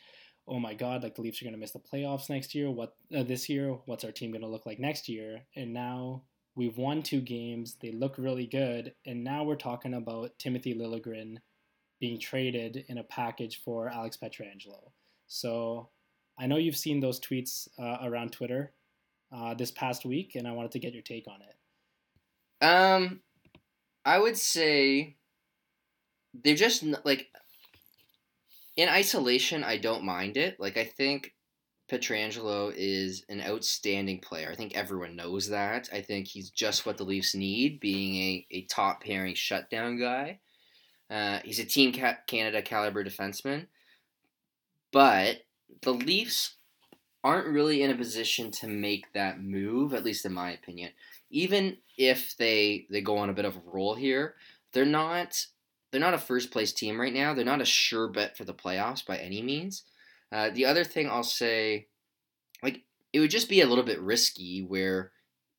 oh 0.47 0.59
my 0.59 0.73
god 0.73 1.03
like 1.03 1.15
the 1.15 1.21
Leafs 1.21 1.41
are 1.41 1.45
going 1.45 1.53
to 1.53 1.59
miss 1.59 1.71
the 1.71 1.79
playoffs 1.79 2.29
next 2.29 2.53
year. 2.53 2.69
What 2.69 2.95
uh, 3.15 3.23
this 3.23 3.49
year 3.49 3.71
what's 3.85 4.03
our 4.03 4.11
team 4.11 4.31
going 4.31 4.41
to 4.41 4.47
look 4.47 4.65
like 4.65 4.79
next 4.79 5.07
year? 5.09 5.41
And 5.55 5.73
now 5.73 6.23
we've 6.55 6.77
won 6.77 7.01
two 7.01 7.21
games. 7.21 7.77
They 7.81 7.91
look 7.91 8.15
really 8.17 8.47
good. 8.47 8.93
And 9.05 9.23
now 9.23 9.43
we're 9.43 9.55
talking 9.55 9.93
about 9.93 10.37
Timothy 10.39 10.75
Liljegren 10.75 11.37
being 11.99 12.19
traded 12.19 12.85
in 12.87 12.97
a 12.97 13.03
package 13.03 13.61
for 13.63 13.89
Alex 13.89 14.17
Pietrangelo 14.21 14.91
so 15.33 15.89
I 16.37 16.45
know 16.45 16.57
you've 16.57 16.77
seen 16.77 16.99
those 16.99 17.19
tweets 17.19 17.67
uh, 17.79 18.07
around 18.07 18.31
Twitter 18.31 18.71
uh, 19.35 19.55
this 19.55 19.71
past 19.71 20.05
week, 20.05 20.35
and 20.35 20.47
I 20.47 20.51
wanted 20.51 20.71
to 20.71 20.79
get 20.79 20.93
your 20.93 21.01
take 21.01 21.25
on 21.27 21.39
it. 21.41 22.65
Um, 22.65 23.21
I 24.05 24.19
would 24.19 24.37
say 24.37 25.15
they're 26.33 26.55
just 26.55 26.83
like 27.03 27.29
in 28.75 28.89
isolation. 28.89 29.63
I 29.63 29.77
don't 29.77 30.03
mind 30.03 30.37
it. 30.37 30.59
Like 30.59 30.77
I 30.77 30.85
think 30.85 31.33
Pietrangelo 31.91 32.73
is 32.75 33.25
an 33.29 33.41
outstanding 33.41 34.19
player. 34.19 34.49
I 34.51 34.55
think 34.55 34.75
everyone 34.75 35.15
knows 35.15 35.49
that. 35.49 35.89
I 35.93 36.01
think 36.01 36.27
he's 36.27 36.49
just 36.49 36.85
what 36.85 36.97
the 36.97 37.03
Leafs 37.03 37.35
need, 37.35 37.79
being 37.79 38.15
a, 38.15 38.47
a 38.51 38.61
top 38.65 39.03
pairing 39.03 39.35
shutdown 39.35 39.99
guy. 39.99 40.39
Uh, 41.09 41.39
he's 41.43 41.59
a 41.59 41.65
Team 41.65 41.93
Canada 42.27 42.61
caliber 42.61 43.03
defenseman. 43.03 43.67
But 44.91 45.41
the 45.81 45.93
Leafs 45.93 46.55
aren't 47.23 47.47
really 47.47 47.83
in 47.83 47.91
a 47.91 47.95
position 47.95 48.51
to 48.51 48.67
make 48.67 49.11
that 49.13 49.41
move, 49.41 49.93
at 49.93 50.03
least 50.03 50.25
in 50.25 50.33
my 50.33 50.51
opinion. 50.51 50.91
Even 51.29 51.77
if 51.97 52.35
they 52.37 52.85
they 52.89 53.01
go 53.01 53.17
on 53.17 53.29
a 53.29 53.33
bit 53.33 53.45
of 53.45 53.55
a 53.55 53.61
roll 53.65 53.95
here, 53.95 54.35
they're 54.71 54.85
not 54.85 55.45
they're 55.93 56.01
not 56.01 56.15
a 56.15 56.17
first 56.17 56.49
place 56.49 56.73
team 56.73 56.99
right 56.99 57.13
now. 57.13 57.35
They're 57.35 57.45
not 57.45 57.61
a 57.61 57.65
sure 57.65 58.07
bet 58.07 58.35
for 58.35 58.45
the 58.45 58.53
playoffs 58.53 59.05
by 59.05 59.17
any 59.17 59.43
means. 59.43 59.83
Uh, 60.31 60.49
the 60.49 60.65
other 60.65 60.83
thing 60.83 61.07
I'll 61.07 61.23
say, 61.23 61.85
like 62.63 62.81
it 63.13 63.19
would 63.19 63.29
just 63.29 63.47
be 63.47 63.61
a 63.61 63.67
little 63.67 63.83
bit 63.83 64.01
risky 64.01 64.63
where 64.63 65.11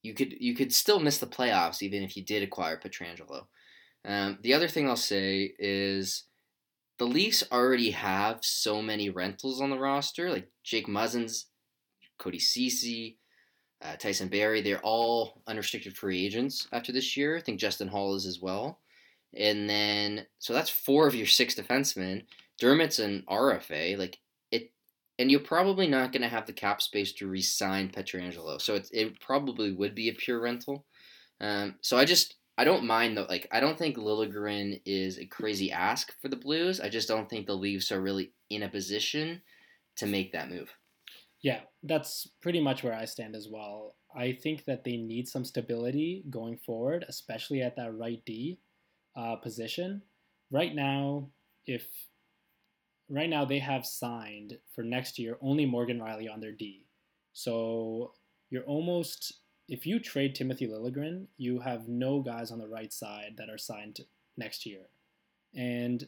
you 0.03 0.13
could 0.13 0.35
you 0.41 0.57
could 0.57 0.75
still 0.75 0.99
miss 0.99 1.19
the 1.19 1.29
playoffs 1.29 1.83
even 1.83 2.03
if 2.03 2.17
you 2.17 2.25
did 2.25 2.43
acquire 2.43 2.77
Pietrangelo. 2.77 3.47
Um, 4.05 4.39
the 4.43 4.55
other 4.55 4.67
thing 4.67 4.89
I'll 4.89 4.97
say 4.97 5.55
is 5.57 6.25
the 6.99 7.07
Leafs 7.07 7.45
already 7.53 7.93
have 7.93 8.41
so 8.43 8.83
many 8.83 9.11
rentals 9.11 9.61
on 9.61 9.71
the 9.71 9.79
roster, 9.79 10.31
like 10.31 10.51
Jake 10.65 10.89
Muzzin's 10.89 11.47
Cody 12.19 12.41
Ceci, 12.41 13.19
uh, 13.83 13.95
Tyson 13.95 14.27
Barrie. 14.27 14.63
They're 14.63 14.81
all 14.81 15.43
unrestricted 15.47 15.97
free 15.97 16.27
agents 16.27 16.67
after 16.73 16.91
this 16.91 17.17
year. 17.17 17.37
I 17.37 17.41
think 17.41 17.61
Justin 17.61 17.87
Holl 17.87 18.17
is 18.17 18.27
as 18.27 18.41
well. 18.41 18.81
And 19.37 19.69
then, 19.69 20.27
so 20.39 20.53
that's 20.53 20.71
four 20.71 21.07
of 21.07 21.15
your 21.15 21.27
six 21.27 21.55
defensemen. 21.55 22.25
Dermott's 22.61 22.99
an 22.99 23.25
RFA. 23.29 23.99
Like, 23.99 24.19
it, 24.51 24.73
and 25.19 25.31
you're 25.31 25.41
probably 25.41 25.87
not 25.87 26.13
going 26.13 26.23
to 26.23 26.29
have 26.29 26.47
the 26.47 26.53
cap 26.53 26.81
space 26.81 27.13
to 27.15 27.27
re 27.27 27.43
sign 27.43 27.89
Pietrangelo. 27.89 28.61
So 28.61 28.75
it, 28.75 28.89
it 28.93 29.21
probably 29.21 29.73
would 29.73 29.95
be 29.95 30.09
a 30.09 30.15
pure 30.15 30.41
rental. 30.41 30.87
Um, 31.41 31.77
so 31.81 31.99
I 31.99 32.05
just, 32.05 32.37
I 32.57 32.65
don't 32.65 32.87
mind 32.87 33.17
though. 33.17 33.27
Like, 33.29 33.49
I 33.51 33.61
don't 33.61 33.77
think 33.77 33.97
Liljegren 33.97 34.81
is 34.87 35.19
a 35.19 35.27
crazy 35.27 35.73
ask 35.73 36.13
for 36.21 36.29
the 36.29 36.37
Blues. 36.37 36.81
I 36.81 36.89
just 36.89 37.09
don't 37.09 37.29
think 37.29 37.47
the 37.47 37.55
Leafs 37.55 37.91
are 37.91 38.01
really 38.01 38.33
in 38.51 38.63
a 38.63 38.69
position 38.69 39.43
to 39.97 40.07
make 40.07 40.33
that 40.33 40.51
move. 40.51 40.73
Yeah, 41.43 41.61
that's 41.83 42.29
pretty 42.41 42.63
much 42.63 42.83
where 42.83 42.95
I 42.95 43.05
stand 43.05 43.37
as 43.37 43.49
well. 43.51 43.97
I 44.17 44.33
think 44.33 44.65
that 44.65 44.85
they 44.85 44.97
need 44.97 45.29
some 45.29 45.45
stability 45.45 46.25
going 46.31 46.59
forward, 46.59 47.05
especially 47.09 47.61
at 47.61 47.77
that 47.77 47.95
right 47.95 48.23
D 48.25 48.61
uh, 49.17 49.37
position. 49.37 50.03
Right 50.51 50.75
now, 50.75 51.29
if 51.67 51.87
right 53.09 53.29
now 53.29 53.45
they 53.45 53.59
have 53.59 53.87
signed 53.87 54.59
for 54.75 54.83
next 54.83 55.19
year 55.19 55.37
only 55.41 55.67
Morgan 55.67 56.01
Rielly 56.01 56.33
on 56.33 56.41
their 56.41 56.53
D, 56.53 56.87
so 57.33 58.13
you're 58.51 58.65
almost 58.65 59.41
if 59.69 59.87
you 59.87 59.99
trade 59.99 60.35
Timothy 60.35 60.67
Liljegren, 60.67 61.27
you 61.39 61.61
have 61.61 61.89
no 61.89 62.21
guys 62.21 62.51
on 62.51 62.59
the 62.59 62.69
right 62.69 62.93
side 62.93 63.35
that 63.39 63.49
are 63.49 63.59
signed 63.59 64.01
next 64.37 64.67
year, 64.67 64.89
and 65.55 66.07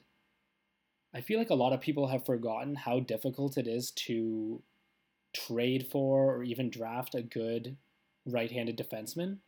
I 1.15 1.23
feel 1.23 1.39
like 1.39 1.51
a 1.51 1.55
lot 1.55 1.73
of 1.73 1.81
people 1.81 2.09
have 2.09 2.27
forgotten 2.27 2.75
how 2.75 3.01
difficult 3.01 3.57
it 3.57 3.67
is 3.67 3.91
to 3.93 4.63
trade 5.33 5.87
for 5.91 6.37
or 6.37 6.43
even 6.43 6.71
draft 6.71 7.15
a 7.15 7.23
good 7.23 7.77
right-handed 8.27 8.77
defenseman 8.77 9.39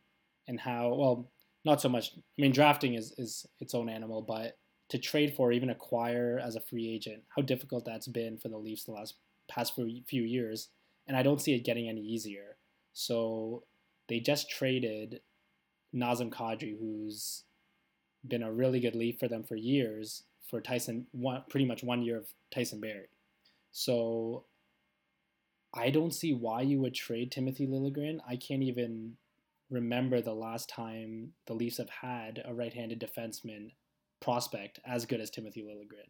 and 0.47 0.59
how 0.59 0.93
well 0.93 1.31
not 1.65 1.81
so 1.81 1.89
much 1.89 2.11
I 2.15 2.41
mean 2.41 2.51
drafting 2.51 2.93
is 2.95 3.13
is 3.17 3.45
its 3.59 3.73
own 3.73 3.89
animal 3.89 4.21
but 4.21 4.57
to 4.89 4.97
trade 4.97 5.33
for 5.35 5.49
or 5.49 5.51
even 5.51 5.69
acquire 5.69 6.39
as 6.43 6.55
a 6.55 6.61
free 6.61 6.89
agent 6.89 7.23
how 7.35 7.41
difficult 7.41 7.85
that's 7.85 8.07
been 8.07 8.37
for 8.37 8.49
the 8.49 8.57
Leafs 8.57 8.85
the 8.85 8.91
last 8.91 9.15
past 9.49 9.73
few 9.75 10.23
years 10.23 10.69
and 11.07 11.17
I 11.17 11.23
don't 11.23 11.41
see 11.41 11.53
it 11.53 11.65
getting 11.65 11.89
any 11.89 12.01
easier 12.01 12.57
so 12.93 13.63
they 14.07 14.19
just 14.19 14.49
traded 14.49 15.21
Nazem 15.95 16.29
Kadri 16.29 16.77
who's 16.77 17.43
been 18.27 18.43
a 18.43 18.51
really 18.51 18.79
good 18.79 18.95
Leaf 18.95 19.19
for 19.19 19.27
them 19.27 19.43
for 19.43 19.55
years 19.55 20.23
for 20.49 20.61
Tyson 20.61 21.07
one 21.11 21.43
pretty 21.49 21.65
much 21.65 21.83
one 21.83 22.01
year 22.01 22.17
of 22.17 22.27
Tyson 22.51 22.79
Barrie. 22.79 23.09
so 23.71 24.45
I 25.73 25.91
don't 25.91 26.13
see 26.13 26.33
why 26.33 26.61
you 26.61 26.79
would 26.81 26.95
trade 26.95 27.31
Timothy 27.31 27.67
Liljegren. 27.67 28.19
I 28.27 28.35
can't 28.37 28.63
even 28.63 29.17
remember 29.69 30.21
the 30.21 30.33
last 30.33 30.69
time 30.69 31.33
the 31.47 31.53
Leafs 31.53 31.77
have 31.77 31.89
had 31.89 32.41
a 32.45 32.53
right-handed 32.53 32.99
defenseman 32.99 33.71
prospect 34.21 34.79
as 34.85 35.05
good 35.05 35.21
as 35.21 35.29
Timothy 35.29 35.63
Liljegren. 35.63 36.09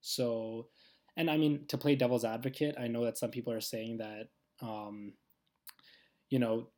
So, 0.00 0.68
and 1.16 1.30
I 1.30 1.36
mean 1.36 1.66
to 1.68 1.78
play 1.78 1.94
devil's 1.96 2.24
advocate, 2.24 2.76
I 2.78 2.88
know 2.88 3.04
that 3.04 3.18
some 3.18 3.30
people 3.30 3.52
are 3.52 3.60
saying 3.60 3.98
that, 3.98 4.28
um, 4.60 5.14
you 6.30 6.38
know, 6.38 6.68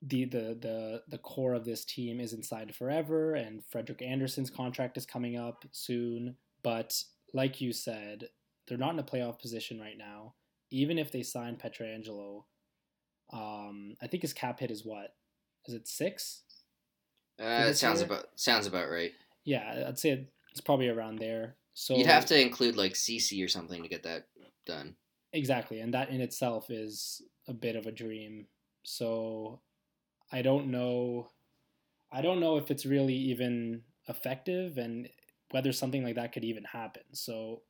the 0.00 0.24
the 0.26 0.56
the 0.60 1.02
the 1.08 1.18
core 1.18 1.54
of 1.54 1.64
this 1.64 1.84
team 1.84 2.20
isn't 2.20 2.44
signed 2.44 2.74
forever, 2.74 3.34
and 3.34 3.64
Frederik 3.64 4.00
Andersen's 4.00 4.50
contract 4.50 4.96
is 4.96 5.04
coming 5.04 5.36
up 5.36 5.64
soon. 5.72 6.36
But 6.62 7.02
like 7.34 7.60
you 7.60 7.72
said, 7.72 8.28
they're 8.66 8.78
not 8.78 8.92
in 8.92 9.00
a 9.00 9.04
playoff 9.04 9.40
position 9.40 9.80
right 9.80 9.98
now 9.98 10.34
even 10.70 10.98
if 10.98 11.10
they 11.10 11.22
sign 11.22 11.56
Pietrangelo, 11.56 12.44
um, 13.32 13.94
I 14.02 14.06
think 14.06 14.22
his 14.22 14.32
cap 14.32 14.60
hit 14.60 14.70
is 14.70 14.84
what? 14.84 15.14
Is 15.68 15.74
it 15.74 15.86
six? 15.86 16.44
Uh, 17.38 17.66
it 17.68 17.76
sounds 17.76 18.00
year? 18.00 18.06
about 18.06 18.26
sounds 18.36 18.66
about 18.66 18.90
right. 18.90 19.12
Yeah, 19.44 19.84
I'd 19.86 19.98
say 19.98 20.26
it's 20.50 20.62
probably 20.62 20.88
around 20.88 21.18
there. 21.18 21.56
So 21.74 21.94
you'd 21.94 22.06
have 22.06 22.26
to 22.26 22.40
include 22.40 22.76
like 22.76 22.96
Ceci 22.96 23.42
or 23.44 23.48
something 23.48 23.82
to 23.82 23.88
get 23.88 24.02
that 24.02 24.24
done. 24.66 24.96
Exactly, 25.32 25.80
and 25.80 25.92
that 25.92 26.08
in 26.08 26.22
itself 26.22 26.70
is 26.70 27.22
a 27.46 27.52
bit 27.52 27.76
of 27.76 27.86
a 27.86 27.92
dream. 27.92 28.46
So 28.82 29.60
I 30.32 30.40
don't 30.40 30.70
know. 30.70 31.28
I 32.10 32.22
don't 32.22 32.40
know 32.40 32.56
if 32.56 32.70
it's 32.70 32.86
really 32.86 33.14
even 33.14 33.82
effective 34.08 34.78
and 34.78 35.08
whether 35.50 35.72
something 35.72 36.02
like 36.02 36.14
that 36.14 36.32
could 36.32 36.44
even 36.44 36.64
happen. 36.64 37.02
So 37.12 37.60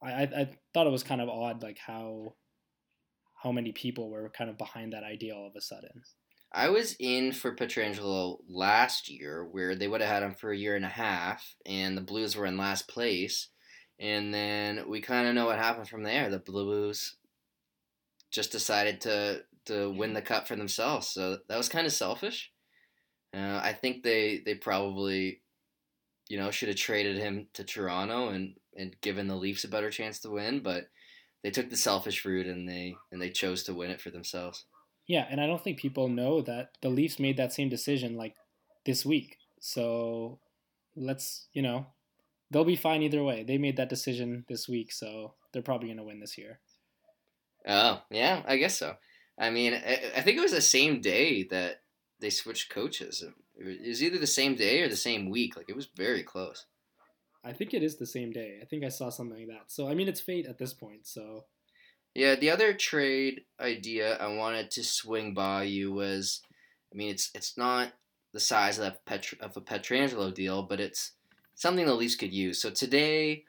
I, 0.00 0.22
I 0.22 0.48
thought 0.72 0.86
it 0.86 0.92
was 0.92 1.02
kind 1.02 1.20
of 1.20 1.28
odd, 1.28 1.62
like 1.62 1.78
how 1.78 2.34
how 3.42 3.50
many 3.52 3.72
people 3.72 4.10
were 4.10 4.30
kind 4.30 4.48
of 4.48 4.56
behind 4.56 4.92
that 4.92 5.04
idea 5.04 5.34
all 5.34 5.48
of 5.48 5.56
a 5.56 5.60
sudden. 5.60 6.02
I 6.56 6.70
was 6.70 6.96
in 6.98 7.32
for 7.32 7.54
Pietrangelo 7.54 8.38
last 8.48 9.10
year, 9.10 9.44
where 9.44 9.74
they 9.74 9.86
would 9.86 10.00
have 10.00 10.08
had 10.08 10.22
him 10.22 10.34
for 10.34 10.50
a 10.50 10.56
year 10.56 10.74
and 10.74 10.86
a 10.86 10.88
half, 10.88 11.54
and 11.66 11.94
the 11.94 12.02
Blues 12.02 12.34
were 12.34 12.46
in 12.46 12.56
last 12.56 12.88
place. 12.88 13.48
And 14.00 14.32
then 14.32 14.88
we 14.88 15.02
kind 15.02 15.28
of 15.28 15.34
know 15.34 15.44
what 15.46 15.58
happened 15.58 15.86
from 15.86 16.02
there. 16.02 16.30
The 16.30 16.38
Blues 16.38 17.16
just 18.30 18.52
decided 18.52 19.02
to 19.02 19.44
to 19.66 19.90
win 19.90 20.14
the 20.14 20.22
cup 20.22 20.48
for 20.48 20.56
themselves, 20.56 21.08
so 21.08 21.38
that 21.46 21.58
was 21.58 21.68
kind 21.68 21.86
of 21.86 21.92
selfish. 21.92 22.50
Uh, 23.34 23.60
I 23.62 23.74
think 23.74 24.02
they 24.02 24.40
they 24.44 24.54
probably, 24.54 25.42
you 26.28 26.38
know, 26.38 26.50
should 26.50 26.68
have 26.68 26.78
traded 26.78 27.18
him 27.18 27.48
to 27.52 27.64
Toronto 27.64 28.28
and 28.30 28.54
and 28.74 28.98
given 29.02 29.26
the 29.26 29.36
Leafs 29.36 29.64
a 29.64 29.68
better 29.68 29.90
chance 29.90 30.20
to 30.20 30.30
win, 30.30 30.60
but 30.60 30.88
they 31.42 31.50
took 31.50 31.68
the 31.68 31.76
selfish 31.76 32.24
route 32.24 32.46
and 32.46 32.66
they 32.66 32.96
and 33.12 33.20
they 33.20 33.30
chose 33.30 33.64
to 33.64 33.74
win 33.74 33.90
it 33.90 34.00
for 34.00 34.10
themselves. 34.10 34.64
Yeah, 35.06 35.26
and 35.30 35.40
I 35.40 35.46
don't 35.46 35.62
think 35.62 35.78
people 35.78 36.08
know 36.08 36.40
that 36.42 36.70
the 36.82 36.88
Leafs 36.88 37.18
made 37.18 37.36
that 37.36 37.52
same 37.52 37.68
decision 37.68 38.16
like 38.16 38.34
this 38.84 39.06
week. 39.06 39.38
So 39.60 40.40
let's, 40.96 41.48
you 41.52 41.62
know, 41.62 41.86
they'll 42.50 42.64
be 42.64 42.76
fine 42.76 43.02
either 43.02 43.22
way. 43.22 43.44
They 43.44 43.58
made 43.58 43.76
that 43.76 43.88
decision 43.88 44.44
this 44.48 44.68
week, 44.68 44.92
so 44.92 45.34
they're 45.52 45.62
probably 45.62 45.88
going 45.88 45.98
to 45.98 46.04
win 46.04 46.20
this 46.20 46.36
year. 46.36 46.60
Oh, 47.66 48.02
yeah, 48.10 48.42
I 48.46 48.56
guess 48.56 48.78
so. 48.78 48.94
I 49.38 49.50
mean, 49.50 49.74
I, 49.74 50.00
I 50.16 50.20
think 50.22 50.38
it 50.38 50.42
was 50.42 50.52
the 50.52 50.60
same 50.60 51.00
day 51.00 51.44
that 51.44 51.82
they 52.20 52.30
switched 52.30 52.70
coaches. 52.70 53.24
It 53.58 53.88
was 53.88 54.02
either 54.02 54.18
the 54.18 54.26
same 54.26 54.54
day 54.54 54.82
or 54.82 54.88
the 54.88 54.96
same 54.96 55.30
week. 55.30 55.56
Like 55.56 55.68
it 55.68 55.76
was 55.76 55.88
very 55.96 56.22
close. 56.22 56.66
I 57.44 57.52
think 57.52 57.74
it 57.74 57.82
is 57.82 57.96
the 57.96 58.06
same 58.06 58.32
day. 58.32 58.58
I 58.60 58.64
think 58.64 58.84
I 58.84 58.88
saw 58.88 59.08
something 59.08 59.38
like 59.38 59.48
that. 59.48 59.70
So 59.70 59.88
I 59.88 59.94
mean, 59.94 60.08
it's 60.08 60.20
fate 60.20 60.46
at 60.46 60.58
this 60.58 60.74
point. 60.74 61.06
So 61.06 61.44
yeah, 62.16 62.34
the 62.34 62.50
other 62.50 62.72
trade 62.72 63.42
idea 63.60 64.16
I 64.16 64.28
wanted 64.28 64.70
to 64.70 64.82
swing 64.82 65.34
by 65.34 65.64
you 65.64 65.92
was, 65.92 66.40
I 66.90 66.96
mean, 66.96 67.10
it's 67.10 67.30
it's 67.34 67.58
not 67.58 67.92
the 68.32 68.40
size 68.40 68.78
of 68.78 68.84
that 68.84 69.04
Pet- 69.04 69.38
of 69.40 69.54
a 69.54 69.60
Pietrangelo 69.60 70.32
deal, 70.32 70.62
but 70.62 70.80
it's 70.80 71.12
something 71.54 71.84
the 71.84 71.92
Leafs 71.92 72.16
could 72.16 72.32
use. 72.32 72.58
So 72.60 72.70
today 72.70 73.44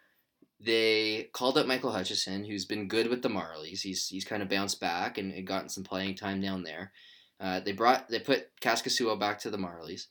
they 0.60 1.30
called 1.32 1.58
up 1.58 1.66
Michael 1.66 1.94
Hutchison, 1.94 2.44
who's 2.44 2.66
been 2.66 2.90
good 2.90 3.08
with 3.08 3.22
the 3.22 3.30
Marlies. 3.30 3.80
He's 3.80 4.08
he's 4.08 4.26
kind 4.26 4.44
of 4.44 4.50
bounced 4.50 4.82
back 4.82 5.18
and, 5.18 5.32
and 5.32 5.48
gotten 5.48 5.70
some 5.70 5.86
playing 5.86 6.16
time 6.16 6.42
down 6.42 6.64
there. 6.64 6.92
Uh, 7.40 7.62
they 7.62 7.72
brought 7.72 8.10
they 8.10 8.20
put 8.20 8.50
Kaskisuo 8.60 9.18
back 9.18 9.40
to 9.40 9.50
the 9.50 9.58
Marlies, 9.58 10.08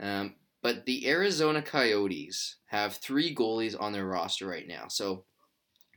um, 0.00 0.34
but 0.62 0.84
the 0.84 1.08
Arizona 1.08 1.62
Coyotes 1.62 2.56
have 2.66 2.94
three 2.94 3.32
goalies 3.32 3.80
on 3.80 3.92
their 3.92 4.06
roster 4.06 4.48
right 4.48 4.66
now. 4.66 4.86
So 4.88 5.26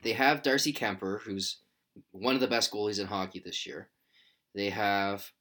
they 0.03 0.13
have 0.13 0.43
Darcy 0.43 0.73
Kuemper, 0.73 1.21
who's 1.21 1.62
one 2.11 2.35
of 2.35 2.41
the 2.41 2.47
best 2.47 2.71
goalies 2.71 2.99
in 2.99 3.07
hockey 3.07 3.41
this 3.43 3.65
year. 3.65 3.89
They 4.55 4.69
have 4.69 5.31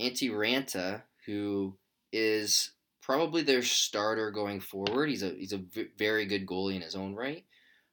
Antti 0.00 0.30
Raanta, 0.30 1.02
who 1.26 1.76
is 2.12 2.72
probably 3.02 3.42
their 3.42 3.62
starter 3.62 4.30
going 4.30 4.60
forward. 4.60 5.08
He's 5.08 5.22
a 5.22 5.30
he's 5.30 5.52
a 5.52 5.58
v- 5.58 5.88
very 5.96 6.26
good 6.26 6.46
goalie 6.46 6.76
in 6.76 6.82
his 6.82 6.96
own 6.96 7.14
right, 7.14 7.44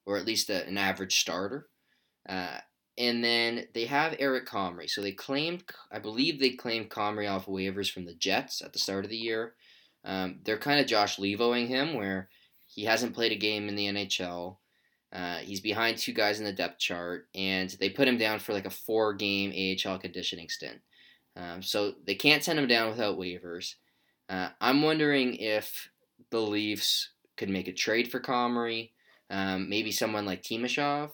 or 0.06 0.16
at 0.16 0.26
least 0.26 0.50
a, 0.50 0.66
an 0.66 0.78
average 0.78 1.18
starter. 1.20 1.68
Uh, 2.28 2.58
and 2.96 3.24
then 3.24 3.66
they 3.74 3.86
have 3.86 4.14
Eric 4.18 4.46
Comrie. 4.46 4.88
So 4.88 5.02
they 5.02 5.12
claimed, 5.12 5.64
I 5.90 5.98
believe 5.98 6.38
they 6.38 6.50
claimed 6.50 6.90
Comrie 6.90 7.30
off 7.30 7.46
waivers 7.46 7.90
from 7.90 8.04
the 8.04 8.14
Jets 8.14 8.62
at 8.62 8.72
the 8.72 8.78
start 8.78 9.04
of 9.04 9.10
the 9.10 9.16
year. 9.16 9.54
Um, 10.04 10.40
they're 10.44 10.58
kind 10.58 10.80
of 10.80 10.86
Josh 10.86 11.16
Levoing 11.16 11.66
him, 11.66 11.94
where 11.94 12.28
he 12.66 12.84
hasn't 12.84 13.14
played 13.14 13.32
a 13.32 13.36
game 13.36 13.68
in 13.68 13.74
the 13.74 13.86
NHL. 13.86 14.58
Uh, 15.14 15.36
he's 15.36 15.60
behind 15.60 15.96
two 15.96 16.12
guys 16.12 16.40
in 16.40 16.44
the 16.44 16.52
depth 16.52 16.80
chart, 16.80 17.28
and 17.34 17.70
they 17.78 17.88
put 17.88 18.08
him 18.08 18.18
down 18.18 18.40
for 18.40 18.52
like 18.52 18.66
a 18.66 18.70
four 18.70 19.14
game 19.14 19.52
AHL 19.52 19.98
conditioning 19.98 20.48
stint. 20.48 20.80
Um, 21.36 21.62
so 21.62 21.94
they 22.04 22.16
can't 22.16 22.42
send 22.42 22.58
him 22.58 22.66
down 22.66 22.90
without 22.90 23.18
waivers. 23.18 23.74
Uh, 24.28 24.48
I'm 24.60 24.82
wondering 24.82 25.36
if 25.36 25.88
the 26.30 26.40
Leafs 26.40 27.10
could 27.36 27.48
make 27.48 27.68
a 27.68 27.72
trade 27.72 28.10
for 28.10 28.20
Comrie, 28.20 28.90
um, 29.30 29.68
maybe 29.68 29.92
someone 29.92 30.26
like 30.26 30.42
Timashov, 30.42 31.10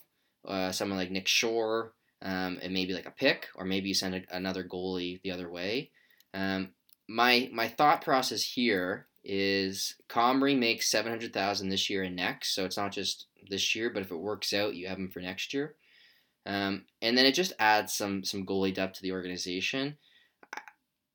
uh, 0.47 0.73
someone 0.73 0.99
like 0.99 1.11
Nick 1.11 1.29
Shore, 1.29 1.93
um, 2.23 2.59
and 2.63 2.73
maybe 2.73 2.95
like 2.95 3.07
a 3.07 3.11
pick, 3.11 3.49
or 3.55 3.65
maybe 3.65 3.89
you 3.89 3.95
send 3.95 4.15
a, 4.15 4.23
another 4.31 4.65
goalie 4.65 5.21
the 5.23 5.31
other 5.31 5.51
way. 5.51 5.91
Um, 6.33 6.71
my 7.09 7.51
my 7.53 7.69
thought 7.69 8.03
process 8.03 8.43
here 8.43 9.09
is 9.25 9.97
Comrie 10.09 10.59
makes 10.59 10.91
seven 10.91 11.11
hundred 11.11 11.33
thousand 11.33 11.69
this 11.69 11.91
year 11.91 12.03
and 12.03 12.17
next, 12.17 12.55
so 12.55 12.65
it's 12.65 12.77
not 12.77 12.93
just 12.93 13.27
this 13.49 13.75
year, 13.75 13.91
but 13.91 14.03
if 14.03 14.11
it 14.11 14.17
works 14.17 14.53
out, 14.53 14.75
you 14.75 14.89
have 14.89 14.99
him 14.99 15.11
for 15.11 15.21
next 15.21 15.53
year. 15.55 15.75
Um, 16.47 16.85
and 17.03 17.17
then 17.17 17.27
it 17.27 17.35
just 17.35 17.53
adds 17.59 17.93
some 17.93 18.25
some 18.25 18.47
goalie 18.47 18.75
depth 18.75 18.95
to 18.95 19.03
the 19.03 19.13
organization. 19.13 19.97
I, 20.55 20.61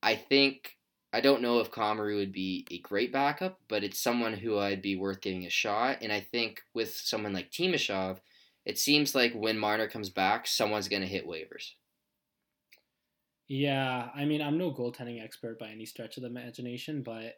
I 0.04 0.16
think 0.16 0.78
I 1.16 1.22
don't 1.22 1.42
know 1.42 1.60
if 1.60 1.72
Comrie 1.72 2.18
would 2.18 2.34
be 2.34 2.68
a 2.70 2.80
great 2.80 3.14
backup, 3.14 3.60
but 3.70 3.84
it's 3.84 4.02
someone 4.02 4.34
who 4.34 4.60
I'd 4.60 4.82
be 4.82 4.98
worth 4.98 5.22
giving 5.22 5.46
a 5.46 5.50
shot. 5.50 6.00
And 6.02 6.12
I 6.12 6.20
think 6.20 6.62
with 6.74 6.94
someone 6.94 7.32
like 7.32 7.52
Timashov, 7.52 8.18
it 8.66 8.78
seems 8.78 9.16
like 9.16 9.34
when 9.34 9.58
Marner 9.58 9.88
comes 9.88 10.10
back, 10.10 10.46
someone's 10.46 10.90
going 10.90 11.04
to 11.04 11.08
hit 11.08 11.26
waivers. 11.26 11.72
Yeah, 13.48 14.10
I 14.14 14.26
mean, 14.26 14.42
I'm 14.42 14.58
no 14.58 14.74
goaltending 14.74 15.24
expert 15.24 15.58
by 15.58 15.70
any 15.70 15.86
stretch 15.86 16.18
of 16.18 16.24
the 16.24 16.30
imagination, 16.30 17.02
but 17.02 17.36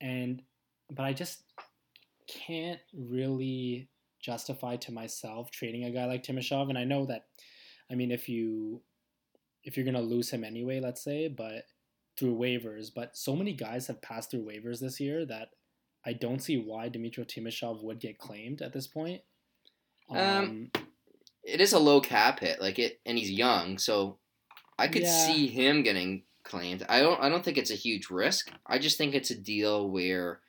and 0.00 0.42
but 0.90 1.04
I 1.04 1.12
just 1.12 1.42
can't 2.26 2.80
really 2.92 3.88
justify 4.20 4.76
to 4.76 4.92
myself 4.92 5.50
trading 5.50 5.84
a 5.84 5.90
guy 5.90 6.06
like 6.06 6.22
Timashov. 6.22 6.68
and 6.68 6.78
I 6.78 6.84
know 6.84 7.06
that, 7.06 7.26
I 7.90 7.94
mean, 7.94 8.10
if 8.10 8.28
you 8.28 8.82
if 9.64 9.76
you're 9.76 9.86
gonna 9.86 10.00
lose 10.00 10.30
him 10.30 10.44
anyway, 10.44 10.80
let's 10.80 11.02
say, 11.02 11.28
but 11.28 11.64
through 12.18 12.36
waivers, 12.36 12.90
but 12.94 13.16
so 13.16 13.36
many 13.36 13.52
guys 13.52 13.86
have 13.86 14.02
passed 14.02 14.30
through 14.30 14.44
waivers 14.44 14.80
this 14.80 14.98
year 14.98 15.24
that 15.26 15.50
I 16.04 16.12
don't 16.12 16.40
see 16.40 16.56
why 16.56 16.88
Dmitry 16.88 17.24
Timashov 17.24 17.82
would 17.82 18.00
get 18.00 18.18
claimed 18.18 18.62
at 18.62 18.72
this 18.72 18.86
point. 18.86 19.22
Um, 20.10 20.18
um, 20.18 20.70
it 21.44 21.60
is 21.60 21.72
a 21.72 21.78
low 21.78 22.00
cap 22.00 22.40
hit, 22.40 22.60
like 22.60 22.78
it, 22.78 23.00
and 23.04 23.18
he's 23.18 23.30
young, 23.30 23.78
so 23.78 24.18
I 24.78 24.88
could 24.88 25.02
yeah. 25.02 25.26
see 25.26 25.48
him 25.48 25.82
getting 25.82 26.22
claimed. 26.48 26.84
I 26.88 27.00
don't. 27.00 27.20
I 27.20 27.28
don't 27.28 27.44
think 27.44 27.58
it's 27.58 27.70
a 27.70 27.74
huge 27.74 28.10
risk. 28.10 28.50
I 28.66 28.78
just 28.78 28.98
think 28.98 29.14
it's 29.14 29.30
a 29.30 29.38
deal 29.38 29.88
where, 29.90 30.40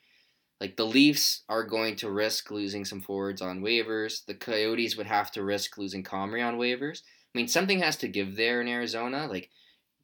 like, 0.60 0.78
the 0.78 0.86
Leafs 0.86 1.43
are 1.50 1.64
going 1.64 1.95
to 1.97 2.12
risk 2.12 2.50
losing 2.50 2.86
some 2.86 3.02
forwards 3.02 3.41
on 3.41 3.62
waivers. 3.62 4.26
The 4.26 4.34
Coyotes 4.34 4.97
would 4.97 5.08
have 5.08 5.32
to 5.34 5.43
risk 5.43 5.78
losing 5.78 6.04
Comrie 6.04 6.45
on 6.45 6.58
waivers. 6.58 7.02
I 7.34 7.38
mean, 7.38 7.47
something 7.47 7.80
has 7.80 7.97
to 7.97 8.08
give 8.08 8.36
there 8.36 8.62
in 8.62 8.68
Arizona. 8.68 9.28
Like, 9.28 9.50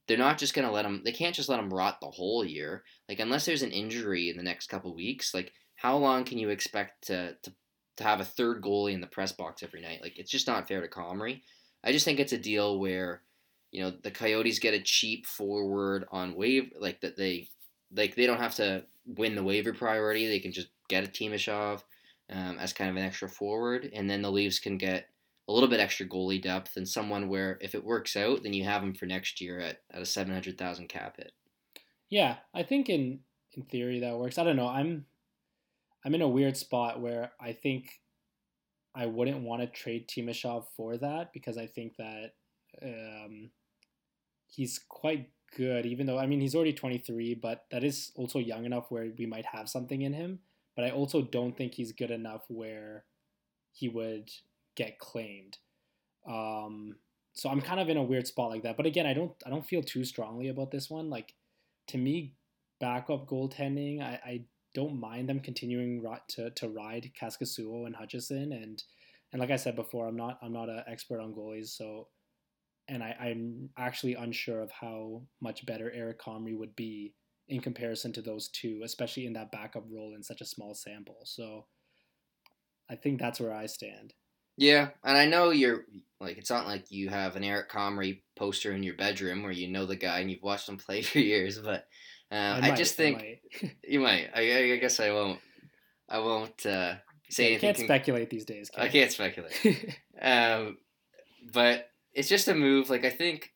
they're 0.07 0.17
not 0.17 0.37
just 0.37 0.53
gonna 0.53 0.71
let 0.71 0.83
them. 0.83 1.01
They 1.03 1.11
can't 1.11 1.35
just 1.35 1.49
let 1.49 1.57
them 1.57 1.73
rot 1.73 1.99
the 2.01 2.11
whole 2.11 2.45
year. 2.45 2.83
Like, 3.09 3.19
unless 3.19 3.45
there's 3.45 3.63
an 3.63 3.71
injury 3.71 4.29
in 4.29 4.37
the 4.37 4.43
next 4.43 4.67
couple 4.67 4.93
weeks, 4.93 5.33
like, 5.33 5.53
how 5.75 5.97
long 5.97 6.23
can 6.23 6.37
you 6.37 6.49
expect 6.49 7.07
to 7.07 7.35
to 7.43 7.53
to 7.97 8.03
have 8.03 8.19
a 8.19 8.25
third 8.25 8.61
goalie 8.61 8.93
in 8.93 9.01
the 9.01 9.07
press 9.07 9.31
box 9.31 9.63
every 9.63 9.81
night. 9.81 9.99
Like 10.01 10.17
it's 10.17 10.31
just 10.31 10.47
not 10.47 10.67
fair 10.67 10.81
to 10.81 10.87
Comrie. 10.87 11.41
I 11.83 11.91
just 11.91 12.05
think 12.05 12.19
it's 12.19 12.33
a 12.33 12.37
deal 12.37 12.79
where, 12.79 13.21
you 13.75 13.81
know, 13.81 13.91
the 14.03 14.11
Coyotes 14.11 14.59
get 14.59 14.73
a 14.73 14.79
cheap 14.79 15.25
forward 15.25 16.05
on 16.09 16.37
wave 16.37 16.71
like 16.79 17.01
that 17.01 17.17
they 17.17 17.49
like 17.93 18.15
they 18.15 18.25
don't 18.25 18.39
have 18.39 18.55
to 18.55 18.85
win 19.05 19.35
the 19.35 19.43
waiver 19.43 19.73
priority. 19.73 20.27
They 20.27 20.39
can 20.39 20.53
just 20.53 20.69
get 20.87 21.03
a 21.03 21.07
Timashov 21.07 21.83
um, 22.31 22.57
as 22.57 22.71
kind 22.71 22.89
of 22.89 22.95
an 22.95 23.03
extra 23.03 23.27
forward, 23.27 23.89
and 23.93 24.09
then 24.09 24.21
the 24.21 24.31
Leafs 24.31 24.59
can 24.59 24.77
get 24.77 25.07
a 25.49 25.51
little 25.51 25.67
bit 25.67 25.81
extra 25.81 26.07
goalie 26.07 26.41
depth 26.41 26.77
and 26.77 26.87
someone 26.87 27.27
where 27.27 27.57
if 27.59 27.75
it 27.75 27.83
works 27.83 28.15
out, 28.15 28.43
then 28.43 28.53
you 28.53 28.63
have 28.63 28.81
him 28.81 28.95
for 28.95 29.07
next 29.07 29.41
year 29.41 29.59
at, 29.59 29.79
at 29.91 30.01
a 30.01 30.05
seven 30.05 30.31
hundred 30.31 30.57
thousand 30.57 30.87
cap 30.87 31.17
hit. 31.17 31.33
Yeah, 32.09 32.37
I 32.53 32.63
think 32.63 32.87
in 32.87 33.19
in 33.57 33.63
theory 33.63 33.99
that 33.99 34.17
works. 34.17 34.37
I 34.37 34.45
don't 34.45 34.55
know. 34.55 34.69
I'm 34.69 35.05
I'm 36.05 36.15
in 36.15 36.21
a 36.21 36.29
weird 36.29 36.55
spot 36.55 37.01
where 37.01 37.33
I 37.41 37.51
think 37.51 37.89
I 38.95 39.05
wouldn't 39.05 39.43
want 39.43 39.63
to 39.63 39.67
trade 39.67 40.07
Timashov 40.07 40.63
for 40.77 40.95
that 40.95 41.33
because 41.33 41.57
I 41.57 41.67
think 41.67 41.97
that 41.97 42.35
um, 42.81 43.49
he's 44.55 44.79
quite 44.89 45.29
good, 45.55 45.85
even 45.85 46.05
though 46.05 46.17
I 46.17 46.25
mean 46.25 46.41
he's 46.41 46.55
already 46.55 46.73
23, 46.73 47.35
but 47.35 47.65
that 47.71 47.83
is 47.83 48.11
also 48.15 48.39
young 48.39 48.65
enough 48.65 48.85
where 48.89 49.07
we 49.17 49.25
might 49.25 49.45
have 49.45 49.69
something 49.69 50.01
in 50.01 50.13
him. 50.13 50.39
But 50.75 50.85
I 50.85 50.91
also 50.91 51.21
don't 51.21 51.55
think 51.55 51.73
he's 51.73 51.91
good 51.91 52.11
enough 52.11 52.43
where 52.49 53.05
he 53.71 53.87
would 53.87 54.29
get 54.75 54.99
claimed. 54.99 55.57
Um, 56.27 56.97
so 57.33 57.49
I'm 57.49 57.61
kind 57.61 57.79
of 57.79 57.89
in 57.89 57.97
a 57.97 58.03
weird 58.03 58.27
spot 58.27 58.49
like 58.49 58.63
that. 58.63 58.77
But 58.77 58.85
again, 58.85 59.05
I 59.05 59.13
don't 59.13 59.31
I 59.45 59.49
don't 59.49 59.65
feel 59.65 59.83
too 59.83 60.05
strongly 60.05 60.49
about 60.49 60.71
this 60.71 60.89
one. 60.89 61.09
Like 61.09 61.33
to 61.87 61.97
me, 61.97 62.33
backup 62.79 63.27
goaltending, 63.27 64.01
I, 64.01 64.19
I 64.25 64.43
don't 64.73 64.99
mind 64.99 65.29
them 65.29 65.39
continuing 65.39 66.03
to, 66.29 66.49
to 66.49 66.67
ride 66.67 67.11
Kaskisuo 67.19 67.85
and 67.85 67.95
Hutchison 67.95 68.51
and 68.51 68.83
and 69.31 69.41
like 69.41 69.51
I 69.51 69.57
said 69.57 69.75
before, 69.75 70.07
I'm 70.07 70.15
not 70.15 70.39
I'm 70.41 70.53
not 70.53 70.69
an 70.69 70.83
expert 70.87 71.19
on 71.19 71.33
goalies, 71.33 71.67
so 71.67 72.07
and 72.87 73.03
I, 73.03 73.15
I'm 73.19 73.69
actually 73.77 74.13
unsure 74.13 74.61
of 74.61 74.71
how 74.71 75.23
much 75.41 75.65
better 75.65 75.91
Eric 75.93 76.19
Comrie 76.19 76.57
would 76.57 76.75
be 76.75 77.13
in 77.47 77.61
comparison 77.61 78.11
to 78.13 78.21
those 78.21 78.49
two, 78.49 78.81
especially 78.83 79.25
in 79.25 79.33
that 79.33 79.51
backup 79.51 79.85
role 79.89 80.13
in 80.15 80.23
such 80.23 80.41
a 80.41 80.45
small 80.45 80.73
sample. 80.73 81.19
So 81.25 81.65
I 82.89 82.95
think 82.95 83.19
that's 83.19 83.39
where 83.39 83.53
I 83.53 83.65
stand. 83.65 84.13
Yeah, 84.57 84.89
and 85.03 85.17
I 85.17 85.25
know 85.25 85.49
you're 85.49 85.85
like 86.21 86.37
it's 86.37 86.49
not 86.49 86.65
like 86.65 86.89
you 86.89 87.09
have 87.09 87.35
an 87.35 87.43
Eric 87.43 87.69
Comrie 87.69 88.21
poster 88.37 88.71
in 88.71 88.83
your 88.83 88.95
bedroom 88.95 89.43
where 89.43 89.51
you 89.51 89.67
know 89.67 89.85
the 89.85 89.97
guy 89.97 90.19
and 90.19 90.31
you've 90.31 90.43
watched 90.43 90.69
him 90.69 90.77
play 90.85 91.01
for 91.01 91.19
years, 91.19 91.59
but 91.59 91.87
uh, 92.31 92.59
I, 92.61 92.71
I, 92.71 92.75
just 92.75 92.95
think 92.95 93.17
might. 93.17 93.75
you 93.87 93.99
might. 93.99 94.29
I, 94.33 94.73
I, 94.73 94.77
guess 94.77 94.99
I 94.99 95.11
won't. 95.11 95.39
I 96.07 96.19
won't 96.19 96.65
uh, 96.65 96.95
say 97.29 97.47
anything. 97.47 97.73
Can't 97.73 97.85
speculate 97.85 98.29
these 98.29 98.45
days. 98.45 98.69
Can 98.69 98.83
I 98.83 98.87
can't 98.87 99.11
speculate. 99.11 99.97
um, 100.21 100.77
but 101.51 101.89
it's 102.15 102.29
just 102.29 102.47
a 102.47 102.55
move. 102.55 102.89
Like 102.89 103.05
I 103.05 103.09
think 103.09 103.53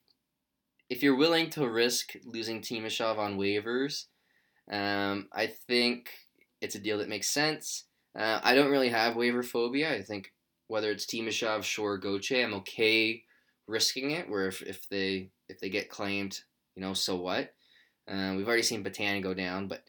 if 0.90 1.02
you're 1.02 1.16
willing 1.16 1.50
to 1.52 1.68
risk 1.68 2.14
losing 2.26 2.62
Timashov 2.62 3.18
on 3.18 3.38
waivers, 3.38 4.06
um, 4.70 5.28
I 5.34 5.48
think 5.48 6.12
it's 6.62 6.76
a 6.76 6.80
deal 6.80 6.98
that 7.00 7.10
makes 7.10 7.30
sense. 7.30 7.86
Uh, 8.18 8.40
I 8.44 8.54
don't 8.54 8.72
really 8.72 8.90
have 8.90 9.16
waiver 9.16 9.44
phobia. 9.44 9.94
I 9.94 10.02
think 10.02 10.34
whether 10.68 10.92
it's 10.92 11.06
Timashov, 11.06 11.64
Shore, 11.64 11.98
Gauthier, 11.98 12.46
I'm 12.46 12.54
okay 12.56 13.24
risking 13.68 14.12
it. 14.12 14.30
Where 14.30 14.48
if, 14.48 14.62
if 14.62 14.88
they 14.90 15.32
if 15.48 15.60
they 15.60 15.70
get 15.70 15.90
claimed, 15.90 16.42
you 16.76 16.82
know, 16.82 16.94
so 16.94 17.16
what? 17.16 17.54
Uh, 18.08 18.34
we've 18.36 18.48
already 18.48 18.64
seen 18.64 18.84
Petan 18.84 19.22
go 19.22 19.34
down, 19.34 19.68
but 19.68 19.84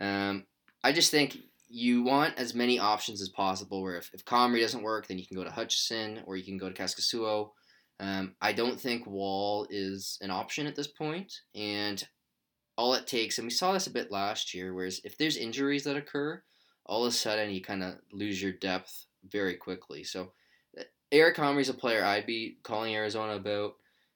um, 0.00 0.44
I 0.82 0.92
just 0.92 1.10
think 1.10 1.38
you 1.68 2.02
want 2.02 2.36
as 2.36 2.52
many 2.52 2.80
options 2.80 3.22
as 3.22 3.28
possible. 3.28 3.82
Where 3.82 3.96
if, 3.96 4.10
if 4.12 4.24
Comrie 4.24 4.60
doesn't 4.60 4.82
work, 4.82 5.06
then 5.06 5.18
you 5.18 5.26
can 5.26 5.36
go 5.36 5.44
to 5.44 5.50
Hutchison 5.50 6.22
or 6.26 6.36
you 6.36 6.44
can 6.44 6.58
go 6.58 6.68
to 6.68 6.74
Kaskisuo. 6.74 7.50
Um, 8.00 8.34
I 8.40 8.52
don't 8.52 8.80
think 8.80 9.06
Woll 9.06 9.66
is 9.68 10.18
an 10.22 10.30
option 10.30 10.66
at 10.66 10.74
this 10.74 10.86
point, 10.86 11.32
and 11.54 12.02
all 12.78 12.94
it 12.94 13.06
takes, 13.06 13.38
and 13.38 13.44
we 13.44 13.50
saw 13.50 13.72
this 13.72 13.86
a 13.86 13.92
bit 13.92 14.10
last 14.10 14.54
year, 14.54 14.72
whereas 14.72 15.02
if 15.04 15.18
there's 15.18 15.36
injuries 15.36 15.84
that 15.84 15.96
occur, 15.96 16.42
all 16.86 17.04
of 17.04 17.12
a 17.12 17.14
sudden 17.14 17.50
you 17.50 17.60
kind 17.60 17.82
of 17.82 17.96
lose 18.10 18.42
your 18.42 18.52
depth 18.52 19.04
very 19.30 19.54
quickly. 19.54 20.02
So 20.02 20.32
uh, 20.78 20.84
Eric 21.12 21.36
Comrie's 21.36 21.68
a 21.68 21.74
player 21.74 22.02
I'd 22.02 22.24
be 22.24 22.56
calling 22.62 22.94
Arizona 22.94 23.34
about. 23.34 23.74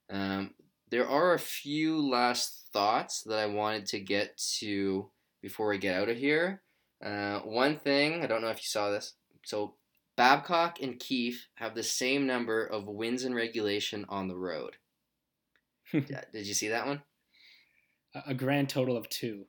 Um, 0.08 0.54
there 0.90 1.06
are 1.06 1.34
a 1.34 1.38
few 1.38 2.00
last 2.08 2.68
thoughts 2.72 3.22
that 3.24 3.38
I 3.38 3.46
wanted 3.46 3.84
to 3.86 4.00
get 4.00 4.38
to 4.60 5.10
before 5.42 5.68
we 5.68 5.76
get 5.76 6.00
out 6.00 6.08
of 6.08 6.16
here. 6.16 6.62
Uh, 7.04 7.40
one 7.40 7.76
thing, 7.76 8.22
I 8.22 8.26
don't 8.26 8.40
know 8.40 8.48
if 8.48 8.58
you 8.58 8.66
saw 8.66 8.90
this. 8.90 9.12
So 9.44 9.74
Babcock 10.16 10.80
and 10.80 10.98
Keefe 10.98 11.48
have 11.56 11.74
the 11.74 11.82
same 11.82 12.26
number 12.26 12.64
of 12.64 12.86
wins 12.86 13.24
in 13.24 13.34
regulation 13.34 14.04
on 14.08 14.28
the 14.28 14.36
road. 14.36 14.76
Did 15.92 16.46
you 16.46 16.54
see 16.54 16.68
that 16.68 16.86
one? 16.86 17.02
A 18.26 18.34
grand 18.34 18.68
total 18.68 18.96
of 18.96 19.08
two. 19.08 19.46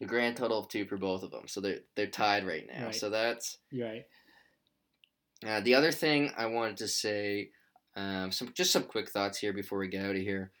A 0.00 0.06
grand 0.06 0.36
total 0.36 0.58
of 0.58 0.68
two 0.68 0.86
for 0.86 0.96
both 0.96 1.22
of 1.22 1.30
them. 1.30 1.46
So 1.46 1.60
they're 1.60 1.80
they're 1.96 2.06
tied 2.06 2.46
right 2.46 2.66
now. 2.72 2.86
Right. 2.86 2.94
So 2.94 3.10
that's 3.10 3.58
You're 3.70 3.88
right. 3.88 4.04
Uh, 5.46 5.60
the 5.60 5.74
other 5.74 5.92
thing 5.92 6.32
I 6.36 6.46
wanted 6.46 6.78
to 6.78 6.88
say, 6.88 7.50
um, 7.96 8.30
some 8.30 8.52
just 8.54 8.72
some 8.72 8.84
quick 8.84 9.10
thoughts 9.10 9.38
here 9.38 9.52
before 9.52 9.78
we 9.78 9.88
get 9.88 10.04
out 10.04 10.16
of 10.16 10.22
here. 10.22 10.52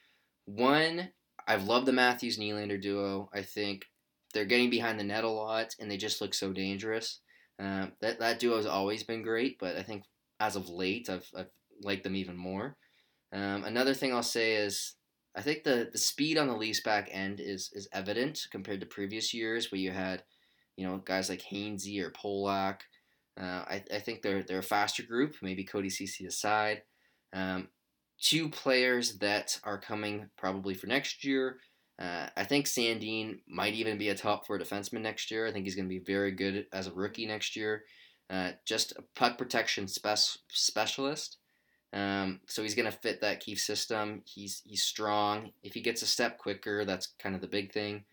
One, 0.46 1.10
I've 1.46 1.64
loved 1.64 1.86
the 1.86 1.92
Matthews 1.92 2.38
Nylander 2.38 2.80
duo. 2.80 3.30
I 3.32 3.42
think 3.42 3.86
they're 4.32 4.44
getting 4.44 4.70
behind 4.70 4.98
the 4.98 5.04
net 5.04 5.24
a 5.24 5.28
lot, 5.28 5.74
and 5.80 5.90
they 5.90 5.96
just 5.96 6.20
look 6.20 6.34
so 6.34 6.52
dangerous. 6.52 7.20
Um, 7.58 7.92
that 8.00 8.18
that 8.18 8.38
duo 8.38 8.56
has 8.56 8.66
always 8.66 9.04
been 9.04 9.22
great, 9.22 9.58
but 9.58 9.76
I 9.76 9.82
think 9.82 10.04
as 10.40 10.56
of 10.56 10.68
late, 10.68 11.08
I've, 11.08 11.28
I've 11.36 11.50
liked 11.82 12.04
them 12.04 12.16
even 12.16 12.36
more. 12.36 12.76
Um, 13.32 13.64
another 13.64 13.94
thing 13.94 14.12
I'll 14.12 14.22
say 14.22 14.54
is 14.56 14.94
I 15.36 15.42
think 15.42 15.64
the, 15.64 15.88
the 15.90 15.98
speed 15.98 16.38
on 16.38 16.46
the 16.46 16.56
Leafs 16.56 16.80
back 16.80 17.08
end 17.10 17.40
is 17.40 17.70
is 17.72 17.88
evident 17.92 18.46
compared 18.50 18.80
to 18.80 18.86
previous 18.86 19.34
years 19.34 19.70
where 19.70 19.80
you 19.80 19.90
had, 19.90 20.22
you 20.76 20.86
know, 20.86 20.98
guys 20.98 21.28
like 21.28 21.42
Hainsey 21.42 22.00
or 22.00 22.10
Polak. 22.10 22.80
Uh, 23.40 23.64
I, 23.66 23.82
I 23.92 23.98
think 23.98 24.22
they're 24.22 24.42
they're 24.42 24.58
a 24.58 24.62
faster 24.62 25.02
group, 25.02 25.36
maybe 25.42 25.64
Cody 25.64 25.90
Ceci 25.90 26.26
aside. 26.26 26.82
Um, 27.32 27.68
two 28.20 28.48
players 28.48 29.18
that 29.18 29.58
are 29.64 29.80
coming 29.80 30.30
probably 30.38 30.74
for 30.74 30.86
next 30.86 31.24
year. 31.24 31.58
Uh, 31.98 32.26
I 32.36 32.44
think 32.44 32.66
Sandin 32.66 33.38
might 33.46 33.74
even 33.74 33.98
be 33.98 34.08
a 34.08 34.14
top 34.14 34.46
four 34.46 34.58
defenseman 34.58 35.02
next 35.02 35.30
year. 35.30 35.46
I 35.46 35.52
think 35.52 35.64
he's 35.64 35.76
going 35.76 35.88
to 35.88 35.94
be 35.94 36.04
very 36.04 36.32
good 36.32 36.66
as 36.72 36.86
a 36.86 36.92
rookie 36.92 37.26
next 37.26 37.54
year. 37.54 37.84
Uh, 38.30 38.52
just 38.64 38.92
a 38.92 39.02
puck 39.14 39.38
protection 39.38 39.86
spec- 39.86 40.38
specialist. 40.48 41.38
Um, 41.92 42.40
so 42.46 42.62
he's 42.62 42.74
going 42.74 42.90
to 42.90 42.98
fit 42.98 43.20
that 43.20 43.38
Keefe 43.38 43.60
system. 43.60 44.22
He's 44.24 44.62
he's 44.64 44.82
strong. 44.82 45.52
If 45.62 45.74
he 45.74 45.80
gets 45.80 46.02
a 46.02 46.06
step 46.06 46.38
quicker, 46.38 46.84
that's 46.84 47.08
kind 47.20 47.36
of 47.36 47.40
the 47.40 47.46
big 47.46 47.72
thing. 47.72 48.04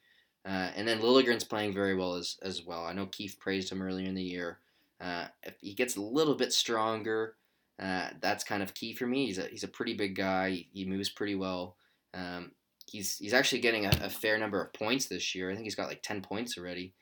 Uh, 0.45 0.69
and 0.75 0.87
then 0.87 0.99
Liljegren's 0.99 1.43
playing 1.43 1.73
very 1.73 1.95
well 1.95 2.15
as, 2.15 2.37
as 2.41 2.63
well. 2.63 2.85
I 2.85 2.93
know 2.93 3.07
Keefe 3.07 3.39
praised 3.39 3.71
him 3.71 3.81
earlier 3.81 4.07
in 4.07 4.15
the 4.15 4.23
year. 4.23 4.59
Uh, 4.99 5.25
if 5.43 5.55
he 5.61 5.73
gets 5.73 5.95
a 5.97 6.01
little 6.01 6.35
bit 6.35 6.53
stronger, 6.53 7.35
uh, 7.79 8.09
that's 8.19 8.43
kind 8.43 8.61
of 8.61 8.73
key 8.73 8.93
for 8.93 9.07
me. 9.07 9.27
He's 9.27 9.37
a, 9.39 9.45
he's 9.45 9.63
a 9.63 9.67
pretty 9.67 9.95
big 9.95 10.15
guy. 10.15 10.65
He 10.71 10.85
moves 10.85 11.09
pretty 11.09 11.35
well. 11.35 11.75
Um, 12.13 12.51
he's 12.91 13.17
he's 13.17 13.33
actually 13.33 13.61
getting 13.61 13.85
a, 13.85 13.91
a, 14.03 14.09
fair 14.09 14.37
number 14.37 14.61
of 14.61 14.73
points 14.73 15.07
this 15.07 15.33
year. 15.33 15.49
I 15.49 15.53
think 15.53 15.63
he's 15.63 15.75
got 15.75 15.87
like 15.87 16.03
10 16.03 16.21
points 16.21 16.57
already. 16.57 16.93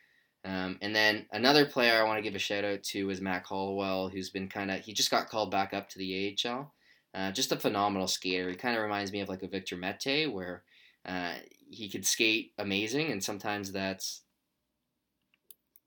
Um, 0.45 0.77
and 0.81 0.95
then 0.95 1.25
another 1.31 1.65
player 1.65 1.99
I 1.99 2.03
want 2.03 2.17
to 2.17 2.21
give 2.21 2.35
a 2.35 2.39
shout 2.39 2.63
out 2.63 2.83
to 2.83 3.09
is 3.09 3.19
Mac 3.19 3.45
Hollowell, 3.45 4.09
who's 4.09 4.29
been 4.29 4.47
kind 4.47 4.71
of 4.71 4.81
he 4.81 4.93
just 4.93 5.11
got 5.11 5.29
called 5.29 5.51
back 5.51 5.73
up 5.73 5.89
to 5.89 5.97
the 5.97 6.37
AHL. 6.45 6.73
Uh, 7.13 7.31
just 7.31 7.51
a 7.51 7.57
phenomenal 7.57 8.07
skater. 8.07 8.49
He 8.49 8.55
kind 8.55 8.75
of 8.77 8.83
reminds 8.83 9.11
me 9.11 9.21
of 9.21 9.29
like 9.29 9.41
a 9.41 9.47
Victor 9.47 9.75
Mete, 9.75 10.31
where 10.31 10.63
uh, 11.05 11.33
he 11.71 11.89
could 11.89 12.05
skate 12.05 12.51
amazing, 12.57 13.11
and 13.11 13.23
sometimes 13.23 13.71
that's 13.71 14.21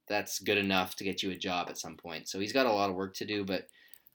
that's 0.09 0.41
good 0.41 0.59
enough 0.59 0.97
to 0.97 1.05
get 1.05 1.23
you 1.23 1.31
a 1.31 1.37
job 1.37 1.69
at 1.71 1.79
some 1.79 1.97
point. 1.97 2.29
So 2.29 2.41
he's 2.41 2.53
got 2.53 2.67
a 2.67 2.73
lot 2.73 2.91
of 2.91 2.97
work 2.97 3.15
to 3.15 3.25
do, 3.25 3.45
but 3.45 3.69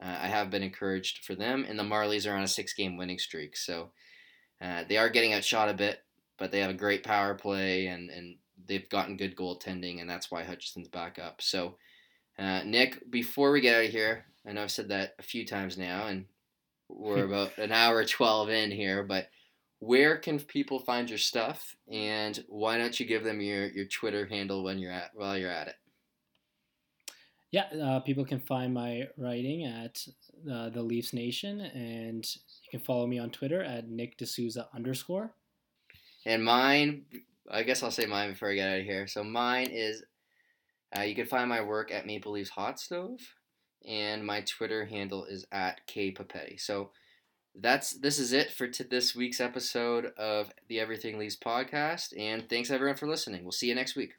uh, 0.03 0.17
I 0.21 0.27
have 0.27 0.51
been 0.51 0.63
encouraged 0.63 1.25
for 1.25 1.33
them. 1.33 1.65
And 1.67 1.79
the 1.79 1.83
Marlies 1.83 2.29
are 2.29 2.35
on 2.35 2.43
a 2.43 2.47
six-game 2.47 2.97
winning 2.97 3.19
streak, 3.19 3.55
so 3.55 3.91
uh, 4.61 4.83
they 4.87 4.97
are 4.97 5.09
getting 5.09 5.33
outshot 5.33 5.69
a 5.69 5.73
bit, 5.73 6.03
but 6.37 6.51
they 6.51 6.59
have 6.59 6.69
a 6.69 6.75
great 6.75 7.03
power 7.03 7.35
play 7.35 7.87
and 7.87 8.09
and 8.09 8.37
they've 8.67 8.89
gotten 8.89 9.17
good 9.17 9.35
goaltending, 9.35 10.01
and 10.01 10.09
that's 10.09 10.29
why 10.29 10.43
Hutchison's 10.43 10.89
back 10.89 11.19
up. 11.19 11.41
So, 11.41 11.77
uh, 12.37 12.63
Nick, 12.65 13.09
before 13.09 13.51
we 13.51 13.61
get 13.61 13.77
out 13.77 13.85
of 13.85 13.91
here, 13.91 14.25
I 14.45 14.51
know 14.51 14.63
I've 14.63 14.71
said 14.71 14.89
that 14.89 15.15
a 15.19 15.23
few 15.23 15.45
times 15.45 15.77
now, 15.77 16.07
and 16.07 16.25
we're 16.89 17.25
about 17.25 17.57
an 17.57 17.71
hour 17.71 18.03
12 18.03 18.49
in 18.49 18.71
here, 18.71 19.03
but 19.03 19.29
where 19.79 20.17
can 20.17 20.39
people 20.39 20.79
find 20.79 21.09
your 21.09 21.19
stuff 21.19 21.75
and 21.87 22.43
why 22.47 22.77
don't 22.77 22.99
you 22.99 23.05
give 23.05 23.23
them 23.23 23.39
your, 23.39 23.67
your 23.67 23.85
twitter 23.85 24.25
handle 24.25 24.63
when 24.63 24.79
you're 24.79 24.91
at 24.91 25.11
while 25.13 25.37
you're 25.37 25.51
at 25.51 25.67
it 25.67 25.75
yeah 27.51 27.65
uh, 27.83 27.99
people 27.99 28.25
can 28.25 28.39
find 28.39 28.73
my 28.73 29.03
writing 29.17 29.65
at 29.65 30.03
uh, 30.51 30.69
the 30.69 30.81
leafs 30.81 31.13
nation 31.13 31.61
and 31.61 32.37
you 32.71 32.79
can 32.79 32.85
follow 32.85 33.07
me 33.07 33.19
on 33.19 33.29
twitter 33.29 33.61
at 33.61 33.87
nick 33.89 34.17
d'souza 34.17 34.67
underscore 34.73 35.31
and 36.25 36.43
mine 36.43 37.03
i 37.49 37.63
guess 37.63 37.83
i'll 37.83 37.91
say 37.91 38.05
mine 38.05 38.31
before 38.31 38.51
i 38.51 38.55
get 38.55 38.69
out 38.69 38.79
of 38.79 38.85
here 38.85 39.07
so 39.07 39.23
mine 39.23 39.67
is 39.71 40.03
uh, 40.97 41.01
you 41.01 41.15
can 41.15 41.25
find 41.25 41.49
my 41.49 41.61
work 41.61 41.91
at 41.91 42.05
maple 42.05 42.31
leafs 42.31 42.49
hot 42.49 42.79
stove 42.79 43.19
and 43.87 44.25
my 44.25 44.41
Twitter 44.41 44.85
handle 44.85 45.25
is 45.25 45.45
at 45.51 45.85
K 45.87 46.11
Papetti. 46.11 46.59
So 46.59 46.91
that's 47.55 47.91
this 47.91 48.19
is 48.19 48.33
it 48.33 48.51
for 48.51 48.67
t- 48.67 48.83
this 48.83 49.15
week's 49.15 49.39
episode 49.39 50.11
of 50.17 50.51
the 50.67 50.79
Everything 50.79 51.17
Leaves 51.17 51.37
podcast, 51.37 52.13
and 52.17 52.47
thanks 52.49 52.69
everyone 52.69 52.97
for 52.97 53.07
listening. 53.07 53.43
We'll 53.43 53.51
see 53.51 53.67
you 53.67 53.75
next 53.75 53.95
week. 53.95 54.13